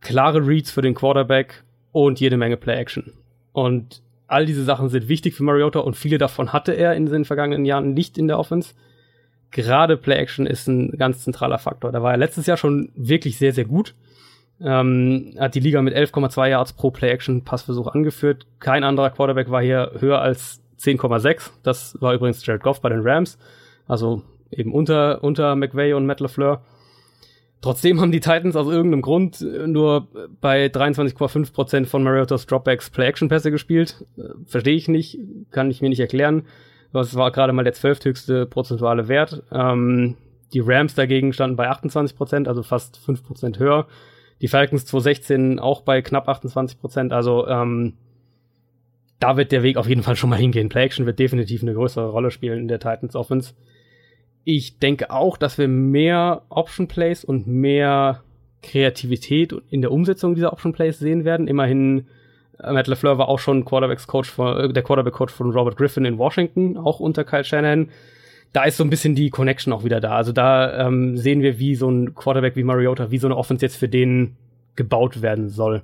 klare 0.00 0.46
Reads 0.46 0.70
für 0.70 0.82
den 0.82 0.94
Quarterback 0.94 1.64
und 1.92 2.20
jede 2.20 2.36
Menge 2.36 2.56
Play-Action. 2.56 3.12
Und 3.52 4.02
all 4.26 4.46
diese 4.46 4.64
Sachen 4.64 4.88
sind 4.88 5.08
wichtig 5.08 5.34
für 5.34 5.42
Mariota 5.42 5.80
und 5.80 5.96
viele 5.96 6.18
davon 6.18 6.52
hatte 6.52 6.72
er 6.72 6.94
in 6.94 7.06
den 7.06 7.24
vergangenen 7.24 7.64
Jahren 7.64 7.94
nicht 7.94 8.16
in 8.16 8.28
der 8.28 8.38
Offense. 8.38 8.74
Gerade 9.50 9.96
Play-Action 9.96 10.46
ist 10.46 10.68
ein 10.68 10.92
ganz 10.92 11.24
zentraler 11.24 11.58
Faktor. 11.58 11.90
Da 11.90 12.02
war 12.02 12.12
er 12.12 12.18
letztes 12.18 12.46
Jahr 12.46 12.56
schon 12.56 12.92
wirklich 12.94 13.38
sehr, 13.38 13.52
sehr 13.52 13.64
gut. 13.64 13.94
Ähm, 14.60 15.34
hat 15.38 15.54
die 15.54 15.60
Liga 15.60 15.82
mit 15.82 15.94
11,2 15.94 16.48
Yards 16.48 16.74
pro 16.74 16.90
Play-Action-Passversuch 16.90 17.88
angeführt. 17.88 18.46
Kein 18.60 18.84
anderer 18.84 19.10
Quarterback 19.10 19.50
war 19.50 19.62
hier 19.62 19.92
höher 19.98 20.20
als 20.20 20.62
10,6. 20.78 21.50
Das 21.62 22.00
war 22.00 22.14
übrigens 22.14 22.44
Jared 22.44 22.62
Goff 22.62 22.80
bei 22.80 22.90
den 22.90 23.00
Rams. 23.02 23.38
Also 23.88 24.22
eben 24.50 24.72
unter, 24.72 25.24
unter 25.24 25.56
McVay 25.56 25.94
und 25.94 26.06
Matt 26.06 26.20
LaFleur. 26.20 26.62
Trotzdem 27.62 28.00
haben 28.00 28.10
die 28.10 28.20
Titans 28.20 28.56
aus 28.56 28.68
irgendeinem 28.68 29.02
Grund 29.02 29.42
nur 29.66 30.08
bei 30.40 30.66
23,5% 30.66 31.84
von 31.84 32.02
Mariotas 32.02 32.46
Dropbacks 32.46 32.88
Play-Action-Pässe 32.88 33.50
gespielt. 33.50 34.06
Verstehe 34.46 34.76
ich 34.76 34.88
nicht, 34.88 35.18
kann 35.50 35.70
ich 35.70 35.82
mir 35.82 35.90
nicht 35.90 36.00
erklären. 36.00 36.44
Das 36.92 37.14
war 37.14 37.30
gerade 37.30 37.52
mal 37.52 37.64
der 37.64 37.74
zwölfthöchste 37.74 38.46
prozentuale 38.46 39.08
Wert. 39.08 39.42
Ähm, 39.52 40.16
die 40.52 40.60
Rams 40.60 40.94
dagegen 40.94 41.32
standen 41.32 41.56
bei 41.56 41.70
28%, 41.70 42.48
also 42.48 42.62
fast 42.62 42.98
5% 42.98 43.58
höher. 43.58 43.86
Die 44.40 44.48
Falcons 44.48 44.86
2016 44.86 45.58
auch 45.58 45.82
bei 45.82 46.02
knapp 46.02 46.28
28 46.28 46.80
Prozent. 46.80 47.12
Also 47.12 47.46
ähm, 47.46 47.94
da 49.20 49.36
wird 49.36 49.52
der 49.52 49.62
Weg 49.62 49.76
auf 49.76 49.88
jeden 49.88 50.02
Fall 50.02 50.16
schon 50.16 50.30
mal 50.30 50.38
hingehen. 50.38 50.70
Play 50.70 50.84
Action 50.84 51.06
wird 51.06 51.18
definitiv 51.18 51.62
eine 51.62 51.74
größere 51.74 52.08
Rolle 52.08 52.30
spielen 52.30 52.60
in 52.60 52.68
der 52.68 52.80
Titans 52.80 53.14
Offense. 53.14 53.52
Ich 54.44 54.78
denke 54.78 55.10
auch, 55.10 55.36
dass 55.36 55.58
wir 55.58 55.68
mehr 55.68 56.42
Option 56.48 56.88
Plays 56.88 57.24
und 57.24 57.46
mehr 57.46 58.22
Kreativität 58.62 59.54
in 59.70 59.80
der 59.80 59.92
Umsetzung 59.92 60.34
dieser 60.34 60.52
Option 60.52 60.72
Plays 60.72 60.98
sehen 60.98 61.24
werden. 61.24 61.48
Immerhin, 61.48 62.06
äh, 62.58 62.72
Matt 62.72 62.86
LeFleur 62.86 63.18
war 63.18 63.28
auch 63.28 63.38
schon 63.38 63.64
Quarterbacks 63.64 64.06
Coach 64.06 64.30
von, 64.30 64.56
äh, 64.56 64.72
der 64.72 64.82
Quarterback 64.82 65.14
Coach 65.14 65.32
von 65.32 65.50
Robert 65.50 65.76
Griffin 65.76 66.04
in 66.04 66.18
Washington, 66.18 66.76
auch 66.76 67.00
unter 67.00 67.24
Kyle 67.24 67.44
Shanahan 67.44 67.88
da 68.52 68.64
ist 68.64 68.76
so 68.76 68.84
ein 68.84 68.90
bisschen 68.90 69.14
die 69.14 69.30
Connection 69.30 69.72
auch 69.72 69.84
wieder 69.84 70.00
da. 70.00 70.16
Also 70.16 70.32
da 70.32 70.86
ähm, 70.86 71.16
sehen 71.16 71.42
wir, 71.42 71.58
wie 71.58 71.74
so 71.74 71.88
ein 71.88 72.14
Quarterback 72.14 72.56
wie 72.56 72.64
Mariota, 72.64 73.10
wie 73.10 73.18
so 73.18 73.28
eine 73.28 73.36
Offense 73.36 73.64
jetzt 73.64 73.76
für 73.76 73.88
den 73.88 74.36
gebaut 74.76 75.22
werden 75.22 75.48
soll. 75.48 75.82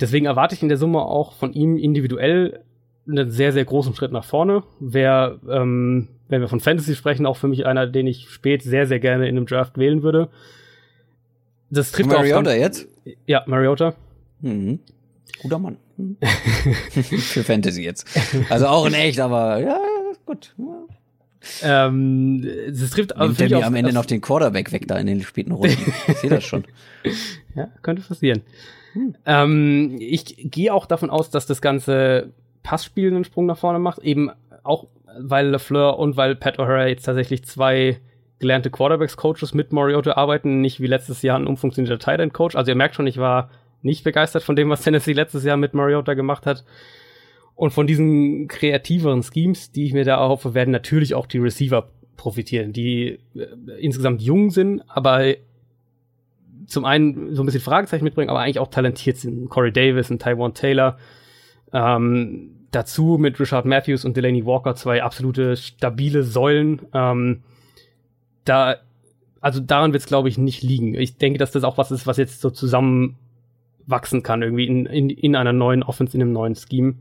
Deswegen 0.00 0.26
erwarte 0.26 0.54
ich 0.54 0.62
in 0.62 0.68
der 0.68 0.78
Summe 0.78 1.00
auch 1.00 1.32
von 1.32 1.52
ihm 1.52 1.76
individuell 1.76 2.60
einen 3.08 3.30
sehr, 3.30 3.52
sehr 3.52 3.64
großen 3.64 3.94
Schritt 3.94 4.12
nach 4.12 4.24
vorne. 4.24 4.62
Wer, 4.78 5.38
ähm, 5.48 6.08
wenn 6.32 6.40
wir 6.40 6.48
von 6.48 6.60
Fantasy 6.60 6.96
sprechen, 6.96 7.26
auch 7.26 7.36
für 7.36 7.46
mich 7.46 7.66
einer, 7.66 7.86
den 7.86 8.06
ich 8.06 8.28
spät 8.30 8.62
sehr, 8.62 8.86
sehr 8.86 8.98
gerne 8.98 9.28
in 9.28 9.36
einem 9.36 9.46
Draft 9.46 9.78
wählen 9.78 10.02
würde. 10.02 10.30
Das 11.70 11.92
trifft 11.92 12.08
Mariota 12.08 12.38
auch 12.38 12.42
dann, 12.42 12.58
jetzt? 12.58 12.88
Ja, 13.26 13.44
Mariota. 13.46 13.94
Mhm. 14.40 14.80
Guter 15.42 15.58
Mann. 15.58 15.76
für 16.90 17.44
Fantasy 17.44 17.84
jetzt. 17.84 18.06
Also 18.48 18.66
auch 18.66 18.86
in 18.86 18.94
echt, 18.94 19.20
aber 19.20 19.60
ja, 19.60 19.78
gut. 20.26 20.54
Ähm, 21.62 22.46
das 22.68 22.90
trifft 22.90 23.16
aber 23.16 23.32
der 23.34 23.48
mir 23.48 23.66
am 23.66 23.74
Ende 23.74 23.92
noch 23.92 24.06
den 24.06 24.20
Quarterback 24.20 24.72
weg 24.72 24.88
da 24.88 24.96
in 24.96 25.06
den 25.06 25.22
späten 25.22 25.52
Runden. 25.52 25.92
ich 26.08 26.16
sehe 26.18 26.30
das 26.30 26.44
schon. 26.44 26.64
Ja, 27.54 27.68
könnte 27.82 28.00
passieren. 28.00 28.40
Hm. 28.94 29.14
Ähm, 29.26 29.96
ich 30.00 30.36
gehe 30.38 30.72
auch 30.72 30.86
davon 30.86 31.10
aus, 31.10 31.28
dass 31.28 31.44
das 31.44 31.60
ganze 31.60 32.32
Passspiel 32.62 33.08
einen 33.08 33.24
Sprung 33.24 33.44
nach 33.44 33.58
vorne 33.58 33.78
macht, 33.78 33.98
eben 33.98 34.30
auch 34.62 34.86
weil 35.18 35.48
LeFleur 35.48 35.98
und 35.98 36.16
weil 36.16 36.36
Pat 36.36 36.58
O'Hara 36.58 36.86
jetzt 36.86 37.04
tatsächlich 37.04 37.44
zwei 37.44 38.00
gelernte 38.38 38.70
Quarterbacks-Coaches 38.70 39.54
mit 39.54 39.72
Mariota 39.72 40.12
arbeiten, 40.12 40.60
nicht 40.60 40.80
wie 40.80 40.86
letztes 40.86 41.22
Jahr 41.22 41.38
ein 41.38 41.46
umfunktionierter 41.46 41.98
Tight 41.98 42.20
End-Coach. 42.20 42.56
Also 42.56 42.70
ihr 42.70 42.76
merkt 42.76 42.96
schon, 42.96 43.06
ich 43.06 43.18
war 43.18 43.50
nicht 43.82 44.04
begeistert 44.04 44.42
von 44.42 44.56
dem, 44.56 44.68
was 44.68 44.82
Tennessee 44.84 45.12
letztes 45.12 45.44
Jahr 45.44 45.56
mit 45.56 45.74
Mariota 45.74 46.14
gemacht 46.14 46.46
hat. 46.46 46.64
Und 47.54 47.72
von 47.72 47.86
diesen 47.86 48.48
kreativeren 48.48 49.22
Schemes, 49.22 49.70
die 49.70 49.84
ich 49.84 49.92
mir 49.92 50.04
da 50.04 50.16
erhoffe, 50.16 50.54
werden 50.54 50.70
natürlich 50.70 51.14
auch 51.14 51.26
die 51.26 51.38
Receiver 51.38 51.88
profitieren, 52.16 52.72
die 52.72 53.18
äh, 53.34 53.46
insgesamt 53.78 54.22
jung 54.22 54.50
sind, 54.50 54.82
aber 54.88 55.34
zum 56.66 56.84
einen 56.84 57.34
so 57.34 57.42
ein 57.42 57.46
bisschen 57.46 57.60
Fragezeichen 57.60 58.04
mitbringen, 58.04 58.30
aber 58.30 58.40
eigentlich 58.40 58.58
auch 58.58 58.68
talentiert 58.68 59.16
sind. 59.18 59.48
Corey 59.48 59.72
Davis 59.72 60.10
und 60.10 60.22
Taiwan 60.22 60.54
Taylor. 60.54 60.98
Ähm, 61.72 62.61
dazu 62.72 63.18
mit 63.18 63.38
Richard 63.38 63.64
Matthews 63.64 64.04
und 64.04 64.16
Delaney 64.16 64.44
Walker 64.44 64.74
zwei 64.74 65.02
absolute 65.02 65.56
stabile 65.56 66.24
Säulen. 66.24 66.82
Ähm, 66.92 67.42
da, 68.44 68.76
also 69.40 69.60
daran 69.60 69.92
wird 69.92 70.02
es, 70.02 70.08
glaube 70.08 70.28
ich, 70.28 70.38
nicht 70.38 70.62
liegen. 70.62 70.94
Ich 70.94 71.18
denke, 71.18 71.38
dass 71.38 71.52
das 71.52 71.64
auch 71.64 71.78
was 71.78 71.92
ist, 71.92 72.06
was 72.06 72.16
jetzt 72.16 72.40
so 72.40 72.50
zusammen 72.50 73.16
wachsen 73.86 74.22
kann, 74.22 74.42
irgendwie 74.42 74.66
in, 74.66 74.86
in, 74.86 75.10
in 75.10 75.36
einer 75.36 75.52
neuen 75.52 75.82
Offense, 75.82 76.16
in 76.16 76.22
einem 76.22 76.32
neuen 76.32 76.56
Scheme. 76.56 76.96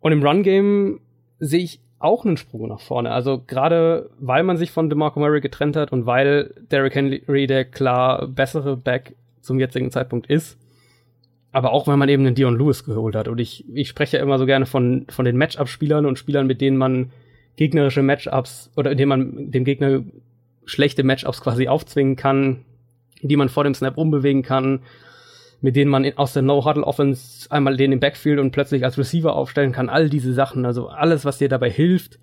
Und 0.00 0.12
im 0.12 0.22
Run-Game 0.22 1.00
sehe 1.38 1.60
ich 1.60 1.80
auch 1.98 2.24
einen 2.24 2.36
Sprung 2.36 2.68
nach 2.68 2.80
vorne. 2.80 3.10
Also 3.10 3.42
gerade 3.46 4.10
weil 4.18 4.42
man 4.42 4.56
sich 4.56 4.70
von 4.70 4.88
DeMarco 4.88 5.20
Murray 5.20 5.40
getrennt 5.40 5.76
hat 5.76 5.92
und 5.92 6.06
weil 6.06 6.54
Derrick 6.70 6.94
Henry 6.94 7.46
der 7.46 7.64
klar 7.64 8.26
bessere 8.26 8.76
Back 8.76 9.14
zum 9.42 9.58
jetzigen 9.58 9.90
Zeitpunkt 9.90 10.28
ist, 10.28 10.58
aber 11.52 11.72
auch 11.72 11.86
weil 11.86 11.96
man 11.96 12.08
eben 12.08 12.24
einen 12.24 12.34
Dion 12.34 12.58
Lewis 12.58 12.84
geholt 12.84 13.16
hat. 13.16 13.28
Und 13.28 13.40
ich, 13.40 13.64
ich 13.74 13.88
spreche 13.88 14.16
ja 14.16 14.22
immer 14.22 14.38
so 14.38 14.46
gerne 14.46 14.66
von, 14.66 15.06
von 15.08 15.24
den 15.24 15.36
Matchup-Spielern 15.36 16.06
und 16.06 16.18
Spielern, 16.18 16.46
mit 16.46 16.60
denen 16.60 16.76
man 16.76 17.10
gegnerische 17.56 18.02
Matchups 18.02 18.70
oder 18.76 18.92
indem 18.92 19.08
man 19.08 19.50
dem 19.50 19.64
Gegner 19.64 20.02
schlechte 20.64 21.02
Matchups 21.02 21.40
quasi 21.40 21.68
aufzwingen 21.68 22.16
kann. 22.16 22.64
die 23.22 23.36
man 23.36 23.48
vor 23.48 23.64
dem 23.64 23.74
Snap 23.74 23.98
umbewegen 23.98 24.42
kann, 24.42 24.80
mit 25.60 25.76
denen 25.76 25.90
man 25.90 26.10
aus 26.16 26.32
der 26.32 26.42
No-Huddle-Offense 26.42 27.50
einmal 27.50 27.76
den 27.76 27.92
im 27.92 28.00
Backfield 28.00 28.38
und 28.38 28.50
plötzlich 28.50 28.84
als 28.84 28.96
Receiver 28.96 29.34
aufstellen 29.34 29.72
kann. 29.72 29.88
All 29.88 30.08
diese 30.08 30.32
Sachen, 30.32 30.64
also 30.64 30.88
alles, 30.88 31.24
was 31.24 31.38
dir 31.38 31.48
dabei 31.48 31.70
hilft, 31.70 32.18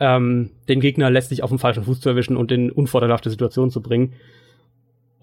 ähm, 0.00 0.50
den 0.68 0.80
Gegner 0.80 1.10
letztlich 1.10 1.42
auf 1.42 1.50
dem 1.50 1.58
falschen 1.58 1.84
Fuß 1.84 2.00
zu 2.00 2.08
erwischen 2.08 2.36
und 2.36 2.50
in 2.52 2.70
unvorteilhafte 2.70 3.30
Situationen 3.30 3.70
zu 3.70 3.82
bringen. 3.82 4.14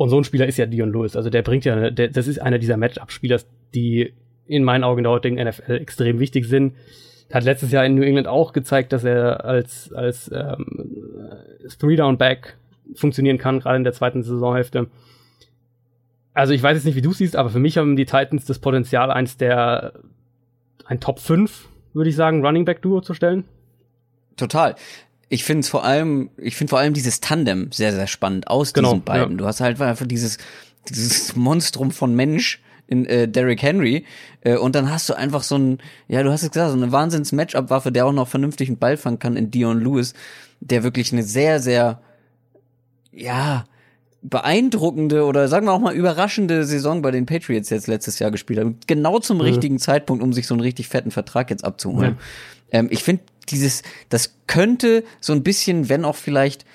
Und 0.02 0.10
so 0.10 0.18
ein 0.18 0.24
Spieler 0.24 0.48
ist 0.48 0.58
ja 0.58 0.66
Dion 0.66 0.92
Lewis. 0.92 1.16
Also 1.16 1.30
der 1.30 1.44
bringt 1.44 1.64
ja, 1.64 1.92
der, 1.92 2.08
das 2.08 2.26
ist 2.26 2.42
einer 2.42 2.58
dieser 2.58 2.76
Matchup-Spieler, 2.76 3.40
die 3.76 4.14
in 4.48 4.64
meinen 4.64 4.84
Augen 4.84 4.98
in 4.98 5.04
der 5.04 5.12
heutigen 5.12 5.36
NFL 5.36 5.76
extrem 5.76 6.18
wichtig 6.18 6.48
sind. 6.48 6.74
Hat 7.32 7.44
letztes 7.44 7.72
Jahr 7.72 7.86
in 7.86 7.94
New 7.94 8.02
England 8.02 8.26
auch 8.26 8.52
gezeigt, 8.52 8.94
dass 8.94 9.04
er 9.04 9.46
als, 9.46 9.94
als 9.94 10.32
ähm, 10.34 11.46
Three-Down-Back 11.78 12.58
funktionieren 12.96 13.38
kann, 13.38 13.60
gerade 13.60 13.78
in 13.78 13.84
der 13.84 13.94
zweiten 13.94 14.24
Saisonhälfte. 14.24 14.88
Also 16.34 16.54
ich 16.54 16.64
weiß 16.64 16.78
jetzt 16.78 16.86
nicht, 16.86 16.96
wie 16.96 17.04
du 17.04 17.14
siehst, 17.14 17.36
aber 17.36 17.52
für 17.52 17.60
mich 17.60 17.78
haben 17.78 17.96
die 17.96 18.06
Titans 18.06 18.46
das 18.46 18.58
Potenzial, 18.58 19.12
eins 19.12 19.38
der 19.38 19.94
ein 20.86 21.00
Top 21.00 21.20
5, 21.20 21.70
würde 21.94 22.10
ich 22.10 22.16
sagen, 22.16 22.44
Running 22.44 22.66
Back 22.66 22.82
Duo 22.82 23.02
zu 23.02 23.14
stellen. 23.14 23.44
Total. 24.36 24.74
Ich 25.32 25.46
finde 25.46 25.62
es 25.62 25.70
vor 25.70 25.86
allem, 25.86 26.30
ich 26.36 26.58
finde 26.58 26.72
vor 26.72 26.80
allem 26.80 26.94
dieses 26.94 27.22
Tandem 27.22 27.72
sehr, 27.72 27.94
sehr 27.94 28.08
spannend 28.08 28.48
aus 28.48 28.74
genau, 28.74 28.92
diesen 28.92 29.06
beiden. 29.06 29.32
Ja. 29.32 29.38
Du 29.38 29.46
hast 29.46 29.62
halt 29.62 29.80
einfach 29.80 30.06
dieses, 30.06 30.38
dieses 30.90 31.38
Monstrum 31.38 31.92
von 31.92 32.14
Mensch 32.14 32.62
in 32.88 33.06
äh, 33.06 33.30
Derrick 33.30 33.64
Henry 33.64 34.04
äh, 34.42 34.58
und 34.58 34.76
dann 34.76 34.92
hast 34.92 35.08
du 35.08 35.14
einfach 35.14 35.44
so 35.44 35.58
ein, 35.58 35.78
ja, 36.10 36.22
du 36.22 36.32
hast 36.32 36.44
es 36.44 36.52
gesagt, 36.52 36.72
so 36.72 36.78
eine 36.78 36.92
Wahnsinns 36.92 37.32
Matchup-Waffe, 37.32 37.94
der 37.94 38.08
auch 38.08 38.12
noch 38.12 38.28
vernünftig 38.28 38.68
einen 38.68 38.78
Ball 38.78 38.98
fangen 38.98 39.20
kann 39.20 39.38
in 39.38 39.52
Dion 39.52 39.80
Lewis, 39.80 40.14
der 40.60 40.84
wirklich 40.84 41.14
eine 41.14 41.24
sehr, 41.24 41.62
sehr, 41.62 42.02
ja, 43.14 43.64
beeindruckende 44.22 45.24
oder 45.24 45.48
sagen 45.48 45.66
wir 45.66 45.72
auch 45.72 45.80
mal 45.80 45.96
überraschende 45.96 46.66
Saison 46.66 47.02
bei 47.02 47.12
den 47.12 47.26
Patriots 47.26 47.70
jetzt 47.70 47.88
letztes 47.88 48.20
Jahr 48.20 48.32
gespielt 48.32 48.60
hat. 48.60 48.86
Genau 48.86 49.20
zum 49.20 49.38
mhm. 49.38 49.44
richtigen 49.44 49.80
Zeitpunkt, 49.80 50.22
um 50.22 50.34
sich 50.34 50.46
so 50.46 50.54
einen 50.54 50.62
richtig 50.62 50.90
fetten 50.90 51.12
Vertrag 51.12 51.50
jetzt 51.50 51.64
abzuholen. 51.64 52.18
Ja. 52.74 52.80
Ähm, 52.80 52.90
ich 52.92 53.02
finde 53.02 53.24
dieses, 53.50 53.84
das 54.10 54.36
könnte 54.48 55.04
so 55.20 55.34
ein 55.34 55.44
bisschen, 55.44 55.90
wenn 55.90 56.06
auch 56.06 56.16
vielleicht 56.16 56.66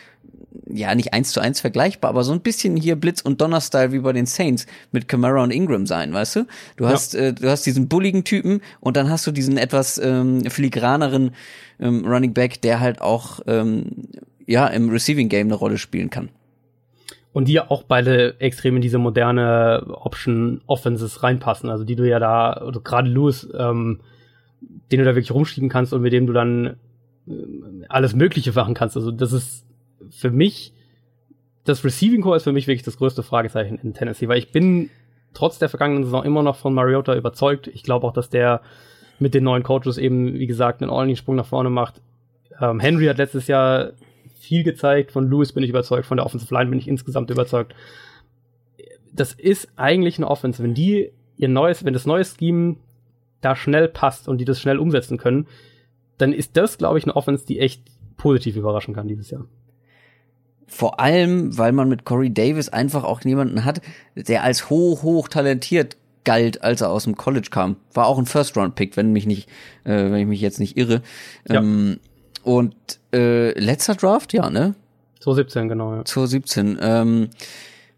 ja, 0.69 0.95
nicht 0.95 1.13
eins 1.13 1.33
zu 1.33 1.41
eins 1.41 1.61
vergleichbar, 1.61 2.11
aber 2.11 2.25
so 2.25 2.33
ein 2.33 2.41
bisschen 2.41 2.77
hier 2.77 2.97
Blitz- 2.97 3.23
und 3.23 3.41
Donner-Style 3.41 3.93
wie 3.93 4.01
bei 4.01 4.13
den 4.13 4.27
Saints 4.27 4.67
mit 4.91 5.09
Camara 5.09 5.43
und 5.43 5.51
Ingram 5.51 5.87
sein, 5.87 6.13
weißt 6.13 6.37
du? 6.37 6.47
Du 6.77 6.87
hast, 6.87 7.15
ja. 7.15 7.21
äh, 7.21 7.33
du 7.33 7.49
hast 7.49 7.67
diesen 7.67 7.89
bulligen 7.89 8.25
Typen 8.25 8.61
und 8.81 8.97
dann 8.97 9.11
hast 9.11 9.27
du 9.27 9.33
diesen 9.33 9.59
etwas 9.59 9.99
ähm, 9.99 10.45
filigraneren 10.45 11.33
ähm, 11.79 12.05
Running 12.07 12.35
Back, 12.35 12.63
der 12.63 12.81
halt 12.81 13.01
auch 13.01 13.41
ähm, 13.47 14.09
ja 14.47 14.67
im 14.67 14.91
Receiving 14.91 15.29
Game 15.29 15.49
eine 15.49 15.55
Rolle 15.55 15.79
spielen 15.79 16.11
kann. 16.11 16.31
Und 17.33 17.49
die 17.49 17.53
ja 17.53 17.71
auch 17.71 17.83
beide 17.83 18.41
extrem 18.41 18.77
in 18.77 18.83
diese 18.83 18.99
moderne 18.99 19.85
Option 19.89 20.63
Offenses 20.67 21.23
reinpassen, 21.23 21.69
also 21.69 21.85
die 21.85 21.95
du 21.95 22.09
ja 22.09 22.19
da, 22.19 22.51
also 22.53 22.81
gerade 22.81 23.09
Lewis, 23.09 23.47
ähm, 23.57 24.01
den 24.91 24.99
du 24.99 25.05
da 25.05 25.15
wirklich 25.15 25.33
rumschieben 25.33 25.69
kannst 25.69 25.93
und 25.93 26.03
mit 26.03 26.13
dem 26.13 26.27
du 26.27 26.33
dann 26.33 26.77
äh, 27.27 27.33
alles 27.89 28.15
Mögliche 28.15 28.53
machen 28.53 28.75
kannst. 28.75 28.97
Also 28.97 29.11
das 29.11 29.33
ist 29.33 29.67
für 30.11 30.31
mich, 30.31 30.73
das 31.65 31.85
Receiving 31.85 32.21
Core 32.21 32.37
ist 32.37 32.45
für 32.45 32.53
mich 32.53 32.67
wirklich 32.67 32.85
das 32.85 32.97
größte 32.97 33.23
Fragezeichen 33.23 33.79
in 33.83 33.95
Tennessee, 33.95 34.29
weil 34.29 34.39
ich 34.39 34.53
bin 34.53 34.91
trotz 35.35 35.59
der 35.59 35.69
vergangenen 35.69 36.05
Saison 36.05 36.25
immer 36.25 36.43
noch 36.43 36.57
von 36.57 36.73
Mariota 36.73 37.15
überzeugt. 37.15 37.69
Ich 37.69 37.83
glaube 37.83 38.07
auch, 38.07 38.13
dass 38.13 38.31
der 38.31 38.63
mit 39.19 39.35
den 39.35 39.45
neuen 39.45 39.63
Coaches 39.63 39.99
eben, 39.99 40.35
wie 40.35 40.47
gesagt, 40.47 40.83
einen 40.83 40.91
ordentlichen 40.91 41.19
Sprung 41.19 41.37
nach 41.37 41.47
vorne 41.47 41.71
macht. 41.71 42.01
Ähm, 42.61 42.81
Henry 42.81 43.07
hat 43.07 43.19
letztes 43.19 43.47
Jahr 43.47 43.93
viel 44.39 44.63
gezeigt. 44.63 45.13
Von 45.13 45.31
Lewis 45.31 45.53
bin 45.53 45.63
ich 45.63 45.71
überzeugt. 45.71 46.07
Von 46.07 46.19
der 46.19 46.27
Offensive 46.27 46.53
Line 46.55 46.71
bin 46.71 46.79
ich 46.79 46.89
insgesamt 46.89 47.31
überzeugt. 47.31 47.75
Das 49.13 49.33
ist 49.33 49.69
eigentlich 49.77 50.19
eine 50.19 50.29
Offense. 50.29 50.63
Wenn 50.63 50.75
die 50.75 51.11
ihr 51.37 51.49
neues, 51.49 51.85
wenn 51.85 51.93
das 51.93 52.07
neue 52.07 52.25
Scheme 52.25 52.77
da 53.41 53.57
schnell 53.57 53.89
passt 53.89 54.29
und 54.29 54.39
die 54.39 54.45
das 54.45 54.61
schnell 54.61 54.79
umsetzen 54.79 55.19
können, 55.19 55.47
dann 56.19 56.33
ist 56.33 56.57
das, 56.57 56.79
glaube 56.79 56.99
ich, 56.99 57.05
eine 57.05 57.17
Offense, 57.17 57.47
die 57.47 57.59
echt 57.59 57.83
positiv 58.17 58.57
überraschen 58.57 58.95
kann 58.95 59.09
dieses 59.09 59.31
Jahr. 59.31 59.47
Vor 60.67 60.99
allem, 60.99 61.57
weil 61.57 61.73
man 61.73 61.89
mit 61.89 62.05
Corey 62.05 62.33
Davis 62.33 62.69
einfach 62.69 63.05
auch 63.05 63.21
jemanden 63.23 63.65
hat, 63.65 63.81
der 64.17 64.43
als 64.43 64.69
hoch, 64.69 65.03
hoch 65.03 65.29
talentiert 65.29 65.97
galt, 66.25 66.63
als 66.63 66.81
er 66.81 66.91
aus 66.91 67.05
dem 67.05 67.17
College 67.17 67.49
kam. 67.51 67.77
War 67.95 68.07
auch 68.07 68.19
ein 68.19 68.27
First-Round-Pick, 68.27 68.97
wenn 68.97 69.13
mich 69.13 69.27
nicht, 69.27 69.49
äh, 69.85 70.11
wenn 70.11 70.17
ich 70.17 70.27
mich 70.27 70.41
jetzt 70.41 70.59
nicht 70.59 70.77
irre. 70.77 71.03
Ja. 71.49 71.61
Ähm, 71.61 72.01
und 72.43 72.75
äh, 73.15 73.59
letzter 73.59 73.95
Draft, 73.95 74.33
ja, 74.33 74.51
ne? 74.51 74.75
2017, 75.21 75.69
genau, 75.69 75.95
ja. 75.95 76.05
2017. 76.05 76.79
Ähm, 76.81 77.31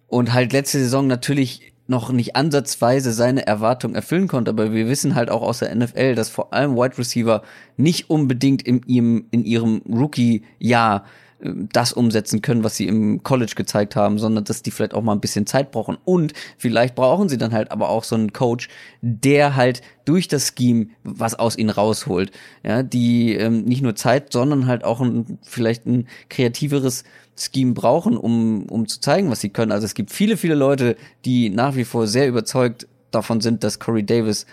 und 0.06 0.32
halt 0.32 0.52
letzte 0.52 0.78
Saison 0.78 1.06
natürlich 1.06 1.72
noch 1.88 2.12
nicht 2.12 2.36
ansatzweise 2.36 3.12
seine 3.12 3.46
Erwartung 3.46 3.94
erfüllen 3.94 4.28
konnte, 4.28 4.50
aber 4.50 4.72
wir 4.72 4.88
wissen 4.88 5.14
halt 5.14 5.30
auch 5.30 5.42
aus 5.42 5.60
der 5.60 5.74
NFL, 5.74 6.14
dass 6.14 6.28
vor 6.28 6.52
allem 6.52 6.76
Wide 6.76 6.98
Receiver 6.98 7.42
nicht 7.76 8.10
unbedingt 8.10 8.62
in 8.62 8.82
ihrem, 8.86 9.24
in 9.30 9.44
ihrem 9.44 9.80
Rookie-Jahr 9.88 11.06
äh, 11.40 11.50
das 11.72 11.94
umsetzen 11.94 12.42
können, 12.42 12.62
was 12.62 12.76
sie 12.76 12.86
im 12.86 13.22
College 13.22 13.54
gezeigt 13.56 13.96
haben, 13.96 14.18
sondern 14.18 14.44
dass 14.44 14.62
die 14.62 14.70
vielleicht 14.70 14.92
auch 14.92 15.02
mal 15.02 15.14
ein 15.14 15.20
bisschen 15.20 15.46
Zeit 15.46 15.70
brauchen. 15.70 15.96
Und 16.04 16.34
vielleicht 16.58 16.94
brauchen 16.94 17.30
sie 17.30 17.38
dann 17.38 17.52
halt 17.52 17.70
aber 17.72 17.88
auch 17.88 18.04
so 18.04 18.16
einen 18.16 18.34
Coach, 18.34 18.68
der 19.00 19.56
halt 19.56 19.80
durch 20.04 20.28
das 20.28 20.52
Scheme 20.56 20.88
was 21.04 21.34
aus 21.36 21.56
ihnen 21.56 21.70
rausholt. 21.70 22.32
Ja, 22.64 22.82
die 22.82 23.32
ähm, 23.34 23.64
nicht 23.64 23.80
nur 23.80 23.96
Zeit, 23.96 24.34
sondern 24.34 24.66
halt 24.66 24.84
auch 24.84 25.00
ein, 25.00 25.38
vielleicht 25.42 25.86
ein 25.86 26.06
kreativeres 26.28 27.04
Scheme 27.38 27.72
brauchen, 27.72 28.16
um, 28.16 28.64
um 28.64 28.86
zu 28.86 29.00
zeigen, 29.00 29.30
was 29.30 29.40
sie 29.40 29.50
können. 29.50 29.72
Also 29.72 29.84
es 29.84 29.94
gibt 29.94 30.10
viele, 30.10 30.36
viele 30.36 30.54
Leute, 30.54 30.96
die 31.24 31.50
nach 31.50 31.76
wie 31.76 31.84
vor 31.84 32.06
sehr 32.06 32.28
überzeugt 32.28 32.86
davon 33.10 33.40
sind, 33.40 33.64
dass 33.64 33.78
Corey 33.78 34.04
Davis 34.04 34.46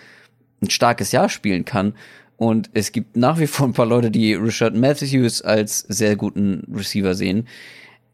ein 0.62 0.70
starkes 0.70 1.12
Jahr 1.12 1.28
spielen 1.28 1.64
kann. 1.64 1.94
Und 2.36 2.70
es 2.74 2.92
gibt 2.92 3.16
nach 3.16 3.38
wie 3.38 3.46
vor 3.46 3.66
ein 3.66 3.72
paar 3.72 3.86
Leute, 3.86 4.10
die 4.10 4.34
Richard 4.34 4.74
Matthews 4.74 5.42
als 5.42 5.80
sehr 5.80 6.16
guten 6.16 6.64
Receiver 6.72 7.14
sehen. 7.14 7.46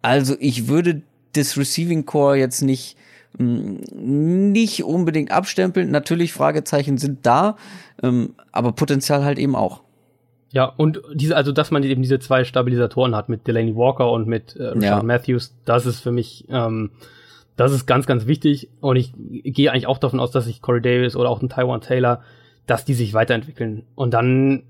Also 0.00 0.36
ich 0.38 0.68
würde 0.68 1.02
das 1.32 1.56
Receiving 1.56 2.04
Core 2.04 2.36
jetzt 2.36 2.62
nicht 2.62 2.96
mm, 3.38 4.52
nicht 4.52 4.84
unbedingt 4.84 5.30
abstempeln. 5.30 5.90
Natürlich 5.90 6.32
Fragezeichen 6.32 6.98
sind 6.98 7.26
da, 7.26 7.56
ähm, 8.02 8.34
aber 8.52 8.72
Potenzial 8.72 9.24
halt 9.24 9.38
eben 9.38 9.56
auch. 9.56 9.82
Ja, 10.52 10.66
und 10.66 11.00
diese, 11.14 11.34
also 11.34 11.50
dass 11.50 11.70
man 11.70 11.82
eben 11.82 12.02
diese 12.02 12.18
zwei 12.18 12.44
Stabilisatoren 12.44 13.16
hat 13.16 13.30
mit 13.30 13.46
Delaney 13.46 13.74
Walker 13.74 14.12
und 14.12 14.28
mit 14.28 14.54
äh, 14.56 14.64
Richard 14.64 14.82
ja. 14.82 15.02
Matthews, 15.02 15.56
das 15.64 15.86
ist 15.86 16.00
für 16.00 16.12
mich, 16.12 16.44
ähm, 16.50 16.90
das 17.56 17.72
ist 17.72 17.86
ganz, 17.86 18.06
ganz 18.06 18.26
wichtig. 18.26 18.68
Und 18.80 18.96
ich 18.96 19.12
gehe 19.16 19.72
eigentlich 19.72 19.86
auch 19.86 19.96
davon 19.96 20.20
aus, 20.20 20.30
dass 20.30 20.44
sich 20.44 20.60
Corey 20.60 20.82
Davis 20.82 21.16
oder 21.16 21.30
auch 21.30 21.40
ein 21.40 21.48
Taiwan 21.48 21.80
Taylor, 21.80 22.22
dass 22.66 22.84
die 22.84 22.92
sich 22.92 23.14
weiterentwickeln. 23.14 23.84
Und 23.94 24.12
dann 24.12 24.64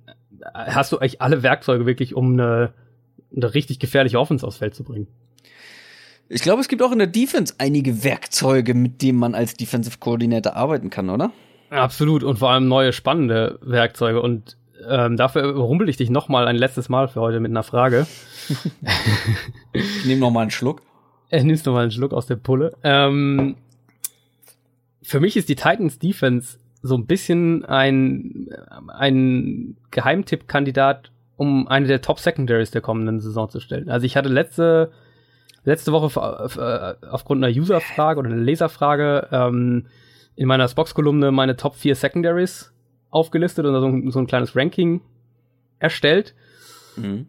hast 0.55 0.93
du 0.93 0.99
eigentlich 0.99 1.21
alle 1.21 1.43
Werkzeuge 1.43 1.85
wirklich, 1.85 2.15
um 2.15 2.35
eine, 2.35 2.73
eine 3.35 3.53
richtig 3.53 3.81
gefährliche 3.81 4.21
Offense 4.21 4.47
aufs 4.47 4.59
Feld 4.59 4.77
zu 4.77 4.85
bringen. 4.85 5.09
Ich 6.29 6.43
glaube, 6.43 6.61
es 6.61 6.69
gibt 6.69 6.83
auch 6.83 6.93
in 6.93 6.99
der 6.99 7.09
Defense 7.09 7.55
einige 7.59 8.05
Werkzeuge, 8.05 8.75
mit 8.75 9.03
denen 9.03 9.19
man 9.19 9.35
als 9.35 9.55
Defensive 9.55 9.99
Coordinator 9.99 10.55
arbeiten 10.55 10.91
kann, 10.91 11.11
oder? 11.11 11.33
Absolut 11.71 12.23
und 12.23 12.39
vor 12.39 12.51
allem 12.51 12.69
neue 12.69 12.93
spannende 12.93 13.59
Werkzeuge 13.63 14.23
und 14.23 14.57
ähm, 14.89 15.17
dafür 15.17 15.45
überrumpel 15.45 15.89
ich 15.89 15.97
dich 15.97 16.11
noch 16.11 16.29
mal 16.29 16.47
ein 16.47 16.57
letztes 16.57 16.89
Mal 16.89 17.09
für 17.09 17.21
heute 17.21 17.41
mit 17.41 17.51
einer 17.51 17.63
Frage. 17.63 18.07
ich 19.73 20.05
nehme 20.05 20.21
noch 20.21 20.31
mal 20.31 20.43
einen 20.43 20.51
Schluck. 20.51 20.83
Er 21.29 21.45
nimmst 21.45 21.67
noch 21.67 21.73
mal 21.73 21.83
einen 21.83 21.91
Schluck 21.91 22.13
aus 22.13 22.27
der 22.27 22.37
Pulle. 22.37 22.73
Ähm, 22.83 23.57
für 25.03 25.21
mich 25.21 25.37
ist 25.37 25.49
die 25.49 25.57
Titans 25.57 25.99
Defense 25.99 26.59
so 26.83 26.97
ein 26.97 27.07
bisschen 27.07 27.65
ein, 27.65 28.49
ein 28.89 29.77
Geheimtipp-Kandidat, 29.91 31.11
um 31.37 31.69
eine 31.69 31.87
der 31.87 32.03
Top 32.03 32.19
Secondaries 32.19 32.71
der 32.71 32.81
kommenden 32.81 33.21
Saison 33.21 33.49
zu 33.49 33.61
stellen. 33.61 33.89
Also 33.89 34.05
ich 34.05 34.17
hatte 34.17 34.29
letzte, 34.29 34.91
letzte 35.65 35.93
Woche 35.93 36.99
aufgrund 37.11 37.45
einer 37.45 37.55
User-Frage 37.55 38.21
oder 38.21 38.31
einer 38.31 38.43
Leserfrage 38.43 39.29
ähm, 39.31 39.87
in 40.35 40.49
meiner 40.49 40.69
Spox-Kolumne 40.69 41.31
meine 41.31 41.57
Top 41.57 41.75
4 41.77 41.95
Secondaries 41.95 42.73
aufgelistet 43.13 43.65
und 43.65 43.75
so 43.75 43.87
ein, 43.87 44.11
so 44.11 44.19
ein 44.19 44.27
kleines 44.27 44.57
Ranking 44.57 45.01
erstellt. 45.79 46.35
Mhm. 46.97 47.29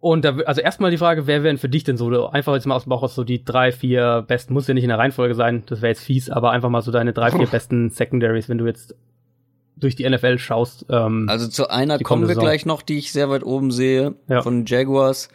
Und 0.00 0.22
da, 0.26 0.36
also 0.44 0.60
erstmal 0.60 0.90
die 0.90 0.98
Frage, 0.98 1.26
wer 1.26 1.42
wären 1.42 1.56
für 1.56 1.70
dich 1.70 1.82
denn 1.82 1.96
so, 1.96 2.28
einfach 2.28 2.52
jetzt 2.52 2.66
mal 2.66 2.74
aus 2.74 2.82
dem 2.84 2.90
Bauch 2.90 3.02
aus 3.02 3.14
so 3.14 3.24
die 3.24 3.42
drei, 3.42 3.72
vier 3.72 4.22
besten, 4.28 4.52
muss 4.52 4.68
ja 4.68 4.74
nicht 4.74 4.84
in 4.84 4.90
der 4.90 4.98
Reihenfolge 4.98 5.34
sein, 5.34 5.62
das 5.64 5.80
wäre 5.80 5.92
jetzt 5.92 6.04
fies, 6.04 6.28
aber 6.28 6.50
einfach 6.50 6.68
mal 6.68 6.82
so 6.82 6.92
deine 6.92 7.14
drei, 7.14 7.30
vier 7.30 7.46
besten 7.50 7.88
Secondaries, 7.88 8.50
wenn 8.50 8.58
du 8.58 8.66
jetzt 8.66 8.94
durch 9.76 9.96
die 9.96 10.08
NFL 10.08 10.38
schaust. 10.38 10.84
Ähm, 10.90 11.26
also 11.30 11.48
zu 11.48 11.70
einer 11.70 11.98
kommen 12.00 12.22
wir 12.22 12.28
Saison. 12.28 12.44
gleich 12.44 12.66
noch, 12.66 12.82
die 12.82 12.98
ich 12.98 13.12
sehr 13.12 13.30
weit 13.30 13.44
oben 13.44 13.70
sehe, 13.70 14.14
ja. 14.28 14.42
von 14.42 14.66
Jaguars. 14.66 15.30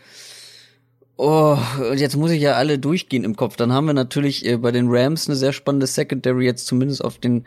Oh, 1.17 1.57
jetzt 1.95 2.15
muss 2.15 2.29
ich 2.29 2.41
ja 2.41 2.53
alle 2.53 2.77
durchgehen 2.77 3.23
im 3.23 3.35
Kopf. 3.35 3.55
Dann 3.55 3.73
haben 3.73 3.87
wir 3.87 3.93
natürlich 3.93 4.45
äh, 4.45 4.57
bei 4.57 4.71
den 4.71 4.85
Rams 4.87 5.27
eine 5.27 5.35
sehr 5.35 5.51
spannende 5.51 5.87
Secondary, 5.87 6.45
jetzt 6.45 6.67
zumindest 6.67 7.03
auf 7.03 7.17
den 7.17 7.45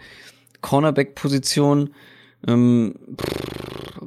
Cornerback-Position. 0.62 1.90
Ähm, 2.48 2.94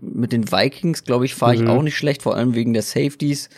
mit 0.02 0.32
den 0.32 0.52
Vikings, 0.52 1.04
glaube 1.04 1.26
ich, 1.26 1.36
fahre 1.36 1.56
ich 1.56 1.62
mhm. 1.62 1.70
auch 1.70 1.82
nicht 1.82 1.96
schlecht, 1.96 2.24
vor 2.24 2.36
allem 2.36 2.56
wegen 2.56 2.74
der 2.74 2.82
Safeties. 2.82 3.50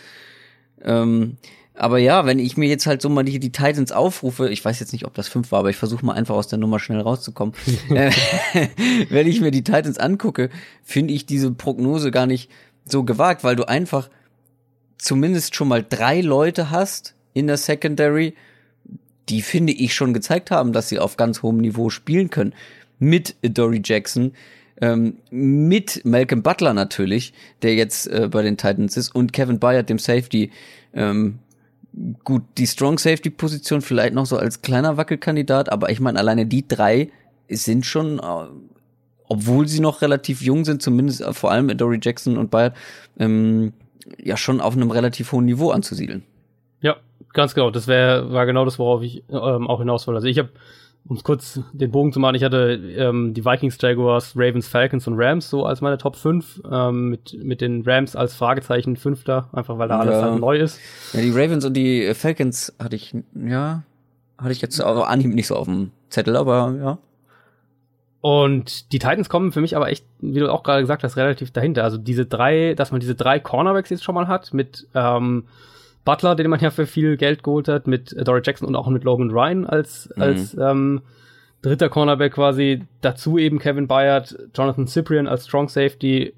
Ähm, 0.83 1.37
Aber 1.73 1.99
ja, 1.99 2.25
wenn 2.25 2.39
ich 2.39 2.57
mir 2.57 2.67
jetzt 2.67 2.87
halt 2.87 3.01
so 3.01 3.09
mal 3.09 3.23
die, 3.23 3.39
die 3.39 3.51
Titans 3.51 3.91
aufrufe, 3.91 4.49
ich 4.49 4.63
weiß 4.65 4.79
jetzt 4.79 4.93
nicht, 4.93 5.05
ob 5.05 5.13
das 5.13 5.27
fünf 5.27 5.51
war, 5.51 5.59
aber 5.59 5.69
ich 5.69 5.77
versuche 5.77 6.05
mal 6.05 6.13
einfach 6.13 6.35
aus 6.35 6.47
der 6.47 6.59
Nummer 6.59 6.79
schnell 6.79 7.01
rauszukommen. 7.01 7.53
Äh, 7.89 8.11
wenn 9.09 9.27
ich 9.27 9.41
mir 9.41 9.51
die 9.51 9.63
Titans 9.63 9.97
angucke, 9.97 10.49
finde 10.83 11.13
ich 11.13 11.25
diese 11.25 11.51
Prognose 11.51 12.11
gar 12.11 12.25
nicht 12.25 12.49
so 12.85 13.03
gewagt, 13.03 13.43
weil 13.43 13.55
du 13.55 13.67
einfach 13.67 14.09
zumindest 14.97 15.55
schon 15.55 15.67
mal 15.67 15.85
drei 15.87 16.21
Leute 16.21 16.71
hast 16.71 17.13
in 17.33 17.47
der 17.47 17.57
Secondary, 17.57 18.33
die 19.29 19.41
finde 19.41 19.73
ich 19.73 19.93
schon 19.93 20.13
gezeigt 20.13 20.51
haben, 20.51 20.73
dass 20.73 20.89
sie 20.89 20.99
auf 20.99 21.17
ganz 21.17 21.43
hohem 21.43 21.57
Niveau 21.57 21.89
spielen 21.89 22.29
können. 22.29 22.53
Mit 22.99 23.35
Dory 23.41 23.81
Jackson, 23.83 24.33
ähm, 24.81 25.17
mit 25.31 26.01
Malcolm 26.05 26.43
Butler 26.43 26.73
natürlich, 26.73 27.33
der 27.61 27.75
jetzt 27.75 28.07
äh, 28.07 28.27
bei 28.29 28.41
den 28.41 28.57
Titans 28.57 28.97
ist, 28.97 29.13
und 29.13 29.33
Kevin 29.33 29.59
Byard, 29.59 29.89
dem 29.89 29.99
Safety. 29.99 30.51
Ähm, 30.93 31.39
gut, 32.23 32.43
die 32.57 32.67
Strong 32.67 32.99
Safety 32.99 33.29
Position 33.29 33.81
vielleicht 33.81 34.13
noch 34.13 34.25
so 34.25 34.37
als 34.37 34.61
kleiner 34.61 34.97
Wackelkandidat, 34.97 35.71
aber 35.71 35.89
ich 35.89 35.99
meine, 35.99 36.19
alleine 36.19 36.45
die 36.45 36.67
drei 36.67 37.09
sind 37.49 37.85
schon, 37.85 38.19
äh, 38.19 38.21
obwohl 39.27 39.67
sie 39.67 39.79
noch 39.79 40.01
relativ 40.01 40.41
jung 40.41 40.63
sind, 40.65 40.81
zumindest 40.81 41.21
äh, 41.21 41.33
vor 41.33 41.51
allem 41.51 41.75
Dory 41.75 41.99
Jackson 42.01 42.37
und 42.37 42.51
Bayard, 42.51 42.75
ähm, 43.19 43.73
ja 44.23 44.37
schon 44.37 44.61
auf 44.61 44.75
einem 44.75 44.91
relativ 44.91 45.31
hohen 45.31 45.45
Niveau 45.45 45.71
anzusiedeln. 45.71 46.23
Ja, 46.81 46.97
ganz 47.33 47.55
genau. 47.55 47.71
Das 47.71 47.87
wäre 47.87 48.31
war 48.31 48.45
genau 48.45 48.63
das, 48.63 48.79
worauf 48.79 49.01
ich 49.01 49.23
ähm, 49.29 49.67
auch 49.67 49.79
hinaus 49.79 50.07
wollte. 50.07 50.17
Also 50.17 50.27
ich 50.27 50.37
habe 50.39 50.49
um 51.07 51.15
es 51.15 51.23
kurz 51.23 51.59
den 51.73 51.91
Bogen 51.91 52.11
zu 52.11 52.19
machen, 52.19 52.35
ich 52.35 52.43
hatte 52.43 52.73
ähm, 52.97 53.33
die 53.33 53.45
Vikings, 53.45 53.77
Jaguars, 53.79 54.33
Ravens, 54.35 54.67
Falcons 54.67 55.07
und 55.07 55.15
Rams 55.17 55.49
so 55.49 55.65
als 55.65 55.81
meine 55.81 55.97
Top 55.97 56.15
5, 56.15 56.61
ähm, 56.69 57.09
mit, 57.09 57.37
mit 57.43 57.61
den 57.61 57.83
Rams 57.83 58.15
als 58.15 58.35
Fragezeichen 58.35 58.97
Fünfter, 58.97 59.49
einfach 59.53 59.77
weil 59.77 59.87
da 59.87 59.99
alles 59.99 60.21
halt 60.21 60.39
neu 60.39 60.57
ist. 60.57 60.79
Ja, 61.13 61.21
die 61.21 61.31
Ravens 61.31 61.63
und 61.65 61.73
die 61.73 62.13
Falcons 62.13 62.75
hatte 62.79 62.95
ich, 62.95 63.15
ja, 63.33 63.83
hatte 64.37 64.51
ich 64.51 64.61
jetzt 64.61 64.79
auch 64.81 65.07
Anhieb 65.07 65.33
nicht 65.33 65.47
so 65.47 65.55
auf 65.55 65.65
dem 65.65 65.91
Zettel, 66.09 66.35
aber 66.35 66.75
ja. 66.79 66.97
Und 68.19 68.91
die 68.91 68.99
Titans 68.99 69.29
kommen 69.29 69.51
für 69.51 69.61
mich 69.61 69.75
aber 69.75 69.89
echt, 69.89 70.05
wie 70.19 70.39
du 70.39 70.51
auch 70.51 70.63
gerade 70.63 70.81
gesagt 70.81 71.03
hast, 71.03 71.15
relativ 71.15 71.51
dahinter. 71.51 71.83
Also 71.83 71.97
diese 71.97 72.25
drei, 72.25 72.73
dass 72.73 72.91
man 72.91 72.99
diese 72.99 73.15
drei 73.15 73.39
Cornerbacks 73.39 73.89
jetzt 73.89 74.03
schon 74.03 74.15
mal 74.15 74.27
hat, 74.27 74.53
mit 74.53 74.87
ähm, 74.95 75.45
Butler, 76.07 76.35
den 76.35 76.49
man 76.49 76.61
ja 76.61 76.71
für 76.71 76.85
viel 76.85 77.17
Geld 77.17 77.43
geholt 77.43 77.67
hat, 77.67 77.85
mit 77.85 78.15
Dory 78.25 78.39
Jackson 78.41 78.65
und 78.65 78.77
auch 78.77 78.87
mit 78.87 79.03
Logan 79.03 79.29
Ryan 79.29 79.65
als, 79.65 80.09
mhm. 80.15 80.21
als 80.23 80.57
ähm, 80.57 81.01
dritter 81.61 81.89
Cornerback 81.89 82.35
quasi. 82.35 82.85
Dazu 83.01 83.37
eben 83.37 83.59
Kevin 83.59 83.89
Byard, 83.89 84.37
Jonathan 84.55 84.87
Cyprian 84.87 85.27
als 85.27 85.47
Strong 85.47 85.67
Safety. 85.67 86.33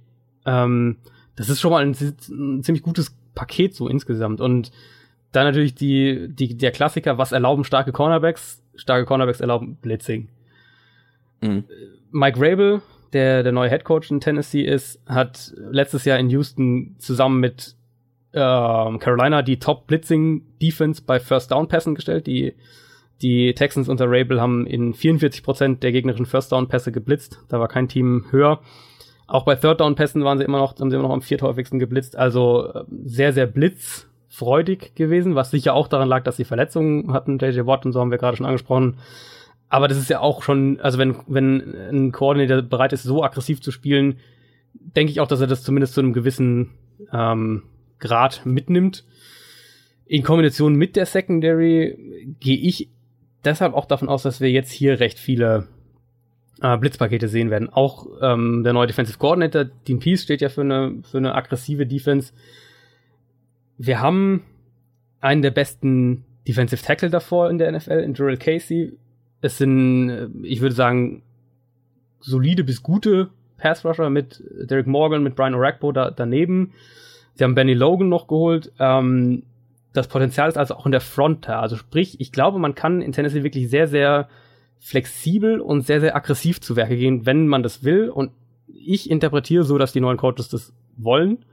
Ähm, 0.47 0.97
das 1.35 1.49
ist 1.49 1.61
schon 1.61 1.69
mal 1.69 1.83
ein, 1.83 1.91
ein, 1.91 2.63
ziemlich 2.63 2.81
gutes 2.81 3.15
Paket 3.35 3.75
so 3.75 3.87
insgesamt. 3.87 4.41
Und 4.41 4.71
dann 5.33 5.45
natürlich 5.45 5.75
die, 5.75 6.29
die, 6.29 6.57
der 6.57 6.71
Klassiker, 6.71 7.19
was 7.19 7.31
erlauben 7.31 7.63
starke 7.63 7.91
Cornerbacks? 7.91 8.63
Starke 8.73 9.05
Cornerbacks 9.05 9.39
erlauben 9.39 9.75
Blitzing. 9.75 10.29
Mhm. 11.41 11.65
Mike 12.09 12.39
Rabel, 12.39 12.81
der 13.13 13.43
der 13.43 13.51
neue 13.51 13.69
Head 13.69 13.83
Coach 13.83 14.09
in 14.09 14.19
Tennessee 14.19 14.63
ist, 14.63 14.99
hat 15.05 15.53
letztes 15.69 16.05
Jahr 16.05 16.17
in 16.17 16.31
Houston 16.31 16.95
zusammen 16.97 17.39
mit 17.39 17.75
ähm, 18.33 18.99
Carolina 18.99 19.41
die 19.41 19.59
Top-Blitzing-Defense 19.59 21.03
bei 21.05 21.19
First-Down-Pässen 21.19 21.95
gestellt. 21.95 22.27
Die, 22.27 22.53
die 23.21 23.53
Texans 23.53 23.89
unter 23.89 24.05
Rabel 24.07 24.39
haben 24.39 24.65
in 24.67 24.93
44% 24.93 25.79
der 25.79 25.91
gegnerischen 25.91 26.25
First-Down-Pässe 26.25 26.91
geblitzt. 26.91 27.39
Da 27.49 27.59
war 27.59 27.67
kein 27.67 27.87
Team 27.87 28.25
höher. 28.31 28.59
Auch 29.27 29.45
bei 29.45 29.55
Third-Down-Pässen 29.55 30.23
waren 30.23 30.37
sie 30.37 30.43
immer 30.43 30.59
noch, 30.59 30.79
haben 30.79 30.89
sie 30.89 30.95
immer 30.95 31.07
noch 31.07 31.13
am 31.13 31.21
vierthäufigsten 31.21 31.79
geblitzt. 31.79 32.15
Also 32.15 32.71
äh, 32.73 32.83
sehr, 33.03 33.33
sehr 33.33 33.47
blitzfreudig 33.47 34.95
gewesen, 34.95 35.35
was 35.35 35.51
sicher 35.51 35.73
auch 35.73 35.87
daran 35.87 36.07
lag, 36.09 36.23
dass 36.23 36.37
sie 36.37 36.45
Verletzungen 36.45 37.13
hatten. 37.13 37.39
JJ 37.39 37.65
Watt 37.65 37.85
und 37.85 37.93
so 37.93 37.99
haben 37.99 38.11
wir 38.11 38.17
gerade 38.17 38.37
schon 38.37 38.45
angesprochen. 38.45 38.97
Aber 39.69 39.87
das 39.87 39.97
ist 39.97 40.09
ja 40.09 40.19
auch 40.19 40.41
schon, 40.41 40.79
also 40.81 40.97
wenn, 40.97 41.15
wenn 41.27 41.75
ein 41.91 42.11
Koordinator 42.11 42.63
bereit 42.63 42.91
ist, 42.91 43.03
so 43.03 43.23
aggressiv 43.23 43.61
zu 43.61 43.71
spielen, 43.71 44.17
denke 44.73 45.11
ich 45.11 45.19
auch, 45.19 45.27
dass 45.27 45.41
er 45.41 45.47
das 45.47 45.63
zumindest 45.63 45.93
zu 45.93 46.01
einem 46.01 46.13
gewissen 46.13 46.71
ähm, 47.13 47.63
Grad 47.99 48.45
mitnimmt. 48.45 49.05
In 50.05 50.23
Kombination 50.23 50.75
mit 50.75 50.95
der 50.95 51.05
Secondary 51.05 52.35
gehe 52.39 52.57
ich 52.57 52.89
deshalb 53.45 53.73
auch 53.73 53.85
davon 53.85 54.09
aus, 54.09 54.23
dass 54.23 54.41
wir 54.41 54.49
jetzt 54.49 54.71
hier 54.71 54.99
recht 54.99 55.19
viele 55.19 55.67
äh, 56.61 56.77
Blitzpakete 56.77 57.27
sehen 57.27 57.49
werden. 57.49 57.69
Auch 57.69 58.07
ähm, 58.21 58.63
der 58.63 58.73
neue 58.73 58.87
Defensive 58.87 59.17
Coordinator, 59.17 59.65
Dean 59.65 59.99
Peace, 59.99 60.23
steht 60.23 60.41
ja 60.41 60.49
für 60.49 60.61
eine, 60.61 61.01
für 61.09 61.17
eine 61.17 61.35
aggressive 61.35 61.85
Defense. 61.85 62.33
Wir 63.77 64.01
haben 64.01 64.43
einen 65.21 65.41
der 65.41 65.51
besten 65.51 66.25
Defensive 66.47 66.83
Tackle 66.83 67.09
davor 67.09 67.49
in 67.49 67.57
der 67.57 67.71
NFL, 67.71 67.99
in 67.99 68.13
Gerald 68.13 68.39
Casey. 68.39 68.93
Es 69.41 69.57
sind, 69.57 70.09
äh, 70.09 70.27
ich 70.43 70.61
würde 70.61 70.75
sagen, 70.75 71.21
solide 72.19 72.63
bis 72.63 72.83
gute 72.83 73.29
Pass 73.57 73.85
Rusher 73.85 74.09
mit 74.09 74.41
Derek 74.69 74.87
Morgan, 74.87 75.23
mit 75.23 75.35
Brian 75.35 75.53
Orakpo 75.53 75.91
da, 75.91 76.11
daneben. 76.11 76.73
Sie 77.39 77.45
haben 77.45 77.55
Benny 77.55 77.73
Logan 77.73 78.09
noch 78.09 78.27
geholt. 78.27 78.73
Ähm, 78.79 79.43
das 79.93 80.09
Potenzial 80.09 80.49
ist 80.49 80.57
also 80.57 80.75
auch 80.75 80.85
in 80.85 80.91
der 80.91 80.99
Front 80.99 81.47
da. 81.47 81.61
Also 81.61 81.77
sprich, 81.77 82.19
ich 82.19 82.33
glaube, 82.33 82.59
man 82.59 82.75
kann 82.75 83.01
in 83.01 83.13
Tennessee 83.13 83.43
wirklich 83.43 83.69
sehr, 83.69 83.87
sehr 83.87 84.27
flexibel 84.77 85.61
und 85.61 85.85
sehr, 85.85 86.01
sehr 86.01 86.17
aggressiv 86.17 86.59
zu 86.59 86.75
Werke 86.75 86.97
gehen, 86.97 87.25
wenn 87.25 87.47
man 87.47 87.63
das 87.63 87.85
will. 87.85 88.09
Und 88.09 88.31
ich 88.67 89.09
interpretiere 89.09 89.63
so, 89.63 89.77
dass 89.77 89.93
die 89.93 90.01
neuen 90.01 90.17
Coaches 90.17 90.49
das 90.49 90.73
wollen. 90.97 91.45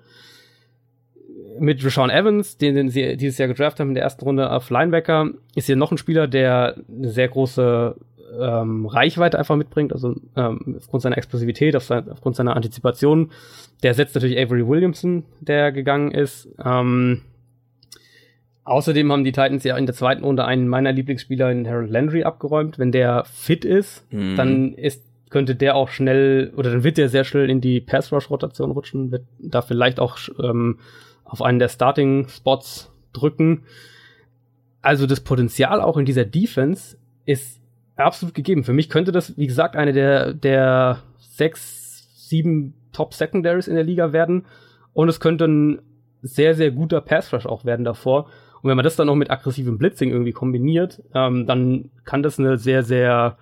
Mit 1.60 1.84
Rashawn 1.84 2.10
Evans, 2.10 2.56
den, 2.56 2.74
den 2.74 2.88
sie 2.88 3.16
dieses 3.16 3.38
Jahr 3.38 3.46
gedraft 3.46 3.78
haben 3.78 3.90
in 3.90 3.94
der 3.94 4.02
ersten 4.02 4.24
Runde 4.24 4.50
auf 4.50 4.68
Linebacker, 4.70 5.30
ist 5.54 5.66
hier 5.66 5.76
noch 5.76 5.92
ein 5.92 5.98
Spieler, 5.98 6.26
der 6.26 6.82
eine 6.88 7.10
sehr 7.10 7.28
große 7.28 7.94
ähm, 8.40 8.86
Reichweite 8.86 9.39
einfach 9.39 9.57
mitbringt, 9.57 9.93
also 9.93 10.15
ähm, 10.36 10.77
aufgrund 10.78 11.03
seiner 11.03 11.19
Explosivität, 11.19 11.77
auf 11.77 11.85
sein, 11.85 12.11
aufgrund 12.11 12.36
seiner 12.36 12.57
Antizipation. 12.57 13.31
Der 13.82 13.94
setzt 13.94 14.15
natürlich 14.15 14.39
Avery 14.39 14.66
Williamson, 14.66 15.24
der 15.40 15.73
gegangen 15.73 16.11
ist. 16.11 16.48
Ähm, 16.65 17.23
außerdem 18.65 19.12
haben 19.12 19.24
die 19.24 19.32
Titans 19.32 19.65
ja 19.65 19.77
in 19.77 19.86
der 19.86 19.94
zweiten 19.94 20.24
Runde 20.24 20.44
einen 20.44 20.69
meiner 20.69 20.93
Lieblingsspieler 20.93 21.51
in 21.51 21.69
Harold 21.69 21.90
Landry 21.90 22.24
abgeräumt. 22.24 22.78
Wenn 22.78 22.93
der 22.93 23.24
fit 23.24 23.65
ist, 23.65 24.11
mhm. 24.12 24.36
dann 24.36 24.74
ist 24.74 25.05
könnte 25.28 25.57
der 25.57 25.74
auch 25.74 25.89
schnell 25.89 26.53
oder 26.57 26.70
dann 26.70 26.85
wird 26.85 26.98
der 26.98 27.09
sehr 27.09 27.24
schnell 27.24 27.51
in 27.51 27.61
die 27.61 27.81
Pass 27.81 28.12
Rush 28.12 28.31
Rotation 28.31 28.70
rutschen, 28.70 29.11
wird 29.11 29.24
da 29.39 29.61
vielleicht 29.61 29.98
auch 29.98 30.19
ähm, 30.43 30.78
auf 31.24 31.43
einen 31.43 31.59
der 31.59 31.69
Starting 31.69 32.28
Spots 32.28 32.93
drücken. 33.12 33.65
Also 34.82 35.07
das 35.07 35.20
Potenzial 35.20 35.81
auch 35.81 35.97
in 35.97 36.05
dieser 36.05 36.24
Defense 36.24 36.97
ist 37.24 37.61
absolut 37.97 38.35
gegeben. 38.35 38.64
Für 38.64 38.73
mich 38.73 38.90
könnte 38.90 39.12
das, 39.12 39.36
wie 39.36 39.47
gesagt, 39.47 39.77
eine 39.77 39.93
der, 39.93 40.35
der 40.35 41.02
sechs, 41.18 42.28
sieben 42.28 42.74
Top 42.93 43.14
Secondaries 43.14 43.68
in 43.68 43.74
der 43.74 43.85
Liga 43.85 44.12
werden. 44.12 44.47
Und 44.93 45.09
es 45.09 45.20
könnte 45.20 45.47
ein 45.47 45.82
sehr, 46.23 46.55
sehr 46.55 46.70
guter 46.70 47.01
Pass 47.01 47.32
Rush 47.32 47.47
auch 47.47 47.64
werden 47.64 47.85
davor. 47.85 48.27
Und 48.62 48.70
wenn 48.70 48.77
man 48.77 48.85
das 48.85 48.97
dann 48.97 49.06
noch 49.06 49.14
mit 49.14 49.31
aggressivem 49.31 49.78
Blitzing 49.78 50.10
irgendwie 50.10 50.32
kombiniert, 50.32 51.02
ähm, 51.14 51.47
dann 51.47 51.90
kann 52.05 52.23
das 52.23 52.39
eine 52.39 52.59
sehr, 52.59 52.82
sehr, 52.82 53.39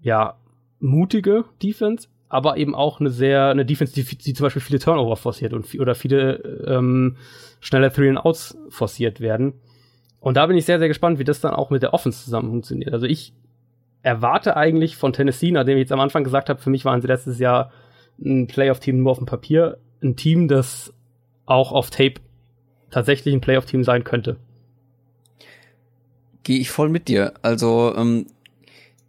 ja, 0.00 0.36
mutige 0.80 1.44
Defense, 1.62 2.08
aber 2.28 2.56
eben 2.56 2.74
auch 2.74 3.00
eine 3.00 3.10
sehr, 3.10 3.46
eine 3.46 3.64
Defense, 3.64 3.94
die, 3.94 4.04
die 4.04 4.34
zum 4.34 4.44
Beispiel 4.44 4.62
viele 4.62 4.78
Turnover 4.78 5.16
forciert 5.16 5.52
und 5.54 5.66
oder 5.80 5.94
viele 5.94 6.36
ähm, 6.66 7.16
schnelle 7.60 7.92
Three 7.92 8.08
and 8.08 8.18
Outs 8.18 8.56
forciert 8.68 9.20
werden. 9.20 9.54
Und 10.20 10.36
da 10.36 10.46
bin 10.46 10.56
ich 10.56 10.64
sehr, 10.64 10.78
sehr 10.78 10.88
gespannt, 10.88 11.18
wie 11.18 11.24
das 11.24 11.40
dann 11.40 11.54
auch 11.54 11.70
mit 11.70 11.82
der 11.82 11.94
Offense 11.94 12.24
zusammen 12.24 12.50
funktioniert. 12.50 12.92
Also 12.92 13.06
ich 13.06 13.32
erwarte 14.02 14.56
eigentlich 14.56 14.96
von 14.96 15.12
Tennessee, 15.12 15.50
nachdem 15.50 15.76
ich 15.76 15.82
jetzt 15.82 15.92
am 15.92 16.00
Anfang 16.00 16.24
gesagt 16.24 16.48
habe, 16.48 16.60
für 16.60 16.70
mich 16.70 16.84
waren 16.84 17.00
sie 17.00 17.08
letztes 17.08 17.38
Jahr 17.38 17.72
ein 18.20 18.46
Playoff-Team 18.46 19.02
nur 19.02 19.12
auf 19.12 19.18
dem 19.18 19.26
Papier, 19.26 19.78
ein 20.02 20.16
Team, 20.16 20.48
das 20.48 20.92
auch 21.46 21.72
auf 21.72 21.90
Tape 21.90 22.14
tatsächlich 22.90 23.34
ein 23.34 23.40
Playoff-Team 23.40 23.84
sein 23.84 24.04
könnte. 24.04 24.36
Gehe 26.42 26.58
ich 26.58 26.70
voll 26.70 26.88
mit 26.88 27.08
dir. 27.08 27.34
Also 27.42 27.94
ähm, 27.96 28.26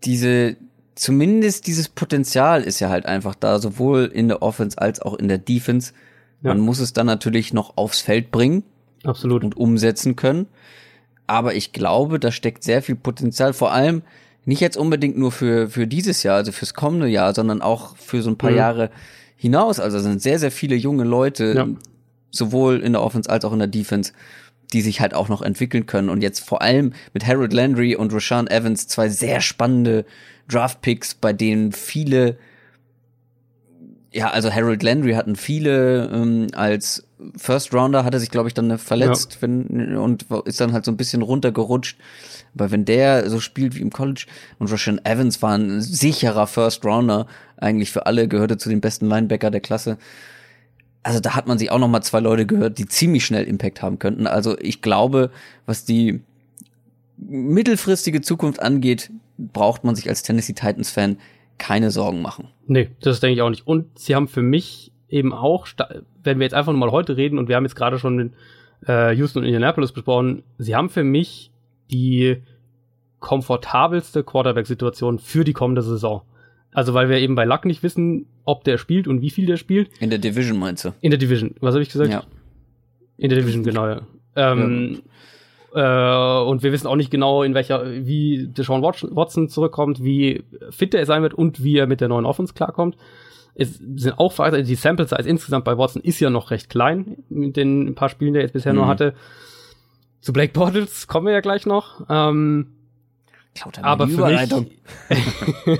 diese, 0.04 0.58
zumindest 0.96 1.68
dieses 1.68 1.88
Potenzial 1.90 2.64
ist 2.64 2.80
ja 2.80 2.90
halt 2.90 3.06
einfach 3.06 3.36
da, 3.36 3.60
sowohl 3.60 4.06
in 4.06 4.28
der 4.28 4.42
Offense 4.42 4.78
als 4.78 5.02
auch 5.02 5.16
in 5.16 5.28
der 5.28 5.38
Defense. 5.38 5.94
Ja. 6.42 6.54
Man 6.54 6.60
muss 6.60 6.80
es 6.80 6.94
dann 6.94 7.06
natürlich 7.06 7.54
noch 7.54 7.78
aufs 7.78 8.02
Feld 8.02 8.32
bringen. 8.32 8.64
Absolut. 9.04 9.44
Und 9.44 9.56
umsetzen 9.56 10.16
können. 10.16 10.48
Aber 11.28 11.54
ich 11.54 11.72
glaube, 11.72 12.20
da 12.20 12.32
steckt 12.32 12.64
sehr 12.64 12.82
viel 12.82 12.96
Potenzial. 12.96 13.54
Vor 13.54 13.72
allem, 13.72 14.02
nicht 14.46 14.62
jetzt 14.62 14.78
unbedingt 14.78 15.18
nur 15.18 15.32
für, 15.32 15.70
für 15.70 15.88
dieses 15.88 16.24
Jahr, 16.24 16.38
also 16.38 16.52
fürs 16.52 16.74
kommende 16.74 17.08
Jahr, 17.08 17.34
sondern 17.34 17.62
auch 17.62 17.96
für 17.98 18.22
so 18.22 18.30
ein 18.30 18.38
paar 18.38 18.52
mhm. 18.52 18.58
Jahre 18.58 18.92
hinaus. 19.36 19.80
Also 19.80 20.00
sind 20.00 20.22
sehr, 20.22 20.40
sehr 20.40 20.52
viele 20.52 20.76
junge 20.76 21.04
Leute, 21.04 21.54
ja. 21.56 21.68
sowohl 22.32 22.80
in 22.80 22.94
der 22.94 23.02
Offense 23.02 23.30
als 23.30 23.46
auch 23.46 23.54
in 23.54 23.60
der 23.60 23.68
Defense, 23.68 24.14
die 24.74 24.82
sich 24.82 25.02
halt 25.02 25.14
auch 25.14 25.30
noch 25.30 25.42
entwickeln 25.42 25.86
können. 25.86 26.10
Und 26.10 26.22
jetzt 26.22 26.40
vor 26.40 26.62
allem 26.62 26.94
mit 27.14 27.26
Harold 27.28 27.54
Landry 27.54 27.96
und 27.96 28.14
Rashawn 28.14 28.48
Evans 28.48 28.88
zwei 28.88 29.10
sehr 29.10 29.42
spannende 29.42 30.06
Draft-Picks, 30.48 31.16
bei 31.16 31.34
denen 31.34 31.72
viele 31.72 32.38
ja, 34.12 34.30
also 34.30 34.52
Harold 34.52 34.84
Landry 34.84 35.14
hatten 35.14 35.36
viele 35.36 36.10
ähm, 36.12 36.48
als 36.54 37.06
First 37.36 37.74
Rounder 37.74 38.06
hat 38.06 38.14
er 38.14 38.20
sich, 38.20 38.32
glaube 38.32 38.48
ich, 38.48 38.54
dann 38.54 38.78
verletzt 38.78 39.36
ja. 39.36 39.42
wenn, 39.42 39.98
und 39.98 40.26
ist 40.46 40.62
dann 40.62 40.74
halt 40.74 40.86
so 40.86 40.92
ein 40.92 40.98
bisschen 40.98 41.22
runtergerutscht. 41.22 41.98
Aber 42.56 42.72
wenn 42.72 42.86
der 42.86 43.30
so 43.30 43.40
spielt 43.40 43.76
wie 43.76 43.82
im 43.82 43.92
College 43.92 44.26
und 44.58 44.72
Roshan 44.72 45.04
Evans 45.04 45.42
war 45.42 45.58
ein 45.58 45.82
sicherer 45.82 46.48
First 46.48 46.86
Rounder, 46.86 47.28
eigentlich 47.58 47.92
für 47.92 48.06
alle, 48.06 48.28
gehörte 48.28 48.58
zu 48.58 48.70
den 48.70 48.82
besten 48.82 49.08
Linebacker 49.08 49.52
der 49.52 49.62
Klasse. 49.62 49.98
Also 51.04 51.20
da 51.20 51.36
hat 51.36 51.48
man 51.48 51.58
sich 51.58 51.72
auch 51.72 51.80
noch 51.80 51.88
mal 51.88 52.02
zwei 52.02 52.20
Leute 52.20 52.46
gehört, 52.46 52.78
die 52.78 52.86
ziemlich 52.86 53.26
schnell 53.26 53.46
Impact 53.46 53.82
haben 53.82 54.00
könnten. 54.00 54.28
Also 54.28 54.58
ich 54.60 54.82
glaube, 54.82 55.32
was 55.66 55.86
die 55.86 56.22
mittelfristige 57.18 58.22
Zukunft 58.22 58.62
angeht, 58.62 59.12
braucht 59.38 59.84
man 59.84 59.96
sich 59.96 60.10
als 60.10 60.24
Tennessee 60.24 60.54
Titans 60.54 60.90
Fan 60.90 61.18
keine 61.58 61.92
Sorgen 61.92 62.22
machen. 62.22 62.48
Nee, 62.68 62.90
das 63.02 63.20
denke 63.20 63.36
ich 63.36 63.42
auch 63.42 63.50
nicht. 63.50 63.68
Und 63.68 64.00
sie 64.00 64.16
haben 64.16 64.28
für 64.28 64.42
mich 64.42 64.92
eben 65.10 65.34
auch, 65.34 65.68
wenn 66.30 66.40
wir 66.40 66.46
jetzt 66.46 66.54
einfach 66.54 66.72
nur 66.72 66.80
mal 66.80 66.92
heute 66.92 67.18
reden 67.18 67.38
und 67.38 67.50
wir 67.50 67.56
haben 67.56 67.66
jetzt 67.66 67.76
gerade 67.76 68.00
schon 68.00 68.34
äh, 68.88 69.14
Houston 69.16 69.40
und 69.40 69.46
Indianapolis 69.46 69.92
besprochen, 69.92 70.44
sie 70.58 70.76
haben 70.76 70.90
für 70.90 71.04
mich 71.04 71.52
die 71.92 72.38
komfortabelste 73.20 74.24
Quarterback-Situation 74.24 75.20
für 75.20 75.44
die 75.44 75.54
kommende 75.54 75.82
Saison. 75.82 76.22
Also 76.72 76.94
weil 76.94 77.10
wir 77.10 77.18
eben 77.18 77.36
bei 77.36 77.46
Luck 77.46 77.66
nicht 77.66 77.84
wissen, 77.84 78.28
ob 78.46 78.64
der 78.64 78.78
spielt 78.78 79.08
und 79.08 79.22
wie 79.22 79.32
viel 79.32 79.48
der 79.48 79.58
spielt. 79.58 79.90
In 80.00 80.12
der 80.12 80.20
Division 80.20 80.60
meinst 80.60 80.86
du? 80.86 80.94
In 81.02 81.10
der 81.10 81.18
Division. 81.18 81.56
Was 81.60 81.74
habe 81.74 81.82
ich 81.82 81.90
gesagt? 81.90 82.12
Ja. 82.12 82.24
In 83.18 83.30
der 83.30 83.40
Division, 83.40 83.64
genau, 83.64 83.88
ja. 83.88 84.02
Ähm, 84.36 85.02
ja. 85.74 86.42
Äh, 86.44 86.48
und 86.48 86.64
wir 86.64 86.72
wissen 86.72 86.88
auch 86.88 86.96
nicht 86.96 87.12
genau, 87.12 87.44
in 87.44 87.54
welcher, 87.54 87.84
wie 88.06 88.48
Deshaun 88.48 88.82
Watson 88.82 89.50
zurückkommt, 89.50 90.04
wie 90.04 90.44
fit 90.70 90.94
er 90.94 91.06
sein 91.06 91.22
wird 91.22 91.34
und 91.34 91.64
wie 91.64 91.78
er 91.78 91.88
mit 91.88 92.02
der 92.02 92.08
neuen 92.08 92.26
Offense 92.26 92.54
klarkommt. 92.54 92.96
Es 93.56 93.76
sind 93.78 94.18
auch 94.18 94.32
Fragezeichen, 94.32 94.68
die 94.68 94.76
Sample 94.76 95.08
Size 95.08 95.28
insgesamt 95.28 95.66
bei 95.66 95.78
Watson 95.78 96.02
ist 96.02 96.20
ja 96.20 96.30
noch 96.30 96.52
recht 96.52 96.70
klein, 96.70 97.18
mit 97.30 97.58
den 97.58 97.94
paar 97.96 98.10
Spielen, 98.10 98.34
die 98.34 98.40
er 98.40 98.44
jetzt 98.44 98.54
bisher 98.54 98.74
mhm. 98.74 98.80
nur 98.80 98.88
hatte. 98.88 99.14
Zu 100.22 100.34
Blake 100.34 100.54
Bortles 100.54 101.08
kommen 101.08 101.28
wir 101.28 101.34
ja 101.34 101.42
gleich 101.42 101.66
noch. 101.66 102.06
Ähm, 102.10 102.68
aber 103.82 104.08
für 104.08 104.26
mich, 104.26 104.50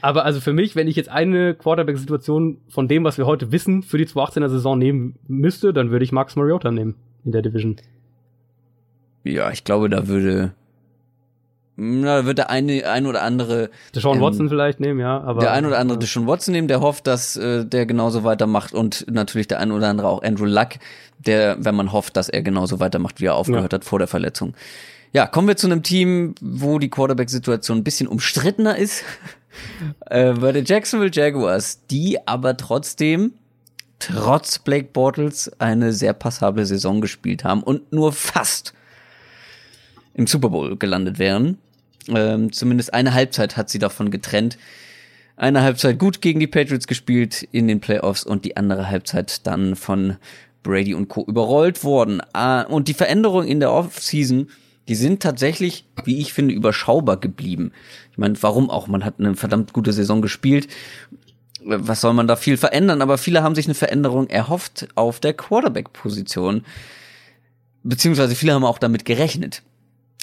aber 0.00 0.24
also 0.24 0.40
für 0.40 0.52
mich, 0.52 0.76
wenn 0.76 0.88
ich 0.88 0.96
jetzt 0.96 1.10
eine 1.10 1.54
Quarterback-Situation 1.54 2.58
von 2.68 2.88
dem, 2.88 3.04
was 3.04 3.18
wir 3.18 3.26
heute 3.26 3.52
wissen, 3.52 3.82
für 3.82 3.98
die 3.98 4.06
2018er 4.06 4.48
Saison 4.48 4.78
nehmen 4.78 5.18
müsste, 5.26 5.72
dann 5.72 5.90
würde 5.90 6.04
ich 6.04 6.12
Max 6.12 6.36
Mariota 6.36 6.70
nehmen 6.70 6.94
in 7.24 7.32
der 7.32 7.42
Division. 7.42 7.76
Ja, 9.24 9.50
ich 9.50 9.64
glaube, 9.64 9.90
da 9.90 10.08
würde 10.08 10.54
na, 11.76 12.22
da 12.22 12.26
wird 12.26 12.38
der 12.38 12.48
eine 12.48 12.88
ein 12.88 13.06
oder 13.06 13.22
andere 13.22 13.70
Deshaun 13.94 14.16
ähm, 14.16 14.22
Watson 14.22 14.48
vielleicht 14.48 14.80
nehmen, 14.80 14.98
ja, 14.98 15.20
aber 15.20 15.40
der 15.40 15.52
ein 15.52 15.66
oder 15.66 15.78
andere 15.78 15.98
Deshaun 15.98 16.26
Watson 16.26 16.52
nehmen, 16.52 16.68
der 16.68 16.80
hofft, 16.80 17.06
dass 17.06 17.36
äh, 17.36 17.66
der 17.66 17.84
genauso 17.84 18.24
weitermacht 18.24 18.72
und 18.72 19.06
natürlich 19.10 19.46
der 19.46 19.60
ein 19.60 19.70
oder 19.70 19.88
andere 19.88 20.08
auch 20.08 20.22
Andrew 20.22 20.46
Luck, 20.46 20.70
der, 21.18 21.56
wenn 21.60 21.74
man 21.74 21.92
hofft, 21.92 22.16
dass 22.16 22.30
er 22.30 22.42
genauso 22.42 22.80
weitermacht, 22.80 23.20
wie 23.20 23.26
er 23.26 23.34
aufgehört 23.34 23.72
ja. 23.72 23.78
hat 23.78 23.84
vor 23.84 23.98
der 23.98 24.08
Verletzung. 24.08 24.54
Ja, 25.12 25.26
kommen 25.26 25.48
wir 25.48 25.56
zu 25.56 25.66
einem 25.66 25.82
Team, 25.82 26.34
wo 26.40 26.78
die 26.78 26.90
Quarterback-Situation 26.90 27.78
ein 27.78 27.84
bisschen 27.84 28.08
umstrittener 28.08 28.76
ist. 28.76 29.04
äh, 30.06 30.32
bei 30.32 30.52
den 30.52 30.64
Jacksonville 30.64 31.10
Jaguars, 31.12 31.86
die 31.90 32.18
aber 32.26 32.56
trotzdem 32.56 33.32
trotz 33.98 34.58
Blake 34.58 34.88
Bortles 34.92 35.50
eine 35.58 35.92
sehr 35.92 36.12
passable 36.12 36.66
Saison 36.66 37.00
gespielt 37.00 37.44
haben 37.44 37.62
und 37.62 37.92
nur 37.92 38.12
fast 38.12 38.74
im 40.14 40.26
Super 40.26 40.50
Bowl 40.50 40.76
gelandet 40.76 41.18
wären. 41.18 41.58
Ähm, 42.08 42.52
zumindest 42.52 42.94
eine 42.94 43.14
Halbzeit 43.14 43.56
hat 43.56 43.70
sie 43.70 43.78
davon 43.78 44.10
getrennt. 44.10 44.58
Eine 45.36 45.62
Halbzeit 45.62 45.98
gut 45.98 46.22
gegen 46.22 46.40
die 46.40 46.46
Patriots 46.46 46.86
gespielt 46.86 47.46
in 47.52 47.68
den 47.68 47.80
Playoffs 47.80 48.24
und 48.24 48.44
die 48.44 48.56
andere 48.56 48.88
Halbzeit 48.88 49.46
dann 49.46 49.76
von 49.76 50.16
Brady 50.62 50.94
und 50.94 51.08
Co. 51.08 51.24
überrollt 51.24 51.84
worden. 51.84 52.22
Ah, 52.32 52.62
und 52.62 52.88
die 52.88 52.94
Veränderungen 52.94 53.46
in 53.46 53.60
der 53.60 53.70
Offseason, 53.70 54.48
die 54.88 54.94
sind 54.94 55.22
tatsächlich, 55.22 55.84
wie 56.04 56.18
ich 56.18 56.32
finde, 56.32 56.54
überschaubar 56.54 57.18
geblieben. 57.18 57.72
Ich 58.12 58.18
meine, 58.18 58.40
warum 58.42 58.70
auch? 58.70 58.86
Man 58.86 59.04
hat 59.04 59.14
eine 59.18 59.36
verdammt 59.36 59.72
gute 59.72 59.92
Saison 59.92 60.22
gespielt. 60.22 60.68
Was 61.62 62.00
soll 62.00 62.14
man 62.14 62.28
da 62.28 62.36
viel 62.36 62.56
verändern? 62.56 63.02
Aber 63.02 63.18
viele 63.18 63.42
haben 63.42 63.54
sich 63.54 63.66
eine 63.66 63.74
Veränderung 63.74 64.28
erhofft 64.28 64.88
auf 64.94 65.20
der 65.20 65.34
Quarterback-Position. 65.34 66.64
Beziehungsweise 67.82 68.34
viele 68.34 68.54
haben 68.54 68.64
auch 68.64 68.78
damit 68.78 69.04
gerechnet. 69.04 69.62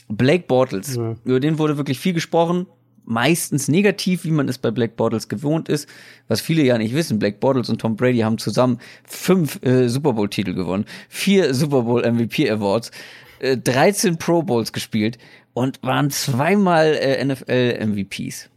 Blake 0.08 0.46
Bortles, 0.48 0.96
ja. 0.96 1.16
über 1.24 1.40
den 1.40 1.58
wurde 1.58 1.78
wirklich 1.78 2.00
viel 2.00 2.14
gesprochen, 2.14 2.68
meistens 3.06 3.68
negativ, 3.68 4.24
wie 4.24 4.32
man 4.32 4.48
es 4.48 4.58
bei 4.58 4.72
Blake 4.72 4.94
Bortles 4.96 5.28
gewohnt 5.28 5.70
ist. 5.70 5.88
Was 6.28 6.42
viele 6.42 6.64
ja 6.64 6.78
nicht 6.78 6.94
wissen, 6.94 7.20
Blake 7.20 7.38
Bortles 7.40 7.70
und 7.70 7.80
Tom 7.80 7.96
Brady 7.96 8.20
haben 8.20 8.38
zusammen 8.38 8.80
fünf 9.04 9.64
äh, 9.64 9.90
Super 9.90 10.14
Bowl-Titel 10.14 10.54
gewonnen, 10.54 10.86
vier 11.10 11.54
Super 11.54 11.84
Bowl 11.84 12.10
MVP 12.10 12.50
Awards, 12.50 12.92
äh, 13.40 13.58
13 13.58 14.18
Pro 14.18 14.44
Bowls 14.44 14.72
gespielt 14.72 15.18
und 15.54 15.80
waren 15.84 16.10
zweimal 16.10 16.96
äh, 16.96 17.24
NFL 17.24 17.86
MVPs. 17.88 18.50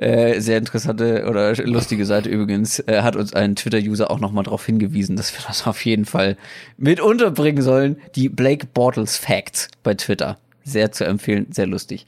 Äh, 0.00 0.40
sehr 0.40 0.56
interessante 0.56 1.26
oder 1.28 1.54
lustige 1.56 2.06
Seite 2.06 2.30
übrigens, 2.30 2.78
äh, 2.78 3.02
hat 3.02 3.16
uns 3.16 3.34
ein 3.34 3.54
Twitter-User 3.54 4.10
auch 4.10 4.18
nochmal 4.18 4.44
darauf 4.44 4.64
hingewiesen, 4.64 5.14
dass 5.14 5.34
wir 5.34 5.44
das 5.46 5.66
auf 5.66 5.84
jeden 5.84 6.06
Fall 6.06 6.38
mit 6.78 7.02
unterbringen 7.02 7.62
sollen. 7.62 7.98
Die 8.14 8.30
Blake 8.30 8.66
Bortles 8.72 9.18
Facts 9.18 9.68
bei 9.82 9.92
Twitter. 9.92 10.38
Sehr 10.64 10.90
zu 10.90 11.04
empfehlen, 11.04 11.48
sehr 11.50 11.66
lustig. 11.66 12.06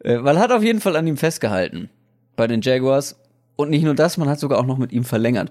Äh, 0.00 0.18
weil 0.22 0.38
hat 0.38 0.52
auf 0.52 0.62
jeden 0.62 0.82
Fall 0.82 0.96
an 0.96 1.06
ihm 1.06 1.16
festgehalten 1.16 1.88
bei 2.36 2.46
den 2.46 2.60
Jaguars. 2.60 3.18
Und 3.56 3.70
nicht 3.70 3.84
nur 3.84 3.94
das, 3.94 4.18
man 4.18 4.28
hat 4.28 4.38
sogar 4.38 4.58
auch 4.58 4.66
noch 4.66 4.76
mit 4.76 4.92
ihm 4.92 5.04
verlängert. 5.04 5.50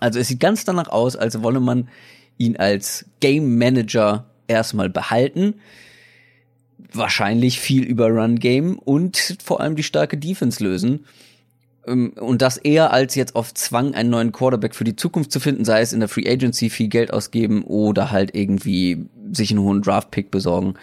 Also 0.00 0.18
es 0.18 0.28
sieht 0.28 0.40
ganz 0.40 0.66
danach 0.66 0.88
aus, 0.88 1.16
als 1.16 1.42
wolle 1.42 1.60
man 1.60 1.88
ihn 2.36 2.58
als 2.58 3.06
Game 3.20 3.56
Manager 3.56 4.26
erstmal 4.48 4.90
behalten 4.90 5.54
wahrscheinlich 6.92 7.60
viel 7.60 7.84
über 7.84 8.08
Run 8.08 8.38
Game 8.38 8.78
und 8.78 9.38
vor 9.42 9.60
allem 9.60 9.76
die 9.76 9.82
starke 9.82 10.16
Defense 10.16 10.62
lösen. 10.62 11.04
Ähm, 11.86 12.12
und 12.18 12.42
das 12.42 12.56
eher 12.56 12.92
als 12.92 13.14
jetzt 13.14 13.36
auf 13.36 13.54
Zwang 13.54 13.94
einen 13.94 14.10
neuen 14.10 14.32
Quarterback 14.32 14.74
für 14.74 14.84
die 14.84 14.96
Zukunft 14.96 15.32
zu 15.32 15.40
finden, 15.40 15.64
sei 15.64 15.80
es 15.80 15.92
in 15.92 16.00
der 16.00 16.08
Free 16.08 16.28
Agency 16.28 16.70
viel 16.70 16.88
Geld 16.88 17.12
ausgeben 17.12 17.62
oder 17.62 18.10
halt 18.10 18.34
irgendwie 18.34 19.06
sich 19.32 19.50
einen 19.50 19.60
hohen 19.60 19.82
Draft 19.82 20.10
Pick 20.10 20.30
besorgen 20.30 20.74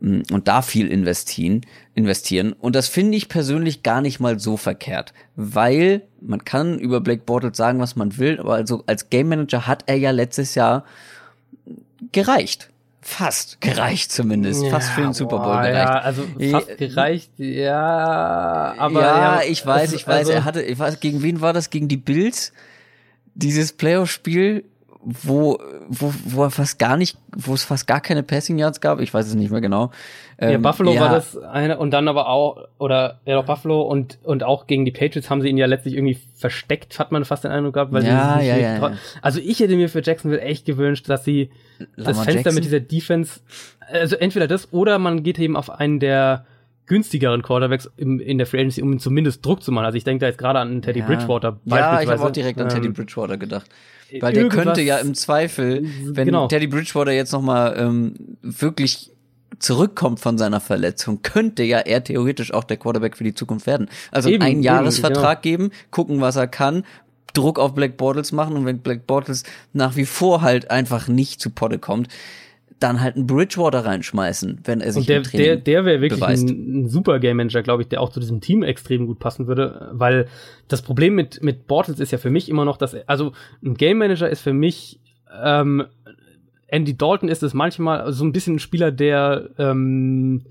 mm, 0.00 0.22
und 0.32 0.48
da 0.48 0.62
viel 0.62 0.88
investieren, 0.88 1.62
investieren. 1.94 2.52
Und 2.52 2.74
das 2.76 2.88
finde 2.88 3.16
ich 3.16 3.28
persönlich 3.28 3.82
gar 3.82 4.00
nicht 4.00 4.20
mal 4.20 4.38
so 4.38 4.56
verkehrt, 4.56 5.12
weil 5.36 6.02
man 6.20 6.44
kann 6.44 6.78
über 6.78 7.00
Blake 7.00 7.22
Bortles 7.26 7.56
sagen, 7.56 7.80
was 7.80 7.96
man 7.96 8.18
will, 8.18 8.40
aber 8.40 8.54
also 8.54 8.84
als 8.86 9.10
Game 9.10 9.28
Manager 9.28 9.66
hat 9.66 9.84
er 9.86 9.96
ja 9.96 10.10
letztes 10.10 10.54
Jahr 10.54 10.84
gereicht 12.12 12.70
fast 13.04 13.60
gereicht 13.60 14.10
zumindest, 14.10 14.62
ja, 14.62 14.70
fast 14.70 14.90
für 14.90 15.02
den 15.02 15.12
Super 15.12 15.36
Bowl 15.36 15.52
boah, 15.52 15.62
gereicht. 15.62 15.88
Ja, 15.88 15.98
also 15.98 16.24
fast 16.50 16.78
gereicht, 16.78 17.30
ja, 17.36 18.74
aber 18.78 19.00
ja, 19.00 19.34
ja 19.36 19.42
ich 19.46 19.64
weiß, 19.64 19.92
ich 19.92 20.06
weiß, 20.06 20.28
also, 20.28 20.32
er 20.32 20.44
hatte, 20.44 20.62
ich 20.62 20.78
weiß, 20.78 21.00
gegen 21.00 21.22
wen 21.22 21.40
war 21.40 21.52
das? 21.52 21.70
Gegen 21.70 21.88
die 21.88 21.98
Bills? 21.98 22.52
Dieses 23.34 23.72
Playoff-Spiel, 23.72 24.64
wo, 25.04 25.58
wo, 25.88 26.12
wo 26.24 26.44
er 26.44 26.50
fast 26.50 26.78
gar 26.78 26.96
nicht, 26.96 27.16
wo 27.36 27.54
es 27.54 27.64
fast 27.64 27.86
gar 27.86 28.00
keine 28.00 28.22
Passing 28.22 28.58
Yards 28.58 28.80
gab, 28.80 29.00
ich 29.00 29.12
weiß 29.12 29.26
es 29.26 29.34
nicht 29.34 29.50
mehr 29.50 29.60
genau. 29.60 29.90
Ähm, 30.38 30.52
ja, 30.52 30.58
Buffalo 30.58 30.92
ja. 30.92 31.00
war 31.00 31.10
das 31.10 31.36
eine 31.36 31.78
und 31.78 31.90
dann 31.90 32.08
aber 32.08 32.28
auch, 32.28 32.66
oder 32.78 33.20
ja 33.26 33.34
doch 33.34 33.44
Buffalo 33.44 33.82
und, 33.82 34.18
und 34.24 34.42
auch 34.42 34.66
gegen 34.66 34.84
die 34.84 34.90
Patriots 34.90 35.30
haben 35.30 35.42
sie 35.42 35.48
ihn 35.48 35.58
ja 35.58 35.66
letztlich 35.66 35.94
irgendwie 35.94 36.18
versteckt, 36.36 36.98
hat 36.98 37.12
man 37.12 37.24
fast 37.24 37.44
den 37.44 37.50
Eindruck 37.50 37.74
gehabt, 37.74 37.92
weil 37.92 38.04
ja, 38.04 38.40
ja, 38.40 38.56
ja, 38.56 38.78
ja, 38.78 38.92
Also 39.20 39.40
ich 39.40 39.60
hätte 39.60 39.76
mir 39.76 39.88
für 39.88 40.02
Jacksonville 40.02 40.40
echt 40.40 40.64
gewünscht, 40.64 41.08
dass 41.08 41.24
sie 41.24 41.50
Lama 41.96 42.10
das 42.10 42.16
Fenster 42.18 42.32
Jackson? 42.32 42.54
mit 42.54 42.64
dieser 42.64 42.80
Defense, 42.80 43.40
also 43.92 44.16
entweder 44.16 44.46
das 44.46 44.72
oder 44.72 44.98
man 44.98 45.22
geht 45.22 45.38
eben 45.38 45.56
auf 45.56 45.70
einen 45.70 46.00
der 46.00 46.46
günstigeren 46.86 47.42
Quarterbacks 47.42 47.90
im, 47.96 48.20
in 48.20 48.38
der 48.38 48.46
Free 48.46 48.60
Agency, 48.60 48.82
um 48.82 48.98
zumindest 48.98 49.44
Druck 49.44 49.62
zu 49.62 49.72
machen. 49.72 49.86
Also 49.86 49.96
ich 49.96 50.04
denke 50.04 50.20
da 50.20 50.26
jetzt 50.26 50.38
gerade 50.38 50.58
an 50.58 50.82
Teddy 50.82 51.00
ja. 51.00 51.06
Bridgewater 51.06 51.52
beispielsweise. 51.64 51.80
Ja, 51.80 52.02
ich 52.02 52.08
habe 52.08 52.28
auch 52.28 52.32
direkt 52.32 52.60
an 52.60 52.68
ähm, 52.68 52.74
Teddy 52.74 52.88
Bridgewater 52.90 53.36
gedacht. 53.36 53.70
Weil 54.20 54.32
der 54.32 54.48
könnte 54.48 54.82
ja 54.82 54.98
im 54.98 55.14
Zweifel, 55.14 55.84
wenn 56.04 56.26
genau. 56.26 56.46
Teddy 56.46 56.66
Bridgewater 56.66 57.12
jetzt 57.12 57.32
noch 57.32 57.42
mal 57.42 57.74
ähm, 57.76 58.14
wirklich 58.42 59.10
zurückkommt 59.58 60.20
von 60.20 60.36
seiner 60.36 60.60
Verletzung, 60.60 61.22
könnte 61.22 61.62
ja 61.62 61.78
er 61.78 62.04
theoretisch 62.04 62.52
auch 62.52 62.64
der 62.64 62.76
Quarterback 62.76 63.16
für 63.16 63.24
die 63.24 63.34
Zukunft 63.34 63.66
werden. 63.66 63.88
Also 64.10 64.28
eben, 64.28 64.42
einen 64.42 64.62
Jahresvertrag 64.62 65.42
genau. 65.42 65.56
geben, 65.56 65.70
gucken, 65.90 66.20
was 66.20 66.36
er 66.36 66.46
kann, 66.46 66.84
Druck 67.32 67.58
auf 67.58 67.74
Black 67.74 67.96
Bortles 67.96 68.32
machen 68.32 68.56
und 68.56 68.66
wenn 68.66 68.78
Black 68.78 69.06
Bortles 69.06 69.44
nach 69.72 69.96
wie 69.96 70.06
vor 70.06 70.42
halt 70.42 70.70
einfach 70.70 71.08
nicht 71.08 71.40
zu 71.40 71.50
Potte 71.50 71.78
kommt, 71.78 72.08
dann 72.84 73.00
halt 73.00 73.16
einen 73.16 73.26
Bridgewater 73.26 73.84
reinschmeißen, 73.84 74.60
wenn 74.64 74.80
er 74.80 74.92
sich 74.92 75.00
und 75.00 75.08
der, 75.08 75.16
im 75.16 75.22
Training 75.22 75.46
der, 75.46 75.56
der 75.56 75.84
wäre 75.84 76.00
wirklich 76.00 76.22
ein, 76.22 76.82
ein, 76.82 76.88
super 76.88 77.18
Game 77.18 77.38
Manager, 77.38 77.62
glaube 77.62 77.82
ich, 77.82 77.88
der 77.88 78.00
auch 78.00 78.10
zu 78.10 78.20
diesem 78.20 78.40
Team 78.40 78.62
extrem 78.62 79.06
gut 79.06 79.18
passen 79.18 79.46
würde, 79.46 79.90
weil 79.92 80.28
das 80.68 80.82
Problem 80.82 81.14
mit 81.14 81.42
mit 81.42 81.66
Bortles 81.66 81.98
ist 81.98 82.12
ja 82.12 82.18
für 82.18 82.30
mich 82.30 82.48
immer 82.48 82.64
noch, 82.64 82.76
dass 82.76 82.94
also 83.06 83.32
ein 83.64 83.74
Game 83.74 83.98
Manager 83.98 84.28
ist 84.28 84.42
für 84.42 84.52
mich 84.52 85.00
ähm, 85.42 85.84
Andy 86.68 86.96
Dalton 86.96 87.28
ist 87.28 87.42
es 87.42 87.54
manchmal 87.54 88.12
so 88.12 88.24
ein 88.24 88.32
bisschen 88.32 88.56
ein 88.56 88.58
Spieler, 88.58 88.90
der 88.92 89.48
ähm, 89.58 90.42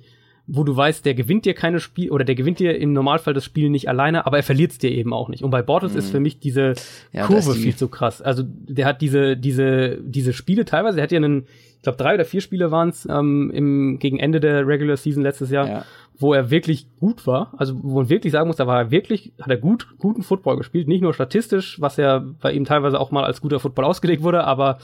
wo 0.45 0.63
du 0.63 0.75
weißt, 0.75 1.05
der 1.05 1.13
gewinnt 1.13 1.45
dir 1.45 1.53
keine 1.53 1.79
Spiel 1.79 2.11
oder 2.11 2.25
der 2.25 2.35
gewinnt 2.35 2.59
dir 2.59 2.77
im 2.77 2.91
Normalfall 2.93 3.33
das 3.33 3.45
Spiel 3.45 3.69
nicht 3.69 3.87
alleine, 3.87 4.25
aber 4.25 4.37
er 4.37 4.43
verliert 4.43 4.71
es 4.71 4.77
dir 4.77 4.91
eben 4.91 5.13
auch 5.13 5.29
nicht. 5.29 5.43
Und 5.43 5.51
bei 5.51 5.61
Bortles 5.61 5.93
mhm. 5.93 5.99
ist 5.99 6.09
für 6.09 6.19
mich 6.19 6.39
diese 6.39 6.73
ja, 7.13 7.27
Kurve 7.27 7.53
viel 7.53 7.75
zu 7.75 7.87
krass. 7.87 8.21
Also 8.21 8.43
der 8.45 8.85
hat 8.85 9.01
diese 9.01 9.37
diese 9.37 9.99
diese 10.01 10.33
Spiele 10.33 10.65
teilweise, 10.65 10.95
der 10.95 11.03
hat 11.03 11.11
ja 11.11 11.17
einen, 11.17 11.45
ich 11.83 11.85
glaube 11.85 11.97
drei 11.97 12.13
oder 12.13 12.23
vier 12.23 12.39
Spiele 12.39 12.71
waren 12.71 12.87
es 12.87 13.05
ähm, 13.09 13.51
im 13.53 13.99
gegen 13.99 14.17
Ende 14.17 14.39
der 14.39 14.65
Regular 14.65 14.95
Season 14.95 15.21
letztes 15.21 15.51
Jahr, 15.51 15.67
ja. 15.67 15.85
wo 16.17 16.33
er 16.33 16.49
wirklich 16.49 16.87
gut 16.97 17.27
war. 17.27 17.53
Also 17.57 17.77
wo 17.83 17.97
man 17.97 18.07
wirklich 18.07 18.31
sagen 18.31 18.47
muss, 18.47 18.55
da 18.55 18.67
war 18.67 18.79
er 18.79 18.91
wirklich, 18.91 19.33
hat 19.41 19.49
er 19.49 19.57
gut 19.57 19.97
guten 19.97 20.23
Football 20.23 20.55
gespielt, 20.55 20.87
nicht 20.87 21.01
nur 21.01 21.13
statistisch, 21.13 21.81
was 21.81 21.97
ja 21.97 22.23
bei 22.39 22.53
ihm 22.53 22.63
teilweise 22.63 22.97
auch 22.97 23.11
mal 23.11 23.25
als 23.25 23.41
guter 23.41 23.59
Football 23.59 23.83
ausgelegt 23.83 24.23
wurde, 24.23 24.45
aber 24.45 24.77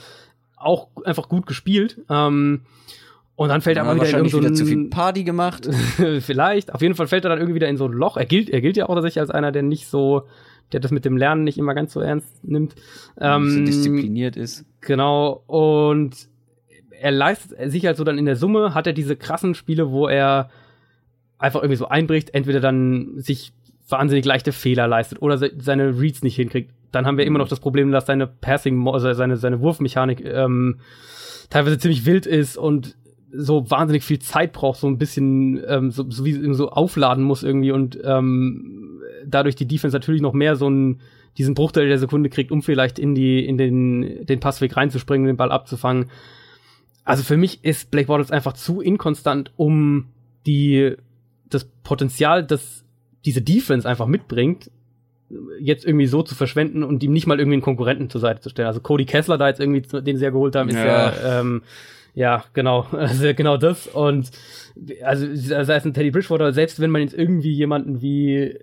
auch 0.56 0.88
einfach 1.06 1.30
gut 1.30 1.46
gespielt. 1.46 2.02
Ähm, 2.10 2.66
und 3.34 3.48
dann 3.48 3.62
fällt 3.62 3.78
er 3.78 3.84
mal 3.84 3.96
wieder 3.96 4.18
in 4.18 4.28
so 4.28 4.38
ein, 4.38 4.54
zu 4.54 4.66
viel 4.66 4.90
Party 4.90 5.24
gemacht. 5.24 5.70
vielleicht. 6.20 6.74
Auf 6.74 6.82
jeden 6.82 6.96
Fall 6.96 7.06
fällt 7.06 7.24
er 7.24 7.30
dann 7.30 7.38
irgendwie 7.38 7.54
wieder 7.54 7.68
in 7.70 7.78
so 7.78 7.86
ein 7.86 7.92
Loch. 7.92 8.18
Er 8.18 8.26
gilt, 8.26 8.50
er 8.50 8.60
gilt 8.60 8.76
ja 8.76 8.90
auch 8.90 8.94
tatsächlich 8.94 9.20
als 9.20 9.30
einer, 9.30 9.52
der 9.52 9.62
nicht 9.62 9.86
so, 9.86 10.24
der 10.72 10.80
das 10.80 10.90
mit 10.90 11.06
dem 11.06 11.16
Lernen 11.16 11.44
nicht 11.44 11.56
immer 11.56 11.72
ganz 11.72 11.94
so 11.94 12.00
ernst 12.00 12.44
nimmt. 12.44 12.74
Ähm, 13.18 13.48
so 13.48 13.64
diszipliniert 13.64 14.36
ist. 14.36 14.66
Genau. 14.82 15.42
Und 15.46 16.28
er 17.00 17.10
leistet 17.10 17.70
sich 17.70 17.86
halt 17.86 17.96
so 17.96 18.04
dann 18.04 18.18
in 18.18 18.26
der 18.26 18.36
Summe, 18.36 18.74
hat 18.74 18.86
er 18.86 18.92
diese 18.92 19.16
krassen 19.16 19.54
Spiele, 19.54 19.90
wo 19.90 20.06
er 20.06 20.50
einfach 21.38 21.62
irgendwie 21.62 21.76
so 21.76 21.88
einbricht, 21.88 22.34
entweder 22.34 22.60
dann 22.60 23.14
sich 23.16 23.52
wahnsinnig 23.88 24.24
leichte 24.24 24.52
Fehler 24.52 24.86
leistet 24.86 25.22
oder 25.22 25.38
seine 25.38 25.98
Reads 25.98 26.22
nicht 26.22 26.36
hinkriegt. 26.36 26.72
Dann 26.92 27.06
haben 27.06 27.18
wir 27.18 27.26
immer 27.26 27.38
noch 27.38 27.48
das 27.48 27.60
Problem, 27.60 27.90
dass 27.90 28.06
seine 28.06 28.26
Passing, 28.26 28.86
also 28.86 29.12
seine, 29.14 29.36
seine 29.36 29.60
Wurfmechanik 29.60 30.24
ähm, 30.24 30.80
teilweise 31.48 31.78
ziemlich 31.78 32.04
wild 32.04 32.26
ist 32.26 32.56
und 32.56 32.96
so 33.32 33.70
wahnsinnig 33.70 34.04
viel 34.04 34.18
Zeit 34.18 34.52
braucht, 34.52 34.80
so 34.80 34.88
ein 34.88 34.98
bisschen 34.98 35.62
ähm, 35.66 35.90
so, 35.90 36.08
so 36.10 36.24
wie 36.24 36.52
so 36.52 36.68
aufladen 36.70 37.24
muss 37.24 37.42
irgendwie 37.42 37.70
und 37.70 37.98
ähm, 38.04 39.00
dadurch 39.24 39.54
die 39.54 39.66
Defense 39.66 39.96
natürlich 39.96 40.20
noch 40.20 40.32
mehr 40.32 40.56
so 40.56 40.66
einen 40.66 41.00
diesen 41.38 41.54
Bruchteil 41.54 41.88
der 41.88 41.98
Sekunde 41.98 42.28
kriegt, 42.28 42.50
um 42.50 42.60
vielleicht 42.60 42.98
in 42.98 43.14
die 43.14 43.46
in 43.46 43.56
den 43.56 44.26
den 44.26 44.40
Passweg 44.40 44.76
reinzuspringen, 44.76 45.26
den 45.26 45.36
Ball 45.36 45.52
abzufangen. 45.52 46.06
Also 47.10 47.24
für 47.24 47.36
mich 47.36 47.64
ist 47.64 47.90
Blake 47.90 48.06
Bortles 48.06 48.30
einfach 48.30 48.52
zu 48.52 48.80
inkonstant, 48.80 49.52
um 49.56 50.06
die 50.46 50.96
das 51.48 51.64
Potenzial, 51.82 52.44
das 52.44 52.84
diese 53.24 53.42
Defense 53.42 53.88
einfach 53.88 54.06
mitbringt, 54.06 54.70
jetzt 55.60 55.84
irgendwie 55.84 56.06
so 56.06 56.22
zu 56.22 56.34
verschwenden 56.34 56.82
und 56.82 57.02
ihm 57.02 57.12
nicht 57.12 57.26
mal 57.26 57.38
irgendwie 57.38 57.56
einen 57.56 57.62
Konkurrenten 57.62 58.10
zur 58.10 58.20
Seite 58.20 58.40
zu 58.40 58.48
stellen. 58.48 58.68
Also 58.68 58.80
Cody 58.80 59.04
Kessler 59.04 59.38
da 59.38 59.48
jetzt 59.48 59.60
irgendwie 59.60 59.82
den 60.00 60.16
sie 60.16 60.24
ja 60.24 60.30
geholt 60.30 60.56
haben, 60.56 60.68
ist 60.68 60.76
ja, 60.76 61.12
ja 61.12 61.40
ähm, 61.40 61.62
ja, 62.14 62.44
genau, 62.52 62.86
also 62.92 63.34
genau 63.34 63.56
das. 63.56 63.86
Und 63.86 64.30
also 65.02 65.26
sei 65.34 65.74
es 65.74 65.84
ein 65.84 65.94
Teddy 65.94 66.10
Bridgewater, 66.10 66.52
selbst 66.52 66.80
wenn 66.80 66.90
man 66.90 67.02
jetzt 67.02 67.14
irgendwie 67.14 67.52
jemanden 67.52 68.00
wie 68.00 68.56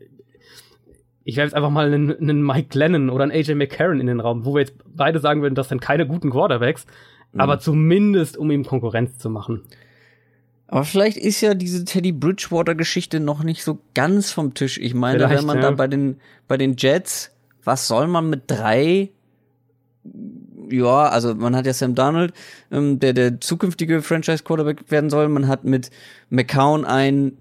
ich 1.27 1.35
werfe 1.35 1.47
jetzt 1.47 1.55
einfach 1.55 1.69
mal 1.69 1.87
einen, 1.87 2.17
einen 2.17 2.41
Mike 2.41 2.69
Glennon 2.69 3.09
oder 3.09 3.23
einen 3.23 3.33
AJ 3.33 3.55
McCarron 3.55 3.99
in 3.99 4.07
den 4.07 4.21
Raum, 4.21 4.45
wo 4.45 4.53
wir 4.53 4.61
jetzt 4.61 4.75
beide 4.85 5.19
sagen 5.19 5.41
würden, 5.41 5.55
das 5.55 5.67
sind 5.67 5.81
keine 5.81 6.07
guten 6.07 6.29
Quarterbacks, 6.29 6.87
mhm. 7.33 7.41
aber 7.41 7.59
zumindest 7.59 8.37
um 8.37 8.51
ihm 8.51 8.65
Konkurrenz 8.65 9.17
zu 9.17 9.29
machen. 9.29 9.63
Aber 10.67 10.83
vielleicht 10.83 11.17
ist 11.17 11.39
ja 11.39 11.53
diese 11.53 11.85
Teddy 11.85 12.11
Bridgewater-Geschichte 12.11 13.21
noch 13.21 13.41
nicht 13.43 13.63
so 13.63 13.79
ganz 13.93 14.31
vom 14.31 14.53
Tisch. 14.53 14.77
Ich 14.77 14.93
meine, 14.93 15.19
vielleicht, 15.19 15.39
wenn 15.39 15.45
man 15.45 15.57
ja. 15.57 15.63
da 15.63 15.71
bei 15.71 15.87
den, 15.87 16.19
bei 16.47 16.57
den 16.57 16.75
Jets, 16.77 17.31
was 17.63 17.87
soll 17.87 18.07
man 18.07 18.29
mit 18.29 18.43
drei 18.47 19.11
ja, 20.69 21.07
also 21.07 21.35
man 21.35 21.55
hat 21.55 21.65
ja 21.65 21.73
Sam 21.73 21.95
Darnold, 21.95 22.33
ähm, 22.71 22.99
der 22.99 23.13
der 23.13 23.39
zukünftige 23.39 24.01
Franchise-Quarterback 24.01 24.89
werden 24.91 25.09
soll. 25.09 25.29
Man 25.29 25.47
hat 25.47 25.63
mit 25.63 25.91
McCown 26.29 26.85
einen, 26.85 27.37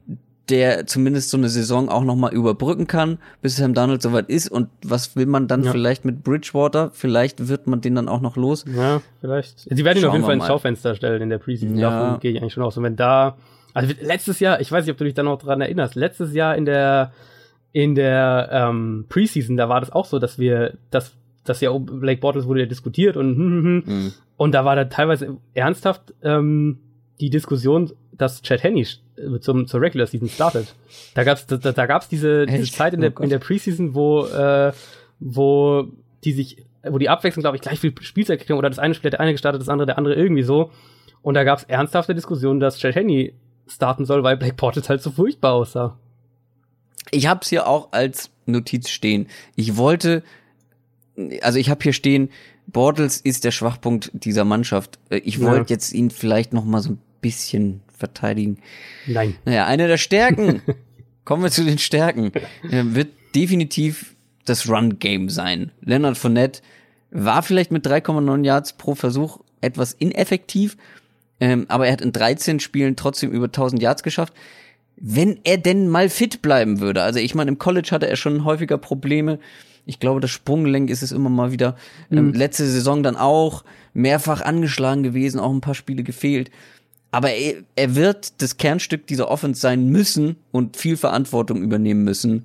der 0.49 0.87
zumindest 0.87 1.31
so 1.31 1.37
eine 1.37 1.49
Saison 1.49 1.89
auch 1.89 2.05
noch 2.05 2.15
mal 2.15 2.33
überbrücken 2.33 2.87
kann, 2.87 3.19
bis 3.43 3.57
Sam 3.57 3.75
Darnold 3.75 4.01
soweit 4.03 4.29
ist. 4.29 4.49
Und 4.49 4.69
was 4.85 5.17
will 5.17 5.27
man 5.27 5.49
dann 5.49 5.65
ja. 5.65 5.73
vielleicht 5.73 6.05
mit 6.05 6.23
Bridgewater? 6.23 6.91
Vielleicht 6.93 7.49
wird 7.49 7.67
man 7.67 7.81
den 7.81 7.97
dann 7.97 8.09
auch 8.09 8.21
noch 8.21 8.37
los. 8.37 8.65
Ja, 8.73 9.03
vielleicht. 9.21 9.61
Sie 9.61 9.85
werden 9.85 9.99
ihn 9.99 10.03
Schauen 10.03 10.11
auf 10.11 10.15
jeden 10.15 10.25
Fall 10.25 10.35
ins 10.37 10.47
Schaufenster 10.47 10.95
stellen 10.95 11.23
in 11.23 11.31
der 11.31 11.39
Preseason. 11.39 11.79
Ja. 11.79 11.91
Davon 11.91 12.21
gehe 12.21 12.33
ich 12.33 12.41
eigentlich 12.41 12.53
schon 12.53 12.63
aus. 12.63 12.77
Und 12.77 12.85
wenn 12.85 12.97
da, 12.97 13.37
also 13.75 13.93
letztes 14.01 14.39
Jahr, 14.39 14.61
ich 14.61 14.71
weiß 14.71 14.85
nicht, 14.85 14.93
ob 14.93 14.99
du 14.99 15.05
dich 15.05 15.15
da 15.15 15.25
noch 15.25 15.39
dran 15.39 15.61
erinnerst, 15.61 15.97
letztes 15.97 16.33
Jahr 16.33 16.57
in 16.57 16.65
der 16.65 17.13
in 17.73 17.95
der 17.95 18.49
ähm, 18.53 19.05
Preseason, 19.11 19.59
da 19.59 19.69
war 19.69 19.81
das 19.81 19.93
auch 19.93 20.07
so, 20.07 20.19
dass 20.19 20.39
wir, 20.39 20.79
dass 20.91 21.15
das 21.45 21.61
ja 21.61 21.77
Blake 21.77 22.23
Bortles 22.23 22.47
wurde 22.47 22.61
ja 22.61 22.67
diskutiert 22.67 23.19
und 23.19 23.37
hm, 23.37 23.51
hm, 23.51 23.63
hm. 23.63 23.83
Mhm. 23.85 24.13
und 24.39 24.53
da 24.53 24.65
war 24.65 24.77
da 24.77 24.87
teilweise 24.87 25.37
ernsthaft 25.53 26.15
ähm, 26.23 26.79
die 27.21 27.29
Diskussion, 27.29 27.93
dass 28.13 28.41
Chad 28.41 28.63
Henney 28.63 28.87
zum 29.41 29.67
zur 29.67 29.81
Regular 29.81 30.07
Season 30.07 30.29
startet. 30.29 30.75
Da 31.15 31.25
gab's 31.25 31.47
da, 31.47 31.57
da 31.57 31.87
gab's 31.87 32.09
diese, 32.09 32.47
diese 32.47 32.71
Zeit 32.71 32.95
in 32.95 33.01
der 33.01 33.13
oh 33.19 33.23
in 33.23 33.31
der 33.31 33.39
Preseason, 33.39 33.95
wo 33.95 34.27
äh, 34.27 34.73
wo 35.21 35.89
die 36.25 36.33
sich 36.33 36.65
wo 36.83 36.99
die 36.99 37.09
Abwechslung 37.09 37.43
glaube 37.43 37.57
ich 37.57 37.63
gleich 37.63 37.81
viel 37.81 37.95
Spielzeit 38.01 38.39
gekriegt 38.39 38.51
haben 38.51 38.59
oder 38.59 38.69
das 38.69 38.79
eine 38.79 38.95
Spiel 38.95 39.11
der 39.11 39.21
eine 39.21 39.33
gestartet, 39.33 39.61
das 39.61 39.69
andere 39.69 39.87
der 39.87 39.99
andere 39.99 40.15
irgendwie 40.15 40.43
so 40.43 40.71
und 41.23 41.35
da 41.35 41.45
gab's 41.45 41.65
ernsthafte 41.65 42.15
Diskussionen, 42.15 42.61
dass 42.61 42.79
Chad 42.79 42.95
Henney 42.95 43.35
starten 43.67 44.05
soll, 44.05 44.23
weil 44.23 44.37
Blake 44.37 44.55
Bortles 44.55 44.89
halt 44.89 45.03
so 45.03 45.11
furchtbar 45.11 45.55
aussah. 45.55 45.99
Ich 47.11 47.27
hab's 47.27 47.49
hier 47.49 47.67
auch 47.67 47.93
als 47.93 48.31
Notiz 48.47 48.89
stehen. 48.89 49.27
Ich 49.57 49.77
wollte 49.77 50.23
also 51.43 51.59
ich 51.59 51.71
habe 51.71 51.83
hier 51.83 51.93
stehen, 51.93 52.31
Bortles 52.67 53.21
ist 53.21 53.45
der 53.45 53.51
Schwachpunkt 53.51 54.11
dieser 54.13 54.45
Mannschaft. 54.45 54.99
Äh, 55.09 55.19
ich 55.19 55.41
wollte 55.41 55.71
ja. 55.71 55.77
jetzt 55.77 55.93
ihn 55.93 56.11
vielleicht 56.11 56.53
noch 56.53 56.65
mal 56.65 56.81
so 56.81 56.91
ein 56.91 56.99
bisschen 57.21 57.81
verteidigen. 57.97 58.59
Nein. 59.07 59.37
Naja, 59.45 59.67
eine 59.67 59.89
der 59.89 59.97
Stärken, 59.97 60.63
kommen 61.25 61.43
wir 61.43 61.51
zu 61.51 61.65
den 61.65 61.79
Stärken, 61.79 62.33
äh, 62.71 62.85
wird 62.85 63.09
definitiv 63.35 64.15
das 64.45 64.69
Run-Game 64.69 65.29
sein. 65.29 65.73
Leonard 65.81 66.17
Fournette 66.17 66.63
war 67.11 67.43
vielleicht 67.43 67.73
mit 67.73 67.87
3,9 67.87 68.45
Yards 68.45 68.75
pro 68.75 68.95
Versuch 68.95 69.41
etwas 69.61 69.93
ineffektiv, 69.93 70.77
ähm, 71.41 71.67
aber 71.69 71.87
er 71.87 71.93
hat 71.93 72.01
in 72.01 72.13
13 72.13 72.61
Spielen 72.61 72.97
trotzdem 72.97 73.31
über 73.31 73.47
1000 73.47 73.83
Yards 73.83 74.03
geschafft. 74.03 74.35
Wenn 74.97 75.41
er 75.45 75.59
denn 75.59 75.89
mal 75.89 76.09
fit 76.09 76.41
bleiben 76.41 76.81
würde, 76.81 77.03
also 77.03 77.19
ich 77.19 77.35
meine, 77.35 77.51
im 77.51 77.59
College 77.59 77.91
hatte 77.91 78.09
er 78.09 78.17
schon 78.17 78.45
häufiger 78.45 78.79
Probleme, 78.79 79.39
ich 79.87 80.01
glaube, 80.01 80.21
das 80.21 80.33
Sprunggelenk 80.33 80.91
ist 80.91 81.03
es 81.03 81.13
immer 81.13 81.31
mal 81.31 81.53
wieder. 81.53 81.77
Ähm, 82.11 82.29
mhm. 82.29 82.35
letzte 82.35 82.67
Saison 82.67 83.05
dann 83.05 83.17
auch 83.17 83.65
mehrfach 83.95 84.43
angeschlagen 84.43 85.05
gewesen, 85.05 85.39
auch 85.39 85.53
ein 85.53 85.61
paar 85.61 85.77
Spiele 85.77 86.03
gefehlt. 86.03 86.51
Aber 87.17 87.31
er, 87.31 87.63
er 87.77 87.95
wird 87.95 88.43
das 88.43 88.59
Kernstück 88.59 89.07
dieser 89.07 89.31
Offense 89.31 89.59
sein 89.59 89.89
müssen 89.89 90.37
und 90.53 90.77
viel 90.77 90.99
Verantwortung 90.99 91.63
übernehmen 91.63 92.05
müssen. 92.05 92.45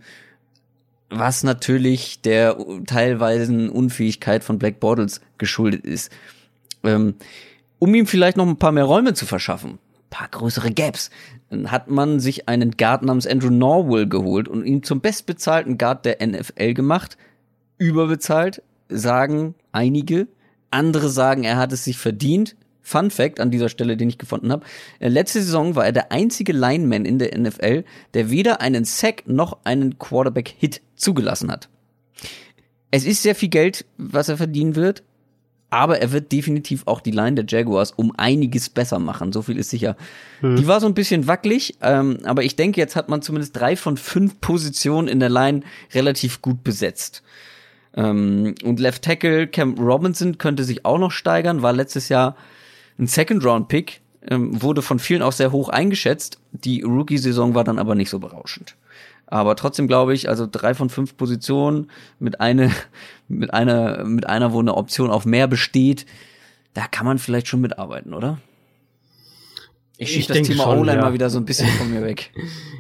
Was 1.10 1.44
natürlich 1.44 2.22
der 2.22 2.56
teilweisen 2.86 3.70
Unfähigkeit 3.70 4.46
von 4.46 4.60
Black 4.60 4.80
Bottles 4.80 5.20
geschuldet 5.38 5.84
ist. 5.84 6.10
Ähm, 6.86 7.16
um 7.80 7.94
ihm 7.94 8.08
vielleicht 8.08 8.38
noch 8.38 8.48
ein 8.48 8.56
paar 8.56 8.72
mehr 8.72 8.86
Räume 8.86 9.14
zu 9.14 9.26
verschaffen, 9.26 9.78
paar 10.10 10.30
größere 10.30 10.72
Gaps, 10.72 11.10
hat 11.66 11.90
man 11.90 12.22
sich 12.22 12.48
einen 12.48 12.78
Guard 12.78 13.04
namens 13.04 13.28
Andrew 13.28 13.50
Norwell 13.50 14.08
geholt 14.08 14.48
und 14.48 14.64
ihn 14.64 14.84
zum 14.84 15.02
bestbezahlten 15.02 15.78
Guard 15.78 16.06
der 16.06 16.26
NFL 16.26 16.76
gemacht 16.76 17.18
überbezahlt, 17.78 18.64
sagen 18.88 19.54
einige. 19.74 20.30
Andere 20.70 21.10
sagen, 21.10 21.44
er 21.44 21.58
hat 21.58 21.74
es 21.74 21.84
sich 21.84 21.98
verdient. 21.98 22.56
Fun 22.82 23.12
Fact 23.12 23.40
an 23.40 23.52
dieser 23.52 23.70
Stelle, 23.70 23.98
den 23.98 24.10
ich 24.10 24.18
gefunden 24.18 24.52
habe. 24.52 24.66
Äh, 25.00 25.10
letzte 25.10 25.42
Saison 25.42 25.76
war 25.76 25.86
er 25.86 25.92
der 25.92 26.12
einzige 26.12 26.54
Lineman 26.54 27.06
in 27.06 27.20
der 27.20 27.38
NFL, 27.38 27.84
der 28.14 28.30
weder 28.30 28.62
einen 28.62 28.86
Sack 28.86 29.24
noch 29.28 29.60
einen 29.64 30.00
Quarterback-Hit 30.00 30.82
zugelassen 30.96 31.52
hat. 31.52 31.70
Es 32.90 33.06
ist 33.06 33.24
sehr 33.24 33.36
viel 33.36 33.50
Geld, 33.50 33.86
was 33.98 34.30
er 34.30 34.38
verdienen 34.38 34.76
wird, 34.76 35.04
aber 35.70 36.00
er 36.00 36.12
wird 36.12 36.32
definitiv 36.34 36.84
auch 36.86 37.00
die 37.00 37.12
Line 37.12 37.36
der 37.36 37.46
Jaguars 37.48 37.92
um 37.92 38.14
einiges 38.18 38.70
besser 38.70 39.00
machen, 39.00 39.32
so 39.32 39.42
viel 39.42 39.58
ist 39.58 39.70
sicher. 39.70 39.96
Hm. 40.42 40.58
Die 40.58 40.68
war 40.68 40.82
so 40.82 40.88
ein 40.88 40.94
bisschen 40.94 41.28
wackelig, 41.28 41.78
ähm, 41.82 42.18
aber 42.26 42.44
ich 42.44 42.58
denke, 42.58 42.82
jetzt 42.82 42.98
hat 42.98 43.08
man 43.08 43.22
zumindest 43.22 43.56
drei 43.56 43.78
von 43.78 43.96
fünf 43.96 44.42
Positionen 44.42 45.08
in 45.08 45.22
der 45.22 45.30
Line 45.30 45.62
relativ 45.94 46.42
gut 46.42 46.64
besetzt. 46.66 47.24
Ähm, 47.96 48.56
und 48.64 48.82
Left 48.82 49.04
Tackle 49.04 49.48
Cam 49.48 49.76
Robinson 49.76 50.38
könnte 50.38 50.66
sich 50.66 50.86
auch 50.86 50.98
noch 50.98 51.12
steigern, 51.12 51.62
war 51.62 51.72
letztes 51.72 52.10
Jahr 52.10 52.36
ein 53.02 53.08
Second-Round-Pick, 53.08 54.02
ähm, 54.30 54.62
wurde 54.62 54.82
von 54.82 55.00
vielen 55.00 55.24
auch 55.24 55.32
sehr 55.32 55.52
hoch 55.52 55.70
eingeschätzt. 55.70 56.40
Die 56.52 56.84
Rookie-Saison 56.84 57.56
war 57.56 57.64
dann 57.64 57.80
aber 57.80 57.96
nicht 57.96 58.10
so 58.10 58.20
berauschend. 58.20 58.76
Aber 59.26 59.56
trotzdem 59.56 59.88
glaube 59.88 60.14
ich, 60.14 60.30
also 60.30 60.48
drei 60.50 60.74
von 60.74 60.90
fünf 60.90 61.18
Positionen 61.18 61.90
mit 62.20 62.40
eine, 62.40 62.72
mit 63.28 63.54
einer, 63.54 64.04
mit 64.06 64.28
einer, 64.28 64.54
wo 64.54 64.60
eine 64.60 64.76
Option 64.76 65.10
auf 65.10 65.26
mehr 65.26 65.48
besteht, 65.48 66.06
da 66.74 66.88
kann 66.88 67.06
man 67.06 67.18
vielleicht 67.18 67.48
schon 67.48 67.62
mitarbeiten, 67.62 68.14
oder? 68.14 68.38
Ich 69.98 70.14
schiebe 70.14 70.34
das 70.34 70.48
Thema 70.48 70.68
O-Line 70.68 70.98
ja. 70.98 71.02
mal 71.02 71.14
wieder 71.14 71.30
so 71.30 71.38
ein 71.38 71.46
bisschen 71.46 71.70
von 71.78 71.92
mir 71.92 72.02
weg. 72.02 72.32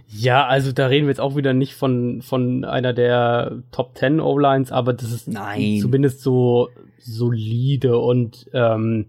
Ja, 0.07 0.47
also 0.47 0.71
da 0.71 0.87
reden 0.87 1.05
wir 1.05 1.11
jetzt 1.11 1.19
auch 1.19 1.35
wieder 1.35 1.53
nicht 1.53 1.73
von, 1.73 2.21
von 2.21 2.65
einer 2.65 2.93
der 2.93 3.59
Top 3.71 3.97
10 3.97 4.19
O-Lines, 4.19 4.71
aber 4.71 4.93
das 4.93 5.11
ist 5.11 5.27
Nein. 5.27 5.79
zumindest 5.81 6.21
so 6.21 6.69
solide 6.99 7.97
und 7.97 8.49
ähm, 8.53 9.05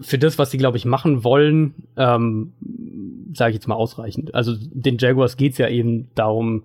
für 0.00 0.18
das, 0.18 0.38
was 0.38 0.50
sie, 0.50 0.58
glaube 0.58 0.76
ich, 0.76 0.84
machen 0.84 1.24
wollen, 1.24 1.74
ähm, 1.96 2.52
sage 3.34 3.50
ich 3.50 3.54
jetzt 3.56 3.68
mal, 3.68 3.74
ausreichend. 3.74 4.34
Also 4.34 4.54
den 4.58 4.98
Jaguars 4.98 5.36
geht's 5.36 5.58
ja 5.58 5.68
eben 5.68 6.08
darum, 6.14 6.64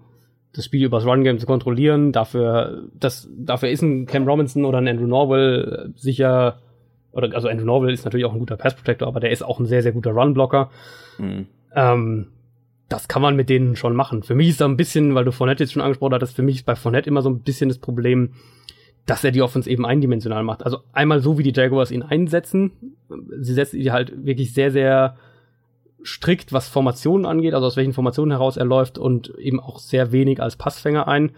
das 0.53 0.65
Spiel 0.65 0.85
übers 0.85 1.05
Run-Game 1.05 1.39
zu 1.39 1.45
kontrollieren. 1.45 2.11
Dafür, 2.11 2.87
das, 2.99 3.29
dafür 3.37 3.69
ist 3.69 3.81
ein 3.81 4.05
Cam 4.05 4.27
Robinson 4.27 4.65
oder 4.65 4.79
ein 4.79 4.87
Andrew 4.87 5.07
Norwell 5.07 5.93
sicher, 5.95 6.59
oder 7.11 7.33
also 7.35 7.47
Andrew 7.47 7.65
Norwell 7.65 7.93
ist 7.93 8.05
natürlich 8.05 8.25
auch 8.25 8.33
ein 8.33 8.39
guter 8.39 8.57
Pass-Protector, 8.57 9.07
aber 9.07 9.19
der 9.19 9.31
ist 9.31 9.43
auch 9.43 9.59
ein 9.59 9.65
sehr, 9.65 9.83
sehr 9.83 9.91
guter 9.91 10.11
Run-Blocker. 10.11 10.71
Mhm. 11.17 11.47
Ähm, 11.75 12.27
das 12.87 13.07
kann 13.07 13.21
man 13.21 13.35
mit 13.35 13.49
denen 13.49 13.75
schon 13.75 13.95
machen. 13.95 14.23
Für 14.23 14.33
mich 14.33 14.49
ist 14.49 14.61
da 14.61 14.65
ein 14.65 14.77
bisschen, 14.77 15.13
weil 15.13 15.25
du 15.25 15.31
Fournette 15.31 15.63
jetzt 15.63 15.73
schon 15.73 15.81
angesprochen 15.81 16.13
hattest, 16.13 16.35
für 16.35 16.41
mich 16.41 16.57
ist 16.57 16.65
bei 16.65 16.75
Fournette 16.75 17.09
immer 17.09 17.21
so 17.21 17.29
ein 17.29 17.41
bisschen 17.41 17.69
das 17.69 17.77
Problem, 17.77 18.31
dass 19.10 19.23
er 19.23 19.31
die 19.31 19.41
Offense 19.41 19.69
eben 19.69 19.86
eindimensional 19.86 20.44
macht. 20.44 20.64
Also 20.64 20.80
einmal 20.94 21.19
so, 21.19 21.38
wie 21.38 21.44
die 21.44 21.53
Jaguars 21.53 21.90
ihn 21.90 22.03
einsetzen. 22.03 22.72
Sie 23.40 23.53
setzen 23.53 23.80
ihn 23.80 23.91
halt 23.91 24.26
wirklich 24.26 24.53
sehr, 24.53 24.72
sehr 24.72 25.18
strikt, 26.03 26.53
was 26.53 26.69
Formationen 26.69 27.26
angeht, 27.26 27.53
also 27.53 27.65
aus 27.68 27.76
welchen 27.76 27.94
Formationen 27.94 28.31
heraus 28.31 28.56
er 28.56 28.65
läuft 28.65 28.98
und 28.98 29.34
eben 29.40 29.60
auch 29.60 29.80
sehr 29.80 30.11
wenig 30.11 30.41
als 30.41 30.57
Passfänger 30.57 31.07
ein. 31.07 31.31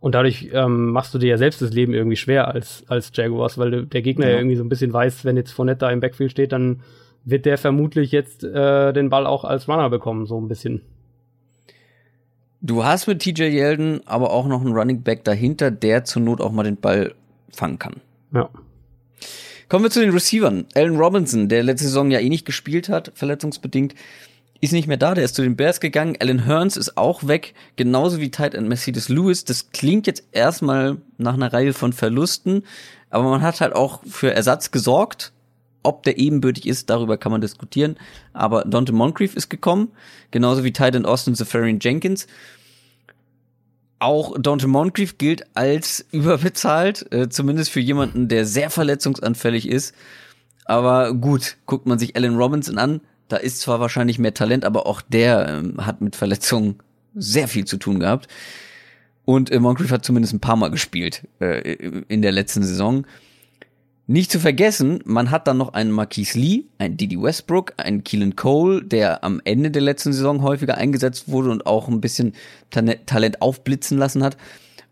Und 0.00 0.14
dadurch 0.14 0.48
ähm, 0.52 0.90
machst 0.92 1.12
du 1.12 1.18
dir 1.18 1.28
ja 1.28 1.36
selbst 1.36 1.60
das 1.60 1.72
Leben 1.72 1.92
irgendwie 1.92 2.16
schwer 2.16 2.48
als, 2.48 2.84
als 2.88 3.10
Jaguars, 3.14 3.58
weil 3.58 3.84
der 3.84 4.02
Gegner 4.02 4.26
ja. 4.26 4.32
ja 4.32 4.38
irgendwie 4.38 4.56
so 4.56 4.64
ein 4.64 4.68
bisschen 4.68 4.92
weiß, 4.92 5.24
wenn 5.24 5.36
jetzt 5.36 5.52
Fournette 5.52 5.80
da 5.80 5.90
im 5.90 6.00
Backfield 6.00 6.30
steht, 6.30 6.52
dann 6.52 6.80
wird 7.24 7.44
der 7.44 7.58
vermutlich 7.58 8.10
jetzt 8.10 8.42
äh, 8.42 8.92
den 8.92 9.10
Ball 9.10 9.26
auch 9.26 9.44
als 9.44 9.68
Runner 9.68 9.90
bekommen, 9.90 10.24
so 10.26 10.40
ein 10.40 10.48
bisschen. 10.48 10.82
Du 12.60 12.84
hast 12.84 13.06
mit 13.06 13.20
TJ 13.20 13.44
Yeldon 13.44 14.00
aber 14.04 14.30
auch 14.30 14.46
noch 14.46 14.60
einen 14.60 14.74
Running 14.74 15.02
Back 15.02 15.24
dahinter, 15.24 15.70
der 15.70 16.04
zur 16.04 16.22
Not 16.22 16.40
auch 16.40 16.50
mal 16.50 16.64
den 16.64 16.76
Ball 16.76 17.14
fangen 17.50 17.78
kann. 17.78 17.96
Ja. 18.32 18.48
Kommen 19.68 19.84
wir 19.84 19.90
zu 19.90 20.00
den 20.00 20.10
Receivern. 20.10 20.66
Allen 20.74 20.96
Robinson, 20.96 21.48
der 21.48 21.62
letzte 21.62 21.84
Saison 21.84 22.10
ja 22.10 22.20
eh 22.20 22.28
nicht 22.28 22.46
gespielt 22.46 22.88
hat, 22.88 23.12
verletzungsbedingt, 23.14 23.94
ist 24.60 24.72
nicht 24.72 24.88
mehr 24.88 24.96
da, 24.96 25.14
der 25.14 25.24
ist 25.24 25.36
zu 25.36 25.42
den 25.42 25.56
Bears 25.56 25.78
gegangen. 25.78 26.16
Alan 26.18 26.46
Hearns 26.46 26.76
ist 26.76 26.96
auch 26.96 27.28
weg, 27.28 27.54
genauso 27.76 28.18
wie 28.18 28.30
Tight 28.30 28.54
End 28.54 28.68
Mercedes 28.68 29.08
Lewis. 29.08 29.44
Das 29.44 29.70
klingt 29.70 30.06
jetzt 30.06 30.24
erstmal 30.32 30.96
nach 31.16 31.34
einer 31.34 31.52
Reihe 31.52 31.72
von 31.72 31.92
Verlusten, 31.92 32.64
aber 33.10 33.24
man 33.30 33.42
hat 33.42 33.60
halt 33.60 33.74
auch 33.74 34.00
für 34.04 34.32
Ersatz 34.32 34.70
gesorgt. 34.72 35.32
Ob 35.82 36.02
der 36.02 36.18
ebenbürtig 36.18 36.66
ist, 36.66 36.90
darüber 36.90 37.16
kann 37.16 37.32
man 37.32 37.40
diskutieren. 37.40 37.96
Aber 38.32 38.62
Dante 38.64 38.92
Moncrief 38.92 39.34
ist 39.36 39.48
gekommen, 39.48 39.92
genauso 40.30 40.64
wie 40.64 40.72
Titan 40.72 41.06
Austin 41.06 41.34
Zafarian 41.34 41.78
Jenkins. 41.80 42.26
Auch 44.00 44.36
Dante 44.38 44.66
Moncrief 44.66 45.18
gilt 45.18 45.44
als 45.54 46.04
überbezahlt, 46.12 47.12
äh, 47.12 47.28
zumindest 47.28 47.70
für 47.70 47.80
jemanden, 47.80 48.28
der 48.28 48.44
sehr 48.44 48.70
verletzungsanfällig 48.70 49.68
ist. 49.68 49.94
Aber 50.64 51.14
gut, 51.14 51.56
guckt 51.66 51.86
man 51.86 51.98
sich 51.98 52.14
Allen 52.14 52.36
Robinson 52.36 52.78
an, 52.78 53.00
da 53.28 53.36
ist 53.36 53.60
zwar 53.60 53.80
wahrscheinlich 53.80 54.18
mehr 54.18 54.34
Talent, 54.34 54.64
aber 54.64 54.86
auch 54.86 55.02
der 55.02 55.48
ähm, 55.48 55.86
hat 55.86 56.00
mit 56.00 56.16
Verletzungen 56.16 56.76
sehr 57.14 57.48
viel 57.48 57.64
zu 57.64 57.76
tun 57.76 58.00
gehabt. 58.00 58.28
Und 59.24 59.50
äh, 59.50 59.60
Moncrief 59.60 59.90
hat 59.90 60.04
zumindest 60.04 60.32
ein 60.32 60.40
paar 60.40 60.56
Mal 60.56 60.70
gespielt 60.70 61.28
äh, 61.40 61.74
in 62.08 62.22
der 62.22 62.32
letzten 62.32 62.62
Saison. 62.62 63.06
Nicht 64.10 64.32
zu 64.32 64.40
vergessen, 64.40 65.00
man 65.04 65.30
hat 65.30 65.46
dann 65.46 65.58
noch 65.58 65.74
einen 65.74 65.90
Marquise 65.90 66.38
Lee, 66.38 66.64
einen 66.78 66.96
Didi 66.96 67.20
Westbrook, 67.20 67.74
einen 67.76 68.04
Keelan 68.04 68.36
Cole, 68.36 68.82
der 68.82 69.22
am 69.22 69.38
Ende 69.44 69.70
der 69.70 69.82
letzten 69.82 70.14
Saison 70.14 70.42
häufiger 70.42 70.78
eingesetzt 70.78 71.28
wurde 71.28 71.50
und 71.50 71.66
auch 71.66 71.88
ein 71.88 72.00
bisschen 72.00 72.32
Talent 72.70 73.42
aufblitzen 73.42 73.98
lassen 73.98 74.24
hat. 74.24 74.38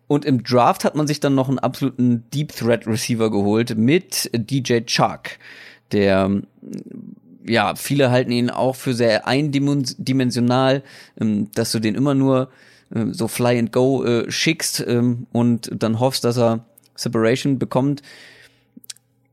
Und 0.06 0.26
im 0.26 0.44
Draft 0.44 0.84
hat 0.84 0.96
man 0.96 1.06
sich 1.06 1.18
dann 1.18 1.34
noch 1.34 1.48
einen 1.48 1.58
absoluten 1.58 2.24
Deep 2.34 2.54
Threat 2.54 2.86
Receiver 2.86 3.30
geholt 3.30 3.78
mit 3.78 4.30
DJ 4.34 4.80
Chark, 4.84 5.38
der 5.92 6.42
ja, 7.48 7.74
viele 7.74 8.10
halten 8.10 8.32
ihn 8.32 8.50
auch 8.50 8.76
für 8.76 8.92
sehr 8.92 9.26
eindimensional, 9.26 10.82
ähm, 11.18 11.50
dass 11.54 11.72
du 11.72 11.78
den 11.78 11.94
immer 11.94 12.14
nur 12.14 12.50
ähm, 12.94 13.14
so 13.14 13.28
Fly 13.28 13.58
and 13.58 13.72
Go 13.72 14.04
äh, 14.04 14.30
schickst 14.30 14.84
ähm, 14.86 15.26
und 15.32 15.70
dann 15.72 16.00
hoffst, 16.00 16.24
dass 16.24 16.36
er 16.36 16.66
Separation 16.96 17.58
bekommt 17.58 18.02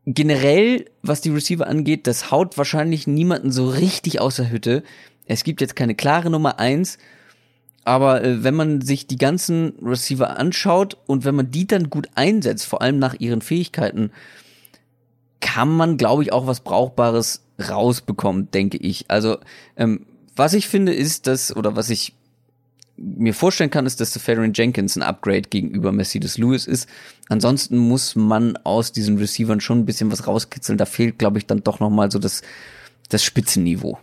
generell, 0.05 0.85
was 1.01 1.21
die 1.21 1.29
Receiver 1.29 1.67
angeht, 1.67 2.07
das 2.07 2.31
haut 2.31 2.57
wahrscheinlich 2.57 3.07
niemanden 3.07 3.51
so 3.51 3.69
richtig 3.69 4.19
aus 4.19 4.35
der 4.35 4.51
Hütte. 4.51 4.83
Es 5.25 5.43
gibt 5.43 5.61
jetzt 5.61 5.75
keine 5.75 5.95
klare 5.95 6.29
Nummer 6.29 6.59
eins, 6.59 6.97
aber 7.85 8.23
äh, 8.23 8.43
wenn 8.43 8.55
man 8.55 8.81
sich 8.81 9.07
die 9.07 9.17
ganzen 9.17 9.73
Receiver 9.81 10.37
anschaut 10.37 10.97
und 11.05 11.25
wenn 11.25 11.35
man 11.35 11.51
die 11.51 11.67
dann 11.67 11.89
gut 11.89 12.09
einsetzt, 12.15 12.65
vor 12.65 12.81
allem 12.81 12.99
nach 12.99 13.15
ihren 13.19 13.41
Fähigkeiten, 13.41 14.11
kann 15.39 15.69
man, 15.69 15.97
glaube 15.97 16.23
ich, 16.23 16.31
auch 16.31 16.47
was 16.47 16.61
Brauchbares 16.61 17.43
rausbekommen, 17.59 18.49
denke 18.51 18.77
ich. 18.77 19.09
Also, 19.09 19.37
ähm, 19.75 20.05
was 20.35 20.53
ich 20.53 20.67
finde, 20.67 20.93
ist, 20.93 21.27
dass, 21.27 21.55
oder 21.55 21.75
was 21.75 21.89
ich 21.89 22.13
mir 22.97 23.33
vorstellen 23.33 23.69
kann, 23.69 23.85
ist, 23.85 23.99
dass 23.99 24.13
Safarian 24.13 24.53
Jenkins 24.53 24.95
ein 24.95 25.01
Upgrade 25.01 25.49
gegenüber 25.49 25.91
Mercedes 25.91 26.37
Lewis 26.37 26.67
ist. 26.67 26.87
Ansonsten 27.29 27.77
muss 27.77 28.15
man 28.15 28.57
aus 28.57 28.91
diesen 28.91 29.17
Receivern 29.17 29.59
schon 29.59 29.79
ein 29.79 29.85
bisschen 29.85 30.11
was 30.11 30.27
rauskitzeln. 30.27 30.77
Da 30.77 30.85
fehlt, 30.85 31.17
glaube 31.17 31.37
ich, 31.37 31.47
dann 31.47 31.63
doch 31.63 31.79
noch 31.79 31.89
mal 31.89 32.11
so 32.11 32.19
das, 32.19 32.43
das 33.09 33.23
Spitzenniveau. 33.23 33.97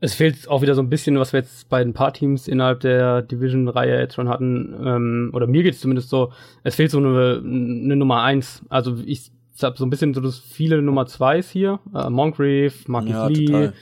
Es 0.00 0.14
fehlt 0.14 0.48
auch 0.48 0.62
wieder 0.62 0.74
so 0.74 0.82
ein 0.82 0.88
bisschen, 0.88 1.18
was 1.18 1.32
wir 1.32 1.40
jetzt 1.40 1.68
bei 1.68 1.80
ein 1.80 1.92
paar 1.92 2.12
Teams 2.12 2.48
innerhalb 2.48 2.80
der 2.80 3.22
Division-Reihe 3.22 4.00
jetzt 4.00 4.14
schon 4.14 4.28
hatten, 4.28 4.74
ähm, 4.84 5.30
oder 5.32 5.46
mir 5.46 5.62
geht 5.62 5.74
es 5.74 5.80
zumindest 5.80 6.08
so, 6.08 6.32
es 6.64 6.74
fehlt 6.74 6.90
so 6.90 6.98
eine, 6.98 7.40
eine 7.44 7.94
Nummer 7.94 8.22
eins. 8.22 8.62
Also 8.68 8.98
ich 9.06 9.30
habe 9.62 9.76
so 9.78 9.86
ein 9.86 9.90
bisschen 9.90 10.12
so 10.12 10.20
das 10.20 10.38
viele 10.40 10.82
Nummer 10.82 11.06
zweis 11.06 11.50
hier, 11.50 11.78
äh, 11.94 12.10
Moncrief, 12.10 12.88
Marcus 12.88 13.10
ja, 13.10 13.26
Lee, 13.28 13.46
total 13.46 13.72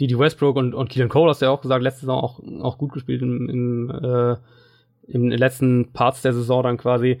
Didi 0.00 0.18
Westbrook 0.18 0.56
und, 0.56 0.74
und 0.74 0.90
Keelan 0.90 1.08
Cole 1.08 1.30
hast 1.30 1.40
du 1.40 1.46
ja 1.46 1.50
auch 1.50 1.60
gesagt, 1.60 1.82
letzte 1.82 2.00
Saison 2.00 2.20
auch, 2.20 2.40
auch 2.60 2.78
gut 2.78 2.92
gespielt 2.92 3.22
im, 3.22 3.48
im, 3.48 3.90
äh, 3.90 4.36
im 5.08 5.28
letzten 5.30 5.92
Parts 5.92 6.22
der 6.22 6.32
Saison 6.32 6.62
dann 6.62 6.76
quasi. 6.76 7.18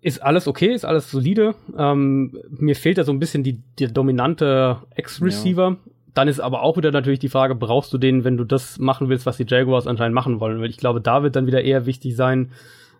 Ist 0.00 0.22
alles 0.22 0.46
okay, 0.46 0.72
ist 0.72 0.84
alles 0.84 1.10
solide. 1.10 1.54
Ähm, 1.76 2.38
mir 2.50 2.76
fehlt 2.76 2.98
da 2.98 3.04
so 3.04 3.12
ein 3.12 3.18
bisschen 3.18 3.42
die, 3.42 3.60
die 3.78 3.92
dominante 3.92 4.78
Ex-Receiver. 4.94 5.70
Ja. 5.70 5.76
Dann 6.14 6.28
ist 6.28 6.40
aber 6.40 6.62
auch 6.62 6.76
wieder 6.76 6.92
natürlich 6.92 7.18
die 7.18 7.28
Frage, 7.28 7.54
brauchst 7.54 7.92
du 7.92 7.98
den, 7.98 8.24
wenn 8.24 8.36
du 8.36 8.44
das 8.44 8.78
machen 8.78 9.08
willst, 9.08 9.26
was 9.26 9.36
die 9.36 9.46
Jaguars 9.46 9.86
anscheinend 9.86 10.14
machen 10.14 10.40
wollen? 10.40 10.60
Weil 10.60 10.70
ich 10.70 10.76
glaube, 10.76 11.00
da 11.00 11.22
wird 11.22 11.36
dann 11.36 11.46
wieder 11.46 11.62
eher 11.62 11.86
wichtig 11.86 12.16
sein, 12.16 12.52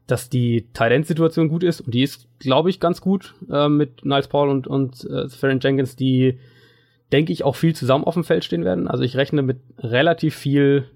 dass 0.09 0.31
die 0.31 0.67
Tight 0.73 0.91
End 0.91 1.07
Situation 1.07 1.49
gut 1.49 1.63
ist 1.63 1.83
und 1.83 1.95
die 1.95 2.03
ist, 2.03 2.27
glaube 2.39 2.71
ich, 2.71 2.81
ganz 2.81 3.01
gut 3.01 3.35
äh, 3.51 3.69
mit 3.69 4.05
Niles 4.05 4.29
Paul 4.29 4.49
und 4.49 4.67
und 4.67 5.05
äh, 5.05 5.29
Farron 5.29 5.61
Jenkins, 5.61 5.97
die 5.97 6.39
denke 7.13 7.33
ich, 7.33 7.45
auch 7.45 7.57
viel 7.57 7.75
zusammen 7.75 8.05
auf 8.05 8.15
dem 8.15 8.25
Feld 8.25 8.45
stehen 8.45 8.65
werden. 8.65 8.89
Also 8.89 9.05
ich 9.05 9.17
rechne 9.17 9.43
mit 9.43 9.59
relativ 9.79 10.35
viel 10.35 10.91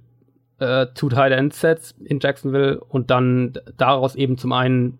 äh, 0.59 0.86
Two-Tight-End-Sets 0.94 1.94
in 2.05 2.20
Jacksonville 2.20 2.80
und 2.80 3.10
dann 3.10 3.55
daraus 3.76 4.14
eben 4.14 4.39
zum 4.39 4.52
einen 4.52 4.98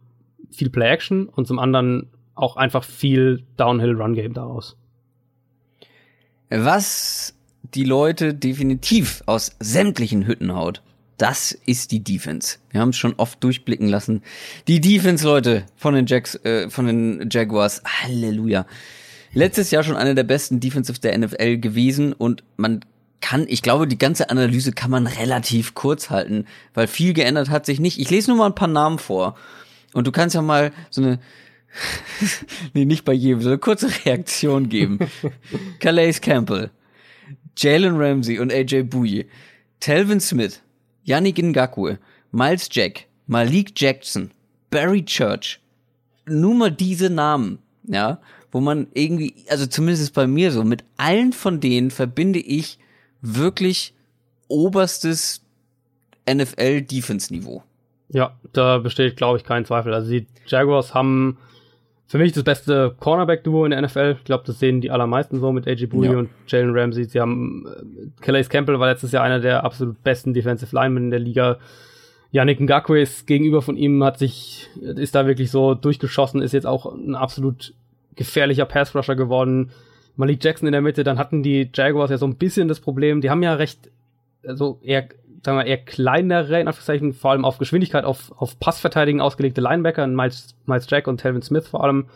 viel 0.51 0.71
Play-Action 0.71 1.29
und 1.29 1.47
zum 1.47 1.59
anderen 1.59 2.11
auch 2.35 2.57
einfach 2.57 2.85
viel 2.85 3.45
Downhill-Run-Game 3.57 4.33
daraus. 4.33 4.77
Was 6.51 7.35
die 7.63 7.85
Leute 7.85 8.35
definitiv 8.35 9.23
aus 9.27 9.57
sämtlichen 9.61 10.27
Hütten 10.27 10.55
haut, 10.55 10.83
das 11.19 11.53
ist 11.53 11.93
die 11.93 12.03
Defense. 12.03 12.59
Wir 12.71 12.81
haben 12.81 12.89
es 12.89 12.97
schon 12.97 13.15
oft 13.17 13.43
durchblicken 13.45 13.89
lassen. 13.89 14.23
Die 14.67 14.81
Defense, 14.81 15.25
Leute, 15.25 15.65
von 15.77 15.95
den 15.95 16.07
Jacks, 16.07 16.35
äh, 16.45 16.69
von 16.69 16.87
den 16.87 17.29
Jaguars. 17.31 17.83
Halleluja 17.85 18.67
letztes 19.33 19.71
Jahr 19.71 19.83
schon 19.83 19.97
einer 19.97 20.15
der 20.15 20.25
besten 20.25 20.61
Defensive 20.61 21.01
der 21.01 21.17
NFL 21.17 21.59
gewesen 21.59 22.13
und 22.13 22.45
man 22.57 22.85
kann, 23.21 23.47
ich 23.49 23.63
glaube, 23.63 23.87
die 23.87 23.99
ganze 23.99 24.31
Analyse 24.31 24.73
kann 24.73 24.91
man 24.91 25.07
relativ 25.07 25.75
kurz 25.75 26.11
halten, 26.11 26.47
weil 26.75 26.87
viel 26.89 27.15
geändert 27.15 27.51
hat 27.51 27.67
sich 27.67 27.81
nicht. 27.81 27.99
Ich 27.99 28.11
lese 28.11 28.31
nur 28.31 28.39
mal 28.39 28.47
ein 28.47 28.55
paar 28.55 28.69
Namen 28.69 28.99
vor 28.99 29.37
und 29.93 30.07
du 30.07 30.13
kannst 30.13 30.35
ja 30.35 30.43
mal 30.43 30.73
so 30.91 31.03
eine 31.03 31.19
nee, 32.75 32.85
nicht 32.85 33.05
bei 33.07 33.15
jedem, 33.15 33.41
so 33.41 33.49
eine 33.49 33.59
kurze 33.59 33.89
Reaktion 34.05 34.69
geben. 34.69 34.99
Calais 35.81 36.21
Campbell, 36.21 36.71
Jalen 37.57 37.97
Ramsey 37.97 38.39
und 38.39 38.53
AJ 38.53 38.83
Bouye, 38.83 39.27
Telvin 39.81 40.21
Smith, 40.21 40.61
Yannick 41.03 41.39
Ngakwe, 41.39 41.99
Miles 42.31 42.69
Jack, 42.71 43.07
Malik 43.27 43.73
Jackson, 43.77 44.33
Barry 44.71 45.03
Church. 45.03 45.61
Nur 46.27 46.55
mal 46.55 46.71
diese 46.71 47.09
Namen, 47.09 47.59
ja 47.85 48.21
wo 48.53 48.61
man 48.61 48.87
irgendwie, 48.95 49.35
also 49.49 49.67
zumindest 49.67 50.15
bei 50.15 50.27
mir 50.27 50.53
so, 50.53 50.63
mit 50.63 50.85
allen 50.99 51.33
von 51.33 51.59
denen 51.59 51.91
verbinde 51.91 52.39
ich 52.39 52.79
wirklich 53.23 53.95
oberstes 54.47 55.45
NFL-Defense-Niveau. 56.31 57.63
Ja, 58.11 58.37
da 58.53 58.79
besteht, 58.79 59.17
glaube 59.17 59.39
ich, 59.39 59.45
kein 59.45 59.65
Zweifel. 59.65 59.95
Also 59.95 60.11
die 60.11 60.27
Jaguars 60.47 60.93
haben 60.93 61.39
für 62.07 62.19
mich 62.19 62.33
das 62.33 62.45
beste 62.45 62.95
Cornerback-Duo 63.01 63.65
in 63.65 63.71
der 63.71 63.81
NFL. 63.81 64.17
Ich 64.19 64.25
glaube, 64.25 64.45
das 64.47 64.59
sehen 64.59 64.83
die 64.83 64.91
allermeisten 64.91 65.41
so 65.41 65.51
mit 65.51 65.67
AJ 65.67 65.87
Bouye 65.87 66.13
ja. 66.13 66.19
und 66.19 66.29
Jalen 66.47 66.77
Ramsey. 66.77 67.05
Sie 67.05 67.19
haben 67.19 67.65
äh, 67.67 68.21
Calais 68.21 68.51
Campbell 68.51 68.79
war 68.79 68.89
letztes 68.89 69.13
Jahr 69.13 69.25
einer 69.25 69.41
der 69.41 69.65
absolut 69.65 70.03
besten 70.03 70.35
Defensive 70.35 70.77
Linemen 70.77 71.05
in 71.05 71.11
der 71.11 71.21
Liga. 71.21 71.59
Yannick 72.31 72.61
Ngakwe 72.61 73.01
ist 73.01 73.27
gegenüber 73.27 73.63
von 73.63 73.79
ihm, 73.79 74.05
hat 74.05 74.19
sich, 74.19 74.69
ist 74.81 75.15
da 75.15 75.27
wirklich 75.27 75.51
so 75.51 75.75
durchgeschossen, 75.75 76.43
ist 76.43 76.53
jetzt 76.53 76.67
auch 76.67 76.93
ein 76.95 77.15
absolut 77.15 77.75
gefährlicher 78.17 78.67
Passrusher 78.67 79.17
geworden. 79.17 79.71
Malik 80.17 80.43
Jackson 80.45 80.69
in 80.69 80.73
der 80.73 80.83
Mitte, 80.83 81.05
dann 81.05 81.19
hatten 81.19 81.43
die 81.43 81.71
Jaguars 81.73 82.11
ja 82.11 82.19
so 82.19 82.27
ein 82.27 82.37
bisschen 82.37 82.69
das 82.69 82.81
Problem, 82.81 83.21
die 83.21 83.31
haben 83.31 83.43
ja 83.43 83.55
recht, 83.55 83.91
also 84.47 84.79
eher, 84.83 85.09
sagen 85.43 85.59
wir, 85.59 85.67
eher 85.67 85.79
kleinere, 85.79 86.61
in 86.61 86.67
Anführungszeichen, 86.67 87.13
vor 87.15 87.31
allem 87.31 87.45
auf 87.45 87.59
Geschwindigkeit, 87.59 88.05
auf, 88.05 88.33
auf 88.37 88.59
Passverteidigen 88.61 89.21
ausgelegte 89.21 89.61
Linebacker, 89.61 90.07
Miles, 90.07 90.55
Miles 90.67 90.89
Jack 90.89 91.07
und 91.07 91.19
Telvin 91.19 91.43
Smith 91.43 91.69
vor 91.69 91.83
allem. 91.83 92.07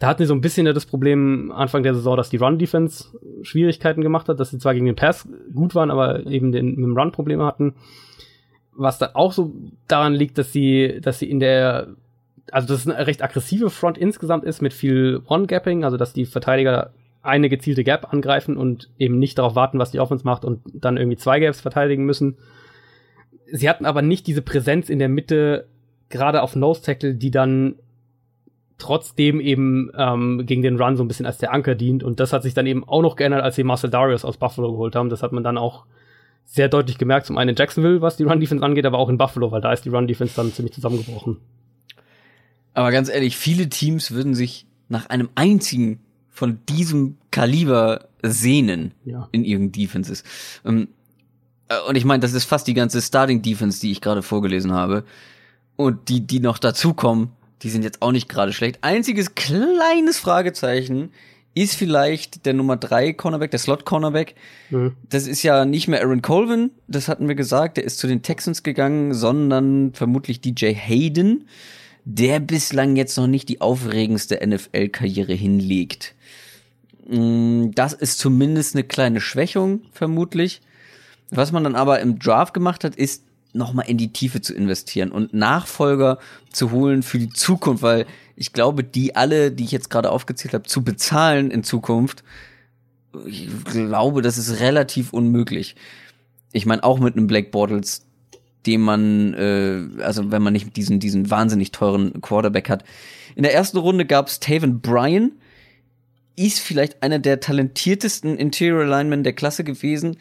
Da 0.00 0.08
hatten 0.08 0.22
sie 0.22 0.26
so 0.26 0.34
ein 0.34 0.40
bisschen 0.40 0.64
das 0.64 0.86
Problem 0.86 1.52
Anfang 1.52 1.82
der 1.82 1.94
Saison, 1.94 2.16
dass 2.16 2.30
die 2.30 2.38
Run-Defense 2.38 3.04
Schwierigkeiten 3.42 4.00
gemacht 4.00 4.28
hat, 4.30 4.40
dass 4.40 4.50
sie 4.50 4.58
zwar 4.58 4.72
gegen 4.72 4.86
den 4.86 4.96
Pass 4.96 5.28
gut 5.54 5.74
waren, 5.74 5.90
aber 5.90 6.26
eben 6.26 6.52
den, 6.52 6.68
mit 6.68 6.78
dem 6.78 6.96
Run 6.96 7.12
Probleme 7.12 7.44
hatten. 7.44 7.74
Was 8.72 8.98
da 8.98 9.10
auch 9.12 9.32
so 9.32 9.52
daran 9.88 10.14
liegt, 10.14 10.38
dass 10.38 10.52
sie, 10.52 11.00
dass 11.02 11.18
sie 11.18 11.30
in 11.30 11.38
der 11.38 11.88
also 12.52 12.68
dass 12.68 12.80
es 12.80 12.88
eine 12.88 13.06
recht 13.06 13.22
aggressive 13.22 13.70
Front 13.70 13.98
insgesamt 13.98 14.44
ist 14.44 14.62
mit 14.62 14.72
viel 14.72 15.22
One-Gapping, 15.26 15.84
also 15.84 15.96
dass 15.96 16.12
die 16.12 16.26
Verteidiger 16.26 16.92
eine 17.22 17.48
gezielte 17.48 17.84
Gap 17.84 18.12
angreifen 18.12 18.56
und 18.56 18.90
eben 18.98 19.18
nicht 19.18 19.38
darauf 19.38 19.54
warten, 19.54 19.78
was 19.78 19.90
die 19.90 20.00
Offense 20.00 20.24
macht 20.24 20.44
und 20.44 20.60
dann 20.72 20.96
irgendwie 20.96 21.18
zwei 21.18 21.38
Gaps 21.38 21.60
verteidigen 21.60 22.04
müssen. 22.04 22.38
Sie 23.52 23.68
hatten 23.68 23.84
aber 23.84 24.02
nicht 24.02 24.26
diese 24.26 24.42
Präsenz 24.42 24.88
in 24.88 24.98
der 24.98 25.08
Mitte, 25.08 25.66
gerade 26.08 26.42
auf 26.42 26.56
Nose 26.56 26.82
Tackle, 26.82 27.14
die 27.14 27.30
dann 27.30 27.74
trotzdem 28.78 29.40
eben 29.40 29.90
ähm, 29.96 30.46
gegen 30.46 30.62
den 30.62 30.80
Run 30.80 30.96
so 30.96 31.04
ein 31.04 31.08
bisschen 31.08 31.26
als 31.26 31.38
der 31.38 31.52
Anker 31.52 31.74
dient. 31.74 32.02
Und 32.02 32.20
das 32.20 32.32
hat 32.32 32.42
sich 32.42 32.54
dann 32.54 32.66
eben 32.66 32.88
auch 32.88 33.02
noch 33.02 33.16
geändert, 33.16 33.42
als 33.42 33.56
sie 33.56 33.64
Marcel 33.64 33.90
Darius 33.90 34.24
aus 34.24 34.38
Buffalo 34.38 34.72
geholt 34.72 34.96
haben. 34.96 35.10
Das 35.10 35.22
hat 35.22 35.32
man 35.32 35.44
dann 35.44 35.58
auch 35.58 35.84
sehr 36.46 36.68
deutlich 36.68 36.96
gemerkt, 36.96 37.26
zum 37.26 37.38
einen 37.38 37.50
in 37.50 37.56
Jacksonville, 37.56 38.00
was 38.00 38.16
die 38.16 38.24
Run-Defense 38.24 38.64
angeht, 38.64 38.86
aber 38.86 38.98
auch 38.98 39.08
in 39.08 39.18
Buffalo, 39.18 39.52
weil 39.52 39.60
da 39.60 39.72
ist 39.72 39.84
die 39.84 39.90
Run-Defense 39.90 40.34
dann 40.34 40.52
ziemlich 40.52 40.74
zusammengebrochen. 40.74 41.36
Aber 42.74 42.90
ganz 42.90 43.08
ehrlich, 43.08 43.36
viele 43.36 43.68
Teams 43.68 44.10
würden 44.10 44.34
sich 44.34 44.66
nach 44.88 45.06
einem 45.06 45.28
einzigen 45.34 46.00
von 46.30 46.58
diesem 46.68 47.18
Kaliber 47.30 48.08
sehnen 48.22 48.92
ja. 49.04 49.28
in 49.32 49.44
ihren 49.44 49.72
Defenses. 49.72 50.24
Ähm, 50.64 50.88
äh, 51.68 51.78
und 51.88 51.96
ich 51.96 52.04
meine, 52.04 52.20
das 52.20 52.32
ist 52.32 52.44
fast 52.44 52.66
die 52.66 52.74
ganze 52.74 53.00
Starting 53.00 53.42
Defense, 53.42 53.80
die 53.80 53.90
ich 53.90 54.00
gerade 54.00 54.22
vorgelesen 54.22 54.72
habe. 54.72 55.04
Und 55.76 56.08
die, 56.08 56.26
die 56.26 56.40
noch 56.40 56.58
dazukommen, 56.58 57.30
die 57.62 57.70
sind 57.70 57.82
jetzt 57.82 58.02
auch 58.02 58.12
nicht 58.12 58.28
gerade 58.28 58.52
schlecht. 58.52 58.78
Einziges 58.82 59.34
kleines 59.34 60.18
Fragezeichen 60.18 61.10
ist 61.54 61.74
vielleicht 61.74 62.46
der 62.46 62.54
Nummer 62.54 62.76
drei 62.76 63.12
Cornerback, 63.12 63.50
der 63.50 63.58
Slot 63.58 63.84
Cornerback. 63.84 64.34
Mhm. 64.70 64.96
Das 65.08 65.26
ist 65.26 65.42
ja 65.42 65.64
nicht 65.64 65.88
mehr 65.88 66.00
Aaron 66.02 66.22
Colvin, 66.22 66.70
das 66.86 67.08
hatten 67.08 67.28
wir 67.28 67.34
gesagt, 67.34 67.76
der 67.76 67.84
ist 67.84 67.98
zu 67.98 68.06
den 68.06 68.22
Texans 68.22 68.62
gegangen, 68.62 69.14
sondern 69.14 69.92
vermutlich 69.92 70.40
DJ 70.40 70.74
Hayden 70.74 71.48
der 72.04 72.40
bislang 72.40 72.96
jetzt 72.96 73.16
noch 73.16 73.26
nicht 73.26 73.48
die 73.48 73.60
aufregendste 73.60 74.40
NFL-Karriere 74.46 75.34
hinlegt. 75.34 76.14
Mm, 77.08 77.70
das 77.74 77.92
ist 77.92 78.18
zumindest 78.18 78.74
eine 78.74 78.84
kleine 78.84 79.20
Schwächung, 79.20 79.82
vermutlich. 79.92 80.60
Was 81.30 81.52
man 81.52 81.64
dann 81.64 81.76
aber 81.76 82.00
im 82.00 82.18
Draft 82.18 82.54
gemacht 82.54 82.84
hat, 82.84 82.96
ist 82.96 83.24
nochmal 83.52 83.88
in 83.88 83.98
die 83.98 84.12
Tiefe 84.12 84.40
zu 84.40 84.54
investieren 84.54 85.10
und 85.10 85.34
Nachfolger 85.34 86.18
zu 86.52 86.70
holen 86.70 87.02
für 87.02 87.18
die 87.18 87.30
Zukunft, 87.30 87.82
weil 87.82 88.06
ich 88.36 88.52
glaube, 88.52 88.84
die 88.84 89.16
alle, 89.16 89.50
die 89.50 89.64
ich 89.64 89.72
jetzt 89.72 89.90
gerade 89.90 90.10
aufgezählt 90.10 90.54
habe, 90.54 90.64
zu 90.64 90.82
bezahlen 90.82 91.50
in 91.50 91.64
Zukunft, 91.64 92.22
ich 93.26 93.48
glaube, 93.64 94.22
das 94.22 94.38
ist 94.38 94.60
relativ 94.60 95.12
unmöglich. 95.12 95.74
Ich 96.52 96.66
meine, 96.66 96.84
auch 96.84 97.00
mit 97.00 97.16
einem 97.16 97.26
Black 97.26 97.50
Bortles, 97.50 98.06
dem 98.66 98.82
man, 98.82 99.34
äh, 99.34 100.02
also 100.02 100.30
wenn 100.30 100.42
man 100.42 100.52
nicht 100.52 100.76
diesen, 100.76 101.00
diesen 101.00 101.30
wahnsinnig 101.30 101.72
teuren 101.72 102.20
Quarterback 102.20 102.68
hat. 102.68 102.84
In 103.34 103.42
der 103.42 103.54
ersten 103.54 103.78
Runde 103.78 104.06
gab 104.06 104.28
es 104.28 104.40
Taven 104.40 104.80
Bryan, 104.80 105.32
ist 106.36 106.60
vielleicht 106.60 107.02
einer 107.02 107.18
der 107.18 107.40
talentiertesten 107.40 108.36
Interior 108.36 108.84
Linemen 108.84 109.24
der 109.24 109.32
Klasse 109.32 109.64
gewesen, 109.64 110.16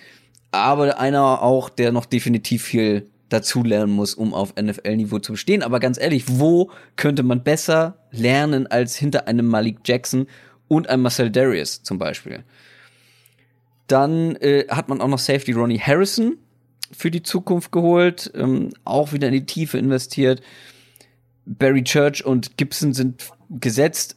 aber 0.51 0.99
einer 0.99 1.41
auch, 1.41 1.69
der 1.69 1.91
noch 1.91 2.05
definitiv 2.05 2.63
viel 2.63 3.07
dazulernen 3.29 3.93
muss, 3.93 4.15
um 4.15 4.33
auf 4.33 4.55
NFL-Niveau 4.55 5.19
zu 5.19 5.33
bestehen. 5.33 5.63
Aber 5.63 5.79
ganz 5.79 5.99
ehrlich, 5.99 6.25
wo 6.27 6.71
könnte 6.95 7.23
man 7.23 7.43
besser 7.43 7.97
lernen 8.11 8.67
als 8.67 8.95
hinter 8.95 9.27
einem 9.27 9.47
Malik 9.47 9.79
Jackson 9.85 10.27
und 10.67 10.89
einem 10.89 11.03
Marcel 11.03 11.29
Darius 11.29 11.83
zum 11.83 11.99
Beispiel? 11.99 12.43
Dann 13.87 14.35
äh, 14.37 14.65
hat 14.69 14.89
man 14.89 15.01
auch 15.01 15.07
noch 15.07 15.19
Safety 15.19 15.51
Ronnie 15.51 15.79
Harrison, 15.79 16.37
für 16.91 17.11
die 17.11 17.23
Zukunft 17.23 17.71
geholt, 17.71 18.31
ähm, 18.35 18.69
auch 18.83 19.13
wieder 19.13 19.27
in 19.27 19.33
die 19.33 19.45
Tiefe 19.45 19.77
investiert. 19.77 20.41
Barry 21.45 21.83
Church 21.83 22.23
und 22.25 22.57
Gibson 22.57 22.93
sind 22.93 23.31
gesetzt, 23.49 24.15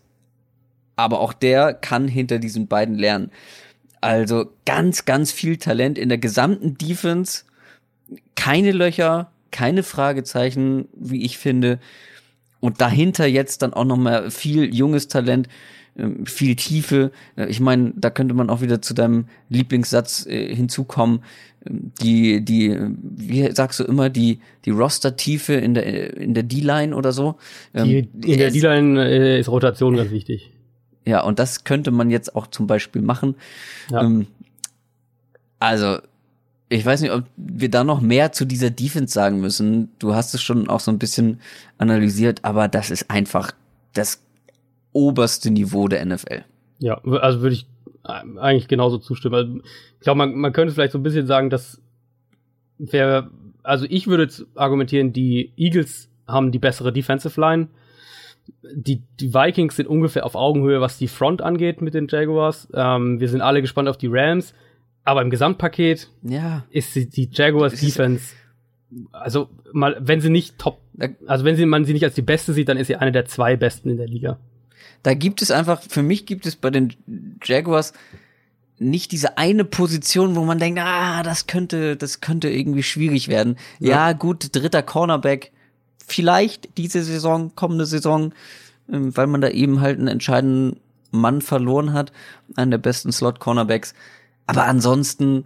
aber 0.96 1.20
auch 1.20 1.32
der 1.32 1.74
kann 1.74 2.08
hinter 2.08 2.38
diesen 2.38 2.68
beiden 2.68 2.94
lernen. 2.94 3.30
Also 4.00 4.50
ganz, 4.66 5.04
ganz 5.04 5.32
viel 5.32 5.56
Talent 5.56 5.96
in 5.96 6.08
der 6.08 6.18
gesamten 6.18 6.76
Defense. 6.76 7.44
Keine 8.34 8.72
Löcher, 8.72 9.30
keine 9.50 9.82
Fragezeichen, 9.82 10.88
wie 10.92 11.24
ich 11.24 11.38
finde. 11.38 11.78
Und 12.60 12.80
dahinter 12.80 13.26
jetzt 13.26 13.62
dann 13.62 13.72
auch 13.72 13.84
noch 13.84 13.96
mal 13.96 14.30
viel 14.30 14.74
junges 14.74 15.08
Talent, 15.08 15.48
viel 16.24 16.56
Tiefe. 16.56 17.12
Äh, 17.36 17.46
ich 17.46 17.60
meine, 17.60 17.92
da 17.96 18.10
könnte 18.10 18.34
man 18.34 18.50
auch 18.50 18.60
wieder 18.60 18.80
zu 18.80 18.94
deinem 18.94 19.26
Lieblingssatz 19.48 20.26
äh, 20.26 20.54
hinzukommen 20.54 21.20
die, 21.64 22.44
die, 22.44 22.76
wie 23.00 23.50
sagst 23.52 23.80
du 23.80 23.84
immer, 23.84 24.10
die, 24.10 24.40
die 24.64 24.70
Roster-Tiefe 24.70 25.54
in 25.54 25.74
der, 25.74 26.16
in 26.16 26.34
der 26.34 26.42
D-Line 26.42 26.94
oder 26.94 27.12
so. 27.12 27.36
Die, 27.74 27.98
ähm, 27.98 28.08
in 28.24 28.38
der 28.38 28.50
D-Line 28.50 29.04
äh, 29.04 29.40
ist 29.40 29.48
Rotation 29.48 29.96
ganz 29.96 30.10
wichtig. 30.10 30.50
Ja, 31.04 31.22
und 31.22 31.38
das 31.38 31.64
könnte 31.64 31.90
man 31.90 32.10
jetzt 32.10 32.36
auch 32.36 32.46
zum 32.46 32.66
Beispiel 32.66 33.02
machen. 33.02 33.36
Ja. 33.90 34.02
Ähm, 34.02 34.26
also, 35.58 35.98
ich 36.68 36.84
weiß 36.84 37.02
nicht, 37.02 37.12
ob 37.12 37.24
wir 37.36 37.70
da 37.70 37.84
noch 37.84 38.00
mehr 38.00 38.32
zu 38.32 38.44
dieser 38.44 38.70
Defense 38.70 39.12
sagen 39.12 39.40
müssen. 39.40 39.90
Du 39.98 40.14
hast 40.14 40.34
es 40.34 40.42
schon 40.42 40.68
auch 40.68 40.80
so 40.80 40.90
ein 40.90 40.98
bisschen 40.98 41.40
analysiert, 41.78 42.40
aber 42.44 42.68
das 42.68 42.90
ist 42.90 43.10
einfach 43.10 43.52
das 43.94 44.20
oberste 44.92 45.50
Niveau 45.50 45.88
der 45.88 46.04
NFL. 46.04 46.44
Ja, 46.78 47.00
also 47.04 47.40
würde 47.40 47.54
ich 47.54 47.66
eigentlich 48.02 48.68
genauso 48.68 48.98
zustimmen. 48.98 49.34
Also, 49.34 49.60
ich 49.98 50.00
glaube, 50.00 50.18
man, 50.18 50.34
man 50.34 50.52
könnte 50.52 50.74
vielleicht 50.74 50.92
so 50.92 50.98
ein 50.98 51.02
bisschen 51.02 51.26
sagen, 51.26 51.50
dass 51.50 51.80
wer, 52.78 53.30
also 53.62 53.86
ich 53.88 54.06
würde 54.06 54.24
jetzt 54.24 54.46
argumentieren, 54.54 55.12
die 55.12 55.52
Eagles 55.56 56.08
haben 56.26 56.50
die 56.50 56.58
bessere 56.58 56.92
Defensive 56.92 57.40
Line. 57.40 57.68
Die, 58.74 59.02
die 59.20 59.32
Vikings 59.32 59.76
sind 59.76 59.86
ungefähr 59.86 60.26
auf 60.26 60.34
Augenhöhe, 60.34 60.80
was 60.80 60.98
die 60.98 61.06
Front 61.06 61.42
angeht 61.42 61.80
mit 61.80 61.94
den 61.94 62.08
Jaguars. 62.08 62.68
Ähm, 62.74 63.20
wir 63.20 63.28
sind 63.28 63.40
alle 63.40 63.60
gespannt 63.60 63.88
auf 63.88 63.98
die 63.98 64.08
Rams. 64.10 64.52
Aber 65.04 65.22
im 65.22 65.30
Gesamtpaket 65.30 66.10
ja. 66.22 66.64
ist 66.70 66.94
die, 66.94 67.08
die 67.08 67.28
Jaguars 67.32 67.80
Defense, 67.80 68.34
also 69.10 69.48
mal, 69.72 69.96
wenn 70.00 70.20
sie 70.20 70.30
nicht 70.30 70.58
top, 70.58 70.80
also 71.26 71.44
wenn 71.44 71.56
sie, 71.56 71.66
man 71.66 71.84
sie 71.84 71.92
nicht 71.92 72.04
als 72.04 72.14
die 72.14 72.22
beste 72.22 72.52
sieht, 72.52 72.68
dann 72.68 72.76
ist 72.76 72.86
sie 72.86 72.96
eine 72.96 73.10
der 73.10 73.24
zwei 73.24 73.56
besten 73.56 73.90
in 73.90 73.96
der 73.96 74.06
Liga 74.06 74.38
da 75.02 75.14
gibt 75.14 75.42
es 75.42 75.50
einfach, 75.50 75.82
für 75.82 76.02
mich 76.02 76.26
gibt 76.26 76.46
es 76.46 76.56
bei 76.56 76.70
den 76.70 76.94
Jaguars 77.42 77.92
nicht 78.78 79.12
diese 79.12 79.38
eine 79.38 79.64
Position, 79.64 80.34
wo 80.34 80.44
man 80.44 80.58
denkt, 80.58 80.80
ah, 80.80 81.22
das 81.22 81.46
könnte, 81.46 81.96
das 81.96 82.20
könnte 82.20 82.50
irgendwie 82.50 82.82
schwierig 82.82 83.28
werden. 83.28 83.56
Ja, 83.78 84.08
ja 84.08 84.12
gut, 84.12 84.54
dritter 84.54 84.82
Cornerback, 84.82 85.52
vielleicht 86.06 86.76
diese 86.76 87.02
Saison, 87.02 87.54
kommende 87.54 87.86
Saison, 87.86 88.32
ähm, 88.90 89.16
weil 89.16 89.26
man 89.26 89.40
da 89.40 89.48
eben 89.48 89.80
halt 89.80 89.98
einen 89.98 90.08
entscheidenden 90.08 90.80
Mann 91.10 91.42
verloren 91.42 91.92
hat, 91.92 92.12
einen 92.56 92.70
der 92.70 92.78
besten 92.78 93.12
Slot-Cornerbacks. 93.12 93.94
Aber 94.46 94.64
ansonsten, 94.64 95.44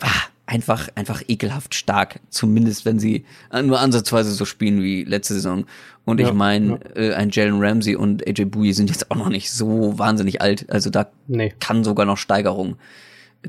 ah, 0.00 0.08
einfach, 0.46 0.88
einfach 0.94 1.22
ekelhaft 1.28 1.74
stark, 1.74 2.20
zumindest 2.30 2.86
wenn 2.86 2.98
sie 2.98 3.24
nur 3.64 3.80
ansatzweise 3.80 4.30
so 4.30 4.44
spielen 4.44 4.82
wie 4.82 5.04
letzte 5.04 5.34
Saison. 5.34 5.66
Und 6.04 6.20
ja, 6.20 6.28
ich 6.28 6.34
meine, 6.34 6.78
ja. 6.94 7.02
äh, 7.02 7.14
ein 7.14 7.30
Jalen 7.30 7.60
Ramsey 7.60 7.96
und 7.96 8.26
AJ 8.26 8.46
Bouye 8.46 8.72
sind 8.72 8.88
jetzt 8.88 9.10
auch 9.10 9.16
noch 9.16 9.28
nicht 9.28 9.50
so 9.50 9.98
wahnsinnig 9.98 10.40
alt. 10.40 10.70
Also 10.70 10.90
da 10.90 11.08
nee. 11.26 11.52
kann 11.58 11.82
sogar 11.82 12.06
noch 12.06 12.16
Steigerung 12.16 12.76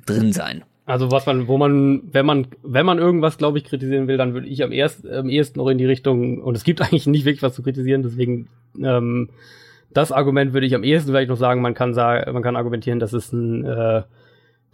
drin 0.06 0.34
sein. 0.34 0.64
Also 0.88 1.12
was 1.12 1.26
man, 1.26 1.48
wo 1.48 1.58
man, 1.58 2.02
wenn 2.14 2.26
man, 2.26 2.48
wenn 2.64 2.86
man 2.86 2.98
irgendwas, 2.98 3.38
glaube 3.38 3.58
ich, 3.58 3.66
kritisieren 3.66 4.08
will, 4.08 4.18
dann 4.18 4.34
würde 4.34 4.48
ich 4.48 4.64
am, 4.64 4.72
erst, 4.72 5.06
am 5.08 5.30
ehesten 5.30 5.60
noch 5.60 5.68
in 5.68 5.78
die 5.78 5.86
Richtung, 5.86 6.42
und 6.42 6.56
es 6.56 6.64
gibt 6.64 6.82
eigentlich 6.82 7.08
nicht 7.08 7.26
wirklich 7.26 7.44
was 7.44 7.54
zu 7.54 7.62
kritisieren, 7.62 8.04
deswegen 8.04 8.48
ähm, 8.82 9.30
das 9.94 10.12
Argument 10.12 10.54
würde 10.54 10.66
ich 10.66 10.76
am 10.76 10.84
ehesten 10.84 11.12
vielleicht 11.12 11.30
noch 11.30 11.38
sagen, 11.38 11.62
man 11.62 11.74
kann 11.74 11.94
sagen, 11.94 12.32
man 12.32 12.44
kann 12.44 12.56
argumentieren, 12.56 13.00
dass 13.00 13.14
es 13.14 13.32
ein 13.34 13.66
äh, 13.66 14.04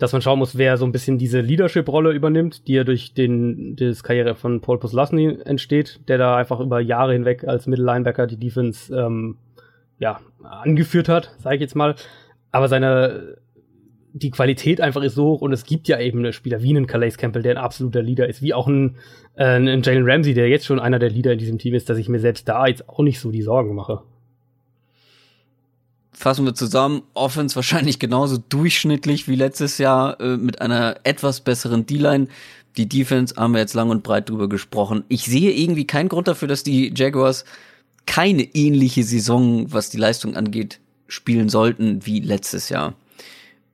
dass 0.04 0.12
man 0.12 0.22
schauen 0.22 0.38
muss, 0.38 0.58
wer 0.58 0.76
so 0.76 0.84
ein 0.84 0.92
bisschen 0.92 1.18
diese 1.18 1.40
Leadership-Rolle 1.40 2.12
übernimmt, 2.12 2.68
die 2.68 2.74
ja 2.74 2.84
durch 2.84 3.14
den 3.14 3.78
das 3.78 4.04
Karriere 4.04 4.36
von 4.36 4.60
Paul 4.60 4.78
Poslasny 4.78 5.38
entsteht, 5.46 6.02
der 6.10 6.18
da 6.18 6.36
einfach 6.36 6.60
über 6.60 6.82
Jahre 6.82 7.14
hinweg 7.14 7.46
als 7.48 7.68
Mittellinebacker 7.68 8.28
die 8.28 8.36
Defense 8.36 8.94
ähm, 8.94 9.38
ja 10.00 10.20
angeführt 10.44 11.08
hat, 11.08 11.34
sage 11.40 11.56
ich 11.56 11.62
jetzt 11.62 11.76
mal. 11.76 11.96
Aber 12.52 12.68
seine 12.68 13.38
die 14.12 14.30
Qualität 14.30 14.82
einfach 14.82 15.02
ist 15.04 15.16
so 15.16 15.26
hoch 15.26 15.42
und 15.42 15.54
es 15.54 15.64
gibt 15.64 15.88
ja 15.88 16.00
eben 16.00 16.34
Spieler 16.34 16.62
wie 16.62 16.76
einen 16.76 16.86
Calais 16.86 17.18
Campbell, 17.18 17.42
der 17.42 17.54
ein 17.54 17.64
absoluter 17.64 18.04
Leader 18.04 18.28
ist, 18.28 18.42
wie 18.42 18.54
auch 18.54 18.68
ein, 18.68 18.98
äh, 19.36 19.56
ein 19.56 19.82
Jalen 19.84 20.08
Ramsey, 20.08 20.34
der 20.34 20.50
jetzt 20.50 20.66
schon 20.66 20.82
einer 20.82 21.00
der 21.00 21.10
Leader 21.12 21.32
in 21.32 21.40
diesem 21.40 21.60
Team 21.60 21.76
ist, 21.76 21.90
dass 21.90 21.98
ich 21.98 22.10
mir 22.10 22.20
selbst 22.20 22.48
da 22.50 22.68
jetzt 22.68 22.90
auch 22.90 23.00
nicht 23.00 23.22
so 23.22 23.32
die 23.32 23.42
Sorgen 23.42 23.74
mache 23.74 24.04
fassen 26.24 26.46
wir 26.46 26.56
zusammen. 26.56 27.02
Offense 27.14 27.54
wahrscheinlich 27.58 28.00
genauso 28.00 28.38
durchschnittlich 28.38 29.28
wie 29.28 29.36
letztes 29.36 29.78
Jahr 29.78 30.22
äh, 30.22 30.38
mit 30.38 30.62
einer 30.62 30.96
etwas 31.04 31.42
besseren 31.42 31.86
D-Line. 31.86 32.30
Die 32.78 32.88
Defense 32.88 33.36
haben 33.36 33.54
wir 33.54 33.60
jetzt 33.60 33.74
lang 33.74 33.90
und 33.90 34.04
breit 34.04 34.30
drüber 34.30 34.48
gesprochen. 34.48 35.04
Ich 35.10 35.26
sehe 35.26 35.52
irgendwie 35.52 35.86
keinen 35.86 36.08
Grund 36.08 36.30
dafür, 36.30 36.48
dass 36.48 36.64
die 36.64 36.94
Jaguars 36.96 37.44
keine 38.06 38.44
ähnliche 38.44 39.04
Saison, 39.04 39.72
was 39.74 39.90
die 39.90 39.98
Leistung 39.98 40.38
angeht, 40.38 40.80
spielen 41.10 41.50
sollten 41.50 42.06
wie 42.06 42.22
letztes 42.22 42.70
Jahr. 42.70 42.96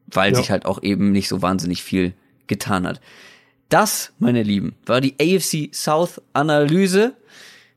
Weil 0.08 0.32
ja. 0.32 0.40
sich 0.40 0.50
halt 0.50 0.66
auch 0.66 0.82
eben 0.82 1.12
nicht 1.12 1.30
so 1.30 1.44
wahnsinnig 1.44 1.84
viel 1.84 2.14
getan 2.48 2.88
hat. 2.88 3.00
Das, 3.70 4.12
meine 4.18 4.42
Lieben, 4.42 4.74
war 4.88 5.02
die 5.02 5.14
AFC 5.22 5.70
South 5.72 6.20
Analyse. 6.34 7.14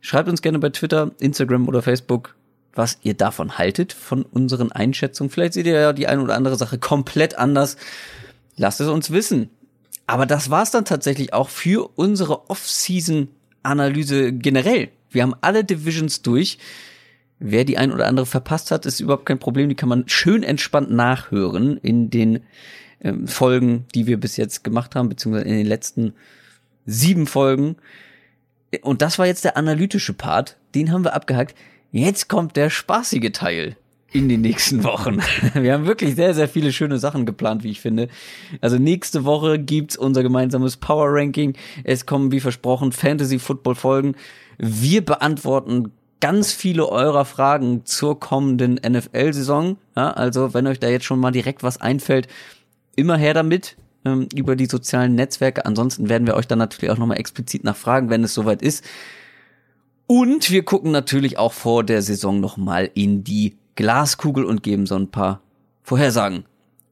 Schreibt 0.00 0.30
uns 0.30 0.40
gerne 0.40 0.58
bei 0.58 0.70
Twitter, 0.70 1.10
Instagram 1.20 1.68
oder 1.68 1.82
Facebook, 1.82 2.34
was 2.74 2.98
ihr 3.02 3.14
davon 3.14 3.58
haltet, 3.58 3.92
von 3.92 4.22
unseren 4.22 4.72
Einschätzungen. 4.72 5.30
Vielleicht 5.30 5.54
seht 5.54 5.66
ihr 5.66 5.78
ja 5.78 5.92
die 5.92 6.06
eine 6.06 6.22
oder 6.22 6.34
andere 6.34 6.56
Sache 6.56 6.78
komplett 6.78 7.36
anders. 7.36 7.76
Lasst 8.56 8.80
es 8.80 8.88
uns 8.88 9.10
wissen. 9.10 9.50
Aber 10.06 10.26
das 10.26 10.50
war's 10.50 10.70
dann 10.70 10.84
tatsächlich 10.84 11.32
auch 11.32 11.48
für 11.48 11.90
unsere 11.96 12.50
Off-Season-Analyse 12.50 14.32
generell. 14.32 14.88
Wir 15.10 15.22
haben 15.22 15.34
alle 15.40 15.64
Divisions 15.64 16.22
durch. 16.22 16.58
Wer 17.38 17.64
die 17.64 17.78
ein 17.78 17.92
oder 17.92 18.06
andere 18.06 18.26
verpasst 18.26 18.70
hat, 18.70 18.86
ist 18.86 19.00
überhaupt 19.00 19.26
kein 19.26 19.38
Problem. 19.38 19.68
Die 19.68 19.74
kann 19.74 19.88
man 19.88 20.08
schön 20.08 20.42
entspannt 20.42 20.90
nachhören 20.90 21.76
in 21.76 22.08
den 22.08 22.40
ähm, 23.00 23.26
Folgen, 23.26 23.86
die 23.94 24.06
wir 24.06 24.18
bis 24.18 24.36
jetzt 24.36 24.64
gemacht 24.64 24.94
haben, 24.94 25.08
beziehungsweise 25.08 25.48
in 25.48 25.56
den 25.56 25.66
letzten 25.66 26.14
sieben 26.86 27.26
Folgen. 27.26 27.76
Und 28.82 29.02
das 29.02 29.18
war 29.18 29.26
jetzt 29.26 29.44
der 29.44 29.56
analytische 29.56 30.14
Part. 30.14 30.56
Den 30.74 30.92
haben 30.92 31.04
wir 31.04 31.14
abgehakt. 31.14 31.54
Jetzt 31.92 32.28
kommt 32.28 32.56
der 32.56 32.70
spaßige 32.70 33.32
Teil 33.32 33.76
in 34.12 34.30
den 34.30 34.40
nächsten 34.40 34.82
Wochen. 34.82 35.18
Wir 35.54 35.74
haben 35.74 35.86
wirklich 35.86 36.14
sehr, 36.14 36.32
sehr 36.32 36.48
viele 36.48 36.72
schöne 36.72 36.98
Sachen 36.98 37.26
geplant, 37.26 37.64
wie 37.64 37.70
ich 37.70 37.82
finde. 37.82 38.08
Also 38.62 38.78
nächste 38.78 39.24
Woche 39.24 39.58
gibt's 39.58 39.96
unser 39.96 40.22
gemeinsames 40.22 40.78
Power 40.78 41.08
Ranking. 41.08 41.54
Es 41.84 42.06
kommen, 42.06 42.32
wie 42.32 42.40
versprochen, 42.40 42.92
Fantasy 42.92 43.38
Football 43.38 43.74
Folgen. 43.74 44.14
Wir 44.56 45.04
beantworten 45.04 45.92
ganz 46.20 46.52
viele 46.52 46.88
eurer 46.88 47.26
Fragen 47.26 47.84
zur 47.84 48.18
kommenden 48.18 48.80
NFL-Saison. 48.86 49.76
Ja, 49.94 50.12
also 50.12 50.54
wenn 50.54 50.66
euch 50.66 50.80
da 50.80 50.88
jetzt 50.88 51.04
schon 51.04 51.20
mal 51.20 51.30
direkt 51.30 51.62
was 51.62 51.78
einfällt, 51.78 52.26
immer 52.96 53.18
her 53.18 53.34
damit 53.34 53.76
ähm, 54.06 54.28
über 54.34 54.56
die 54.56 54.66
sozialen 54.66 55.14
Netzwerke. 55.14 55.66
Ansonsten 55.66 56.08
werden 56.08 56.26
wir 56.26 56.36
euch 56.36 56.46
dann 56.46 56.58
natürlich 56.58 56.90
auch 56.90 56.98
nochmal 56.98 57.18
explizit 57.18 57.64
nachfragen, 57.64 58.08
wenn 58.08 58.24
es 58.24 58.32
soweit 58.32 58.62
ist. 58.62 58.82
Und 60.14 60.50
wir 60.50 60.62
gucken 60.62 60.92
natürlich 60.92 61.38
auch 61.38 61.54
vor 61.54 61.84
der 61.84 62.02
Saison 62.02 62.38
nochmal 62.38 62.90
in 62.92 63.24
die 63.24 63.56
Glaskugel 63.76 64.44
und 64.44 64.62
geben 64.62 64.84
so 64.84 64.94
ein 64.94 65.10
paar 65.10 65.40
Vorhersagen, 65.80 66.44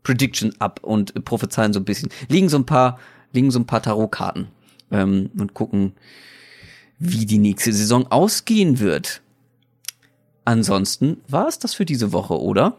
Prediction 0.03 0.55
ab 0.59 0.81
und 0.83 1.23
prophezeien 1.27 1.75
so 1.75 1.81
ein 1.81 1.85
bisschen, 1.85 2.09
legen 2.31 2.49
so 2.49 2.57
ein 2.57 2.65
paar, 2.65 2.99
legen 3.35 3.51
so 3.51 3.59
ein 3.59 3.67
paar 3.67 3.83
Tarotkarten 3.83 4.49
ähm, 4.91 5.29
und 5.39 5.53
gucken, 5.53 5.93
wie 6.99 7.27
die 7.27 7.37
nächste 7.37 7.75
Saison 7.75 8.07
ausgehen 8.11 8.81
wird. 8.81 9.21
Ansonsten 10.47 11.19
war 11.29 11.47
es 11.47 11.59
das 11.59 11.75
für 11.75 11.85
diese 11.85 12.15
Woche, 12.15 12.41
oder? 12.41 12.79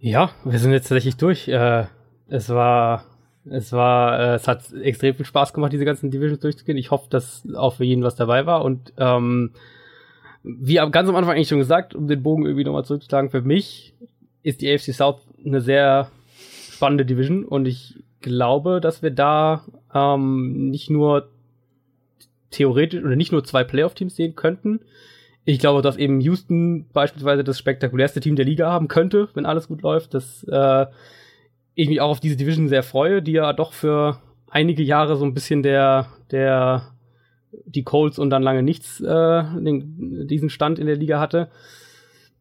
Ja, 0.00 0.32
wir 0.44 0.58
sind 0.58 0.72
jetzt 0.72 0.88
tatsächlich 0.88 1.16
durch. 1.16 1.48
Äh, 1.48 1.86
es 2.28 2.50
war, 2.50 3.06
es 3.44 3.72
war, 3.72 4.18
äh, 4.18 4.34
es 4.34 4.48
hat 4.48 4.72
extrem 4.72 5.14
viel 5.14 5.26
Spaß 5.26 5.52
gemacht, 5.52 5.72
diese 5.72 5.84
ganzen 5.84 6.10
Divisions 6.10 6.40
durchzugehen. 6.40 6.78
Ich 6.78 6.90
hoffe, 6.90 7.08
dass 7.10 7.46
auch 7.54 7.74
für 7.74 7.84
jeden 7.84 8.02
was 8.02 8.14
dabei 8.14 8.46
war 8.46 8.64
und 8.64 8.92
ähm, 8.98 9.50
wie 10.44 10.74
ganz 10.74 11.08
am 11.08 11.16
Anfang 11.16 11.34
eigentlich 11.34 11.48
schon 11.48 11.58
gesagt, 11.58 11.94
um 11.94 12.08
den 12.08 12.22
Bogen 12.22 12.46
irgendwie 12.46 12.64
nochmal 12.64 12.84
zurückzuschlagen, 12.84 13.30
für 13.30 13.42
mich 13.42 13.94
ist 14.42 14.60
die 14.60 14.72
AFC 14.72 14.92
South 14.92 15.20
eine 15.44 15.60
sehr 15.60 16.10
spannende 16.70 17.04
Division 17.04 17.44
und 17.44 17.66
ich 17.66 18.02
glaube, 18.20 18.80
dass 18.80 19.02
wir 19.02 19.10
da 19.10 19.64
ähm, 19.94 20.70
nicht 20.70 20.90
nur 20.90 21.28
theoretisch 22.50 23.02
oder 23.02 23.16
nicht 23.16 23.32
nur 23.32 23.44
zwei 23.44 23.64
Playoff-Teams 23.64 24.16
sehen 24.16 24.34
könnten. 24.34 24.80
Ich 25.44 25.58
glaube, 25.58 25.82
dass 25.82 25.96
eben 25.96 26.20
Houston 26.20 26.86
beispielsweise 26.92 27.42
das 27.42 27.58
spektakulärste 27.58 28.20
Team 28.20 28.36
der 28.36 28.44
Liga 28.44 28.70
haben 28.70 28.88
könnte, 28.88 29.28
wenn 29.34 29.46
alles 29.46 29.68
gut 29.68 29.82
läuft. 29.82 30.14
Dass 30.14 30.44
äh, 30.44 30.86
ich 31.74 31.88
mich 31.88 32.00
auch 32.00 32.10
auf 32.10 32.20
diese 32.20 32.36
Division 32.36 32.68
sehr 32.68 32.82
freue, 32.82 33.22
die 33.22 33.32
ja 33.32 33.52
doch 33.52 33.72
für 33.72 34.18
einige 34.48 34.82
Jahre 34.82 35.16
so 35.16 35.24
ein 35.24 35.34
bisschen 35.34 35.62
der 35.62 36.08
der 36.30 36.92
die 37.66 37.82
Colts 37.82 38.18
und 38.18 38.30
dann 38.30 38.42
lange 38.42 38.62
nichts 38.62 39.00
äh, 39.00 39.04
den, 39.04 40.26
diesen 40.26 40.50
Stand 40.50 40.78
in 40.78 40.86
der 40.86 40.96
Liga 40.96 41.20
hatte. 41.20 41.48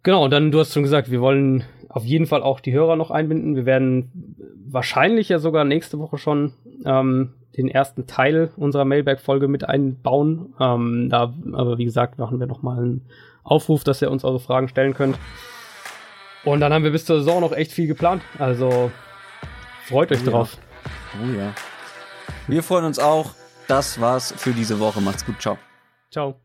Genau, 0.03 0.23
und 0.23 0.31
dann, 0.31 0.51
du 0.51 0.59
hast 0.59 0.73
schon 0.73 0.83
gesagt, 0.83 1.11
wir 1.11 1.21
wollen 1.21 1.63
auf 1.89 2.05
jeden 2.05 2.25
Fall 2.25 2.41
auch 2.41 2.59
die 2.59 2.73
Hörer 2.73 2.95
noch 2.95 3.11
einbinden. 3.11 3.55
Wir 3.55 3.65
werden 3.65 4.35
wahrscheinlich 4.65 5.29
ja 5.29 5.37
sogar 5.37 5.63
nächste 5.63 5.99
Woche 5.99 6.17
schon 6.17 6.53
ähm, 6.85 7.33
den 7.57 7.67
ersten 7.67 8.07
Teil 8.07 8.51
unserer 8.55 8.85
Mailback-Folge 8.85 9.47
mit 9.47 9.67
einbauen. 9.67 10.53
Ähm, 10.59 11.09
da, 11.09 11.33
aber 11.51 11.77
wie 11.77 11.85
gesagt, 11.85 12.17
machen 12.17 12.39
wir 12.39 12.47
noch 12.47 12.63
mal 12.63 12.77
einen 12.77 13.01
Aufruf, 13.43 13.83
dass 13.83 14.01
ihr 14.01 14.09
uns 14.09 14.23
eure 14.23 14.39
Fragen 14.39 14.69
stellen 14.69 14.93
könnt. 14.93 15.17
Und 16.45 16.61
dann 16.61 16.73
haben 16.73 16.83
wir 16.83 16.91
bis 16.91 17.05
zur 17.05 17.19
Saison 17.19 17.41
noch 17.41 17.51
echt 17.51 17.71
viel 17.71 17.87
geplant. 17.87 18.23
Also 18.39 18.91
freut 19.91 20.11
euch 20.11 20.21
oh, 20.25 20.29
drauf. 20.29 20.57
Ja. 21.13 21.19
Oh 21.21 21.37
ja. 21.37 21.53
Wir 22.47 22.63
freuen 22.63 22.85
uns 22.85 22.97
auch. 22.97 23.31
Das 23.67 24.01
war's 24.01 24.33
für 24.35 24.51
diese 24.51 24.79
Woche. 24.79 25.01
Macht's 25.01 25.25
gut. 25.25 25.39
Ciao. 25.41 25.57
Ciao. 26.09 26.40